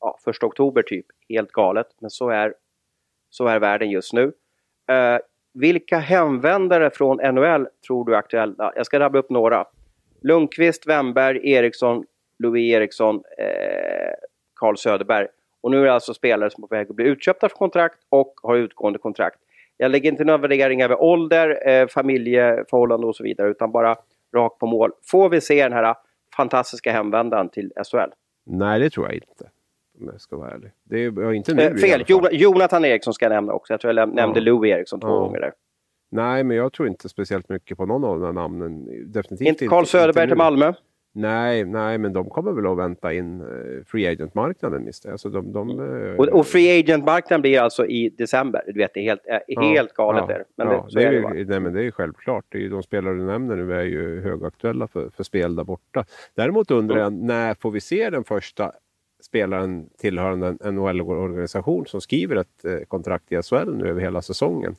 ja, 0.00 0.18
första 0.24 0.46
oktober 0.46 0.82
typ. 0.82 1.06
Helt 1.28 1.52
galet, 1.52 1.86
men 2.00 2.10
så 2.10 2.30
är, 2.30 2.54
så 3.30 3.46
är 3.46 3.58
världen 3.58 3.90
just 3.90 4.12
nu. 4.12 4.32
Eh, 4.88 5.18
vilka 5.60 5.98
hemvändare 5.98 6.90
från 6.90 7.34
NHL 7.34 7.66
tror 7.86 8.04
du 8.04 8.14
är 8.14 8.18
aktuella? 8.18 8.72
Jag 8.76 8.86
ska 8.86 9.00
rabbla 9.00 9.20
upp 9.20 9.30
några. 9.30 9.64
Lundqvist, 10.22 10.86
Wemberg, 10.86 11.50
Eriksson, 11.50 12.04
Louis 12.38 12.74
Eriksson, 12.74 13.22
eh, 13.38 14.12
Carl 14.54 14.76
Söderberg. 14.76 15.26
Och 15.60 15.70
nu 15.70 15.80
är 15.80 15.84
det 15.84 15.92
alltså 15.92 16.14
spelare 16.14 16.50
som 16.50 16.64
är 16.64 16.68
på 16.68 16.74
väg 16.74 16.90
att 16.90 16.96
bli 16.96 17.04
utköpta 17.04 17.48
för 17.48 17.56
kontrakt 17.56 17.98
och 18.08 18.34
har 18.42 18.56
utgående 18.56 18.98
kontrakt. 18.98 19.38
Jag 19.76 19.90
lägger 19.90 20.10
inte 20.10 20.24
några 20.24 20.38
värderingar 20.38 20.84
över 20.84 21.02
ålder, 21.02 21.68
eh, 21.68 21.86
familjeförhållande 21.86 23.06
och 23.06 23.16
så 23.16 23.22
vidare, 23.22 23.48
utan 23.48 23.72
bara 23.72 23.96
rakt 24.34 24.58
på 24.58 24.66
mål. 24.66 24.90
Får 25.10 25.28
vi 25.28 25.40
se 25.40 25.62
den 25.62 25.72
här 25.72 25.94
fantastiska 26.36 26.92
hemvändaren 26.92 27.48
till 27.48 27.72
SHL? 27.84 28.10
Nej, 28.46 28.80
det 28.80 28.90
tror 28.90 29.06
jag 29.06 29.14
inte 29.14 29.50
om 30.00 30.08
jag 30.12 30.20
ska 30.20 30.36
vara 30.36 30.50
ärlig. 30.50 30.70
Det 30.84 31.04
är 31.04 31.32
inte 31.32 31.54
nu 31.54 31.62
eh, 31.62 31.74
Fel, 31.74 32.04
Jonathan 32.32 32.84
Eriksson 32.84 33.14
ska 33.14 33.24
jag 33.24 33.32
nämna 33.32 33.52
också. 33.52 33.72
Jag 33.72 33.80
tror 33.80 33.94
jag 33.94 34.14
nämnde 34.14 34.40
ja. 34.40 34.44
Lou 34.44 34.68
Eriksson 34.68 35.00
två 35.00 35.08
ja. 35.08 35.18
gånger 35.18 35.40
där. 35.40 35.52
Nej, 36.10 36.44
men 36.44 36.56
jag 36.56 36.72
tror 36.72 36.88
inte 36.88 37.08
speciellt 37.08 37.48
mycket 37.48 37.76
på 37.76 37.86
någon 37.86 38.04
av 38.04 38.20
de 38.20 38.26
här 38.26 38.32
namnen. 38.32 38.84
Definitivt 39.12 39.48
inte 39.48 39.66
Carl 39.66 39.86
Söderberg 39.86 40.28
till 40.28 40.36
Malmö? 40.36 40.72
Nej, 41.12 41.64
nej, 41.64 41.98
men 41.98 42.12
de 42.12 42.30
kommer 42.30 42.52
väl 42.52 42.66
att 42.66 42.78
vänta 42.78 43.12
in 43.12 43.40
uh, 43.40 43.84
Free 43.84 44.06
Agent-marknaden 44.06 44.84
misstänker 44.84 45.12
alltså 45.12 45.28
de, 45.28 45.52
de 45.52 45.80
uh, 45.80 46.16
och, 46.16 46.28
och, 46.28 46.46
Free 46.46 46.80
Agent-marknaden 46.80 47.40
blir 47.40 47.60
alltså 47.60 47.86
i 47.86 48.08
december? 48.08 48.62
Du 48.66 48.78
vet, 48.78 48.94
det 48.94 49.00
är 49.00 49.04
helt, 49.04 49.20
ja, 49.46 49.60
helt 49.60 49.92
galet. 49.92 50.24
Ja, 50.28 50.34
där. 50.34 50.44
Men 50.56 50.68
ja, 50.68 50.88
det, 50.92 51.00
det, 51.00 51.06
är 51.06 51.12
ju, 51.12 51.44
nej, 51.44 51.60
men 51.60 51.72
det 51.72 51.84
är 51.84 51.90
självklart. 51.90 52.44
Det 52.48 52.58
är 52.58 52.62
ju, 52.62 52.68
de 52.68 52.82
spelare 52.82 53.14
du 53.14 53.24
nämner 53.24 53.56
nu 53.56 53.74
är 53.74 53.84
ju 53.84 54.20
högaktuella 54.20 54.86
för, 54.86 55.10
för 55.10 55.24
spel 55.24 55.56
där 55.56 55.64
borta. 55.64 56.04
Däremot 56.34 56.70
undrar 56.70 56.98
jag, 56.98 57.06
mm. 57.06 57.26
när 57.26 57.54
får 57.54 57.70
vi 57.70 57.80
se 57.80 58.10
den 58.10 58.24
första 58.24 58.72
spelaren 59.20 59.88
tillhörande 59.98 60.56
en 60.60 60.74
NHL-organisation 60.74 61.86
som 61.86 62.00
skriver 62.00 62.36
ett 62.36 62.64
eh, 62.64 62.78
kontrakt 62.88 63.32
i 63.32 63.42
SHL 63.42 63.74
nu 63.76 63.88
över 63.88 64.00
hela 64.00 64.22
säsongen? 64.22 64.76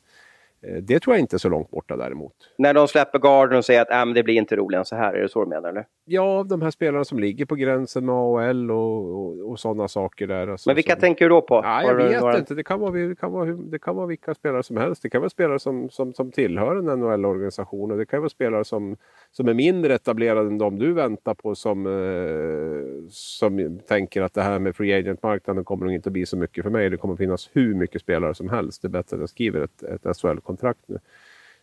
Eh, 0.62 0.76
det 0.76 1.00
tror 1.00 1.16
jag 1.16 1.20
inte 1.20 1.36
är 1.36 1.38
så 1.38 1.50
långt 1.50 1.72
borta 1.72 1.98
däremot. 1.98 2.34
När 2.58 2.74
de 2.74 2.88
släpper 2.88 3.20
garden 3.20 3.58
och 3.58 3.66
säger 3.66 3.82
att 3.82 4.08
äh, 4.08 4.14
det 4.14 4.24
blir 4.24 4.36
inte 4.36 4.56
roligare 4.56 4.82
än 4.82 4.86
så 4.86 4.96
här, 4.96 5.14
är 5.14 5.22
det 5.22 5.30
så 5.30 5.44
du 5.44 5.50
menar? 5.50 5.70
Eller? 5.70 5.86
Ja, 6.06 6.46
de 6.50 6.62
här 6.62 6.72
spelarna 6.72 7.06
som 7.06 7.20
ligger 7.20 7.46
på 7.46 7.56
gränsen 7.56 8.06
med 8.06 8.16
AHL 8.16 8.72
och, 8.72 9.20
och, 9.20 9.52
och 9.52 9.60
sådana 9.60 9.88
saker 9.88 10.28
där. 10.28 10.48
Alltså, 10.48 10.70
Men 10.70 10.76
vilka 10.76 10.94
som... 10.94 11.00
tänker 11.00 11.26
du 11.26 11.30
då 11.30 11.42
på? 11.42 11.56
Ja, 11.56 11.84
jag 11.84 11.96
vet 11.96 12.22
några... 12.22 12.38
inte. 12.38 12.56
Det 12.56 12.64
kan, 12.64 12.80
vara, 12.80 12.92
det, 12.92 13.20
kan 13.20 13.32
vara, 13.32 13.46
det 13.46 13.80
kan 13.80 13.96
vara 13.96 14.06
vilka 14.06 14.34
spelare 14.34 14.64
som 14.64 14.78
helst. 14.78 15.02
Det 15.02 15.10
kan 15.10 15.22
vara 15.22 15.30
spelare 15.30 15.60
som, 15.60 15.90
som, 15.90 16.14
som 16.14 16.32
tillhör 16.32 16.76
en 16.76 17.00
NHL-organisation 17.00 17.92
och 17.92 17.98
det 17.98 18.06
kan 18.06 18.20
vara 18.20 18.30
spelare 18.30 18.64
som, 18.64 18.98
som 19.32 19.48
är 19.48 19.54
mindre 19.54 19.96
etablerade 19.96 20.48
än 20.48 20.58
de 20.58 20.80
du 20.80 20.94
väntar 20.94 21.34
på 21.34 21.56
som, 21.56 21.86
eh, 21.86 23.10
som 23.10 23.80
tänker 23.88 24.22
att 24.22 24.34
det 24.34 24.42
här 24.42 24.60
med 24.60 24.76
free 24.76 24.94
agent-marknaden 24.94 25.64
kommer 25.64 25.86
nog 25.86 25.96
inte 25.96 26.10
att 26.10 26.14
bli 26.14 26.26
så 26.26 26.38
mycket 26.38 26.64
för 26.64 26.72
mig. 26.72 26.90
Det 26.90 26.98
kommer 26.98 27.16
finnas 27.16 27.50
hur 27.54 27.76
mycket 27.76 28.02
spelare 28.02 28.34
som 28.34 28.50
helst. 28.50 28.82
Det 28.82 28.88
är 28.88 28.90
bättre 28.90 29.16
att 29.16 29.20
jag 29.20 29.30
skriver 29.30 29.62
ett, 29.62 29.84
ett 29.84 30.06
kontrakt 30.50 30.88
nu. 30.88 31.00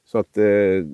Så 0.04 0.18
att 0.18 0.38
eh, 0.38 0.84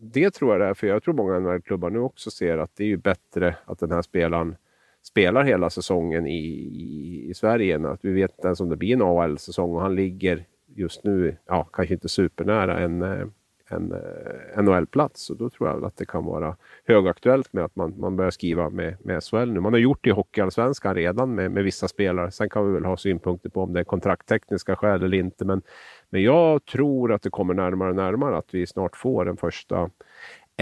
det 0.00 0.30
tror 0.30 0.52
jag 0.52 0.60
det 0.60 0.66
är, 0.66 0.74
för 0.74 0.86
jag 0.86 1.02
tror 1.02 1.14
många 1.14 1.38
NHL-klubbar 1.38 1.90
nu 1.90 1.98
också 1.98 2.30
ser 2.30 2.58
att 2.58 2.76
det 2.76 2.84
är 2.84 2.88
ju 2.88 2.96
bättre 2.96 3.56
att 3.64 3.78
den 3.78 3.90
här 3.90 4.02
spelaren 4.02 4.56
spelar 5.02 5.44
hela 5.44 5.70
säsongen 5.70 6.26
i, 6.26 6.38
i, 6.38 7.26
i 7.30 7.34
Sverige 7.34 7.74
än 7.74 7.84
att 7.84 8.04
vi 8.04 8.12
vet 8.12 8.30
inte 8.30 8.46
ens 8.48 8.60
om 8.60 8.68
det 8.68 8.76
blir 8.76 8.92
en 8.92 9.02
AHL-säsong 9.02 9.74
och 9.74 9.82
han 9.82 9.94
ligger 9.94 10.44
just 10.66 11.04
nu, 11.04 11.36
ja 11.46 11.64
kanske 11.64 11.94
inte 11.94 12.08
supernära 12.08 12.78
en, 12.78 13.02
eh, 13.02 13.26
en 13.72 13.92
eh, 13.92 14.62
NHL-plats. 14.62 15.30
Och 15.30 15.36
då 15.36 15.50
tror 15.50 15.68
jag 15.68 15.84
att 15.84 15.96
det 15.96 16.06
kan 16.06 16.24
vara 16.24 16.56
högaktuellt 16.86 17.52
med 17.52 17.64
att 17.64 17.76
man, 17.76 17.94
man 17.98 18.16
börjar 18.16 18.30
skriva 18.30 18.70
med, 18.70 18.96
med 19.00 19.22
SHL 19.22 19.52
nu. 19.52 19.60
Man 19.60 19.72
har 19.72 19.80
gjort 19.80 20.04
det 20.04 20.10
i 20.10 20.12
Hockeyallsvenskan 20.12 20.94
redan 20.94 21.34
med, 21.34 21.50
med 21.50 21.64
vissa 21.64 21.88
spelare. 21.88 22.30
Sen 22.30 22.50
kan 22.50 22.66
vi 22.66 22.72
väl 22.72 22.84
ha 22.84 22.96
synpunkter 22.96 23.50
på 23.50 23.62
om 23.62 23.72
det 23.72 23.80
är 23.80 23.84
kontrakttekniska 23.84 24.76
skäl 24.76 25.02
eller 25.02 25.18
inte. 25.18 25.44
Men, 25.44 25.62
men 26.10 26.22
jag 26.22 26.64
tror 26.64 27.12
att 27.12 27.22
det 27.22 27.30
kommer 27.30 27.54
närmare 27.54 27.90
och 27.90 27.96
närmare 27.96 28.36
att 28.36 28.54
vi 28.54 28.66
snart 28.66 28.96
får 28.96 29.24
den 29.24 29.36
första 29.36 29.90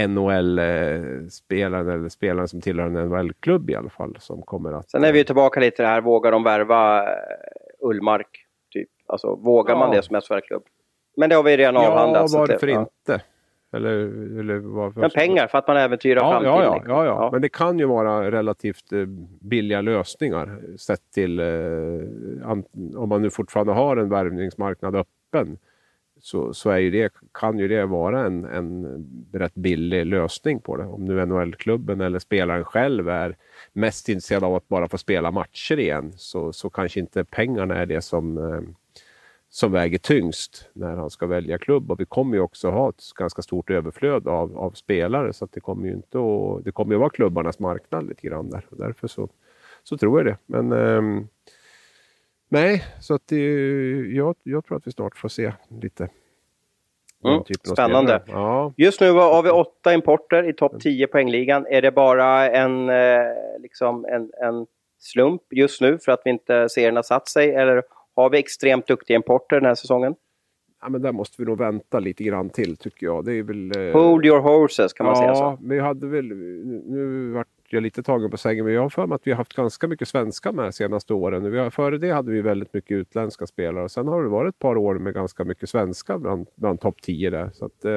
NHL-spelaren 0.07 1.89
eller 1.89 2.09
spelaren 2.09 2.49
som 2.49 2.61
tillhör 2.61 2.87
en 2.87 3.09
NHL-klubb 3.09 3.71
i 3.71 3.75
alla 3.75 3.91
fall. 3.91 4.17
Som 4.19 4.43
kommer 4.43 4.73
att, 4.73 4.91
Sen 4.91 5.05
är 5.05 5.13
vi 5.13 5.25
tillbaka 5.25 5.61
lite 5.61 5.83
det 5.83 5.89
här, 5.89 6.01
vågar 6.01 6.33
de 6.33 6.43
värva 6.43 7.03
eh, 7.03 7.09
Ullmark? 7.81 8.45
Typ. 8.71 8.89
Alltså, 9.07 9.35
vågar 9.35 9.75
ja. 9.75 9.79
man 9.79 9.91
det 9.91 10.03
som 10.03 10.21
SHL-klubb? 10.21 10.63
Men 11.19 11.29
det 11.29 11.37
har 11.37 11.43
vi 11.43 11.57
redan 11.57 11.75
ja, 11.75 11.89
avhandlat. 11.89 12.33
Ja, 12.33 12.39
varför 12.39 12.66
det, 12.66 12.73
inte? 12.73 13.21
Eller, 13.73 13.91
eller 14.41 14.59
varför? 14.59 15.01
Men 15.01 15.11
pengar 15.11 15.47
för 15.47 15.59
att 15.59 15.69
man 15.69 15.77
äventyrar 15.77 16.21
ja, 16.21 16.31
framtiden. 16.31 16.57
Ja, 16.57 16.83
ja, 16.87 17.05
ja, 17.05 17.05
ja, 17.05 17.31
men 17.33 17.43
det 17.43 17.49
kan 17.49 17.79
ju 17.79 17.85
vara 17.85 18.31
relativt 18.31 18.93
eh, 18.93 19.05
billiga 19.41 19.81
lösningar 19.81 20.61
sett 20.77 21.11
till 21.14 21.39
eh, 21.39 22.51
om 22.97 23.09
man 23.09 23.23
nu 23.23 23.31
fortfarande 23.31 23.73
har 23.73 23.97
en 23.97 24.09
värvningsmarknad 24.09 24.97
öppen. 24.97 25.59
Så, 26.21 26.55
så 26.55 26.71
är 26.71 26.79
ju 26.79 26.91
det, 26.91 27.12
kan 27.35 27.59
ju 27.59 27.69
det 27.69 27.87
vara 27.87 28.27
en, 28.27 28.45
en 28.45 29.07
rätt 29.33 29.55
billig 29.55 30.07
lösning 30.07 30.61
på 30.61 30.77
det. 30.77 30.85
Om 30.85 31.05
nu 31.05 31.27
NHL-klubben 31.27 32.01
eller 32.01 32.19
spelaren 32.19 32.64
själv 32.64 33.09
är 33.09 33.37
mest 33.73 34.09
intresserad 34.09 34.45
av 34.45 34.55
att 34.55 34.69
bara 34.69 34.89
få 34.89 34.99
spela 34.99 35.31
matcher 35.31 35.79
igen 35.79 36.12
så, 36.16 36.53
så 36.53 36.71
kanske 36.71 37.01
inte 37.01 37.25
pengarna 37.25 37.77
är 37.77 37.87
det 37.87 38.03
som 38.03 38.39
eh, 38.39 38.61
som 39.51 39.72
väger 39.72 39.99
tyngst 39.99 40.70
när 40.72 40.96
han 40.96 41.11
ska 41.11 41.26
välja 41.26 41.59
klubb. 41.59 41.90
Och 41.90 42.01
vi 42.01 42.05
kommer 42.05 42.36
ju 42.36 42.42
också 42.42 42.70
ha 42.70 42.88
ett 42.88 43.03
ganska 43.18 43.42
stort 43.42 43.70
överflöd 43.70 44.28
av, 44.28 44.59
av 44.59 44.70
spelare 44.70 45.32
så 45.32 45.49
det 45.53 45.61
kommer 45.61 45.86
ju 45.88 45.94
inte 45.94 46.18
att, 46.18 46.64
det 46.64 46.72
kommer 46.72 46.92
ju 46.94 46.99
vara 46.99 47.11
klubbarnas 47.11 47.59
marknad 47.59 48.09
lite 48.09 48.26
grann 48.26 48.51
där. 48.51 48.66
Och 48.70 48.76
därför 48.76 49.09
så, 49.09 49.28
så 49.82 49.99
tror 49.99 50.18
jag 50.18 50.26
det. 50.26 50.38
Men 50.46 50.72
eh, 50.72 51.24
nej, 52.49 52.84
så 53.01 53.14
att 53.14 53.26
det, 53.26 53.44
jag, 54.14 54.36
jag 54.42 54.64
tror 54.64 54.76
att 54.76 54.86
vi 54.86 54.92
snart 54.92 55.16
får 55.16 55.28
se 55.28 55.53
lite 55.80 56.09
Mm, 57.24 57.42
spännande. 57.64 58.22
Ja. 58.26 58.72
Just 58.76 59.01
nu 59.01 59.11
har 59.11 59.42
vi 59.42 59.51
åtta 59.51 59.94
importer 59.94 60.49
i 60.49 60.53
topp 60.53 60.80
10 60.80 61.07
poängligan. 61.07 61.66
Är 61.66 61.82
det 61.82 61.90
bara 61.90 62.51
en, 62.51 62.88
eh, 62.88 63.20
liksom 63.59 64.05
en, 64.05 64.30
en 64.42 64.66
slump 64.99 65.42
just 65.51 65.80
nu 65.80 65.99
för 65.99 66.12
att 66.12 66.20
vi 66.24 66.30
inte 66.30 66.68
serien 66.68 66.96
har 66.96 67.03
satt 67.03 67.28
sig? 67.28 67.55
Eller 67.55 67.82
har 68.23 68.31
vi 68.31 68.39
extremt 68.39 68.87
duktiga 68.87 69.16
importer 69.16 69.57
den 69.57 69.64
här 69.64 69.75
säsongen? 69.75 70.14
Ja, 70.81 70.89
men 70.89 71.03
där 71.03 71.12
måste 71.12 71.43
vi 71.43 71.47
nog 71.47 71.59
vänta 71.59 71.99
lite 71.99 72.25
grann 72.25 72.51
till 72.51 72.77
tycker 72.77 73.07
jag. 73.07 73.25
Det 73.25 73.33
är 73.33 73.43
väl, 73.43 73.73
eh... 73.77 73.93
Hold 73.93 74.27
your 74.27 74.41
horses, 74.41 74.93
kan 74.93 75.07
man 75.07 75.14
ja, 75.14 75.21
säga 75.21 75.35
så? 75.35 75.43
Ja, 75.43 75.59
vi 75.61 75.81
hade 75.81 76.07
väl... 76.07 76.25
Nu 76.87 77.33
vart 77.35 77.47
jag 77.69 77.83
lite 77.83 78.03
tagen 78.03 78.31
på 78.31 78.37
sängen, 78.37 78.64
men 78.64 78.75
jag 78.75 78.83
har 78.83 78.89
för 78.89 79.07
mig 79.07 79.16
att 79.16 79.27
vi 79.27 79.31
har 79.31 79.37
haft 79.37 79.55
ganska 79.55 79.87
mycket 79.87 80.09
svenska 80.09 80.53
med 80.53 80.64
de 80.64 80.73
senaste 80.73 81.14
åren. 81.14 81.51
Vi 81.51 81.59
har, 81.59 81.71
före 81.71 81.99
det 81.99 82.11
hade 82.11 82.33
vi 82.33 82.41
väldigt 82.41 82.75
mycket 82.75 82.91
utländska 82.91 83.47
spelare. 83.47 83.89
Sen 83.89 84.09
har 84.09 84.23
det 84.23 84.29
varit 84.29 84.55
ett 84.55 84.59
par 84.59 84.77
år 84.77 84.95
med 84.95 85.14
ganska 85.14 85.45
mycket 85.45 85.69
svenska 85.69 86.19
bland, 86.19 86.47
bland 86.57 86.81
topp 86.81 87.03
10 87.03 87.31
där. 87.31 87.51
Så 87.53 87.64
att, 87.64 87.85
eh, 87.85 87.93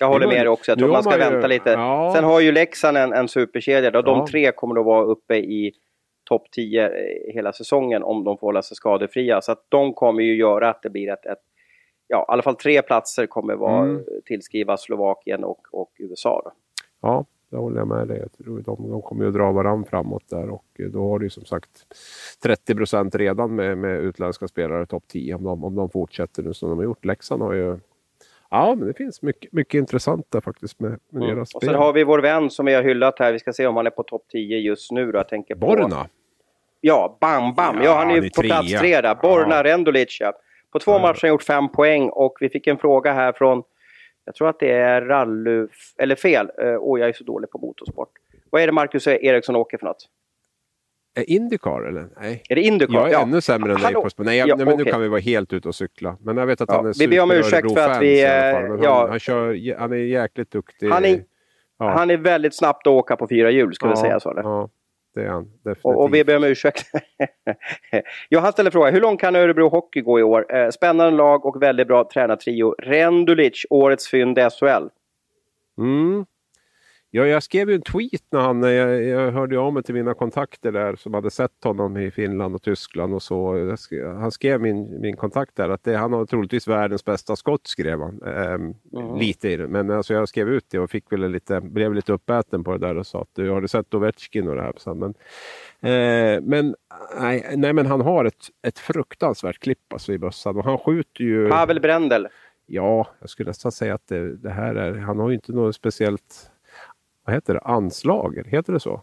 jag 0.00 0.08
håller 0.08 0.26
med 0.26 0.40
dig 0.40 0.48
också, 0.48 0.70
jag 0.70 0.78
tror 0.78 0.88
man 0.88 1.02
ska 1.02 1.16
vänta 1.16 1.46
lite. 1.46 1.70
Ja. 1.70 2.12
Sen 2.14 2.24
har 2.24 2.40
ju 2.40 2.52
Leksand 2.52 2.96
en, 2.96 3.12
en 3.12 3.28
superkedja. 3.28 3.90
Då. 3.90 4.02
De 4.02 4.18
ja. 4.18 4.26
tre 4.26 4.52
kommer 4.52 4.80
att 4.80 4.86
vara 4.86 5.04
uppe 5.04 5.36
i 5.36 5.72
topp 6.24 6.50
10 6.50 6.88
eh, 6.88 7.34
hela 7.34 7.52
säsongen 7.52 8.02
om 8.02 8.24
de 8.24 8.38
får 8.38 8.46
hålla 8.46 8.62
sig 8.62 8.76
skadefria. 8.76 9.40
Så 9.40 9.52
att 9.52 9.66
de 9.68 9.94
kommer 9.94 10.22
ju 10.22 10.36
göra 10.36 10.70
att 10.70 10.82
det 10.82 10.90
blir 10.90 11.12
ett, 11.12 11.26
ett 11.26 11.42
ja, 12.06 12.26
i 12.28 12.32
alla 12.32 12.42
fall 12.42 12.56
tre 12.56 12.82
platser 12.82 13.26
kommer 13.26 13.54
vara 13.54 13.84
mm. 13.84 14.04
tillskrivas 14.24 14.82
Slovakien 14.82 15.44
och, 15.44 15.66
och 15.72 15.90
USA. 15.98 16.42
Då. 16.44 16.52
Ja, 17.00 17.24
det 17.50 17.56
håller 17.56 17.78
jag 17.78 17.88
med 17.88 18.08
dig. 18.08 18.18
Jag 18.18 18.32
tror 18.32 18.60
de, 18.60 18.90
de 18.90 19.02
kommer 19.02 19.24
ju 19.24 19.28
att 19.28 19.34
dra 19.34 19.52
varandra 19.52 19.90
framåt 19.90 20.28
där 20.28 20.50
och 20.50 20.64
eh, 20.78 20.86
då 20.86 21.08
har 21.08 21.18
du 21.18 21.30
som 21.30 21.44
sagt 21.44 21.86
30 22.42 22.74
procent 22.74 23.14
redan 23.14 23.54
med, 23.54 23.78
med 23.78 24.00
utländska 24.00 24.48
spelare 24.48 24.86
topp 24.86 25.04
10 25.08 25.34
om 25.34 25.44
de, 25.44 25.64
om 25.64 25.74
de 25.74 25.90
fortsätter 25.90 26.42
nu 26.42 26.54
som 26.54 26.68
de 26.68 26.78
har 26.78 26.84
gjort. 26.84 27.04
Leksand 27.04 27.42
har 27.42 27.52
ju 27.52 27.78
Ja, 28.50 28.74
men 28.74 28.88
det 28.88 28.94
finns 28.94 29.22
mycket, 29.22 29.52
mycket 29.52 29.78
intressant 29.78 30.26
där 30.30 30.40
faktiskt 30.40 30.80
med, 30.80 30.90
med 31.08 31.22
mm. 31.22 31.34
deras 31.34 31.48
spel. 31.48 31.56
Och 31.56 31.64
sen 31.64 31.74
har 31.74 31.92
vi 31.92 32.04
vår 32.04 32.18
vän 32.18 32.50
som 32.50 32.66
vi 32.66 32.74
har 32.74 32.82
hyllat 32.82 33.18
här. 33.18 33.32
Vi 33.32 33.38
ska 33.38 33.52
se 33.52 33.66
om 33.66 33.76
han 33.76 33.86
är 33.86 33.90
på 33.90 34.02
topp 34.02 34.22
10 34.32 34.58
just 34.58 34.92
nu 34.92 35.12
då. 35.12 35.18
Jag 35.18 35.28
tänker 35.28 35.54
på... 35.54 35.66
Borna? 35.66 36.08
Ja, 36.80 37.18
Bam 37.20 37.54
Bam. 37.54 37.76
Ja, 37.76 37.84
ja 37.84 37.94
han 37.94 38.10
är 38.10 38.14
ju 38.14 38.30
på 38.30 38.40
trea. 38.40 38.48
plats 38.48 38.80
tre 38.80 39.00
där. 39.00 39.14
Borna 39.14 39.54
ja. 39.54 39.62
Rendulic. 39.64 40.20
Ja. 40.20 40.32
På 40.72 40.78
två 40.78 40.92
ja. 40.92 40.98
matcher 40.98 41.22
har 41.22 41.28
han 41.28 41.28
gjort 41.28 41.42
fem 41.42 41.68
poäng 41.68 42.08
och 42.08 42.36
vi 42.40 42.48
fick 42.48 42.66
en 42.66 42.78
fråga 42.78 43.12
här 43.12 43.32
från, 43.32 43.62
jag 44.24 44.34
tror 44.34 44.48
att 44.48 44.60
det 44.60 44.72
är 44.72 45.02
Rallu, 45.02 45.68
eller 45.98 46.16
fel, 46.16 46.50
åh 46.58 46.64
uh, 46.64 46.78
oh, 46.80 47.00
jag 47.00 47.08
är 47.08 47.12
så 47.12 47.24
dålig 47.24 47.50
på 47.50 47.58
motorsport. 47.58 48.10
Vad 48.50 48.62
är 48.62 48.66
det 48.66 48.72
Marcus 48.72 49.06
Eriksson 49.06 49.56
åker 49.56 49.78
för 49.78 49.86
något? 49.86 50.08
Är 51.14 51.30
Indycar 51.30 51.82
eller? 51.88 52.08
Nej. 52.20 52.42
Är 52.48 52.54
det 52.54 52.62
Indycar? 52.62 52.94
Jag 52.94 53.08
är 53.08 53.12
ja. 53.12 53.22
ännu 53.22 53.40
sämre 53.40 53.72
än 53.72 53.80
dig 53.80 53.94
på. 53.94 54.08
Nej, 54.16 54.38
jag, 54.38 54.48
ja, 54.48 54.56
nej, 54.56 54.64
men 54.64 54.74
okay. 54.74 54.84
nu 54.84 54.90
kan 54.90 55.00
vi 55.00 55.08
vara 55.08 55.20
helt 55.20 55.52
ute 55.52 55.68
och 55.68 55.74
cykla. 55.74 56.16
Men 56.20 56.36
jag 56.36 56.46
vet 56.46 56.60
att 56.60 56.68
ja, 56.68 56.76
han 56.76 56.86
är 56.86 56.98
Vi 56.98 57.08
ber 57.08 57.20
om 57.20 57.30
ursäkt 57.30 57.72
för 57.72 57.90
att 57.90 58.02
vi... 58.02 58.24
Han, 58.24 58.82
ja. 58.82 59.06
han, 59.10 59.18
kör, 59.18 59.78
han 59.78 59.92
är 59.92 59.96
jäkligt 59.96 60.50
duktig. 60.50 60.88
Han 60.88 61.04
är, 61.04 61.22
ja. 61.78 61.90
han 61.90 62.10
är 62.10 62.16
väldigt 62.16 62.54
snabbt 62.54 62.86
att 62.86 62.90
åka 62.90 63.16
på 63.16 63.28
fyra 63.28 63.50
hjul, 63.50 63.74
ska 63.74 63.88
vi 63.88 63.96
säga 63.96 64.20
så? 64.20 64.30
Eller? 64.30 64.42
Ja, 64.42 64.68
det 65.14 65.22
är 65.22 65.28
han. 65.28 65.44
Definitivt. 65.44 65.84
Och, 65.84 66.02
och 66.02 66.14
vi 66.14 66.24
ber 66.24 66.36
om 66.36 66.44
ursäkt. 66.44 66.86
han 68.40 68.52
ställer 68.52 68.70
frågan, 68.70 68.94
hur 68.94 69.00
långt 69.00 69.20
kan 69.20 69.36
Örebro 69.36 69.68
Hockey 69.68 70.00
gå 70.00 70.20
i 70.20 70.22
år? 70.22 70.54
Eh, 70.54 70.70
spännande 70.70 71.16
lag 71.16 71.46
och 71.46 71.62
väldigt 71.62 71.88
bra 71.88 72.08
tränartrio. 72.12 72.74
Rendulic, 72.78 73.66
årets 73.70 74.08
fynd 74.08 74.38
SHL. 74.38 74.88
Mm. 75.78 76.26
Ja, 77.16 77.26
jag 77.26 77.42
skrev 77.42 77.68
ju 77.70 77.74
en 77.74 77.82
tweet 77.82 78.22
när 78.30 78.40
han, 78.40 78.62
jag, 78.62 79.04
jag 79.04 79.32
hörde 79.32 79.58
av 79.58 79.72
mig 79.72 79.82
till 79.82 79.94
mina 79.94 80.14
kontakter 80.14 80.72
där 80.72 80.96
som 80.96 81.14
hade 81.14 81.30
sett 81.30 81.64
honom 81.64 81.96
i 81.96 82.10
Finland 82.10 82.54
och 82.54 82.62
Tyskland 82.62 83.14
och 83.14 83.22
så. 83.22 83.74
Skrev, 83.76 84.16
han 84.16 84.30
skrev 84.30 84.60
min, 84.60 85.00
min 85.00 85.16
kontakt 85.16 85.56
där 85.56 85.68
att 85.68 85.84
det, 85.84 85.96
han 85.96 86.12
har 86.12 86.26
troligtvis 86.26 86.68
världens 86.68 87.04
bästa 87.04 87.36
skott 87.36 87.66
skrev 87.66 88.00
han. 88.00 88.22
Ehm, 88.22 88.74
mm. 88.92 89.18
Lite 89.18 89.48
i 89.48 89.56
det, 89.56 89.68
men 89.68 89.90
alltså 89.90 90.14
jag 90.14 90.28
skrev 90.28 90.48
ut 90.48 90.64
det 90.70 90.78
och 90.78 90.90
fick 90.90 91.12
väl 91.12 91.30
lite, 91.30 91.60
blev 91.60 91.94
lite 91.94 92.12
uppäten 92.12 92.64
på 92.64 92.72
det 92.72 92.86
där 92.86 92.96
och 92.96 93.06
sa 93.06 93.22
att 93.22 93.34
du 93.34 93.50
har 93.50 93.60
du 93.60 93.68
sett 93.68 93.94
Ovechkin 93.94 94.48
och 94.48 94.56
det 94.56 94.62
här. 94.62 94.94
Men, 94.94 95.14
eh, 95.80 96.40
men, 96.42 96.74
nej, 97.20 97.54
nej, 97.56 97.72
men 97.72 97.86
han 97.86 98.00
har 98.00 98.24
ett, 98.24 98.46
ett 98.66 98.78
fruktansvärt 98.78 99.58
klipp 99.58 99.92
alltså 99.92 100.12
i 100.12 100.18
bössan 100.18 100.56
och 100.56 100.64
han 100.64 100.78
skjuter 100.78 101.24
ju... 101.24 101.48
Pavel 101.48 101.80
Brendel. 101.80 102.28
Ja, 102.66 103.06
jag 103.20 103.30
skulle 103.30 103.50
nästan 103.50 103.72
säga 103.72 103.94
att 103.94 104.08
det, 104.08 104.36
det 104.36 104.50
här 104.50 104.74
är, 104.74 104.94
han 104.94 105.18
har 105.18 105.28
ju 105.28 105.34
inte 105.34 105.52
något 105.52 105.74
speciellt 105.74 106.50
vad 107.24 107.34
heter 107.34 107.54
det, 107.54 107.60
anslager, 107.60 108.44
heter 108.44 108.72
det 108.72 108.80
så? 108.80 109.02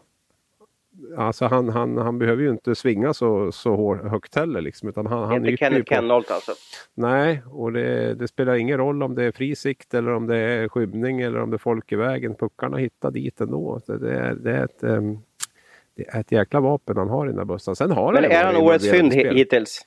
alltså 1.17 1.45
han, 1.45 1.69
han, 1.69 1.97
han 1.97 2.19
behöver 2.19 2.43
ju 2.43 2.49
inte 2.49 2.75
svinga 2.75 3.13
så, 3.13 3.51
så 3.51 3.95
högt 3.95 4.35
heller. 4.35 4.61
Liksom, 4.61 4.89
utan 4.89 5.05
han, 5.05 5.23
han 5.23 5.45
inte 5.45 5.57
Kenneth 5.57 5.83
på... 5.83 5.95
Kennolt 5.95 6.31
alltså? 6.31 6.51
Nej, 6.93 7.41
och 7.51 7.71
det, 7.71 8.13
det, 8.13 8.27
spelar 8.27 8.55
ingen 8.55 8.77
roll 8.77 9.03
om 9.03 9.15
det 9.15 9.23
är 9.23 9.31
fri 9.31 9.55
sikt 9.55 9.93
eller 9.93 10.11
om 10.11 10.27
det 10.27 10.37
är 10.37 10.69
skymning 10.69 11.21
eller 11.21 11.39
om 11.39 11.49
det 11.49 11.55
är 11.55 11.59
folk 11.59 11.91
i 11.91 11.95
vägen. 11.95 12.35
Puckarna 12.35 12.77
hittar 12.77 13.11
dit 13.11 13.41
ändå. 13.41 13.81
Det, 13.87 13.97
det, 13.97 14.13
är, 14.13 14.33
det 14.33 14.51
är 14.51 14.63
ett, 14.63 14.83
um, 14.83 15.19
det 15.95 16.07
är 16.07 16.19
ett 16.19 16.31
jäkla 16.31 16.59
vapen 16.59 16.97
han 16.97 17.09
har 17.09 17.25
i 17.25 17.29
den 17.29 17.37
där 17.37 17.45
bössan. 17.45 17.75
Sen 17.75 17.91
har 17.91 18.13
Men 18.13 18.23
är 18.23 18.43
han 18.43 18.55
årets 18.55 18.89
fynd 18.89 19.13
hittills? 19.13 19.81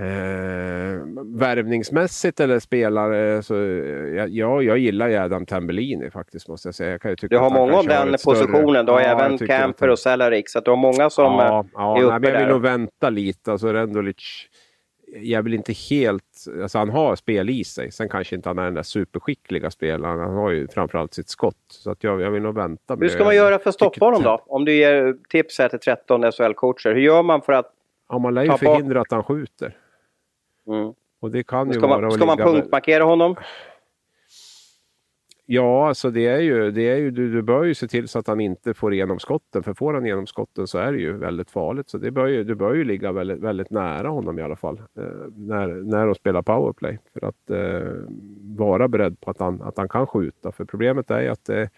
Eh, 0.00 1.00
värvningsmässigt 1.24 2.40
eller 2.40 2.58
spelare, 2.58 3.42
så 3.42 3.54
ja, 4.14 4.62
jag 4.62 4.78
gillar 4.78 5.08
ju 5.08 5.16
Adam 5.16 5.46
Tambellini 5.46 6.10
faktiskt 6.10 6.48
måste 6.48 6.68
jag 6.68 6.74
säga. 6.74 6.90
Jag 6.90 7.02
kan 7.02 7.10
ju 7.10 7.28
du 7.28 7.38
har 7.38 7.50
många 7.50 7.78
av 7.78 7.86
den 7.86 8.16
positionen, 8.24 8.86
du 8.86 8.92
har 8.92 9.00
ja, 9.00 9.06
även 9.06 9.38
Camper 9.38 9.88
och 9.88 9.98
Cehlarik, 9.98 10.48
så 10.48 10.60
du 10.60 10.70
har 10.70 10.76
många 10.76 11.10
som 11.10 11.24
ja, 11.24 11.64
ja, 11.72 11.98
är 11.98 12.02
uppe 12.02 12.10
nej, 12.10 12.20
men 12.20 12.32
Jag 12.32 12.40
vill 12.40 12.48
nog 12.48 12.62
vänta 12.62 13.10
lite, 13.10 13.52
alltså 13.52 13.72
Rendulic, 13.72 14.16
jag 15.22 15.42
vill 15.42 15.54
inte 15.54 15.72
helt, 15.72 16.46
alltså 16.62 16.78
han 16.78 16.90
har 16.90 17.16
spel 17.16 17.50
i 17.50 17.64
sig, 17.64 17.92
sen 17.92 18.08
kanske 18.08 18.36
inte 18.36 18.48
han 18.48 18.58
är 18.58 18.64
den 18.64 18.74
där 18.74 18.82
superskickliga 18.82 19.70
spelaren, 19.70 20.18
han 20.18 20.34
har 20.34 20.50
ju 20.50 20.68
framförallt 20.68 21.14
sitt 21.14 21.28
skott. 21.28 21.56
Så 21.68 21.90
att 21.90 22.04
jag, 22.04 22.20
jag 22.20 22.30
vill 22.30 22.42
nog 22.42 22.54
vänta. 22.54 22.96
Hur 23.00 23.08
ska 23.08 23.24
man 23.24 23.36
göra 23.36 23.58
för 23.58 23.68
att 23.68 23.74
stoppa 23.74 24.04
honom 24.04 24.22
då? 24.22 24.44
Om 24.46 24.64
du 24.64 24.74
ger 24.74 25.16
tips 25.28 25.58
här 25.58 25.68
till 25.68 25.80
13 25.80 26.24
SHL-coacher, 26.24 26.94
hur 26.94 27.00
gör 27.00 27.22
man 27.22 27.42
för 27.42 27.52
att 27.52 27.72
Ja, 28.10 28.18
man 28.18 28.34
lär 28.34 28.42
ju 28.42 28.56
förhindra 28.56 29.00
att 29.00 29.10
han 29.10 29.22
skjuter. 29.22 29.76
Mm. 30.66 30.94
Och 31.20 31.30
det 31.30 31.42
kan 31.42 31.72
ska 31.72 31.80
ju 31.80 31.88
man, 31.88 32.10
ska 32.10 32.26
man 32.26 32.38
punktmarkera 32.38 33.04
honom? 33.04 33.36
Ja, 35.52 35.88
alltså 35.88 36.10
det 36.10 36.26
är 36.26 36.40
ju, 36.40 36.70
det 36.70 36.88
är 36.88 36.96
ju 36.96 37.10
du, 37.10 37.32
du 37.32 37.42
bör 37.42 37.64
ju 37.64 37.74
se 37.74 37.88
till 37.88 38.08
så 38.08 38.18
att 38.18 38.26
han 38.26 38.40
inte 38.40 38.74
får 38.74 38.94
igenom 38.94 39.18
skotten. 39.18 39.62
För 39.62 39.74
får 39.74 39.94
han 39.94 40.06
igenom 40.06 40.26
skotten 40.26 40.66
så 40.66 40.78
är 40.78 40.92
det 40.92 40.98
ju 40.98 41.12
väldigt 41.12 41.50
farligt. 41.50 41.88
Så 41.88 41.98
det 41.98 42.10
bör 42.10 42.26
ju, 42.26 42.44
du 42.44 42.54
bör 42.54 42.74
ju 42.74 42.84
ligga 42.84 43.12
väldigt, 43.12 43.38
väldigt 43.38 43.70
nära 43.70 44.08
honom 44.08 44.38
i 44.38 44.42
alla 44.42 44.56
fall. 44.56 44.78
Eh, 44.78 45.04
när, 45.36 45.66
när 45.66 46.06
de 46.06 46.14
spelar 46.14 46.42
powerplay. 46.42 46.98
För 47.12 47.28
att 47.28 47.50
eh, 47.50 47.92
vara 48.56 48.88
beredd 48.88 49.20
på 49.20 49.30
att 49.30 49.40
han, 49.40 49.62
att 49.62 49.76
han 49.76 49.88
kan 49.88 50.06
skjuta. 50.06 50.52
För 50.52 50.64
problemet 50.64 51.10
är 51.10 51.20
ju 51.20 51.28
att 51.28 51.48
eh, 51.48 51.68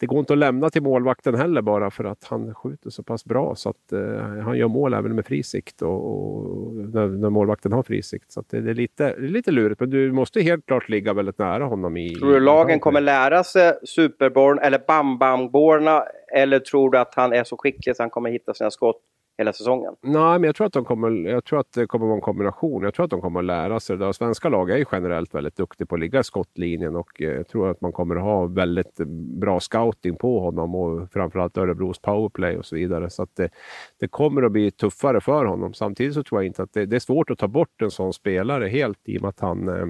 det 0.00 0.06
går 0.06 0.18
inte 0.18 0.32
att 0.32 0.38
lämna 0.38 0.70
till 0.70 0.82
målvakten 0.82 1.34
heller 1.34 1.62
bara 1.62 1.90
för 1.90 2.04
att 2.04 2.24
han 2.24 2.54
skjuter 2.54 2.90
så 2.90 3.02
pass 3.02 3.24
bra 3.24 3.54
så 3.54 3.68
att 3.70 3.92
eh, 3.92 4.42
han 4.44 4.58
gör 4.58 4.68
mål 4.68 4.94
även 4.94 5.14
med 5.14 5.26
frisikt 5.26 5.82
och, 5.82 6.10
och 6.10 6.74
när, 6.74 7.06
när, 7.06 7.30
målvakten 7.30 7.72
har 7.72 7.82
frisikt. 7.82 8.32
Så 8.32 8.44
det, 8.50 8.60
det, 8.60 8.70
är 8.70 8.74
lite, 8.74 9.04
det 9.04 9.24
är 9.24 9.28
lite 9.28 9.50
lurigt, 9.50 9.80
men 9.80 9.90
du 9.90 10.12
måste 10.12 10.40
helt 10.40 10.66
klart 10.66 10.88
ligga 10.88 11.12
väldigt 11.12 11.38
nära 11.38 11.64
honom. 11.64 11.96
i 11.96 12.14
Tror 12.14 12.32
du 12.32 12.40
lagen 12.40 12.76
i 12.76 12.80
kommer 12.80 13.00
lära 13.00 13.44
sig 13.44 13.72
Superborn 13.84 14.58
eller 14.58 14.82
Bam 14.86 15.18
Bam-borna 15.18 16.02
eller 16.34 16.58
tror 16.58 16.90
du 16.90 16.98
att 16.98 17.14
han 17.14 17.32
är 17.32 17.44
så 17.44 17.56
skicklig 17.56 17.96
så 17.96 18.02
han 18.02 18.10
kommer 18.10 18.30
hitta 18.30 18.54
sina 18.54 18.70
skott 18.70 19.02
hela 19.40 19.52
säsongen? 19.52 19.94
Nej, 20.00 20.38
men 20.38 20.42
jag 20.42 20.54
tror 20.54 20.66
att, 20.66 20.72
de 20.72 20.84
kommer, 20.84 21.10
jag 21.10 21.44
tror 21.44 21.60
att 21.60 21.72
det 21.72 21.86
kommer 21.86 22.06
vara 22.06 22.14
en 22.14 22.20
kombination. 22.20 22.82
Jag 22.82 22.94
tror 22.94 23.04
att 23.04 23.10
de 23.10 23.20
kommer 23.20 23.40
att 23.40 23.46
lära 23.46 23.80
sig 23.80 23.96
det. 23.96 24.04
där. 24.04 24.12
Svenska 24.12 24.48
lag 24.48 24.70
är 24.70 24.76
ju 24.76 24.84
generellt 24.92 25.34
väldigt 25.34 25.56
duktiga 25.56 25.86
på 25.86 25.94
att 25.94 26.00
ligga 26.00 26.20
i 26.20 26.24
skottlinjen 26.24 26.96
och 26.96 27.22
eh, 27.22 27.28
jag 27.28 27.48
tror 27.48 27.70
att 27.70 27.80
man 27.80 27.92
kommer 27.92 28.16
att 28.16 28.22
ha 28.22 28.46
väldigt 28.46 28.96
bra 29.40 29.60
scouting 29.60 30.16
på 30.16 30.40
honom 30.40 30.74
och 30.74 31.12
framförallt 31.12 31.56
Örebros 31.56 31.98
powerplay 31.98 32.56
och 32.56 32.64
så 32.64 32.76
vidare. 32.76 33.10
Så 33.10 33.22
att 33.22 33.36
det, 33.36 33.50
det 34.00 34.08
kommer 34.08 34.42
att 34.42 34.52
bli 34.52 34.70
tuffare 34.70 35.20
för 35.20 35.44
honom. 35.44 35.74
Samtidigt 35.74 36.14
så 36.14 36.22
tror 36.22 36.40
jag 36.40 36.46
inte 36.46 36.62
att 36.62 36.72
det, 36.72 36.86
det 36.86 36.96
är 36.96 37.00
svårt 37.00 37.30
att 37.30 37.38
ta 37.38 37.48
bort 37.48 37.82
en 37.82 37.90
sån 37.90 38.12
spelare 38.12 38.68
helt 38.68 38.98
i 39.04 39.18
och 39.18 39.22
med 39.22 39.28
att 39.28 39.40
han 39.40 39.68
eh, 39.68 39.86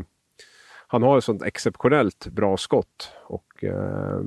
han 0.93 1.03
har 1.03 1.19
ett 1.19 1.25
sånt 1.25 1.43
exceptionellt 1.43 2.27
bra 2.27 2.57
skott 2.57 3.13
och 3.27 3.65
eh, 3.65 4.21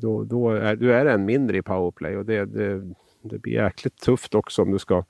då, 0.00 0.24
då 0.24 0.50
är 0.50 0.76
du 0.76 0.92
är 0.92 1.06
en 1.06 1.24
mindre 1.24 1.56
i 1.56 1.62
powerplay 1.62 2.16
och 2.16 2.24
det, 2.24 2.44
det, 2.44 2.94
det 3.22 3.38
blir 3.38 3.52
jäkligt 3.52 3.96
tufft 3.96 4.34
också 4.34 4.62
om 4.62 4.70
du 4.70 4.78
ska 4.78 5.04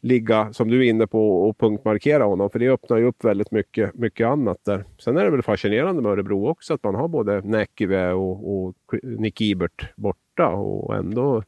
ligga, 0.00 0.52
som 0.52 0.68
du 0.68 0.86
är 0.86 0.90
inne 0.90 1.06
på, 1.06 1.48
och 1.48 1.58
punktmarkera 1.58 2.24
honom. 2.24 2.50
För 2.50 2.58
det 2.58 2.68
öppnar 2.68 2.96
ju 2.96 3.06
upp 3.06 3.24
väldigt 3.24 3.50
mycket, 3.50 3.94
mycket 3.94 4.26
annat 4.26 4.58
där. 4.64 4.84
Sen 4.98 5.16
är 5.16 5.24
det 5.24 5.30
väl 5.30 5.42
fascinerande 5.42 6.02
med 6.02 6.12
Örebro 6.12 6.48
också 6.48 6.74
att 6.74 6.84
man 6.84 6.94
har 6.94 7.08
både 7.08 7.40
Näkyvä 7.40 8.12
och, 8.12 8.64
och 8.64 8.74
Nick 9.02 9.40
Ibert 9.40 9.96
borta 9.96 10.48
och 10.48 10.96
ändå 10.96 11.42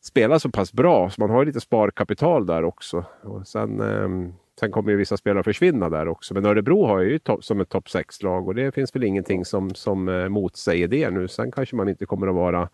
spelar 0.00 0.38
så 0.38 0.50
pass 0.50 0.72
bra. 0.72 1.10
Så 1.10 1.20
man 1.20 1.30
har 1.30 1.44
lite 1.44 1.60
sparkapital 1.60 2.46
där 2.46 2.64
också. 2.64 3.04
Och 3.22 3.46
sen, 3.46 3.80
eh, 3.80 4.32
sen 4.60 4.70
kommer 4.70 4.90
ju 4.90 4.96
vissa 4.96 5.16
spelare 5.16 5.42
försvinna 5.42 5.90
där 5.90 6.08
också. 6.08 6.34
Men 6.34 6.46
Örebro 6.46 6.86
har 6.86 7.00
ju 7.00 7.18
top, 7.18 7.44
som 7.44 7.60
ett 7.60 7.68
topp 7.68 7.86
6-lag 7.86 8.48
och 8.48 8.54
det 8.54 8.74
finns 8.74 8.96
väl 8.96 9.04
ingenting 9.04 9.44
som, 9.44 9.74
som 9.74 10.08
eh, 10.08 10.28
motsäger 10.28 10.88
det 10.88 11.10
nu. 11.10 11.28
Sen 11.28 11.52
kanske 11.52 11.76
man 11.76 11.88
inte 11.88 12.06
kommer 12.06 12.26
att 12.26 12.34
vara 12.34 12.68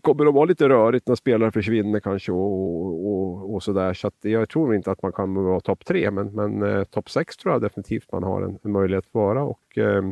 kommer 0.00 0.26
att 0.26 0.34
vara 0.34 0.44
lite 0.44 0.68
rörigt 0.68 1.08
när 1.08 1.14
spelare 1.14 1.50
försvinner 1.50 2.00
kanske 2.00 2.32
och, 2.32 3.06
och, 3.06 3.54
och 3.54 3.62
sådär. 3.62 3.94
Så, 3.94 4.10
så 4.22 4.28
jag 4.28 4.48
tror 4.48 4.74
inte 4.74 4.90
att 4.90 5.02
man 5.02 5.12
kan 5.12 5.34
vara 5.34 5.60
topp 5.60 5.84
tre, 5.84 6.10
men, 6.10 6.34
men 6.34 6.62
eh, 6.62 6.84
topp 6.84 7.10
sex 7.10 7.36
tror 7.36 7.54
jag 7.54 7.62
definitivt 7.62 8.12
man 8.12 8.22
har 8.22 8.42
en, 8.42 8.58
en 8.62 8.72
möjlighet 8.72 9.04
att 9.06 9.14
vara. 9.14 9.42
Och, 9.42 9.78
eh, 9.78 10.02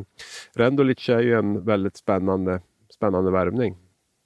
Rendulic 0.54 1.08
är 1.08 1.20
ju 1.20 1.34
en 1.34 1.64
väldigt 1.64 1.96
spännande, 1.96 2.60
spännande 2.90 3.30
värvning 3.30 3.76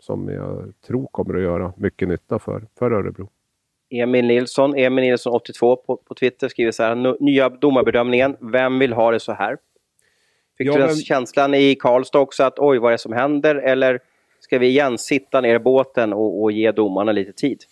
som 0.01 0.29
jag 0.29 0.73
tror 0.87 1.07
kommer 1.11 1.35
att 1.35 1.43
göra 1.43 1.73
mycket 1.77 2.09
nytta 2.09 2.39
för, 2.39 2.63
för 2.79 2.91
Örebro. 2.91 3.29
Emil 3.91 4.27
Nilsson, 4.27 4.75
Emil 4.77 5.05
Nilsson 5.05 5.33
82 5.33 5.77
på, 5.77 5.97
på 5.97 6.15
Twitter 6.15 6.49
skriver 6.49 6.73
så 6.73 6.83
här, 6.83 7.17
nya 7.21 7.49
domarbedömningen, 7.49 8.37
vem 8.41 8.79
vill 8.79 8.93
ha 8.93 9.11
det 9.11 9.21
så 9.21 9.33
här? 9.33 9.59
Fick 10.59 10.69
ja, 10.69 10.73
du 10.73 10.79
den 10.79 10.87
men... 10.87 10.97
känslan 10.97 11.55
i 11.55 11.75
Karlstad 11.75 12.19
också 12.19 12.45
att 12.45 12.59
oj, 12.59 12.79
vad 12.79 12.89
är 12.89 12.93
det 12.93 12.99
som 12.99 13.13
händer? 13.13 13.55
Eller 13.55 14.01
ska 14.41 14.59
vi 14.59 14.67
igen 14.67 14.99
sitta 14.99 15.41
ner 15.41 15.55
i 15.55 15.59
båten 15.59 16.13
och, 16.13 16.43
och 16.43 16.53
ge 16.53 16.73
domarna 16.73 17.13
lite 17.13 17.33
tid? 17.33 17.63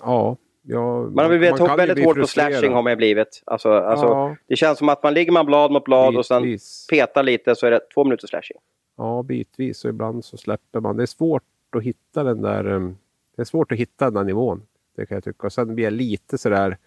Ja, 0.00 0.36
Ja, 0.70 1.02
man 1.02 1.24
har 1.24 1.28
blivit 1.28 1.58
man 1.58 1.76
väldigt 1.76 2.04
hårt 2.04 2.16
på 2.16 2.26
slashing 2.26 2.72
har 2.72 2.82
man 2.82 2.96
blivit. 2.96 3.42
Alltså, 3.44 3.72
alltså, 3.72 4.06
ja. 4.06 4.36
Det 4.46 4.56
känns 4.56 4.78
som 4.78 4.88
att 4.88 5.02
man 5.02 5.14
ligger 5.14 5.32
man 5.32 5.46
blad 5.46 5.70
mot 5.70 5.84
blad 5.84 6.12
bitvis. 6.12 6.18
och 6.18 6.26
sen 6.26 6.58
petar 6.96 7.22
lite 7.22 7.54
så 7.54 7.66
är 7.66 7.70
det 7.70 7.80
två 7.94 8.04
minuter 8.04 8.26
slashing. 8.26 8.58
Ja, 8.96 9.22
bitvis 9.22 9.84
och 9.84 9.88
ibland 9.88 10.24
så 10.24 10.36
släpper 10.36 10.80
man. 10.80 10.96
Det 10.96 11.02
är 11.02 11.06
svårt 11.06 11.42
att 11.76 11.82
hitta 11.82 12.24
den 12.24 12.42
där, 12.42 12.66
um, 12.66 12.98
det 13.36 13.42
är 13.42 13.44
svårt 13.44 13.72
att 13.72 13.78
hitta 13.78 14.04
den 14.04 14.14
där 14.14 14.24
nivån. 14.24 14.62
Det 14.96 15.06
kan 15.06 15.14
jag 15.14 15.24
tycka. 15.24 15.46
Och 15.46 15.52
sen 15.52 15.74
blir 15.74 15.84
jag 15.84 15.92
lite 15.92 16.38
sådär, 16.38 16.78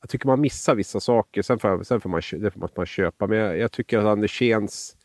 jag 0.00 0.10
tycker 0.10 0.26
man 0.26 0.40
missar 0.40 0.74
vissa 0.74 1.00
saker. 1.00 1.42
Sen 1.42 1.58
får, 1.58 1.82
sen 1.82 2.00
får 2.00 2.10
man, 2.10 2.22
det 2.32 2.50
får 2.50 2.70
man 2.76 2.86
köpa. 2.86 3.26
Men 3.26 3.38
jag, 3.38 3.58
jag 3.58 3.72
tycker 3.72 3.98
att 3.98 4.04
Anderséns 4.04 4.96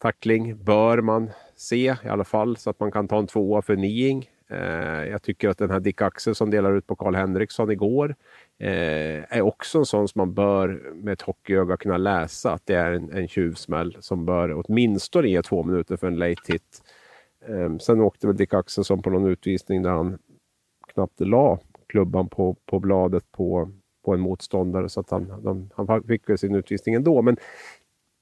tackling 0.00 0.64
bör 0.64 1.00
man 1.00 1.30
se 1.56 1.96
i 2.04 2.08
alla 2.08 2.24
fall 2.24 2.56
så 2.56 2.70
att 2.70 2.80
man 2.80 2.92
kan 2.92 3.08
ta 3.08 3.18
en 3.18 3.26
tvåa 3.26 3.62
för 3.62 3.76
Niing. 3.76 4.30
Eh, 4.50 5.04
jag 5.10 5.22
tycker 5.22 5.48
att 5.48 5.58
den 5.58 5.70
här 5.70 5.80
Dick 5.80 6.02
Axel 6.02 6.34
som 6.34 6.50
delar 6.50 6.76
ut 6.76 6.86
på 6.86 6.96
Karl 6.96 7.14
Henriksson 7.14 7.70
igår 7.70 8.14
eh, 8.58 9.36
är 9.36 9.40
också 9.40 9.78
en 9.78 9.86
sån 9.86 10.08
som 10.08 10.18
man 10.18 10.34
bör 10.34 10.92
med 10.94 11.12
ett 11.12 11.22
hockeyöga 11.22 11.76
kunna 11.76 11.96
läsa 11.98 12.52
att 12.52 12.66
det 12.66 12.74
är 12.74 12.92
en, 12.92 13.12
en 13.12 13.28
tjuvsmäll 13.28 13.96
som 14.00 14.26
bör 14.26 14.62
åtminstone 14.64 15.28
ge 15.28 15.42
två 15.42 15.62
minuter 15.62 15.96
för 15.96 16.06
en 16.06 16.18
late 16.18 16.52
hit. 16.52 16.82
Eh, 17.48 17.76
sen 17.76 18.00
åkte 18.00 18.26
väl 18.26 18.36
Dick 18.36 18.54
Axelsson 18.54 19.02
på 19.02 19.10
någon 19.10 19.30
utvisning 19.30 19.82
där 19.82 19.90
han 19.90 20.18
knappt 20.94 21.20
la 21.20 21.58
klubban 21.86 22.28
på, 22.28 22.56
på 22.66 22.78
bladet 22.78 23.32
på, 23.32 23.70
på 24.04 24.14
en 24.14 24.20
motståndare 24.20 24.88
så 24.88 25.00
att 25.00 25.10
han, 25.10 25.42
de, 25.42 25.70
han 25.74 26.02
fick 26.02 26.28
väl 26.28 26.38
sin 26.38 26.54
utvisning 26.54 26.94
ändå. 26.94 27.22
Men 27.22 27.36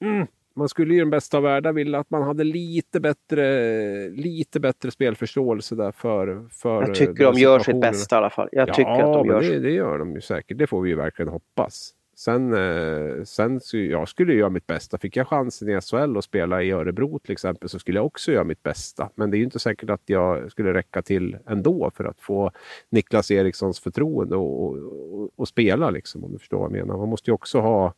mm, 0.01 0.26
man 0.59 0.69
skulle 0.69 0.95
ju 0.95 1.01
den 1.01 1.11
bästa 1.11 1.37
av 1.37 1.43
världar 1.43 1.73
vilja 1.73 1.99
att 1.99 2.11
man 2.11 2.23
hade 2.23 2.45
lite 2.45 3.01
bättre, 3.01 4.09
lite 4.09 4.61
bättre 4.61 4.91
spelförståelse 4.91 5.75
där 5.75 5.93
för, 5.93 6.49
för 6.51 6.83
Jag 6.83 6.95
tycker 6.95 7.25
de 7.25 7.35
gör 7.35 7.59
sitt 7.59 7.81
bästa 7.81 8.17
i 8.17 8.19
alla 8.19 8.31
fall. 8.31 8.49
Jag 8.53 8.69
ja, 8.69 8.75
tycker 8.75 8.91
att 8.91 9.13
de 9.13 9.27
gör 9.27 9.41
det, 9.41 9.59
det 9.59 9.71
gör 9.71 9.99
de 9.99 10.15
ju 10.15 10.21
säkert. 10.21 10.59
Det 10.59 10.67
får 10.67 10.83
vi 10.83 10.91
ju 10.91 10.97
verkligen 10.97 11.29
hoppas. 11.29 11.95
Sen, 12.17 12.53
eh, 12.53 13.25
sen 13.25 13.61
jag 13.73 14.09
skulle 14.09 14.35
göra 14.35 14.51
mitt 14.51 14.67
bästa. 14.67 14.99
Fick 14.99 15.17
jag 15.17 15.29
chansen 15.29 15.69
i 15.69 15.81
SHL 15.81 16.17
att 16.17 16.25
spela 16.25 16.63
i 16.63 16.71
Örebro 16.71 17.19
till 17.19 17.33
exempel 17.33 17.69
så 17.69 17.79
skulle 17.79 17.99
jag 17.99 18.07
också 18.07 18.33
göra 18.33 18.45
mitt 18.45 18.63
bästa. 18.63 19.11
Men 19.15 19.31
det 19.31 19.37
är 19.37 19.39
ju 19.39 19.45
inte 19.45 19.59
säkert 19.59 19.91
att 19.91 20.03
jag 20.07 20.51
skulle 20.51 20.75
räcka 20.75 21.03
till 21.03 21.37
ändå 21.47 21.91
för 21.95 22.05
att 22.05 22.21
få 22.21 22.51
Niklas 22.91 23.31
Erikssons 23.31 23.81
förtroende 23.81 24.37
och, 24.37 24.65
och, 24.65 24.77
och, 25.13 25.31
och 25.37 25.49
spela 25.49 25.91
liksom, 25.91 26.25
om 26.25 26.33
du 26.33 26.39
förstår 26.39 26.59
vad 26.59 26.65
jag 26.65 26.73
menar. 26.73 26.97
Man 26.97 27.09
måste 27.09 27.31
ju 27.31 27.35
också 27.35 27.61
ha 27.61 27.95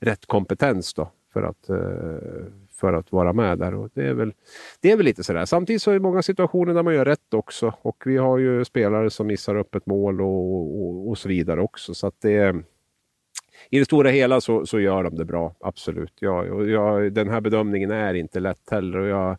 rätt 0.00 0.26
kompetens 0.26 0.94
då 0.94 1.10
för 1.38 1.42
att, 1.42 1.68
eh, 1.68 2.52
för 2.72 2.92
att 2.92 3.12
vara 3.12 3.32
med 3.32 3.58
där. 3.58 3.74
Och 3.74 3.90
det, 3.94 4.06
är 4.06 4.14
väl, 4.14 4.32
det 4.80 4.90
är 4.90 4.96
väl 4.96 5.06
lite 5.06 5.24
sådär. 5.24 5.44
Samtidigt 5.44 5.82
så 5.82 5.90
är 5.90 5.94
det 5.94 6.00
många 6.00 6.22
situationer 6.22 6.74
där 6.74 6.82
man 6.82 6.94
gör 6.94 7.04
rätt 7.04 7.34
också. 7.34 7.74
Och 7.82 8.02
vi 8.06 8.16
har 8.16 8.38
ju 8.38 8.64
spelare 8.64 9.10
som 9.10 9.26
missar 9.26 9.54
upp 9.54 9.74
ett 9.74 9.86
mål 9.86 10.20
och, 10.20 10.82
och, 10.82 11.08
och 11.08 11.18
så 11.18 11.28
vidare 11.28 11.60
också. 11.60 11.94
Så 11.94 12.06
att 12.06 12.14
det, 12.20 12.56
I 13.70 13.78
det 13.78 13.84
stora 13.84 14.10
hela 14.10 14.40
så, 14.40 14.66
så 14.66 14.80
gör 14.80 15.02
de 15.02 15.16
det 15.16 15.24
bra, 15.24 15.54
absolut. 15.60 16.12
Ja, 16.18 16.40
och 16.42 16.68
jag, 16.68 17.12
den 17.12 17.28
här 17.28 17.40
bedömningen 17.40 17.90
är 17.90 18.14
inte 18.14 18.40
lätt 18.40 18.70
heller. 18.70 18.98
Och 18.98 19.08
jag, 19.08 19.36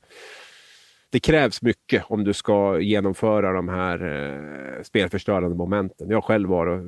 det 1.11 1.19
krävs 1.19 1.61
mycket 1.61 2.03
om 2.07 2.23
du 2.23 2.33
ska 2.33 2.79
genomföra 2.79 3.53
de 3.53 3.69
här 3.69 4.03
eh, 4.03 4.83
spelförstörande 4.83 5.55
momenten. 5.55 6.09
Jag 6.09 6.23
själv 6.23 6.49
var, 6.49 6.67
och, 6.67 6.81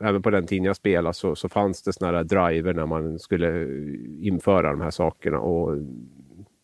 även 0.00 0.22
på 0.22 0.30
den 0.30 0.46
tiden 0.46 0.64
jag 0.64 0.76
spelade, 0.76 1.14
så, 1.14 1.36
så 1.36 1.48
fanns 1.48 1.82
det 1.82 1.92
såna 1.92 2.12
här 2.12 2.24
driver 2.24 2.74
när 2.74 2.86
man 2.86 3.18
skulle 3.18 3.48
eh, 3.48 4.26
införa 4.26 4.70
de 4.70 4.80
här 4.80 4.90
sakerna. 4.90 5.38
Och 5.38 5.78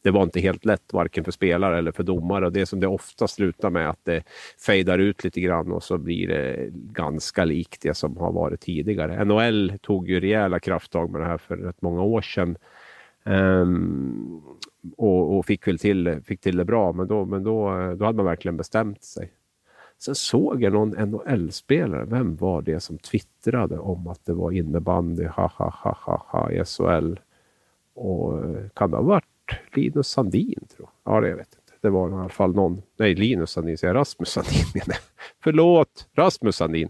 det 0.02 0.10
var 0.10 0.22
inte 0.22 0.40
helt 0.40 0.64
lätt 0.64 0.92
varken 0.92 1.24
för 1.24 1.32
spelare 1.32 1.78
eller 1.78 1.92
för 1.92 2.02
domare. 2.02 2.50
Det 2.50 2.66
som 2.66 2.80
det 2.80 2.86
ofta 2.86 3.28
slutar 3.28 3.70
med 3.70 3.90
att 3.90 4.04
det 4.04 4.22
fejdar 4.66 4.98
ut 4.98 5.24
lite 5.24 5.40
grann 5.40 5.72
och 5.72 5.82
så 5.82 5.98
blir 5.98 6.28
det 6.28 6.68
ganska 6.72 7.44
likt 7.44 7.82
det 7.82 7.94
som 7.94 8.16
har 8.16 8.32
varit 8.32 8.60
tidigare. 8.60 9.24
NHL 9.24 9.72
tog 9.82 10.08
ju 10.08 10.20
rejäla 10.20 10.60
krafttag 10.60 11.10
med 11.10 11.20
det 11.20 11.26
här 11.26 11.38
för 11.38 11.56
rätt 11.56 11.82
många 11.82 12.02
år 12.02 12.22
sedan. 12.22 12.56
Um, 13.24 14.42
och, 14.96 15.38
och, 15.38 15.46
fick 15.46 15.68
väl 15.68 15.78
till, 15.78 16.20
fick 16.24 16.40
till 16.40 16.56
det 16.56 16.64
bra, 16.64 16.92
men, 16.92 17.08
då, 17.08 17.24
men 17.24 17.42
då, 17.42 17.70
då 17.98 18.04
hade 18.04 18.16
man 18.16 18.24
verkligen 18.24 18.56
bestämt 18.56 19.04
sig. 19.04 19.32
Sen 19.98 20.14
såg 20.14 20.62
jag 20.62 20.72
någon 20.72 20.90
NHL-spelare, 20.90 22.04
vem 22.04 22.36
var 22.36 22.62
det 22.62 22.80
som 22.80 22.98
twittrade 22.98 23.78
om 23.78 24.06
att 24.06 24.24
det 24.24 24.32
var 24.32 24.50
innebandy, 24.50 25.24
ha 25.24 25.52
ha 25.56 25.70
ha 25.70 25.96
ha 26.00 26.24
ha 26.26 26.50
i 26.50 26.64
SHL. 26.64 27.14
Och 27.94 28.44
eh, 28.44 28.68
kan 28.74 28.90
det 28.90 28.96
ha 28.96 29.04
varit 29.04 29.24
Linus 29.72 30.08
Sandin? 30.08 30.66
Tror 30.76 30.88
jag. 31.04 31.14
Ja, 31.14 31.20
det 31.20 31.28
jag 31.28 31.36
vet 31.36 31.46
inte. 31.46 31.72
Det 31.80 31.90
var 31.90 32.10
i 32.10 32.12
alla 32.12 32.28
fall 32.28 32.54
någon. 32.54 32.82
Nej, 32.96 33.14
Linus 33.14 33.50
Sandin, 33.50 33.78
säger 33.78 33.94
Rasmus 33.94 34.28
Sandin 34.28 34.64
menar 34.74 34.98
Förlåt, 35.42 36.08
Rasmus 36.12 36.56
Sandin. 36.56 36.88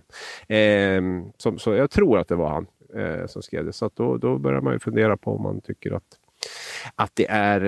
Eh, 0.49 1.03
som, 1.37 1.59
så 1.59 1.75
jag 1.75 1.91
tror 1.91 2.19
att 2.19 2.29
det 2.29 2.37
var 2.37 2.49
han 2.49 2.67
eh, 2.95 3.27
som 3.27 3.43
skrev 3.43 3.65
det. 3.65 3.73
Så 3.73 3.91
då, 3.95 4.17
då 4.17 4.39
börjar 4.39 4.61
man 4.61 4.73
ju 4.73 4.79
fundera 4.79 5.17
på 5.17 5.37
om 5.37 5.43
man 5.43 5.61
tycker 5.61 5.93
att, 5.93 6.19
att 6.95 7.11
det 7.15 7.27
är 7.31 7.65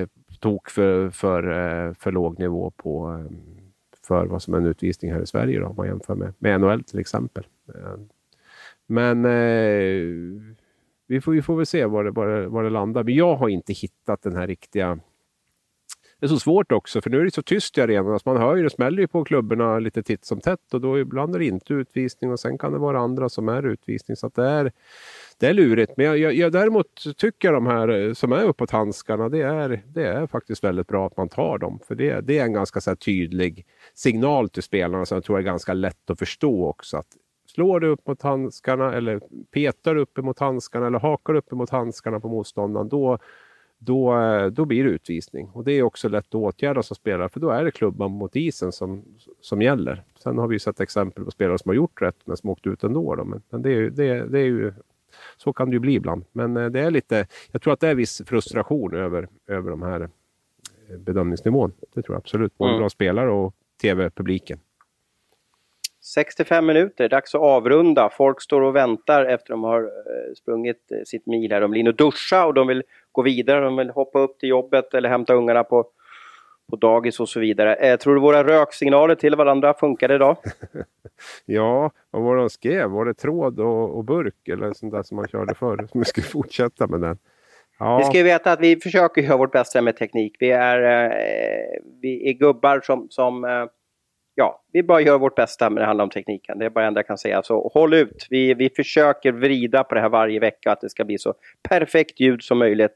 eh, 0.00 0.06
tok 0.40 0.70
för, 0.70 1.10
för, 1.10 1.42
eh, 1.42 1.94
för 1.94 2.12
låg 2.12 2.38
nivå 2.38 2.70
på 2.70 3.12
eh, 3.12 3.36
för 4.06 4.26
vad 4.26 4.42
som 4.42 4.54
är 4.54 4.58
en 4.58 4.66
utvisning 4.66 5.12
här 5.12 5.22
i 5.22 5.26
Sverige 5.26 5.60
då, 5.60 5.66
om 5.66 5.76
man 5.76 5.86
jämför 5.86 6.14
med, 6.14 6.34
med 6.38 6.60
NHL 6.60 6.84
till 6.84 6.98
exempel. 6.98 7.46
Eh, 7.74 7.98
men 8.86 9.24
eh, 9.24 10.02
vi, 11.06 11.20
får, 11.20 11.32
vi 11.32 11.42
får 11.42 11.56
väl 11.56 11.66
se 11.66 11.84
var 11.84 12.04
det, 12.04 12.10
var, 12.10 12.26
det, 12.26 12.48
var 12.48 12.62
det 12.62 12.70
landar. 12.70 13.02
Men 13.02 13.14
jag 13.14 13.36
har 13.36 13.48
inte 13.48 13.72
hittat 13.72 14.22
den 14.22 14.36
här 14.36 14.46
riktiga... 14.46 14.98
Det 16.20 16.26
är 16.26 16.28
så 16.28 16.38
svårt 16.38 16.72
också, 16.72 17.00
för 17.00 17.10
nu 17.10 17.20
är 17.20 17.24
det 17.24 17.34
så 17.34 17.42
tyst 17.42 17.78
i 17.78 17.80
arenan. 17.80 18.12
Alltså 18.12 18.28
man 18.28 18.42
hör 18.42 18.56
ju, 18.56 18.62
det 18.62 18.70
smäller 18.70 19.02
ju 19.02 19.08
på 19.08 19.24
klubborna 19.24 19.78
lite 19.78 20.02
titt 20.02 20.24
som 20.24 20.40
tätt 20.40 20.74
och 20.74 20.80
då 20.80 20.98
ibland 20.98 21.34
är 21.34 21.38
det 21.38 21.44
inte 21.44 21.74
utvisning 21.74 22.32
och 22.32 22.40
sen 22.40 22.58
kan 22.58 22.72
det 22.72 22.78
vara 22.78 22.98
andra 23.00 23.28
som 23.28 23.48
är 23.48 23.66
utvisning. 23.66 24.16
Så 24.16 24.30
det 24.34 24.44
är, 24.44 24.72
det 25.38 25.46
är 25.46 25.54
lurigt. 25.54 25.92
Men 25.96 26.06
jag, 26.06 26.18
jag, 26.18 26.34
jag, 26.34 26.52
däremot 26.52 27.16
tycker 27.16 27.52
de 27.52 27.66
här 27.66 27.88
eh, 27.88 28.12
som 28.12 28.32
är 28.32 28.44
uppåt 28.44 28.70
handskarna, 28.70 29.28
det 29.28 29.42
är, 29.42 29.82
det 29.86 30.06
är 30.06 30.26
faktiskt 30.26 30.64
väldigt 30.64 30.86
bra 30.86 31.06
att 31.06 31.16
man 31.16 31.28
tar 31.28 31.58
dem. 31.58 31.80
För 31.88 31.94
det, 31.94 32.20
det 32.20 32.38
är 32.38 32.44
en 32.44 32.52
ganska 32.52 32.80
så 32.80 32.96
tydlig 32.96 33.66
signal 33.94 34.48
till 34.48 34.62
spelarna 34.62 35.06
som 35.06 35.16
jag 35.16 35.24
tror 35.24 35.38
är 35.38 35.42
ganska 35.42 35.74
lätt 35.74 36.10
att 36.10 36.18
förstå 36.18 36.68
också. 36.68 36.96
Att 36.96 37.08
slår 37.46 37.80
du 37.80 37.88
upp 37.88 38.06
mot 38.06 38.22
handskarna 38.22 38.94
eller 38.94 39.20
petar 39.50 39.96
upp 39.96 40.16
mot 40.16 40.38
handskarna 40.38 40.86
eller 40.86 40.98
hakar 40.98 41.34
upp 41.34 41.50
mot 41.50 41.70
handskarna 41.70 42.20
på 42.20 42.28
motståndaren, 42.28 42.88
då, 42.88 43.18
då, 43.78 44.14
då 44.52 44.64
blir 44.64 44.84
det 44.84 44.90
utvisning. 44.90 45.50
Och 45.52 45.64
det 45.64 45.72
är 45.72 45.82
också 45.82 46.08
lätt 46.08 46.26
att 46.26 46.34
åtgärda 46.34 46.82
som 46.82 46.96
spelare, 46.96 47.28
för 47.28 47.40
då 47.40 47.50
är 47.50 47.64
det 47.64 47.70
klubban 47.70 48.10
mot 48.10 48.36
isen 48.36 48.72
som, 48.72 49.04
som 49.40 49.62
gäller. 49.62 50.02
Sen 50.18 50.38
har 50.38 50.48
vi 50.48 50.58
sett 50.58 50.80
exempel 50.80 51.24
på 51.24 51.30
spelare 51.30 51.58
som 51.58 51.68
har 51.68 51.74
gjort 51.74 52.02
rätt, 52.02 52.16
men 52.24 52.36
som 52.36 52.50
åkt 52.50 52.66
ut 52.66 52.84
ändå. 52.84 53.14
Då. 53.14 53.24
Men, 53.24 53.42
men 53.50 53.62
det, 53.62 53.72
är, 53.72 53.90
det, 53.90 54.26
det 54.28 54.40
är 54.40 54.44
ju 54.44 54.72
så 55.36 55.52
kan 55.52 55.70
det 55.70 55.74
ju 55.74 55.80
bli 55.80 55.94
ibland. 55.94 56.24
Men 56.32 56.56
eh, 56.56 56.66
det 56.66 56.80
är 56.80 56.90
lite, 56.90 57.26
jag 57.52 57.62
tror 57.62 57.72
att 57.72 57.80
det 57.80 57.88
är 57.88 57.94
viss 57.94 58.22
frustration 58.26 58.94
över, 58.94 59.28
över 59.46 59.70
de 59.70 59.82
här 59.82 60.00
eh, 60.00 60.96
bedömningsnivån. 60.98 61.72
Det 61.94 62.02
tror 62.02 62.14
jag 62.14 62.20
absolut. 62.20 62.58
Både 62.58 62.70
mm. 62.70 62.78
bland 62.78 62.92
spelare 62.92 63.30
och 63.30 63.54
tv-publiken. 63.82 64.60
65 66.00 66.66
minuter, 66.66 67.08
dags 67.08 67.34
att 67.34 67.40
avrunda. 67.40 68.10
Folk 68.10 68.42
står 68.42 68.60
och 68.60 68.76
väntar 68.76 69.24
efter 69.24 69.34
att 69.34 69.46
de 69.46 69.64
har 69.64 69.82
eh, 69.82 70.34
sprungit 70.36 70.92
sitt 71.04 71.26
mil 71.26 71.52
här. 71.52 71.60
De 71.60 71.70
vill 71.70 71.80
in 71.80 71.88
och 71.88 71.96
duscha 71.96 72.46
och 72.46 72.54
de 72.54 72.66
vill 72.66 72.82
gå 73.18 73.22
vidare. 73.22 73.64
De 73.64 73.76
vill 73.76 73.90
hoppa 73.90 74.18
upp 74.18 74.38
till 74.38 74.48
jobbet 74.48 74.94
eller 74.94 75.08
hämta 75.08 75.34
ungarna 75.34 75.64
på, 75.64 75.86
på 76.70 76.76
dagis 76.76 77.20
och 77.20 77.28
så 77.28 77.40
vidare. 77.40 77.74
Eh, 77.74 77.96
tror 77.98 78.14
du 78.14 78.20
våra 78.20 78.44
röksignaler 78.44 79.14
till 79.14 79.36
varandra 79.36 79.74
funkade 79.74 80.14
idag? 80.14 80.36
ja, 81.46 81.90
vad 82.10 82.22
var 82.22 82.36
det 82.36 82.42
de 82.42 82.50
skrev? 82.50 82.90
Var 82.90 83.04
det 83.04 83.14
tråd 83.14 83.60
och, 83.60 83.96
och 83.96 84.04
burk 84.04 84.48
eller 84.48 84.72
sånt 84.72 84.92
där 84.92 85.02
som 85.02 85.16
man 85.16 85.28
körde 85.28 85.54
förr? 85.54 85.86
Som 85.90 86.00
vi 86.00 86.04
ska 86.04 86.22
fortsätta 86.32 86.86
med 86.86 87.00
den. 87.00 87.18
Ja. 87.78 87.98
Vi 87.98 88.04
ska 88.04 88.22
veta 88.22 88.52
att 88.52 88.60
vi 88.60 88.76
försöker 88.76 89.22
göra 89.22 89.36
vårt 89.36 89.52
bästa 89.52 89.82
med 89.82 89.96
teknik. 89.96 90.36
Vi 90.40 90.50
är, 90.50 91.04
eh, 91.04 91.80
vi 92.02 92.30
är 92.30 92.32
gubbar 92.32 92.80
som, 92.80 93.06
som 93.10 93.44
eh, 93.44 93.66
ja, 94.34 94.62
vi 94.72 94.82
bara 94.82 95.00
gör 95.00 95.18
vårt 95.18 95.34
bästa 95.34 95.68
när 95.68 95.80
det 95.80 95.86
handlar 95.86 96.04
om 96.04 96.10
tekniken. 96.10 96.58
Det 96.58 96.64
är 96.64 96.70
bara 96.70 96.80
det 96.80 96.88
enda 96.88 96.98
jag 96.98 97.06
kan 97.06 97.18
säga. 97.18 97.42
Så 97.42 97.70
håll 97.74 97.94
ut. 97.94 98.26
Vi, 98.30 98.54
vi 98.54 98.70
försöker 98.70 99.32
vrida 99.32 99.84
på 99.84 99.94
det 99.94 100.00
här 100.00 100.08
varje 100.08 100.40
vecka, 100.40 100.72
att 100.72 100.80
det 100.80 100.90
ska 100.90 101.04
bli 101.04 101.18
så 101.18 101.34
perfekt 101.68 102.20
ljud 102.20 102.42
som 102.42 102.58
möjligt. 102.58 102.94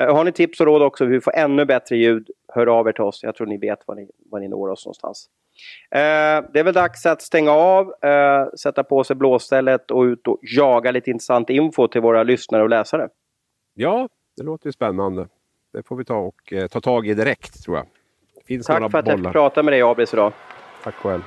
Uh, 0.00 0.14
har 0.14 0.24
ni 0.24 0.32
tips 0.32 0.60
och 0.60 0.66
råd 0.66 0.82
också 0.82 1.04
hur 1.04 1.12
vi 1.12 1.20
får 1.20 1.34
ännu 1.34 1.64
bättre 1.64 1.96
ljud, 1.96 2.30
hör 2.48 2.66
av 2.66 2.88
er 2.88 2.92
till 2.92 3.04
oss. 3.04 3.22
Jag 3.22 3.34
tror 3.34 3.46
ni 3.46 3.56
vet 3.58 3.78
var 3.86 3.94
ni, 3.94 4.10
var 4.30 4.40
ni 4.40 4.48
når 4.48 4.68
oss 4.68 4.86
någonstans. 4.86 5.28
Uh, 5.94 6.50
det 6.52 6.58
är 6.58 6.64
väl 6.64 6.74
dags 6.74 7.06
att 7.06 7.22
stänga 7.22 7.50
av, 7.50 7.86
uh, 7.86 8.54
sätta 8.60 8.84
på 8.84 9.04
sig 9.04 9.16
blåstället 9.16 9.90
och 9.90 10.02
ut 10.02 10.26
och 10.26 10.38
jaga 10.42 10.90
lite 10.90 11.10
intressant 11.10 11.50
info 11.50 11.88
till 11.88 12.00
våra 12.00 12.22
lyssnare 12.22 12.62
och 12.62 12.68
läsare. 12.68 13.08
Ja, 13.74 14.08
det 14.36 14.42
låter 14.42 14.66
ju 14.66 14.72
spännande. 14.72 15.28
Det 15.72 15.82
får 15.82 15.96
vi 15.96 16.04
ta 16.04 16.18
och 16.18 16.52
ta 16.70 16.80
tag 16.80 17.06
i 17.06 17.14
direkt 17.14 17.64
tror 17.64 17.76
jag. 17.76 17.86
Tack 18.64 18.90
för 18.90 18.98
att 18.98 19.04
bollar. 19.04 19.08
jag 19.08 19.18
fick 19.18 19.32
prata 19.32 19.62
med 19.62 19.72
dig 19.72 19.82
Abis 19.82 20.14
idag. 20.14 20.32
Tack 20.84 20.94
själv. 20.94 21.22